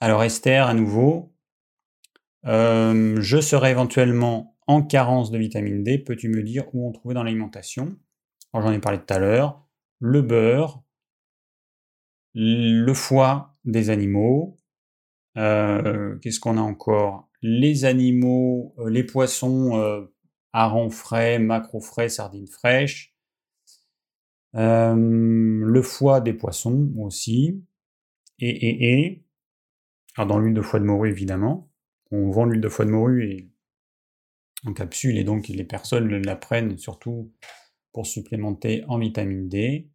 Alors 0.00 0.22
Esther, 0.22 0.66
à 0.66 0.72
nouveau, 0.74 1.34
je 2.44 3.40
serais 3.42 3.70
éventuellement 3.70 4.56
en 4.66 4.82
carence 4.82 5.30
de 5.30 5.38
vitamine 5.38 5.82
D. 5.82 5.98
Peux-tu 5.98 6.28
me 6.28 6.42
dire 6.42 6.64
où 6.72 6.88
on 6.88 6.92
trouver 6.92 7.14
dans 7.14 7.22
l'alimentation? 7.22 7.96
J'en 8.54 8.72
ai 8.72 8.78
parlé 8.78 8.98
tout 8.98 9.12
à 9.12 9.18
l'heure. 9.18 9.65
Le 10.00 10.22
beurre, 10.22 10.82
le 12.34 12.92
foie 12.92 13.56
des 13.64 13.90
animaux. 13.90 14.56
Qu'est-ce 15.34 16.40
qu'on 16.40 16.58
a 16.58 16.60
encore? 16.60 17.30
Les 17.42 17.84
animaux, 17.84 18.74
les 18.88 19.04
poissons, 19.04 20.08
harengs 20.52 20.90
frais, 20.90 21.38
macro 21.38 21.80
frais, 21.80 22.08
sardines 22.08 22.48
fraîches. 22.48 23.14
le 24.52 25.82
foie 25.82 26.20
des 26.20 26.34
poissons 26.34 26.92
aussi. 26.98 27.62
Et, 28.38 28.50
et, 28.50 29.00
et. 29.00 29.24
Alors 30.16 30.28
dans 30.28 30.38
l'huile 30.38 30.54
de 30.54 30.62
foie 30.62 30.80
de 30.80 30.84
morue 30.84 31.10
évidemment. 31.10 31.70
On 32.10 32.30
vend 32.30 32.44
l'huile 32.44 32.60
de 32.60 32.68
foie 32.68 32.84
de 32.84 32.90
morue 32.90 33.24
et 33.30 33.50
en 34.64 34.72
capsule 34.72 35.18
et 35.18 35.24
donc 35.24 35.48
les 35.48 35.64
personnes 35.64 36.08
la 36.08 36.36
prennent 36.36 36.78
surtout 36.78 37.32
pour 37.96 38.06
supplémenter 38.06 38.84
en 38.88 38.98
vitamine 38.98 39.48
D. 39.48 39.90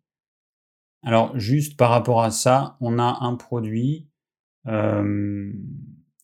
Alors 1.03 1.37
juste 1.37 1.77
par 1.77 1.91
rapport 1.91 2.23
à 2.23 2.31
ça, 2.31 2.75
on 2.81 2.97
a 2.97 3.19
un 3.21 3.35
produit 3.35 4.09
euh, 4.65 5.53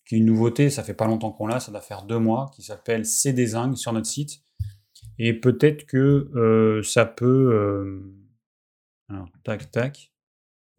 qui 0.03 0.15
est 0.15 0.17
une 0.17 0.25
nouveauté, 0.25 0.71
ça 0.71 0.81
fait 0.81 0.95
pas 0.95 1.05
longtemps 1.05 1.31
qu'on 1.31 1.45
l'a, 1.45 1.59
ça 1.59 1.71
doit 1.71 1.81
faire 1.81 2.01
deux 2.01 2.17
mois, 2.17 2.49
qui 2.55 2.63
s'appelle 2.63 3.05
CD 3.05 3.45
Zinc 3.45 3.77
sur 3.77 3.93
notre 3.93 4.07
site. 4.07 4.41
Et 5.19 5.39
peut-être 5.39 5.85
que 5.85 6.31
euh, 6.35 6.81
ça 6.81 7.05
peut... 7.05 7.53
Euh, 7.53 8.11
alors, 9.09 9.29
tac, 9.43 9.69
tac. 9.69 10.11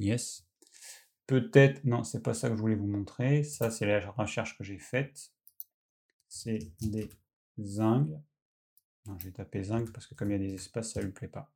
Yes. 0.01 0.49
Peut-être... 1.29 1.85
Non, 1.85 2.03
c'est 2.03 2.25
pas 2.25 2.35
ça 2.35 2.51
que 2.51 2.57
je 2.57 2.61
voulais 2.61 2.75
vous 2.75 2.89
montrer. 2.89 3.45
Ça, 3.45 3.70
c'est 3.70 3.87
la 3.87 4.01
recherche 4.11 4.59
que 4.59 4.65
j'ai 4.65 4.81
faite. 4.81 5.31
Des 6.45 7.09
zinc. 7.61 8.09
Je 9.18 9.26
vais 9.26 9.32
taper 9.32 9.62
zinc 9.62 9.90
parce 9.93 10.06
que 10.06 10.14
comme 10.14 10.30
il 10.30 10.32
y 10.32 10.36
a 10.36 10.48
des 10.48 10.55
espaces, 10.55 10.93
ça 10.93 11.01
ne 11.01 11.06
lui 11.06 11.12
plaît 11.12 11.28
pas. 11.28 11.51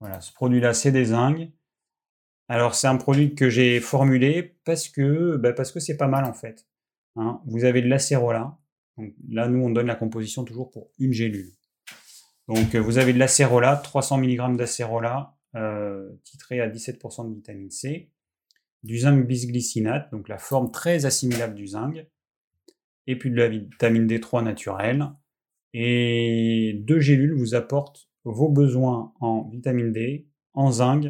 Voilà, 0.00 0.20
ce 0.20 0.32
produit-là, 0.32 0.74
c'est 0.74 0.92
des 0.92 1.06
zinc. 1.06 1.50
Alors, 2.48 2.74
c'est 2.74 2.88
un 2.88 2.96
produit 2.96 3.34
que 3.34 3.48
j'ai 3.48 3.80
formulé 3.80 4.58
parce 4.64 4.88
que 4.88 5.36
bah, 5.36 5.54
c'est 5.64 5.96
pas 5.96 6.08
mal 6.08 6.24
en 6.24 6.32
fait. 6.32 6.66
Hein. 7.16 7.40
vous 7.46 7.64
avez 7.64 7.82
de 7.82 7.88
l'acérola. 7.88 8.58
là, 9.28 9.48
nous, 9.48 9.64
on 9.64 9.70
donne 9.70 9.86
la 9.86 9.94
composition 9.94 10.44
toujours 10.44 10.70
pour 10.70 10.90
une 10.98 11.12
gélule. 11.12 11.52
Donc, 12.48 12.74
vous 12.74 12.98
avez 12.98 13.12
de 13.12 13.18
l'acérola, 13.18 13.76
300 13.76 14.18
mg 14.18 14.56
d'acérola, 14.56 15.36
euh, 15.54 16.10
titré 16.24 16.60
à 16.60 16.68
17% 16.68 17.28
de 17.28 17.34
vitamine 17.34 17.70
C, 17.70 18.10
du 18.82 18.98
zinc 18.98 19.26
bisglycinate, 19.26 20.10
donc 20.10 20.28
la 20.28 20.38
forme 20.38 20.70
très 20.70 21.06
assimilable 21.06 21.54
du 21.54 21.68
zinc, 21.68 22.04
et 23.06 23.18
puis 23.18 23.30
de 23.30 23.36
la 23.36 23.48
vitamine 23.48 24.06
D3 24.06 24.42
naturelle. 24.42 25.12
Et 25.72 26.80
deux 26.84 27.00
gélules 27.00 27.34
vous 27.34 27.54
apportent 27.54 28.08
vos 28.24 28.48
besoins 28.48 29.12
en 29.20 29.48
vitamine 29.48 29.92
D, 29.92 30.28
en 30.52 30.72
zinc 30.72 31.06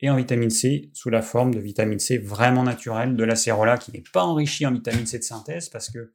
et 0.00 0.10
en 0.10 0.16
vitamine 0.16 0.50
C 0.50 0.90
sous 0.92 1.10
la 1.10 1.22
forme 1.22 1.54
de 1.54 1.60
vitamine 1.60 1.98
C 1.98 2.18
vraiment 2.18 2.64
naturelle, 2.64 3.16
de 3.16 3.24
l'acérola 3.24 3.78
qui 3.78 3.92
n'est 3.92 4.04
pas 4.12 4.24
enrichi 4.24 4.66
en 4.66 4.72
vitamine 4.72 5.06
C 5.06 5.18
de 5.18 5.24
synthèse 5.24 5.68
parce 5.68 5.90
que 5.90 6.12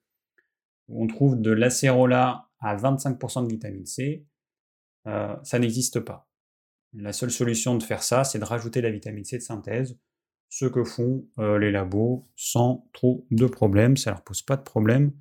on 0.90 1.08
trouve 1.08 1.40
de 1.40 1.52
l'acérola 1.52 2.50
à 2.60 2.76
25% 2.76 3.46
de 3.46 3.52
vitamine 3.52 3.86
C, 3.86 4.26
euh, 5.08 5.36
ça 5.44 5.60
n'existe 5.60 6.00
pas. 6.00 6.28
La 6.94 7.14
seule 7.14 7.32
solution 7.32 7.76
de 7.78 7.84
faire 7.84 8.04
ça, 8.04 8.24
c'est 8.24 8.40
de 8.40 8.44
rajouter 8.44 8.82
la 8.82 8.90
vitamine 8.90 9.24
C 9.24 9.38
de 9.38 9.44
synthèse 9.44 9.98
ce 10.50 10.66
que 10.66 10.84
font 10.84 11.28
euh, 11.38 11.60
les 11.60 11.72
labos 11.72 12.28
sans 12.36 12.90
trop 12.92 13.26
de 13.32 13.46
problèmes. 13.46 13.98
Ça 13.98 14.12
leur 14.12 14.24
pose 14.24 14.42
pas 14.42 14.58
de 14.58 14.64
problème 14.64 15.14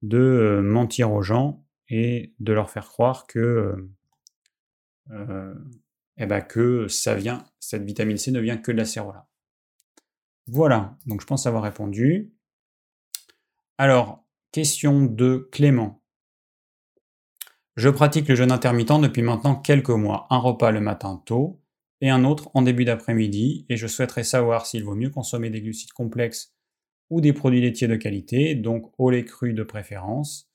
de 0.00 0.18
euh, 0.18 0.62
mentir 0.62 1.12
aux 1.12 1.22
gens 1.22 1.61
et 1.88 2.34
de 2.40 2.52
leur 2.52 2.70
faire 2.70 2.88
croire 2.88 3.26
que, 3.26 3.88
euh, 5.10 5.54
eh 6.16 6.26
ben, 6.26 6.40
que 6.40 6.88
ça 6.88 7.14
vient, 7.14 7.44
cette 7.60 7.84
vitamine 7.84 8.16
C 8.16 8.30
ne 8.30 8.40
vient 8.40 8.56
que 8.56 8.72
de 8.72 8.76
la 8.76 8.84
cérola. 8.84 9.28
Voilà, 10.46 10.96
donc 11.06 11.20
je 11.20 11.26
pense 11.26 11.46
avoir 11.46 11.62
répondu. 11.62 12.32
Alors, 13.78 14.24
question 14.50 15.02
de 15.02 15.48
Clément. 15.52 16.02
Je 17.76 17.88
pratique 17.88 18.28
le 18.28 18.34
jeûne 18.34 18.52
intermittent 18.52 19.00
depuis 19.00 19.22
maintenant 19.22 19.56
quelques 19.56 19.88
mois. 19.90 20.26
Un 20.30 20.38
repas 20.38 20.72
le 20.72 20.80
matin 20.80 21.22
tôt, 21.24 21.62
et 22.02 22.10
un 22.10 22.24
autre 22.24 22.50
en 22.54 22.62
début 22.62 22.84
d'après-midi, 22.84 23.64
et 23.68 23.76
je 23.76 23.86
souhaiterais 23.86 24.24
savoir 24.24 24.66
s'il 24.66 24.84
vaut 24.84 24.96
mieux 24.96 25.08
consommer 25.08 25.50
des 25.50 25.62
glucides 25.62 25.92
complexes 25.92 26.52
ou 27.10 27.20
des 27.20 27.32
produits 27.32 27.60
laitiers 27.60 27.88
de 27.88 27.96
qualité, 27.96 28.54
donc 28.54 28.92
au 28.98 29.10
lait 29.10 29.24
cru 29.24 29.54
de 29.54 29.62
préférence. 29.62 30.51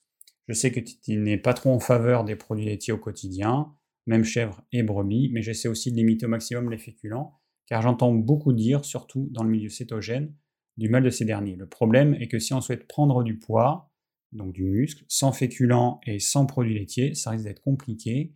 Je 0.47 0.53
sais 0.53 0.71
que 0.71 0.79
tu 0.79 1.17
n'es 1.17 1.37
pas 1.37 1.53
trop 1.53 1.71
en 1.71 1.79
faveur 1.79 2.23
des 2.23 2.35
produits 2.35 2.65
laitiers 2.65 2.93
au 2.93 2.97
quotidien, 2.97 3.73
même 4.05 4.23
chèvre 4.23 4.61
et 4.71 4.83
brebis, 4.83 5.29
mais 5.33 5.41
j'essaie 5.41 5.67
aussi 5.67 5.91
de 5.91 5.97
limiter 5.97 6.25
au 6.25 6.29
maximum 6.29 6.69
les 6.69 6.77
féculents, 6.77 7.39
car 7.65 7.81
j'entends 7.81 8.13
beaucoup 8.13 8.53
dire, 8.53 8.85
surtout 8.85 9.27
dans 9.31 9.43
le 9.43 9.49
milieu 9.49 9.69
cétogène, 9.69 10.33
du 10.77 10.89
mal 10.89 11.03
de 11.03 11.09
ces 11.09 11.25
derniers. 11.25 11.55
Le 11.55 11.67
problème 11.67 12.13
est 12.15 12.27
que 12.27 12.39
si 12.39 12.53
on 12.53 12.61
souhaite 12.61 12.87
prendre 12.87 13.23
du 13.23 13.37
poids, 13.37 13.91
donc 14.31 14.53
du 14.53 14.63
muscle, 14.63 15.03
sans 15.07 15.31
féculents 15.31 15.99
et 16.05 16.19
sans 16.19 16.45
produits 16.45 16.77
laitiers, 16.77 17.13
ça 17.13 17.31
risque 17.31 17.45
d'être 17.45 17.61
compliqué, 17.61 18.33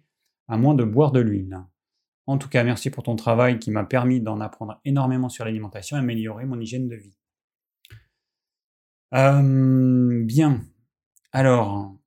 à 0.47 0.57
moins 0.57 0.75
de 0.75 0.83
boire 0.83 1.11
de 1.11 1.21
l'huile. 1.21 1.59
En 2.27 2.37
tout 2.37 2.49
cas, 2.49 2.63
merci 2.63 2.89
pour 2.89 3.03
ton 3.03 3.15
travail 3.15 3.59
qui 3.59 3.71
m'a 3.71 3.83
permis 3.83 4.21
d'en 4.21 4.41
apprendre 4.41 4.79
énormément 4.85 5.29
sur 5.29 5.45
l'alimentation 5.45 5.97
et 5.97 5.99
améliorer 5.99 6.45
mon 6.45 6.59
hygiène 6.59 6.87
de 6.87 6.95
vie. 6.95 7.17
Euh, 9.13 10.23
bien. 10.23 10.61
Alors, 11.31 11.97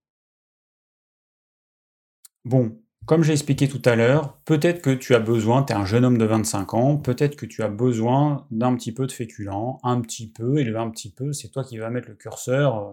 bon, 2.45 2.81
comme 3.07 3.23
j'ai 3.23 3.33
expliqué 3.33 3.69
tout 3.69 3.83
à 3.85 3.97
l'heure, 3.97 4.39
peut-être 4.45 4.81
que 4.81 4.91
tu 4.91 5.15
as 5.15 5.21
besoin, 5.21 5.62
tu 5.62 5.73
es 5.73 5.77
un 5.77 5.85
jeune 5.85 6.05
homme 6.05 6.19
de 6.19 6.25
25 6.25 6.75
ans, 6.75 6.97
peut-être 6.97 7.37
que 7.37 7.47
tu 7.47 7.62
as 7.62 7.69
besoin 7.69 8.47
d'un 8.51 8.75
petit 8.77 8.93
peu 8.93 9.07
de 9.07 9.12
féculent, 9.12 9.79
un 9.83 10.01
petit 10.01 10.31
peu, 10.31 10.59
et 10.59 10.65
le 10.65 10.77
un 10.79 10.91
petit 10.91 11.12
peu, 11.12 11.33
c'est 11.33 11.49
toi 11.49 11.65
qui 11.65 11.79
vas 11.79 11.91
mettre 11.91 12.09
le 12.09 12.15
curseur 12.15 12.79
euh, 12.79 12.93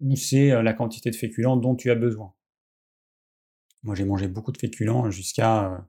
où 0.00 0.16
c'est 0.16 0.52
euh, 0.52 0.62
la 0.62 0.72
quantité 0.72 1.10
de 1.10 1.16
féculents 1.16 1.56
dont 1.56 1.76
tu 1.76 1.90
as 1.90 1.94
besoin. 1.94 2.32
Moi, 3.82 3.94
j'ai 3.94 4.04
mangé 4.04 4.28
beaucoup 4.28 4.52
de 4.52 4.58
féculents 4.58 5.10
jusqu'à 5.10 5.86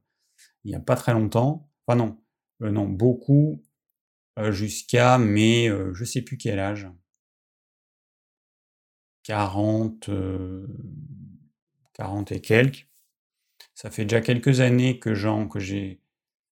il 0.64 0.70
n'y 0.70 0.76
a 0.76 0.80
pas 0.80 0.96
très 0.96 1.14
longtemps. 1.14 1.70
Enfin 1.86 1.98
non, 1.98 2.18
euh, 2.62 2.72
non, 2.72 2.88
beaucoup 2.88 3.64
euh, 4.40 4.52
jusqu'à 4.52 5.18
mais 5.18 5.70
euh, 5.70 5.94
je 5.94 6.06
sais 6.06 6.22
plus 6.22 6.38
quel 6.38 6.60
âge. 6.60 6.88
40, 9.24 10.10
40 11.94 12.32
et 12.32 12.42
quelques. 12.42 12.88
Ça 13.82 13.90
fait 13.90 14.06
déjà 14.06 14.22
quelques 14.22 14.60
années 14.60 14.99
que 14.99 15.16
j'en, 15.16 15.48
que 15.48 15.58
j'ai 15.58 16.03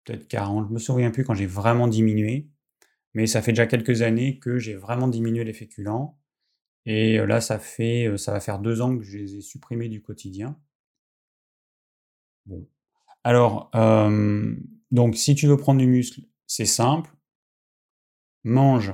peut-être 0.02 0.26
40, 0.26 0.66
je 0.66 0.72
me 0.72 0.80
souviens 0.80 1.12
plus 1.12 1.22
quand 1.22 1.34
j'ai 1.34 1.46
vraiment 1.46 1.86
diminué, 1.86 2.48
mais 3.14 3.28
ça 3.28 3.42
fait 3.42 3.52
déjà 3.52 3.68
quelques 3.68 4.02
années 4.02 4.40
que 4.40 4.58
j'ai 4.58 4.74
vraiment 4.74 5.06
diminué 5.06 5.44
les 5.44 5.52
féculents. 5.52 6.18
Et 6.84 7.18
là, 7.18 7.40
ça 7.40 7.60
fait, 7.60 8.12
ça 8.18 8.32
va 8.32 8.40
faire 8.40 8.58
deux 8.58 8.80
ans 8.80 8.98
que 8.98 9.04
je 9.04 9.18
les 9.18 9.36
ai 9.36 9.40
supprimés 9.40 9.88
du 9.88 10.02
quotidien. 10.02 10.58
Bon, 12.46 12.66
alors, 13.22 13.70
donc 14.90 15.14
si 15.14 15.36
tu 15.36 15.46
veux 15.46 15.56
prendre 15.56 15.78
du 15.78 15.86
muscle, 15.86 16.22
c'est 16.48 16.66
simple. 16.66 17.14
Mange. 18.42 18.92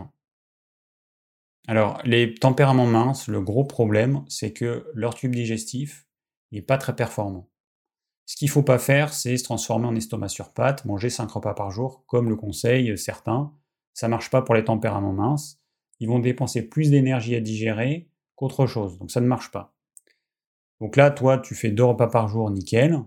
Alors, 1.67 2.03
les 2.05 2.35
tempéraments 2.35 2.87
minces, 2.87 3.27
le 3.27 3.41
gros 3.41 3.65
problème, 3.65 4.23
c'est 4.29 4.53
que 4.53 4.87
leur 4.93 5.15
tube 5.15 5.35
digestif 5.35 6.07
n'est 6.53 6.61
pas 6.61 6.77
très 6.77 6.95
performant. 6.95 7.49
Ce 8.29 8.37
qu'il 8.37 8.47
ne 8.49 8.53
faut 8.53 8.63
pas 8.63 8.79
faire, 8.79 9.15
c'est 9.15 9.39
se 9.39 9.45
transformer 9.45 9.87
en 9.87 9.97
estomac 9.97 10.29
sur 10.29 10.53
pâte, 10.53 10.85
manger 10.85 11.09
5 11.09 11.31
repas 11.31 11.55
par 11.55 11.71
jour, 11.71 12.05
comme 12.07 12.29
le 12.29 12.37
conseillent 12.37 12.99
certains. 12.99 13.55
Ça 13.95 14.07
ne 14.07 14.11
marche 14.11 14.29
pas 14.29 14.43
pour 14.43 14.55
les 14.55 14.65
tempéraments 14.65 15.15
minces. 15.15 15.63
Ils 15.99 16.09
vont 16.09 16.19
dépenser 16.19 16.69
plus 16.69 16.91
d'énergie 16.91 17.35
à 17.37 17.41
digérer 17.41 18.11
qu'autre 18.35 18.67
chose. 18.67 18.99
Donc 18.99 19.11
ça 19.11 19.23
ne 19.23 19.27
marche 19.27 19.51
pas. 19.51 19.75
Donc 20.79 20.97
là, 20.97 21.11
toi, 21.11 21.39
tu 21.39 21.55
fais 21.55 21.71
deux 21.71 21.85
repas 21.85 22.09
par 22.09 22.29
jour, 22.29 22.51
nickel. 22.51 23.03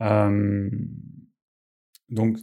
donc, 0.00 0.70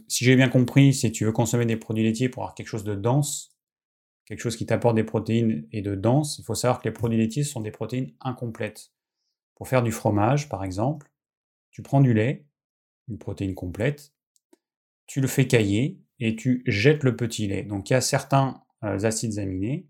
si 0.06 0.26
j'ai 0.26 0.36
bien 0.36 0.50
compris, 0.50 0.92
si 0.92 1.10
tu 1.10 1.24
veux 1.24 1.32
consommer 1.32 1.64
des 1.64 1.78
produits 1.78 2.04
laitiers 2.04 2.28
pour 2.28 2.42
avoir 2.42 2.54
quelque 2.54 2.68
chose 2.68 2.84
de 2.84 2.94
dense, 2.94 3.56
quelque 4.26 4.40
chose 4.40 4.56
qui 4.56 4.66
t'apporte 4.66 4.96
des 4.96 5.04
protéines 5.04 5.66
et 5.72 5.80
de 5.80 5.94
dense, 5.94 6.38
il 6.38 6.44
faut 6.44 6.54
savoir 6.54 6.78
que 6.78 6.84
les 6.84 6.92
produits 6.92 7.16
laitiers 7.16 7.42
sont 7.42 7.62
des 7.62 7.70
protéines 7.70 8.12
incomplètes. 8.20 8.92
Pour 9.54 9.66
faire 9.66 9.82
du 9.82 9.92
fromage, 9.92 10.50
par 10.50 10.62
exemple, 10.62 11.10
tu 11.76 11.82
prends 11.82 12.00
du 12.00 12.14
lait, 12.14 12.46
une 13.06 13.18
protéine 13.18 13.54
complète, 13.54 14.14
tu 15.06 15.20
le 15.20 15.28
fais 15.28 15.46
cailler 15.46 16.00
et 16.18 16.34
tu 16.34 16.62
jettes 16.66 17.04
le 17.04 17.16
petit 17.16 17.48
lait. 17.48 17.64
Donc 17.64 17.90
il 17.90 17.92
y 17.92 17.96
a 17.96 18.00
certains 18.00 18.62
euh, 18.82 18.98
acides 19.04 19.38
aminés 19.38 19.86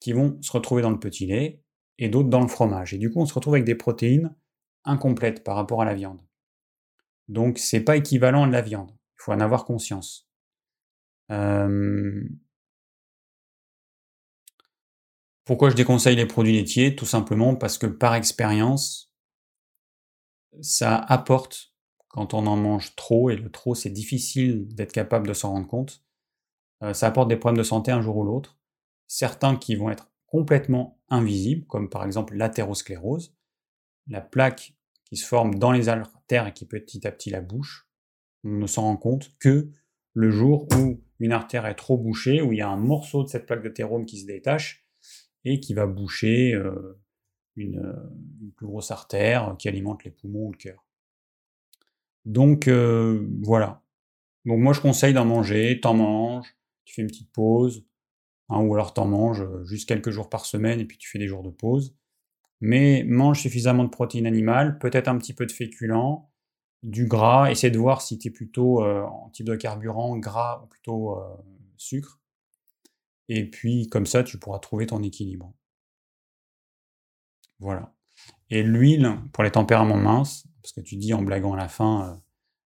qui 0.00 0.12
vont 0.12 0.42
se 0.42 0.50
retrouver 0.50 0.82
dans 0.82 0.90
le 0.90 0.98
petit 0.98 1.26
lait 1.26 1.62
et 1.98 2.08
d'autres 2.08 2.28
dans 2.28 2.40
le 2.40 2.48
fromage. 2.48 2.92
Et 2.92 2.98
du 2.98 3.08
coup, 3.08 3.20
on 3.20 3.26
se 3.26 3.34
retrouve 3.34 3.54
avec 3.54 3.64
des 3.64 3.76
protéines 3.76 4.34
incomplètes 4.82 5.44
par 5.44 5.54
rapport 5.54 5.80
à 5.80 5.84
la 5.84 5.94
viande. 5.94 6.20
Donc, 7.28 7.58
c'est 7.58 7.84
pas 7.84 7.96
équivalent 7.96 8.42
à 8.42 8.48
de 8.48 8.52
la 8.52 8.60
viande. 8.60 8.90
Il 8.90 9.22
faut 9.22 9.30
en 9.30 9.38
avoir 9.38 9.64
conscience. 9.64 10.28
Pourquoi 15.44 15.70
je 15.70 15.76
déconseille 15.76 16.16
les 16.16 16.26
produits 16.26 16.54
laitiers? 16.54 16.96
Tout 16.96 17.06
simplement 17.06 17.54
parce 17.54 17.78
que 17.78 17.86
par 17.86 18.16
expérience, 18.16 19.09
ça 20.60 20.96
apporte 20.96 21.74
quand 22.08 22.34
on 22.34 22.46
en 22.46 22.56
mange 22.56 22.96
trop, 22.96 23.30
et 23.30 23.36
le 23.36 23.50
trop 23.50 23.74
c'est 23.74 23.90
difficile 23.90 24.66
d'être 24.74 24.92
capable 24.92 25.28
de 25.28 25.32
s'en 25.32 25.50
rendre 25.52 25.68
compte, 25.68 26.04
euh, 26.82 26.92
ça 26.92 27.06
apporte 27.06 27.28
des 27.28 27.36
problèmes 27.36 27.58
de 27.58 27.62
santé 27.62 27.92
un 27.92 28.00
jour 28.00 28.16
ou 28.16 28.24
l'autre. 28.24 28.58
Certains 29.06 29.56
qui 29.56 29.76
vont 29.76 29.90
être 29.90 30.10
complètement 30.26 31.00
invisibles, 31.08 31.66
comme 31.66 31.88
par 31.88 32.04
exemple 32.04 32.34
l'athérosclérose, 32.34 33.34
la 34.06 34.20
plaque 34.20 34.74
qui 35.04 35.16
se 35.16 35.26
forme 35.26 35.56
dans 35.56 35.72
les 35.72 35.88
artères 35.88 36.46
et 36.46 36.52
qui 36.52 36.66
petit 36.66 37.06
à 37.06 37.12
petit 37.12 37.30
la 37.30 37.40
bouche. 37.40 37.88
On 38.44 38.50
ne 38.50 38.66
s'en 38.66 38.82
rend 38.82 38.96
compte 38.96 39.36
que 39.38 39.70
le 40.14 40.30
jour 40.30 40.66
où 40.76 41.02
une 41.18 41.32
artère 41.32 41.66
est 41.66 41.74
trop 41.74 41.98
bouchée, 41.98 42.42
où 42.42 42.52
il 42.52 42.58
y 42.58 42.62
a 42.62 42.68
un 42.68 42.76
morceau 42.76 43.22
de 43.22 43.28
cette 43.28 43.46
plaque 43.46 43.62
d'athérome 43.62 44.06
qui 44.06 44.18
se 44.18 44.26
détache 44.26 44.86
et 45.44 45.60
qui 45.60 45.74
va 45.74 45.86
boucher 45.86 46.54
euh, 46.54 47.00
une, 47.56 47.94
plus 48.56 48.66
grosse 48.66 48.90
artère 48.90 49.54
qui 49.58 49.68
alimente 49.68 50.04
les 50.04 50.10
poumons 50.10 50.46
ou 50.46 50.52
le 50.52 50.56
cœur. 50.58 50.84
Donc 52.24 52.68
euh, 52.68 53.26
voilà. 53.42 53.82
Donc 54.44 54.60
moi 54.60 54.72
je 54.72 54.80
conseille 54.80 55.14
d'en 55.14 55.24
manger, 55.24 55.80
t'en 55.80 55.94
manges, 55.94 56.56
tu 56.84 56.94
fais 56.94 57.02
une 57.02 57.08
petite 57.08 57.32
pause, 57.32 57.84
Hein, 58.50 58.62
ou 58.62 58.74
alors 58.74 58.92
t'en 58.92 59.06
manges 59.06 59.42
euh, 59.42 59.64
juste 59.64 59.88
quelques 59.88 60.10
jours 60.10 60.28
par 60.28 60.44
semaine 60.44 60.80
et 60.80 60.84
puis 60.84 60.98
tu 60.98 61.08
fais 61.08 61.18
des 61.18 61.28
jours 61.28 61.42
de 61.42 61.50
pause. 61.50 61.94
Mais 62.60 63.04
mange 63.04 63.40
suffisamment 63.40 63.84
de 63.84 63.88
protéines 63.88 64.26
animales, 64.26 64.78
peut-être 64.78 65.08
un 65.08 65.16
petit 65.18 65.32
peu 65.32 65.46
de 65.46 65.52
féculents, 65.52 66.30
du 66.82 67.06
gras, 67.06 67.50
essaie 67.50 67.70
de 67.70 67.78
voir 67.78 68.02
si 68.02 68.18
tu 68.18 68.28
es 68.28 68.30
plutôt 68.30 68.84
euh, 68.84 69.02
en 69.02 69.30
type 69.30 69.46
de 69.46 69.56
carburant, 69.56 70.18
gras 70.18 70.62
ou 70.64 70.66
plutôt 70.66 71.18
euh, 71.18 71.22
sucre. 71.76 72.20
Et 73.28 73.48
puis 73.48 73.88
comme 73.88 74.06
ça, 74.06 74.24
tu 74.24 74.38
pourras 74.38 74.58
trouver 74.58 74.86
ton 74.86 75.02
équilibre. 75.02 75.54
Voilà. 77.60 77.94
Et 78.50 78.62
l'huile, 78.62 79.16
pour 79.32 79.44
les 79.44 79.50
tempéraments 79.50 79.96
minces, 79.96 80.46
parce 80.62 80.72
que 80.72 80.80
tu 80.80 80.96
dis 80.96 81.14
en 81.14 81.22
blaguant 81.22 81.54
à 81.54 81.56
la 81.56 81.68
fin, 81.68 82.20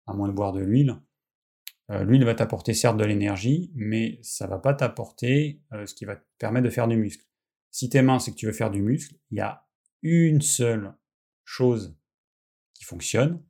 à 0.07 0.15
moins 0.15 0.29
de 0.29 0.33
boire 0.33 0.53
de 0.53 0.61
l'huile, 0.61 0.97
euh, 1.91 2.03
l'huile 2.05 2.25
va 2.25 2.35
t'apporter 2.35 2.73
certes 2.73 2.97
de 2.97 3.05
l'énergie, 3.05 3.71
mais 3.75 4.19
ça 4.23 4.47
va 4.47 4.59
pas 4.59 4.75
t'apporter 4.75 5.61
euh, 5.73 5.87
ce 5.87 5.95
qui 5.95 6.05
va 6.05 6.17
te 6.17 6.25
permettre 6.39 6.65
de 6.65 6.71
faire 6.71 6.89
du 6.89 6.97
muscle. 6.97 7.27
Si 7.71 7.91
tu 7.91 7.97
es 7.97 8.03
mince 8.03 8.29
et 8.29 8.31
que 8.33 8.37
tu 8.37 8.47
veux 8.47 8.53
faire 8.53 8.71
du 8.71 8.81
muscle, 8.81 9.17
il 9.31 9.39
y 9.39 9.41
a 9.41 9.67
une 10.03 10.41
seule 10.41 10.95
chose 11.45 11.99
qui 12.73 12.85
fonctionne, 12.85 13.43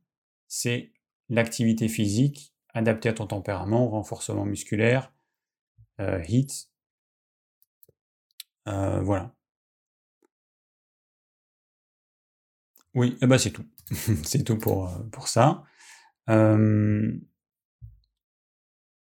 c'est 0.47 0.91
l'activité 1.29 1.87
physique 1.87 2.53
adaptée 2.73 3.09
à 3.09 3.13
ton 3.13 3.27
tempérament, 3.27 3.89
renforcement 3.89 4.45
musculaire, 4.45 5.13
euh, 6.01 6.21
HIT. 6.27 6.69
voilà. 8.65 9.33
Oui, 12.95 13.17
eh 13.21 13.27
ben 13.27 13.37
c'est 13.37 13.51
tout. 13.51 13.65
c'est 14.23 14.43
tout 14.43 14.57
pour, 14.57 14.89
pour 15.11 15.27
ça. 15.27 15.63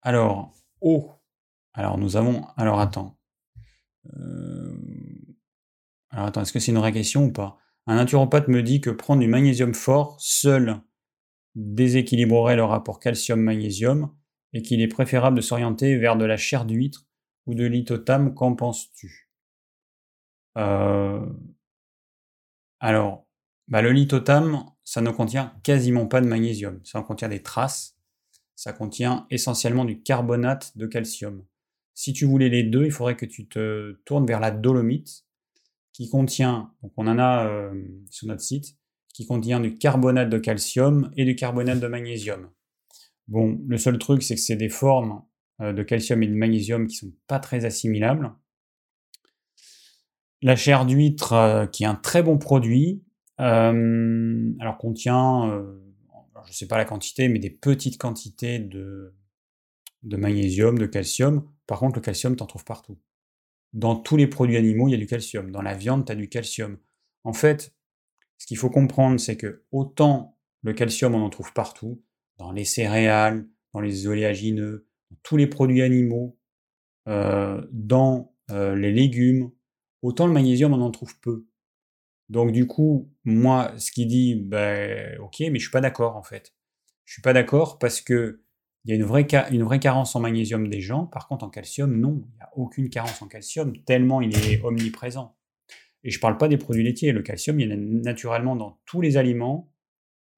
Alors, 0.03 0.55
eau. 0.81 1.11
Alors, 1.75 1.99
nous 1.99 2.17
avons. 2.17 2.47
Alors, 2.57 2.81
attends. 2.81 3.19
Euh, 4.17 4.75
alors, 6.11 6.27
attends, 6.27 6.43
est-ce 6.43 6.53
que 6.53 6.59
c'est 6.61 6.73
une 6.73 6.79
vraie 6.79 6.93
question 6.93 7.25
ou 7.27 7.33
pas? 7.33 7.59
Un 7.87 7.97
naturopathe 7.97 8.49
me 8.49 8.63
dit 8.63 8.81
que 8.81 8.91
prendre 8.91 9.21
du 9.21 9.29
magnésium 9.29 9.75
fort 9.75 10.17
seul 10.21 10.81
déséquilibrerait 11.55 12.57
le 12.57 12.65
rapport 12.65 13.01
calcium-magnésium 13.01 14.15
et 14.53 14.63
qu'il 14.63 14.81
est 14.81 14.89
préférable 14.89 15.37
de 15.37 15.43
s'orienter 15.43 15.97
vers 15.97 16.17
de 16.17 16.25
la 16.25 16.37
chair 16.37 16.65
d'huître 16.65 17.07
ou 17.47 17.55
de 17.55 17.65
l'ithotame. 17.65 18.35
Qu'en 18.35 18.55
penses-tu? 18.55 19.31
Euh, 20.59 21.27
Alors, 22.81 23.22
bah, 23.69 23.83
le 23.83 23.93
lithotame, 23.93 24.65
ça 24.85 25.01
ne 25.01 25.11
contient 25.11 25.55
quasiment 25.63 26.07
pas 26.07 26.21
de 26.21 26.27
magnésium. 26.27 26.81
Ça 26.85 26.99
en 26.99 27.03
contient 27.03 27.29
des 27.29 27.43
traces 27.43 27.97
ça 28.63 28.73
contient 28.73 29.27
essentiellement 29.29 29.85
du 29.85 30.03
carbonate 30.03 30.79
de 30.79 30.87
calcium. 30.87 31.45
Si 31.95 32.13
tu 32.13 32.27
voulais 32.27 32.49
les 32.49 32.63
deux, 32.63 32.85
il 32.85 32.93
faudrait 32.93 33.17
que 33.17 33.27
tu 33.27 33.49
te 33.49 33.99
tournes 34.05 34.25
vers 34.25 34.39
la 34.39 34.53
dolomite, 34.53 35.25
qui 35.93 36.09
contient, 36.09 36.73
donc 36.81 36.93
on 36.97 37.09
en 37.09 37.19
a 37.19 37.49
euh, 37.49 37.75
sur 38.09 38.29
notre 38.29 38.41
site, 38.41 38.77
qui 39.13 39.27
contient 39.27 39.59
du 39.59 39.77
carbonate 39.77 40.31
de 40.31 40.39
calcium 40.39 41.11
et 41.17 41.25
du 41.25 41.35
carbonate 41.35 41.81
de 41.81 41.89
magnésium. 41.89 42.51
Bon, 43.27 43.61
le 43.67 43.77
seul 43.79 43.99
truc, 43.99 44.23
c'est 44.23 44.37
que 44.37 44.41
c'est 44.41 44.55
des 44.55 44.69
formes 44.69 45.25
euh, 45.61 45.73
de 45.73 45.83
calcium 45.83 46.23
et 46.23 46.29
de 46.29 46.35
magnésium 46.35 46.87
qui 46.87 46.95
sont 46.95 47.13
pas 47.27 47.41
très 47.41 47.65
assimilables. 47.65 48.33
La 50.41 50.55
chair 50.55 50.87
d'huître, 50.87 51.33
euh, 51.33 51.67
qui 51.67 51.83
est 51.83 51.87
un 51.87 51.97
très 51.97 52.23
bon 52.23 52.39
produit, 52.39 53.03
alors 53.43 54.79
contient 54.79 55.65
je 56.45 56.51
ne 56.51 56.55
sais 56.55 56.67
pas 56.67 56.77
la 56.77 56.85
quantité, 56.85 57.29
mais 57.29 57.39
des 57.39 57.51
petites 57.51 57.99
quantités 57.99 58.59
de, 58.59 59.15
de 60.03 60.17
magnésium, 60.17 60.79
de 60.79 60.87
calcium. 60.87 61.49
Par 61.67 61.79
contre, 61.79 61.97
le 61.97 62.03
calcium, 62.03 62.37
tu 62.37 62.43
en 62.43 62.47
trouves 62.47 62.65
partout. 62.65 62.99
Dans 63.73 63.97
tous 63.97 64.17
les 64.17 64.27
produits 64.27 64.57
animaux, 64.57 64.89
il 64.89 64.93
y 64.93 64.95
a 64.95 64.99
du 64.99 65.07
calcium. 65.07 65.51
Dans 65.51 65.63
la 65.63 65.75
viande, 65.75 66.05
tu 66.05 66.13
as 66.13 66.15
du 66.15 66.29
calcium. 66.29 66.79
En 67.25 67.33
fait, 67.33 67.75
ce 68.39 68.47
qu'il 68.47 68.57
faut 68.57 68.71
comprendre, 68.71 69.19
c'est 69.19 69.37
que 69.37 69.65
autant 69.73 70.39
le 70.63 70.73
calcium, 70.73 71.15
on 71.15 71.23
en 71.23 71.31
trouve 71.31 71.53
partout, 71.53 72.03
dans 72.39 72.53
les 72.53 72.65
céréales, 72.65 73.49
dans 73.73 73.81
les 73.81 74.07
oléagineux, 74.07 74.87
dans 75.11 75.17
tous 75.23 75.37
les 75.37 75.47
produits 75.47 75.83
animaux, 75.83 76.39
euh, 77.09 77.67
dans 77.73 78.35
euh, 78.51 78.75
les 78.75 78.93
légumes, 78.93 79.51
autant 80.03 80.27
le 80.27 80.33
magnésium, 80.33 80.73
on 80.73 80.81
en 80.81 80.91
trouve 80.91 81.19
peu. 81.21 81.47
Donc 82.33 82.51
du 82.51 82.67
coup, 82.67 83.13
moi, 83.25 83.75
ce 83.77 83.93
qui 83.93 84.07
dit, 84.07 84.35
ben, 84.35 85.19
ok, 85.21 85.41
mais 85.41 85.57
je 85.57 85.65
suis 85.65 85.71
pas 85.71 85.83
d'accord 85.83 86.17
en 86.17 86.23
fait. 86.23 86.55
Je 87.05 87.13
suis 87.13 87.21
pas 87.21 87.35
d'accord 87.35 87.79
parce 87.79 88.01
que 88.01 88.41
il 88.85 88.91
y 88.91 88.95
a 88.95 88.97
une 88.97 89.05
vraie, 89.05 89.27
une 89.51 89.63
vraie 89.63 89.79
carence 89.79 90.17
en 90.17 90.21
magnésium 90.21 90.67
des 90.67 90.81
gens. 90.81 91.05
Par 91.07 91.29
contre, 91.29 91.45
en 91.45 91.51
calcium, 91.51 91.95
non, 91.95 92.25
il 92.33 92.37
n'y 92.37 92.41
a 92.41 92.51
aucune 92.57 92.89
carence 92.89 93.21
en 93.21 93.29
calcium 93.29 93.77
tellement 93.85 94.23
il 94.23 94.35
est 94.35 94.63
omniprésent. 94.65 95.37
Et 96.05 96.11
je 96.11 96.17
ne 96.17 96.21
parle 96.23 96.39
pas 96.39 96.49
des 96.49 96.57
produits 96.57 96.83
laitiers. 96.83 97.13
Le 97.13 97.21
calcium, 97.21 97.61
il 97.61 97.69
y 97.69 97.71
en 97.71 97.77
a 97.77 97.77
naturellement 97.77 98.57
dans 98.57 98.81
tous 98.87 99.03
les 99.03 99.19
aliments. 99.19 99.71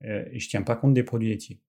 Euh, 0.05 0.25
et 0.33 0.41
je 0.41 0.47
ne 0.47 0.51
tiens 0.51 0.63
pas 0.63 0.75
compte 0.75 0.95
des 0.95 1.05
produits 1.05 1.29
laitiers. 1.29 1.61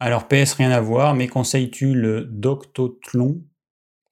Alors, 0.00 0.28
PS, 0.28 0.54
rien 0.54 0.70
à 0.70 0.80
voir, 0.80 1.14
mais 1.14 1.28
conseilles-tu 1.28 1.92
le 1.92 2.24
Doctothlon 2.24 3.44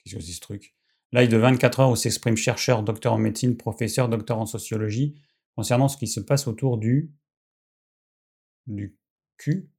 Qu'est-ce 0.04 0.16
que 0.16 0.20
c'est 0.20 0.32
ce 0.32 0.40
truc? 0.40 0.75
Live 1.16 1.30
de 1.30 1.38
24 1.38 1.80
heures 1.80 1.90
où 1.90 1.96
s'exprime 1.96 2.36
chercheur, 2.36 2.82
docteur 2.82 3.14
en 3.14 3.18
médecine, 3.18 3.56
professeur, 3.56 4.10
docteur 4.10 4.38
en 4.38 4.44
sociologie, 4.44 5.18
concernant 5.54 5.88
ce 5.88 5.96
qui 5.96 6.08
se 6.08 6.20
passe 6.20 6.46
autour 6.46 6.76
du. 6.76 7.10
du 8.66 8.98
cul 9.38 9.70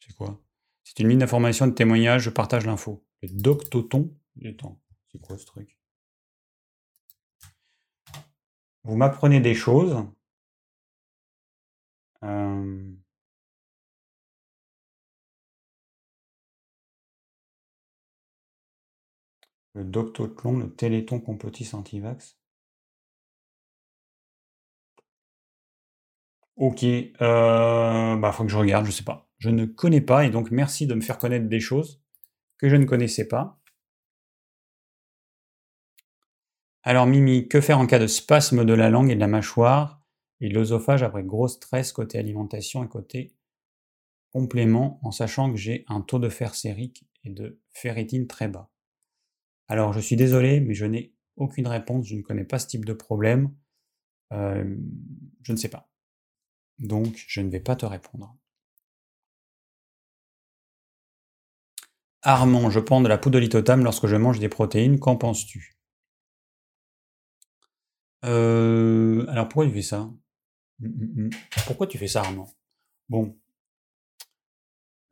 C'est 0.00 0.14
quoi? 0.14 0.38
C'est 0.84 0.98
une 0.98 1.06
mine 1.06 1.20
d'informations 1.20 1.66
de 1.66 1.72
témoignages, 1.72 2.24
je 2.24 2.30
partage 2.30 2.66
l'info. 2.66 3.02
Le 3.22 3.28
doctoton 3.30 4.14
Attends, 4.44 4.78
c'est 5.10 5.18
quoi 5.18 5.38
ce 5.38 5.46
truc? 5.46 5.78
Vous 8.84 8.96
m'apprenez 8.96 9.40
des 9.40 9.54
choses. 9.54 10.04
Euh, 12.22 12.92
Le 19.74 19.84
Doctothlon, 19.84 20.58
le 20.58 20.72
Téléthon 20.72 21.18
complotiste 21.18 21.74
anti-vax. 21.74 22.38
Ok, 26.56 26.84
euh, 26.84 28.16
bah 28.16 28.32
faut 28.32 28.44
que 28.44 28.50
je 28.50 28.56
regarde, 28.56 28.86
je 28.86 28.90
sais 28.90 29.02
pas. 29.02 29.28
Je 29.38 29.48
ne 29.50 29.64
connais 29.64 30.00
pas 30.02 30.24
et 30.26 30.30
donc 30.30 30.50
merci 30.50 30.86
de 30.86 30.94
me 30.94 31.00
faire 31.00 31.18
connaître 31.18 31.48
des 31.48 31.60
choses 31.60 32.02
que 32.58 32.68
je 32.68 32.76
ne 32.76 32.84
connaissais 32.84 33.28
pas. 33.28 33.60
Alors 36.82 37.06
Mimi, 37.06 37.48
que 37.48 37.62
faire 37.62 37.78
en 37.78 37.86
cas 37.86 37.98
de 37.98 38.06
spasme 38.06 38.66
de 38.66 38.74
la 38.74 38.90
langue 38.90 39.10
et 39.10 39.14
de 39.14 39.20
la 39.20 39.26
mâchoire 39.26 40.02
et 40.40 40.50
de 40.50 40.54
l'œsophage 40.54 41.02
après 41.02 41.22
gros 41.22 41.48
stress 41.48 41.92
côté 41.92 42.18
alimentation 42.18 42.84
et 42.84 42.88
côté 42.88 43.32
complément 44.32 44.98
en 45.02 45.12
sachant 45.12 45.50
que 45.52 45.56
j'ai 45.56 45.84
un 45.88 46.00
taux 46.00 46.18
de 46.18 46.28
fer 46.28 46.54
sérique 46.54 47.04
et 47.24 47.30
de 47.30 47.60
ferritine 47.72 48.26
très 48.26 48.48
bas? 48.48 48.70
Alors 49.70 49.92
je 49.92 50.00
suis 50.00 50.16
désolé, 50.16 50.58
mais 50.58 50.74
je 50.74 50.84
n'ai 50.84 51.14
aucune 51.36 51.68
réponse, 51.68 52.08
je 52.08 52.16
ne 52.16 52.22
connais 52.22 52.42
pas 52.42 52.58
ce 52.58 52.66
type 52.66 52.84
de 52.84 52.92
problème. 52.92 53.54
Euh, 54.32 54.64
je 55.42 55.52
ne 55.52 55.56
sais 55.56 55.68
pas. 55.68 55.88
Donc 56.80 57.14
je 57.28 57.40
ne 57.40 57.50
vais 57.50 57.60
pas 57.60 57.76
te 57.76 57.86
répondre. 57.86 58.36
Armand, 62.22 62.68
je 62.68 62.80
prends 62.80 63.00
de 63.00 63.06
la 63.06 63.16
poudre 63.16 63.38
de 63.38 63.82
lorsque 63.84 64.08
je 64.08 64.16
mange 64.16 64.40
des 64.40 64.48
protéines, 64.48 64.98
qu'en 64.98 65.16
penses-tu? 65.16 65.78
Euh, 68.24 69.24
alors 69.28 69.48
pourquoi 69.48 69.66
tu 69.66 69.72
fais 69.72 69.82
ça? 69.82 70.10
Mmh, 70.80 70.88
mmh, 70.88 71.22
mmh. 71.26 71.30
Pourquoi 71.66 71.86
tu 71.86 71.96
fais 71.96 72.08
ça, 72.08 72.22
Armand? 72.22 72.50
Bon. 73.08 73.39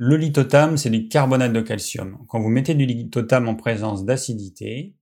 Le 0.01 0.17
lithotam, 0.17 0.77
c'est 0.77 0.91
du 0.91 1.09
carbonate 1.09 1.53
de 1.53 1.61
calcium. 1.61 2.25
Quand 2.29 2.39
vous 2.39 2.51
mettez 2.51 2.75
du 2.75 2.87
lithotam 2.87 3.49
en 3.49 3.57
présence 3.57 4.05
d'acidité, 4.05 4.95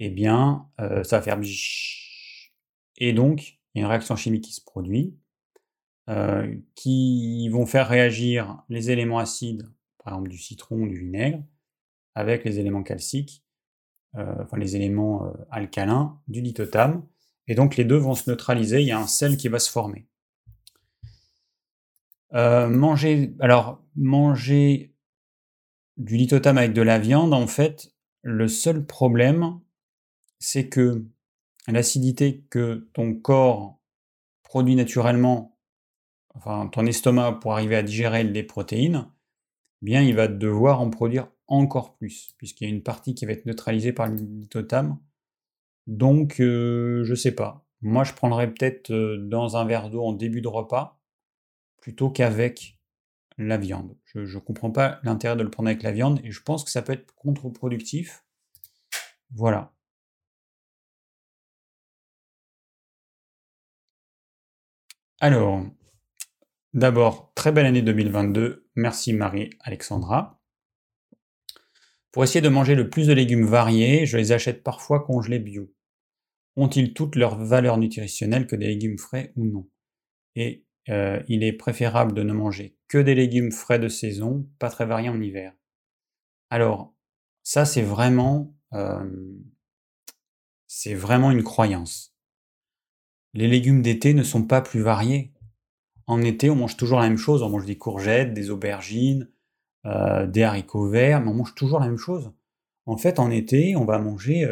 eh 0.00 0.10
bien, 0.10 0.68
euh, 0.80 1.02
ça 1.02 1.18
va 1.18 1.22
faire 1.22 1.40
et 3.00 3.12
donc, 3.14 3.58
il 3.72 3.78
y 3.78 3.80
a 3.80 3.86
une 3.86 3.90
réaction 3.90 4.16
chimique 4.16 4.44
qui 4.44 4.52
se 4.52 4.60
produit, 4.60 5.16
euh, 6.10 6.54
qui 6.74 7.48
vont 7.48 7.64
faire 7.64 7.88
réagir 7.88 8.62
les 8.68 8.90
éléments 8.90 9.18
acides, 9.18 9.66
par 10.04 10.12
exemple 10.12 10.28
du 10.28 10.38
citron, 10.38 10.86
du 10.86 10.98
vinaigre, 10.98 11.42
avec 12.14 12.44
les 12.44 12.58
éléments 12.58 12.82
calciques, 12.82 13.44
enfin 14.14 14.56
les 14.56 14.74
éléments 14.74 15.32
alcalins 15.50 16.20
du 16.26 16.40
lithotam 16.40 17.06
et 17.46 17.54
donc 17.54 17.76
les 17.76 17.84
deux 17.84 17.96
vont 17.96 18.14
se 18.14 18.28
neutraliser, 18.28 18.80
il 18.80 18.88
y 18.88 18.90
a 18.90 18.98
un 18.98 19.06
sel 19.06 19.36
qui 19.36 19.48
va 19.48 19.58
se 19.58 19.70
former. 19.70 20.08
Euh, 22.34 22.68
manger, 22.68 23.34
alors 23.40 23.82
manger 23.98 24.94
du 25.96 26.16
lithotam 26.16 26.58
avec 26.58 26.72
de 26.72 26.82
la 26.82 26.98
viande, 26.98 27.34
en 27.34 27.46
fait, 27.46 27.92
le 28.22 28.48
seul 28.48 28.86
problème, 28.86 29.60
c'est 30.38 30.68
que 30.68 31.04
l'acidité 31.66 32.44
que 32.50 32.88
ton 32.94 33.14
corps 33.14 33.80
produit 34.42 34.76
naturellement, 34.76 35.58
enfin 36.34 36.68
ton 36.68 36.86
estomac 36.86 37.32
pour 37.40 37.52
arriver 37.52 37.76
à 37.76 37.82
digérer 37.82 38.24
les 38.24 38.42
protéines, 38.42 39.10
eh 39.82 39.86
bien 39.86 40.02
il 40.02 40.14
va 40.14 40.28
devoir 40.28 40.80
en 40.80 40.90
produire 40.90 41.28
encore 41.46 41.96
plus, 41.96 42.34
puisqu'il 42.38 42.64
y 42.64 42.70
a 42.70 42.74
une 42.74 42.82
partie 42.82 43.14
qui 43.14 43.26
va 43.26 43.32
être 43.32 43.46
neutralisée 43.46 43.92
par 43.92 44.08
le 44.08 44.16
lithotam 44.16 44.98
donc, 45.88 46.38
euh, 46.40 47.02
je 47.04 47.14
sais 47.14 47.32
pas. 47.32 47.66
Moi, 47.80 48.04
je 48.04 48.12
prendrais 48.12 48.52
peut-être 48.52 48.90
euh, 48.92 49.16
dans 49.16 49.56
un 49.56 49.64
verre 49.64 49.88
d'eau 49.90 50.04
en 50.04 50.12
début 50.12 50.42
de 50.42 50.48
repas 50.48 51.00
plutôt 51.80 52.10
qu'avec 52.10 52.77
la 53.38 53.56
viande. 53.56 53.96
Je 54.04 54.20
ne 54.20 54.40
comprends 54.40 54.70
pas 54.70 55.00
l'intérêt 55.02 55.36
de 55.36 55.42
le 55.42 55.50
prendre 55.50 55.68
avec 55.68 55.82
la 55.82 55.92
viande 55.92 56.20
et 56.24 56.30
je 56.30 56.42
pense 56.42 56.64
que 56.64 56.70
ça 56.70 56.82
peut 56.82 56.92
être 56.92 57.14
contre-productif. 57.14 58.24
Voilà. 59.34 59.72
Alors, 65.20 65.64
d'abord, 66.74 67.32
très 67.34 67.52
belle 67.52 67.66
année 67.66 67.82
2022. 67.82 68.68
Merci 68.76 69.12
Marie-Alexandra. 69.12 70.40
Pour 72.12 72.24
essayer 72.24 72.40
de 72.40 72.48
manger 72.48 72.74
le 72.74 72.90
plus 72.90 73.06
de 73.06 73.12
légumes 73.12 73.46
variés, 73.46 74.06
je 74.06 74.16
les 74.16 74.32
achète 74.32 74.62
parfois 74.62 75.04
congelés 75.04 75.38
bio 75.38 75.72
ont-ils 76.58 76.92
toutes 76.92 77.14
leurs 77.14 77.36
valeurs 77.36 77.78
nutritionnelles 77.78 78.48
que 78.48 78.56
des 78.56 78.66
légumes 78.66 78.98
frais 78.98 79.32
ou 79.36 79.46
non? 79.46 79.68
Et 80.34 80.66
euh, 80.88 81.22
il 81.28 81.44
est 81.44 81.52
préférable 81.52 82.12
de 82.12 82.22
ne 82.22 82.32
manger 82.32 82.76
que 82.88 82.98
des 82.98 83.14
légumes 83.14 83.52
frais 83.52 83.78
de 83.78 83.88
saison, 83.88 84.48
pas 84.58 84.70
très 84.70 84.86
variés 84.86 85.08
en 85.08 85.20
hiver. 85.20 85.52
Alors, 86.50 86.94
ça 87.42 87.64
c'est 87.64 87.82
vraiment, 87.82 88.54
c'est 90.66 90.94
vraiment 90.94 91.30
une 91.30 91.42
croyance. 91.42 92.14
Les 93.34 93.48
légumes 93.48 93.82
d'été 93.82 94.14
ne 94.14 94.22
sont 94.22 94.44
pas 94.44 94.62
plus 94.62 94.80
variés. 94.80 95.32
En 96.06 96.22
été, 96.22 96.48
on 96.48 96.56
mange 96.56 96.76
toujours 96.76 97.00
la 97.00 97.08
même 97.08 97.18
chose. 97.18 97.42
On 97.42 97.50
mange 97.50 97.66
des 97.66 97.76
courgettes, 97.76 98.32
des 98.32 98.50
aubergines, 98.50 99.30
euh, 99.84 100.26
des 100.26 100.42
haricots 100.42 100.88
verts, 100.88 101.20
mais 101.20 101.28
on 101.28 101.34
mange 101.34 101.54
toujours 101.54 101.80
la 101.80 101.86
même 101.86 101.98
chose. 101.98 102.32
En 102.86 102.96
fait, 102.96 103.18
en 103.18 103.30
été, 103.30 103.76
on 103.76 103.84
va 103.84 103.98
manger 103.98 104.48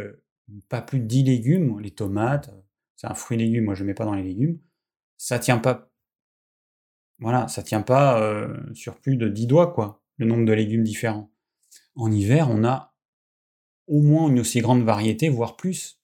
pas 0.68 0.82
plus 0.82 1.00
de 1.00 1.06
10 1.06 1.24
légumes, 1.24 1.80
les 1.80 1.90
tomates, 1.90 2.50
c'est 2.96 3.06
un 3.06 3.14
fruit 3.14 3.36
légume, 3.36 3.64
moi 3.64 3.74
je 3.74 3.82
ne 3.82 3.88
mets 3.88 3.94
pas 3.94 4.04
dans 4.04 4.14
les 4.14 4.22
légumes, 4.22 4.58
ça 5.16 5.38
tient 5.38 5.58
pas. 5.58 5.90
Voilà, 7.18 7.48
ça 7.48 7.62
tient 7.62 7.82
pas 7.82 8.20
euh, 8.20 8.56
sur 8.74 9.00
plus 9.00 9.16
de 9.16 9.28
10 9.28 9.46
doigts, 9.46 9.72
quoi, 9.72 10.02
le 10.18 10.26
nombre 10.26 10.44
de 10.44 10.52
légumes 10.52 10.84
différents. 10.84 11.30
En 11.94 12.10
hiver, 12.12 12.48
on 12.50 12.64
a 12.64 12.94
au 13.86 14.02
moins 14.02 14.28
une 14.28 14.40
aussi 14.40 14.60
grande 14.60 14.82
variété, 14.82 15.28
voire 15.28 15.56
plus. 15.56 16.00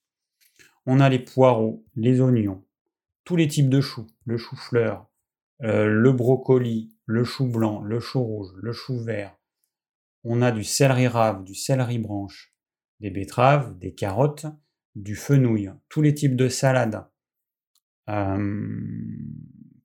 On 0.87 1.01
a 1.01 1.09
les 1.09 1.19
poireaux, 1.19 1.85
les 1.97 2.21
oignons, 2.21 2.65
tous 3.25 3.37
les 3.37 3.49
types 3.49 3.69
de 3.69 3.81
choux, 3.81 4.07
le 4.25 4.37
chou-fleur, 4.37 5.07
euh, 5.63 5.87
le 5.87 6.13
brocoli, 6.13 6.97
le 7.07 7.25
chou 7.25 7.47
blanc, 7.47 7.83
le 7.83 8.01
chou 8.01 8.23
rouge, 8.23 8.53
le 8.57 8.73
chou 8.73 8.99
vert. 8.99 9.37
On 10.25 10.43
a 10.43 10.51
du 10.51 10.65
céleri 10.65 11.09
rave, 11.09 11.45
du 11.45 11.55
céleri 11.55 11.99
branche, 11.99 12.55
des 13.01 13.11
betteraves, 13.11 13.77
des 13.79 13.95
carottes, 13.95 14.47
du 14.95 15.15
fenouil, 15.15 15.71
tous 15.89 16.03
les 16.03 16.15
types 16.15 16.37
de 16.37 16.49
salades. 16.49 17.07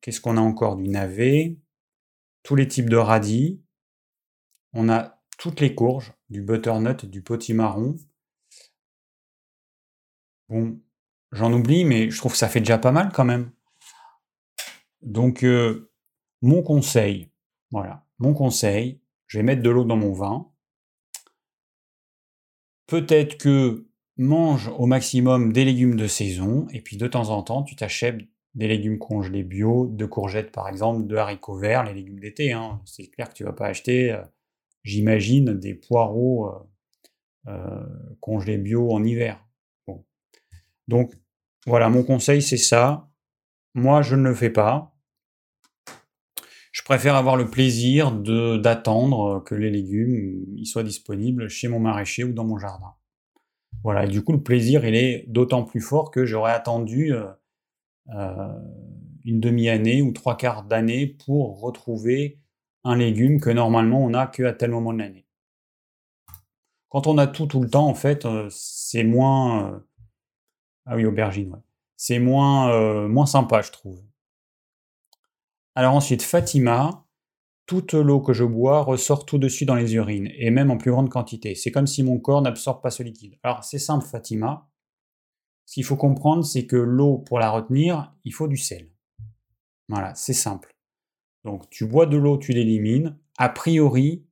Qu'est-ce 0.01 0.21
qu'on 0.21 0.37
a 0.37 0.41
encore 0.41 0.77
Du 0.77 0.87
navet, 0.89 1.57
tous 2.43 2.55
les 2.55 2.67
types 2.67 2.89
de 2.89 2.97
radis. 2.97 3.61
On 4.73 4.89
a 4.89 5.21
toutes 5.37 5.59
les 5.59 5.75
courges, 5.75 6.13
du 6.29 6.41
butternut, 6.41 7.05
du 7.05 7.21
potimarron. 7.21 7.95
Bon, 10.49 10.79
j'en 11.31 11.51
oublie, 11.53 11.85
mais 11.85 12.09
je 12.09 12.17
trouve 12.17 12.31
que 12.31 12.37
ça 12.37 12.49
fait 12.49 12.59
déjà 12.59 12.77
pas 12.77 12.91
mal 12.91 13.11
quand 13.11 13.25
même. 13.25 13.51
Donc, 15.01 15.43
euh, 15.43 15.91
mon 16.41 16.63
conseil, 16.63 17.31
voilà, 17.71 18.05
mon 18.19 18.33
conseil, 18.33 19.01
je 19.27 19.39
vais 19.39 19.43
mettre 19.43 19.61
de 19.61 19.69
l'eau 19.69 19.83
dans 19.83 19.97
mon 19.97 20.13
vin. 20.13 20.49
Peut-être 22.87 23.37
que 23.37 23.87
mange 24.17 24.69
au 24.69 24.85
maximum 24.85 25.53
des 25.53 25.65
légumes 25.65 25.95
de 25.95 26.07
saison, 26.07 26.67
et 26.71 26.81
puis 26.81 26.97
de 26.97 27.07
temps 27.07 27.29
en 27.29 27.43
temps, 27.43 27.63
tu 27.63 27.75
t'achètes 27.75 28.21
des 28.57 28.67
légumes 28.67 28.97
congelés 28.97 29.43
bio, 29.43 29.87
de 29.87 30.05
courgettes 30.05 30.51
par 30.51 30.67
exemple, 30.67 31.05
de 31.05 31.15
haricots 31.15 31.57
verts, 31.57 31.83
les 31.83 31.93
légumes 31.93 32.19
d'été. 32.19 32.51
Hein. 32.51 32.81
C'est 32.85 33.05
clair 33.07 33.29
que 33.29 33.35
tu 33.35 33.43
vas 33.43 33.53
pas 33.53 33.67
acheter, 33.67 34.11
euh, 34.11 34.23
j'imagine, 34.83 35.53
des 35.53 35.75
poireaux 35.75 36.47
euh, 36.47 37.51
euh, 37.51 37.85
congelés 38.19 38.57
bio 38.57 38.91
en 38.91 39.03
hiver. 39.03 39.39
Donc 40.87 41.13
voilà, 41.67 41.89
mon 41.89 42.03
conseil 42.03 42.41
c'est 42.41 42.57
ça. 42.57 43.11
Moi, 43.75 44.01
je 44.01 44.15
ne 44.15 44.23
le 44.23 44.33
fais 44.33 44.49
pas. 44.49 44.95
Je 46.71 46.81
préfère 46.81 47.15
avoir 47.15 47.35
le 47.35 47.47
plaisir 47.47 48.11
d'attendre 48.11 49.43
que 49.43 49.53
les 49.53 49.69
légumes 49.69 50.45
soient 50.63 50.83
disponibles 50.83 51.47
chez 51.47 51.67
mon 51.67 51.79
maraîcher 51.79 52.23
ou 52.23 52.33
dans 52.33 52.45
mon 52.45 52.57
jardin. 52.57 52.93
Voilà, 53.83 54.05
et 54.05 54.07
du 54.07 54.23
coup, 54.23 54.31
le 54.31 54.41
plaisir, 54.41 54.85
il 54.85 54.95
est 54.95 55.25
d'autant 55.27 55.63
plus 55.63 55.81
fort 55.81 56.09
que 56.09 56.25
j'aurais 56.25 56.53
attendu 56.53 57.13
une 58.09 59.39
demi-année 59.39 60.01
ou 60.01 60.11
trois 60.11 60.37
quarts 60.37 60.63
d'année 60.63 61.07
pour 61.07 61.59
retrouver 61.59 62.39
un 62.83 62.95
légume 62.95 63.39
que 63.39 63.49
normalement 63.49 64.03
on 64.03 64.11
n'a 64.11 64.27
qu'à 64.27 64.53
tel 64.53 64.71
moment 64.71 64.93
de 64.93 64.99
l'année. 64.99 65.27
Quand 66.89 67.07
on 67.07 67.17
a 67.17 67.27
tout 67.27 67.47
tout 67.47 67.61
le 67.61 67.69
temps, 67.69 67.87
en 67.87 67.93
fait, 67.93 68.25
euh, 68.25 68.47
c'est 68.49 69.03
moins... 69.03 69.83
ah 70.85 70.95
oui, 70.95 71.05
aubergine, 71.05 71.51
ouais. 71.51 71.59
C'est 71.97 72.19
moins, 72.19 73.07
moins 73.07 73.25
sympa, 73.25 73.61
je 73.61 73.71
trouve. 73.71 73.99
Alors 75.73 75.95
ensuite, 75.95 76.21
Fatima, 76.21 77.05
toute 77.65 77.93
l'eau 77.93 78.21
que 78.21 78.33
je 78.33 78.43
bois 78.43 78.81
ressort 78.81 79.25
tout 79.25 79.37
de 79.37 79.47
suite 79.47 79.67
dans 79.67 79.75
les 79.75 79.95
urines, 79.95 80.29
et 80.37 80.49
même 80.49 80.71
en 80.71 80.77
plus 80.77 80.91
grande 80.91 81.09
quantité. 81.09 81.53
C'est 81.55 81.71
comme 81.71 81.87
si 81.87 82.03
mon 82.03 82.19
corps 82.19 82.41
n'absorbe 82.41 82.81
pas 82.81 82.91
ce 82.91 83.03
liquide. 83.03 83.37
Alors 83.43 83.63
c'est 83.63 83.79
simple, 83.79 84.05
Fatima. 84.05 84.69
Ce 85.67 85.73
qu'il 85.73 85.83
faut 85.83 85.97
comprendre, 85.97 86.45
c'est 86.45 86.65
que 86.65 86.77
l'eau, 86.77 87.17
pour 87.17 87.39
la 87.39 87.51
retenir, 87.51 88.15
il 88.23 88.33
faut 88.33 88.47
du 88.47 88.55
sel. 88.55 88.89
Voilà, 89.89 90.15
c'est 90.15 90.31
simple. 90.31 90.73
Donc 91.43 91.69
tu 91.69 91.85
bois 91.85 92.05
de 92.05 92.15
l'eau, 92.15 92.37
tu 92.37 92.53
l'élimines. 92.53 93.17
A 93.37 93.49
priori, 93.49 94.25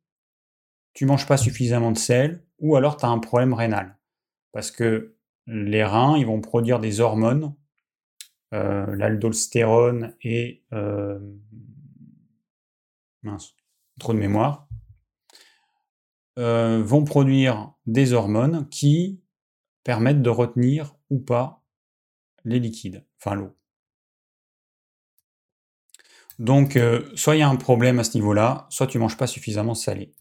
tu 0.94 1.06
manges 1.06 1.28
pas 1.28 1.36
suffisamment 1.36 1.92
de 1.92 1.98
sel, 1.98 2.46
ou 2.60 2.78
alors 2.78 2.96
tu 2.96 3.06
as 3.06 3.10
un 3.10 3.20
problème 3.20 3.54
rénal. 3.54 3.98
parce 4.54 4.72
que 4.72 5.18
les 5.46 5.84
reins, 5.84 6.18
ils 6.18 6.26
vont 6.26 6.40
produire 6.40 6.80
des 6.80 7.02
hormones, 7.02 7.54
euh, 8.54 8.86
et... 10.22 10.64
Euh, 10.72 11.20
mince, 13.24 13.56
trop 14.00 14.14
de 14.14 14.20
mémoire, 14.20 14.70
euh, 16.40 16.82
vont 16.82 17.04
produire 17.04 17.74
des 17.86 18.14
hormones 18.14 18.70
qui 18.70 19.22
permettent 19.84 20.22
de 20.22 20.30
retenir 20.30 20.95
ou 21.10 21.20
pas 21.20 21.64
les 22.44 22.60
liquides, 22.60 23.04
enfin 23.20 23.36
l'eau. 23.36 23.56
Donc, 26.38 26.78
soit 27.16 27.36
il 27.36 27.40
y 27.40 27.42
a 27.42 27.50
un 27.50 27.56
problème 27.56 28.00
à 28.00 28.04
ce 28.04 28.16
niveau-là, 28.16 28.68
soit 28.70 28.88
tu 28.88 29.00
manges 29.00 29.18
pas 29.18 29.28
suffisamment 29.28 29.74
salé. 29.74 30.14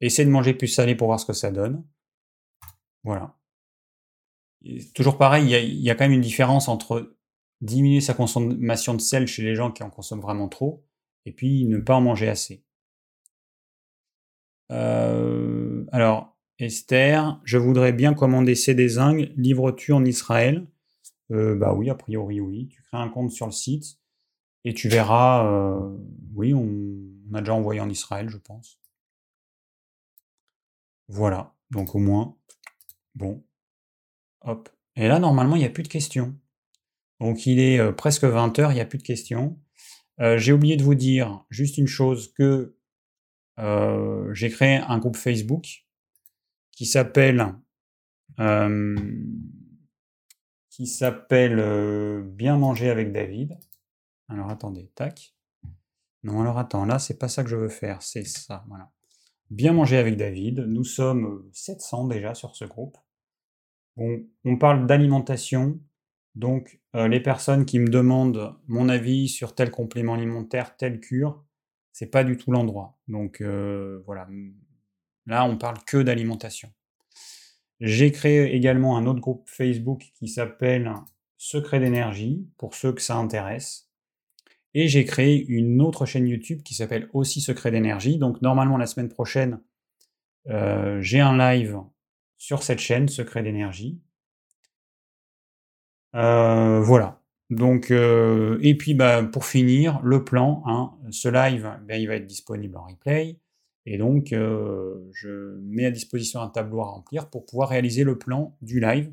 Essaie 0.00 0.24
de 0.24 0.30
manger 0.30 0.54
plus 0.54 0.68
salé 0.68 0.94
pour 0.94 1.06
voir 1.06 1.20
ce 1.20 1.26
que 1.26 1.32
ça 1.32 1.50
donne. 1.50 1.84
Voilà. 3.04 3.36
toujours 4.94 5.16
pareil, 5.16 5.44
il 5.44 5.80
y, 5.80 5.90
a, 5.90 5.94
quand 5.94 6.04
même 6.04 6.12
une 6.12 6.20
différence 6.20 6.68
entre 6.68 7.16
diminuer 7.60 8.00
sa 8.00 8.14
consommation 8.14 8.94
de 8.94 9.00
sel 9.00 9.26
chez 9.26 9.42
les 9.42 9.54
gens 9.54 9.70
qui 9.70 9.82
en 9.82 9.90
consomment 9.90 10.20
vraiment 10.20 10.48
trop, 10.48 10.84
et 11.24 11.32
puis 11.32 11.64
ne 11.66 11.78
pas 11.78 11.94
en 11.94 12.00
manger 12.00 12.28
assez. 12.28 12.64
Euh, 14.70 15.84
alors, 15.92 16.36
Esther, 16.60 17.40
je 17.44 17.56
voudrais 17.56 17.92
bien 17.92 18.12
commander 18.12 18.54
des 18.54 18.88
zingues. 18.88 19.32
Livres-tu 19.36 19.92
en 19.92 20.04
Israël? 20.04 20.66
Euh, 21.30 21.54
Bah 21.54 21.72
oui, 21.74 21.90
a 21.90 21.94
priori 21.94 22.40
oui. 22.40 22.68
Tu 22.68 22.82
crées 22.82 22.98
un 22.98 23.08
compte 23.08 23.30
sur 23.30 23.46
le 23.46 23.52
site 23.52 23.98
et 24.64 24.74
tu 24.74 24.88
verras. 24.88 25.46
Euh, 25.46 25.96
oui, 26.34 26.52
on, 26.54 27.34
a 27.34 27.40
déjà 27.40 27.54
envoyé 27.54 27.80
en 27.80 27.88
Israël, 27.88 28.28
je 28.28 28.36
pense. 28.36 28.78
Voilà. 31.08 31.54
Donc 31.70 31.94
au 31.94 31.98
moins, 31.98 32.36
bon, 33.14 33.42
hop. 34.42 34.68
Et 34.96 35.08
là, 35.08 35.18
normalement, 35.18 35.56
il 35.56 35.60
n'y 35.60 35.64
a 35.64 35.70
plus 35.70 35.82
de 35.84 35.88
questions. 35.88 36.36
Donc 37.20 37.46
il 37.46 37.58
est 37.58 37.78
euh, 37.78 37.92
presque 37.92 38.24
20h, 38.24 38.70
il 38.70 38.74
n'y 38.74 38.80
a 38.80 38.86
plus 38.86 38.98
de 38.98 39.02
questions. 39.02 39.58
J'ai 40.36 40.52
oublié 40.52 40.76
de 40.76 40.82
vous 40.82 40.94
dire 40.94 41.46
juste 41.48 41.78
une 41.78 41.86
chose, 41.86 42.30
que 42.34 42.76
j'ai 44.34 44.50
créé 44.50 44.76
un 44.76 44.98
groupe 44.98 45.16
Facebook 45.16 45.86
qui 46.80 46.86
s'appelle 46.86 47.44
qui 50.70 50.86
s'appelle 50.86 52.22
Bien 52.22 52.56
manger 52.56 52.88
avec 52.88 53.12
David. 53.12 53.58
Alors 54.28 54.48
attendez, 54.48 54.90
tac. 54.94 55.34
Non, 56.22 56.40
alors 56.40 56.56
attends, 56.56 56.86
là 56.86 56.98
c'est 56.98 57.18
pas 57.18 57.28
ça 57.28 57.44
que 57.44 57.50
je 57.50 57.56
veux 57.56 57.68
faire, 57.68 58.00
c'est 58.00 58.24
ça, 58.24 58.64
voilà. 58.66 58.90
Bien 59.50 59.74
manger 59.74 59.98
avec 59.98 60.16
David. 60.16 60.60
Nous 60.60 60.84
sommes 60.84 61.50
700 61.52 62.06
déjà 62.06 62.32
sur 62.32 62.56
ce 62.56 62.64
groupe. 62.64 62.96
on 63.98 64.56
parle 64.58 64.86
d'alimentation. 64.86 65.78
Donc, 66.34 66.80
les 66.94 67.20
personnes 67.20 67.66
qui 67.66 67.78
me 67.78 67.88
demandent 67.88 68.56
mon 68.68 68.88
avis 68.88 69.28
sur 69.28 69.54
tel 69.54 69.70
complément 69.70 70.14
alimentaire, 70.14 70.78
telle 70.78 70.98
cure, 70.98 71.44
c'est 71.92 72.10
pas 72.10 72.24
du 72.24 72.38
tout 72.38 72.52
l'endroit. 72.52 72.98
Donc, 73.06 73.42
voilà. 73.42 74.26
Là, 75.26 75.44
on 75.44 75.56
parle 75.56 75.78
que 75.86 75.98
d'alimentation. 75.98 76.70
J'ai 77.80 78.12
créé 78.12 78.54
également 78.54 78.96
un 78.96 79.06
autre 79.06 79.20
groupe 79.20 79.48
Facebook 79.48 80.10
qui 80.14 80.28
s'appelle 80.28 80.92
Secret 81.38 81.80
d'énergie, 81.80 82.46
pour 82.58 82.74
ceux 82.74 82.92
que 82.92 83.00
ça 83.00 83.16
intéresse. 83.16 83.90
Et 84.74 84.88
j'ai 84.88 85.04
créé 85.04 85.44
une 85.46 85.80
autre 85.80 86.04
chaîne 86.04 86.28
YouTube 86.28 86.62
qui 86.62 86.74
s'appelle 86.74 87.08
aussi 87.12 87.40
Secret 87.40 87.70
d'énergie. 87.70 88.18
Donc 88.18 88.42
normalement 88.42 88.76
la 88.76 88.86
semaine 88.86 89.08
prochaine, 89.08 89.60
euh, 90.48 91.00
j'ai 91.00 91.20
un 91.20 91.36
live 91.36 91.80
sur 92.36 92.62
cette 92.62 92.78
chaîne, 92.78 93.08
Secret 93.08 93.42
d'énergie. 93.42 94.00
Euh, 96.14 96.80
voilà. 96.80 97.20
Donc, 97.50 97.90
euh, 97.90 98.58
et 98.62 98.76
puis 98.76 98.94
bah, 98.94 99.22
pour 99.24 99.44
finir, 99.44 100.00
le 100.02 100.24
plan, 100.24 100.62
hein, 100.66 100.92
ce 101.10 101.28
live, 101.28 101.70
ben, 101.86 102.00
il 102.00 102.06
va 102.06 102.14
être 102.14 102.26
disponible 102.26 102.76
en 102.76 102.84
replay. 102.84 103.38
Et 103.86 103.98
donc, 103.98 104.28
je 104.30 105.58
mets 105.62 105.86
à 105.86 105.90
disposition 105.90 106.40
un 106.40 106.48
tableau 106.48 106.80
à 106.80 106.84
remplir 106.84 107.30
pour 107.30 107.46
pouvoir 107.46 107.70
réaliser 107.70 108.04
le 108.04 108.18
plan 108.18 108.56
du 108.60 108.78
live 108.80 109.12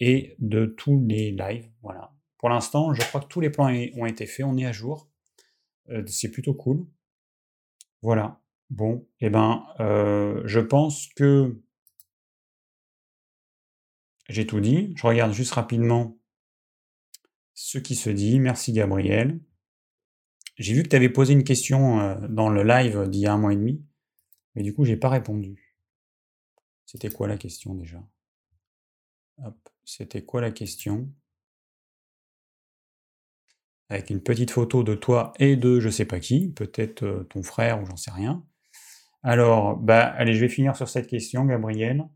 et 0.00 0.36
de 0.38 0.66
tous 0.66 1.04
les 1.06 1.32
lives. 1.32 1.68
Voilà. 1.82 2.12
Pour 2.38 2.48
l'instant, 2.48 2.94
je 2.94 3.02
crois 3.02 3.20
que 3.20 3.26
tous 3.26 3.40
les 3.40 3.50
plans 3.50 3.66
ont 3.66 4.06
été 4.06 4.26
faits, 4.26 4.46
on 4.46 4.56
est 4.56 4.66
à 4.66 4.72
jour. 4.72 5.08
Euh, 5.90 6.04
c'est 6.06 6.30
plutôt 6.30 6.54
cool. 6.54 6.86
Voilà. 8.02 8.40
Bon, 8.70 9.08
et 9.20 9.26
eh 9.26 9.30
ben, 9.30 9.64
euh, 9.80 10.42
je 10.44 10.60
pense 10.60 11.08
que 11.16 11.58
j'ai 14.28 14.46
tout 14.46 14.60
dit. 14.60 14.92
Je 14.96 15.06
regarde 15.06 15.32
juste 15.32 15.52
rapidement 15.52 16.18
ce 17.54 17.78
qui 17.78 17.94
se 17.94 18.10
dit. 18.10 18.38
Merci 18.40 18.72
Gabriel. 18.72 19.40
J'ai 20.58 20.74
vu 20.74 20.82
que 20.82 20.88
tu 20.88 20.96
avais 20.96 21.08
posé 21.08 21.32
une 21.32 21.44
question 21.44 22.00
euh, 22.00 22.28
dans 22.28 22.50
le 22.50 22.62
live 22.62 23.08
d'il 23.08 23.22
y 23.22 23.26
a 23.26 23.32
un 23.32 23.38
mois 23.38 23.54
et 23.54 23.56
demi, 23.56 23.82
mais 24.54 24.62
du 24.62 24.74
coup, 24.74 24.84
j'ai 24.84 24.96
pas 24.96 25.08
répondu. 25.08 25.76
C'était 26.86 27.10
quoi 27.10 27.28
la 27.28 27.36
question 27.36 27.74
déjà? 27.74 28.02
C'était 29.84 30.24
quoi 30.24 30.40
la 30.40 30.50
question? 30.50 31.12
Avec 33.88 34.10
une 34.10 34.22
petite 34.22 34.50
photo 34.50 34.82
de 34.82 34.94
toi 34.94 35.32
et 35.38 35.56
de 35.56 35.80
je 35.80 35.88
sais 35.88 36.04
pas 36.04 36.20
qui, 36.20 36.50
peut-être 36.50 37.04
euh, 37.04 37.24
ton 37.24 37.42
frère 37.42 37.80
ou 37.80 37.86
j'en 37.86 37.96
sais 37.96 38.10
rien. 38.10 38.44
Alors, 39.22 39.76
bah, 39.76 40.04
allez, 40.04 40.34
je 40.34 40.40
vais 40.40 40.48
finir 40.48 40.76
sur 40.76 40.88
cette 40.88 41.06
question, 41.06 41.44
Gabriel. 41.44 42.08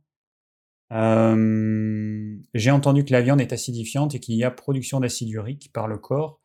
J'ai 2.54 2.70
entendu 2.70 3.04
que 3.04 3.12
la 3.12 3.22
viande 3.22 3.40
est 3.40 3.52
acidifiante 3.52 4.14
et 4.14 4.20
qu'il 4.20 4.34
y 4.34 4.44
a 4.44 4.50
production 4.50 5.00
d'acide 5.00 5.30
urique 5.30 5.72
par 5.72 5.88
le 5.88 5.96
corps 5.96 6.42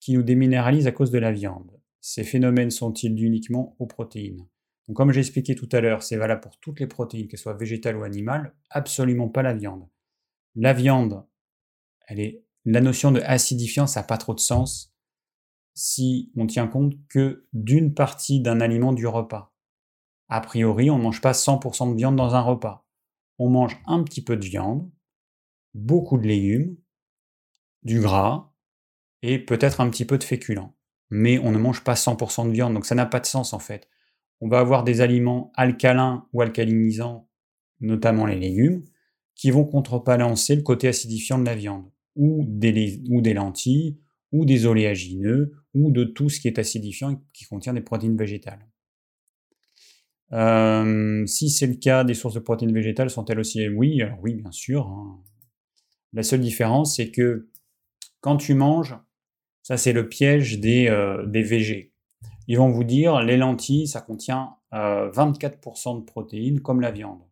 qui 0.00 0.14
nous 0.14 0.22
déminéralise 0.22 0.88
à 0.88 0.92
cause 0.92 1.12
de 1.12 1.18
la 1.18 1.30
viande. 1.30 1.70
Ces 2.00 2.24
phénomènes 2.24 2.70
sont-ils 2.70 3.22
uniquement 3.22 3.76
aux 3.78 3.86
protéines? 3.86 4.46
Comme 4.92 5.12
j'ai 5.12 5.20
expliqué 5.20 5.54
tout 5.54 5.68
à 5.72 5.80
l'heure, 5.80 6.02
c'est 6.02 6.16
valable 6.16 6.42
pour 6.42 6.58
toutes 6.58 6.80
les 6.80 6.86
protéines, 6.86 7.26
qu'elles 7.26 7.38
soient 7.38 7.54
végétales 7.54 7.96
ou 7.96 8.02
animales, 8.02 8.54
absolument 8.68 9.28
pas 9.28 9.42
la 9.42 9.54
viande. 9.54 9.88
La 10.56 10.74
viande, 10.74 11.24
elle 12.06 12.20
est 12.20 12.44
la 12.66 12.80
notion 12.80 13.10
de 13.10 13.20
acidifiant, 13.20 13.86
ça 13.86 14.00
n'a 14.00 14.06
pas 14.06 14.18
trop 14.18 14.34
de 14.34 14.40
sens 14.40 14.94
si 15.74 16.30
on 16.36 16.46
tient 16.46 16.68
compte 16.68 16.94
que 17.08 17.46
d'une 17.52 17.94
partie 17.94 18.40
d'un 18.40 18.60
aliment 18.60 18.92
du 18.92 19.06
repas. 19.06 19.52
A 20.28 20.40
priori, 20.40 20.90
on 20.90 20.98
ne 20.98 21.02
mange 21.02 21.20
pas 21.20 21.32
100% 21.32 21.90
de 21.90 21.96
viande 21.96 22.16
dans 22.16 22.34
un 22.34 22.40
repas. 22.40 22.86
On 23.38 23.50
mange 23.50 23.80
un 23.86 24.02
petit 24.04 24.22
peu 24.22 24.36
de 24.36 24.44
viande, 24.44 24.90
beaucoup 25.74 26.16
de 26.16 26.26
légumes, 26.26 26.76
du 27.82 28.00
gras 28.00 28.52
et 29.22 29.38
peut-être 29.38 29.80
un 29.80 29.90
petit 29.90 30.04
peu 30.04 30.18
de 30.18 30.24
féculents. 30.24 30.76
Mais 31.10 31.38
on 31.38 31.50
ne 31.50 31.58
mange 31.58 31.82
pas 31.84 31.94
100% 31.94 32.46
de 32.46 32.52
viande, 32.52 32.74
donc 32.74 32.86
ça 32.86 32.94
n'a 32.94 33.06
pas 33.06 33.20
de 33.20 33.26
sens 33.26 33.52
en 33.52 33.58
fait. 33.58 33.88
On 34.44 34.48
va 34.48 34.58
avoir 34.58 34.84
des 34.84 35.00
aliments 35.00 35.50
alcalins 35.54 36.28
ou 36.34 36.42
alcalinisants, 36.42 37.30
notamment 37.80 38.26
les 38.26 38.38
légumes, 38.38 38.84
qui 39.34 39.50
vont 39.50 39.64
contrebalancer 39.64 40.54
le 40.54 40.60
côté 40.60 40.86
acidifiant 40.86 41.38
de 41.38 41.46
la 41.46 41.54
viande 41.54 41.90
ou 42.14 42.44
des, 42.46 43.32
lentilles, 43.32 43.98
ou 44.32 44.44
des 44.44 44.66
oléagineux, 44.66 45.54
ou 45.72 45.90
de 45.90 46.04
tout 46.04 46.28
ce 46.28 46.40
qui 46.40 46.48
est 46.48 46.58
acidifiant 46.58 47.12
et 47.12 47.16
qui 47.32 47.46
contient 47.46 47.72
des 47.72 47.80
protéines 47.80 48.18
végétales. 48.18 48.68
Euh, 50.32 51.24
si 51.24 51.48
c'est 51.48 51.66
le 51.66 51.76
cas, 51.76 52.04
des 52.04 52.12
sources 52.12 52.34
de 52.34 52.40
protéines 52.40 52.74
végétales 52.74 53.08
sont-elles 53.08 53.40
aussi 53.40 53.66
Oui, 53.70 54.02
oui, 54.20 54.34
bien 54.34 54.52
sûr. 54.52 54.88
Hein. 54.88 55.22
La 56.12 56.22
seule 56.22 56.40
différence, 56.42 56.96
c'est 56.96 57.10
que 57.10 57.48
quand 58.20 58.36
tu 58.36 58.52
manges, 58.52 58.94
ça 59.62 59.78
c'est 59.78 59.94
le 59.94 60.06
piège 60.06 60.60
des, 60.60 60.88
euh, 60.88 61.24
des 61.24 61.42
végés. 61.42 61.93
Ils 62.46 62.58
vont 62.58 62.70
vous 62.70 62.84
dire, 62.84 63.22
les 63.22 63.36
lentilles, 63.36 63.88
ça 63.88 64.00
contient 64.00 64.56
24% 64.72 65.96
euh, 65.96 66.00
de 66.00 66.04
protéines 66.04 66.60
comme 66.60 66.80
la 66.80 66.90
viande. 66.90 67.22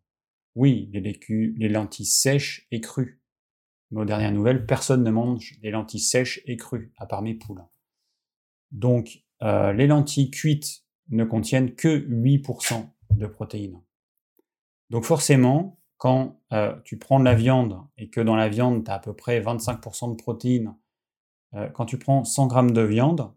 Oui, 0.54 0.90
les, 0.92 1.18
les 1.28 1.68
lentilles 1.68 2.06
sèches 2.06 2.66
et 2.70 2.80
crues. 2.80 3.22
Mais 3.90 4.00
aux 4.00 4.04
dernières 4.04 4.32
nouvelles, 4.32 4.66
personne 4.66 5.02
ne 5.02 5.10
mange 5.10 5.58
des 5.60 5.70
lentilles 5.70 6.00
sèches 6.00 6.40
et 6.46 6.56
crues, 6.56 6.92
à 6.96 7.06
part 7.06 7.22
mes 7.22 7.34
poules. 7.34 7.64
Donc, 8.70 9.22
euh, 9.42 9.72
les 9.72 9.86
lentilles 9.86 10.30
cuites 10.30 10.84
ne 11.10 11.24
contiennent 11.24 11.74
que 11.74 11.88
8% 12.08 12.86
de 13.10 13.26
protéines. 13.26 13.82
Donc 14.88 15.04
forcément, 15.04 15.78
quand 15.98 16.40
euh, 16.52 16.74
tu 16.84 16.98
prends 16.98 17.20
de 17.20 17.24
la 17.24 17.34
viande 17.34 17.78
et 17.98 18.08
que 18.08 18.20
dans 18.20 18.36
la 18.36 18.48
viande, 18.48 18.84
tu 18.84 18.90
as 18.90 18.94
à 18.94 18.98
peu 18.98 19.14
près 19.14 19.40
25% 19.40 20.10
de 20.10 20.16
protéines, 20.16 20.74
quand 21.74 21.84
tu 21.84 21.98
prends 21.98 22.24
100 22.24 22.48
g 22.48 22.72
de 22.72 22.80
viande 22.80 23.30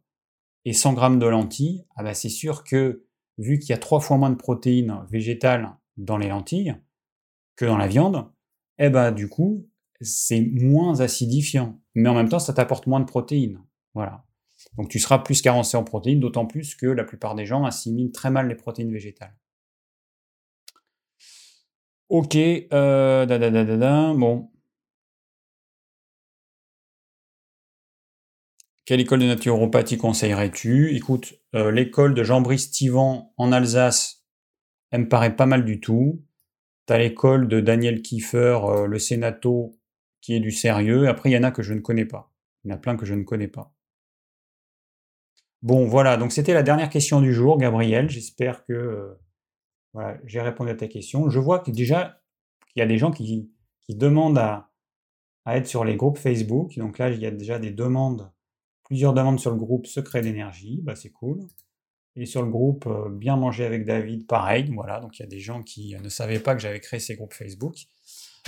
et 0.65 0.73
100 0.73 0.95
g 0.95 1.17
de 1.17 1.25
lentilles, 1.25 1.85
ah 1.95 2.03
bah, 2.03 2.13
c'est 2.13 2.29
sûr 2.29 2.63
que 2.63 3.05
vu 3.37 3.59
qu'il 3.59 3.69
y 3.69 3.73
a 3.73 3.77
trois 3.77 3.99
fois 3.99 4.17
moins 4.17 4.29
de 4.29 4.35
protéines 4.35 5.05
végétales 5.09 5.75
dans 5.97 6.17
les 6.17 6.29
lentilles 6.29 6.75
que 7.55 7.65
dans 7.65 7.77
la 7.77 7.87
viande, 7.87 8.29
eh 8.77 8.89
ben, 8.89 9.11
du 9.11 9.29
coup, 9.29 9.69
c'est 10.01 10.41
moins 10.41 10.99
acidifiant, 10.99 11.79
mais 11.93 12.09
en 12.09 12.15
même 12.15 12.29
temps, 12.29 12.39
ça 12.39 12.53
t'apporte 12.53 12.87
moins 12.87 12.99
de 12.99 13.05
protéines. 13.05 13.61
Voilà. 13.93 14.25
Donc 14.77 14.89
tu 14.89 14.99
seras 14.99 15.19
plus 15.19 15.41
carencé 15.41 15.77
en 15.77 15.83
protéines, 15.83 16.19
d'autant 16.19 16.45
plus 16.45 16.75
que 16.75 16.87
la 16.87 17.03
plupart 17.03 17.35
des 17.35 17.45
gens 17.45 17.63
assimilent 17.63 18.11
très 18.11 18.31
mal 18.31 18.47
les 18.47 18.55
protéines 18.55 18.91
végétales. 18.91 19.35
Ok, 22.09 22.35
euh, 22.35 23.25
da, 23.25 23.39
da, 23.39 23.49
da, 23.49 24.13
bon. 24.13 24.51
Quelle 28.86 28.99
école 28.99 29.22
de 29.22 29.26
naturopathie 29.26 29.98
conseillerais-tu? 29.98 30.95
Écoute, 30.95 31.34
euh, 31.56 31.72
l'école 31.72 32.14
de 32.14 32.24
Jean-Brice 32.24 32.70
Tivan 32.70 33.34
en 33.36 33.52
Alsace, 33.52 34.24
elle 34.91 35.02
me 35.02 35.10
paraît 35.10 35.36
pas 35.36 35.48
mal 35.48 35.66
du 35.66 35.80
tout. 35.80 36.24
T'as 36.86 36.99
l'école 36.99 37.48
de 37.48 37.62
Daniel 37.62 38.03
Kiefer, 38.03 38.60
euh, 38.64 38.86
le 38.86 38.99
Sénato, 38.99 39.76
qui 40.22 40.36
est 40.36 40.40
du 40.40 40.52
sérieux. 40.52 41.07
Après, 41.07 41.32
il 41.32 41.34
y 41.34 41.38
en 41.38 41.41
a 41.41 41.49
que 41.49 41.64
je 41.64 41.74
ne 41.74 41.80
connais 41.80 42.06
pas. 42.06 42.32
Il 42.64 42.70
y 42.70 42.74
en 42.74 42.76
a 42.76 42.78
plein 42.78 42.95
que 42.95 43.07
je 43.07 43.16
ne 43.16 43.24
connais 43.24 43.48
pas. 43.48 43.74
Bon, 45.64 45.88
voilà, 45.88 46.16
donc 46.16 46.32
c'était 46.32 46.53
la 46.53 46.62
dernière 46.62 46.91
question 46.91 47.22
du 47.22 47.34
jour, 47.34 47.57
Gabriel. 47.57 48.07
J'espère 48.07 48.66
que 48.66 48.74
euh, 48.74 49.20
voilà, 49.94 50.20
j'ai 50.26 50.41
répondu 50.41 50.70
à 50.70 50.76
ta 50.76 50.88
question. 50.88 51.28
Je 51.32 51.40
vois 51.40 51.57
que 51.57 51.72
déjà, 51.72 52.22
il 52.76 52.82
y 52.82 52.84
a 52.84 52.86
des 52.86 52.99
gens 52.99 53.10
qui, 53.10 53.52
demandent 53.90 54.38
à, 54.38 54.70
à 55.44 55.57
être 55.57 55.66
sur 55.66 55.86
les 55.86 55.95
groupes 55.95 56.20
Facebook. 56.20 56.78
Donc 56.78 56.99
là, 56.99 57.10
il 57.10 57.20
y 57.20 57.26
a 57.26 57.32
déjà 57.32 57.57
des 57.57 57.72
demandes 57.72 58.32
plusieurs 58.86 59.14
demandes 59.14 59.40
sur 59.40 59.52
le 59.52 59.57
groupe 59.57 59.88
Secret 59.88 60.22
d'énergie, 60.22 60.80
bah 60.82 60.95
c'est 60.95 61.10
cool. 61.10 61.45
Et 62.16 62.26
sur 62.26 62.41
le 62.41 62.49
groupe 62.49 62.88
euh, 62.88 63.10
Bien 63.10 63.36
manger 63.36 63.66
avec 63.66 63.84
David, 63.84 64.26
pareil, 64.26 64.72
voilà, 64.74 65.02
donc 65.02 65.20
il 65.20 65.24
y 65.24 65.26
a 65.26 65.28
des 65.28 65.40
gens 65.40 65.62
qui 65.64 65.95
ne 66.02 66.07
savaient 66.07 66.40
pas 66.40 66.56
que 66.56 66.62
j'avais 66.62 66.80
créé 66.80 66.99
ces 66.99 67.16
groupes 67.16 67.34
Facebook. 67.34 67.76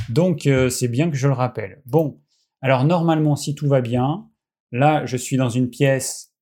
Donc 0.10 0.48
euh, 0.48 0.70
c'est 0.70 0.88
bien 0.88 1.10
que 1.10 1.18
je 1.18 1.28
le 1.28 1.34
rappelle. 1.34 1.82
Bon, 1.86 2.22
alors 2.62 2.86
normalement, 2.86 3.36
si 3.36 3.56
tout 3.56 3.68
va 3.68 3.82
bien, 3.82 4.30
là 4.72 5.06
je 5.06 5.18
suis 5.18 5.36
dans 5.36 5.50
une 5.50 5.70
pièce 5.70 6.34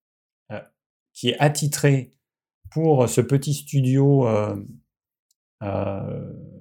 euh, 0.52 0.60
qui 1.14 1.30
est 1.30 1.40
attitrée 1.40 2.12
pour 2.70 3.08
ce 3.08 3.22
petit 3.22 3.54
studio 3.54 4.28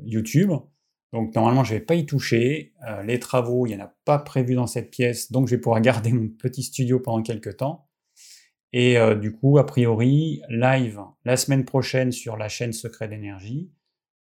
YouTube. 0.05 0.52
Donc 1.14 1.32
normalement, 1.36 1.62
je 1.62 1.74
ne 1.74 1.78
vais 1.78 1.84
pas 1.84 1.94
y 1.94 2.06
toucher. 2.06 2.74
Euh, 2.88 3.04
les 3.04 3.20
travaux, 3.20 3.66
il 3.66 3.76
n'y 3.76 3.80
en 3.80 3.84
a 3.84 3.94
pas 4.04 4.18
prévu 4.18 4.56
dans 4.56 4.66
cette 4.66 4.90
pièce, 4.90 5.30
donc 5.30 5.46
je 5.46 5.54
vais 5.54 5.60
pouvoir 5.60 5.80
garder 5.80 6.12
mon 6.12 6.28
petit 6.28 6.64
studio 6.64 6.98
pendant 6.98 7.22
quelques 7.22 7.58
temps. 7.58 7.88
Et 8.72 8.98
euh, 8.98 9.14
du 9.14 9.30
coup, 9.30 9.56
a 9.58 9.64
priori, 9.64 10.42
live 10.48 11.00
la 11.24 11.36
semaine 11.36 11.64
prochaine 11.64 12.10
sur 12.10 12.36
la 12.36 12.48
chaîne 12.48 12.72
Secret 12.72 13.06
d'énergie. 13.06 13.70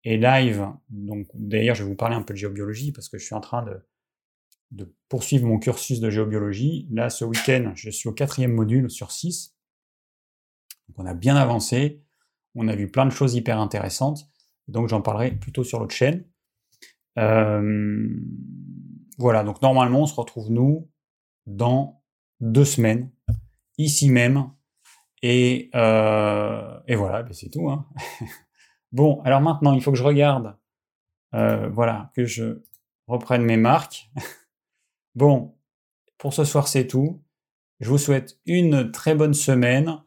Et 0.05 0.17
live, 0.17 0.69
donc 0.89 1.27
d'ailleurs, 1.35 1.75
je 1.75 1.83
vais 1.83 1.89
vous 1.89 1.97
parler 1.97 2.15
un 2.15 2.23
peu 2.23 2.35
de 2.35 2.39
géobiologie 2.39 2.93
parce 2.93 3.09
que 3.09 3.19
je 3.19 3.25
suis 3.25 3.35
en 3.35 3.41
train 3.41 3.65
de, 3.65 3.85
de 4.71 4.95
poursuivre 5.09 5.45
mon 5.45 5.59
cursus 5.59 5.99
de 5.99 6.09
géobiologie. 6.09 6.87
Là, 6.93 7.11
ce 7.11 7.25
week-end, 7.25 7.73
je 7.75 7.91
suis 7.91 8.09
au 8.09 8.13
quatrième 8.13 8.53
module 8.53 8.89
sur 8.93 9.11
six. 9.11 9.57
Donc 10.87 11.01
on 11.01 11.07
a 11.07 11.15
bien 11.15 11.35
avancé. 11.35 12.05
On 12.55 12.69
a 12.69 12.77
vu 12.77 12.89
plein 12.89 13.07
de 13.07 13.11
choses 13.11 13.35
hyper 13.35 13.59
intéressantes. 13.59 14.29
Donc 14.69 14.89
j'en 14.89 15.03
parlerai 15.03 15.33
plutôt 15.33 15.65
sur 15.65 15.81
l'autre 15.81 15.97
chaîne. 15.97 16.25
Euh, 17.19 18.09
voilà, 19.19 19.45
donc 19.45 19.63
normalement, 19.63 20.03
on 20.03 20.07
se 20.07 20.15
retrouve, 20.15 20.51
nous, 20.51 20.89
dans 21.47 22.03
deux 22.41 22.65
semaines, 22.65 23.11
ici 23.79 24.11
même. 24.11 24.51
Et, 25.23 25.71
euh, 25.75 26.79
voilà, 26.89 27.23
ben, 27.23 27.33
c'est 27.33 27.51
tout. 27.51 27.71
Hein. 27.71 27.87
bon, 28.93 29.21
alors 29.23 29.41
maintenant, 29.41 29.73
il 29.73 29.83
faut 29.83 29.93
que 29.93 29.99
je 29.99 30.05
regarde, 30.05 30.57
euh, 31.35 31.69
voilà, 31.69 32.13
que 32.15 32.25
je 32.25 32.63
reprenne 33.07 33.43
mes 33.43 33.57
marques. 33.57 34.11
bon, 35.15 35.57
pour 36.19 36.35
ce 36.35 36.45
soir, 36.45 36.69
c'est 36.69 36.87
tout. 36.87 37.23
Je 37.81 37.89
vous 37.89 37.99
souhaite 37.99 38.39
une 38.47 38.91
très 38.91 39.15
bonne 39.15 39.35
semaine, 39.35 40.03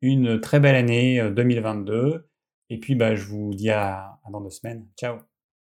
une 0.00 0.40
très 0.40 0.60
belle 0.60 0.76
année 0.76 1.30
2022. 1.30 2.28
Et 2.70 2.78
puis, 2.78 2.94
bah, 2.94 3.14
je 3.14 3.26
vous 3.26 3.54
dis 3.54 3.70
à 3.70 4.18
dans 4.30 4.40
deux 4.40 4.50
semaines. 4.50 4.88
Ciao 4.98 5.31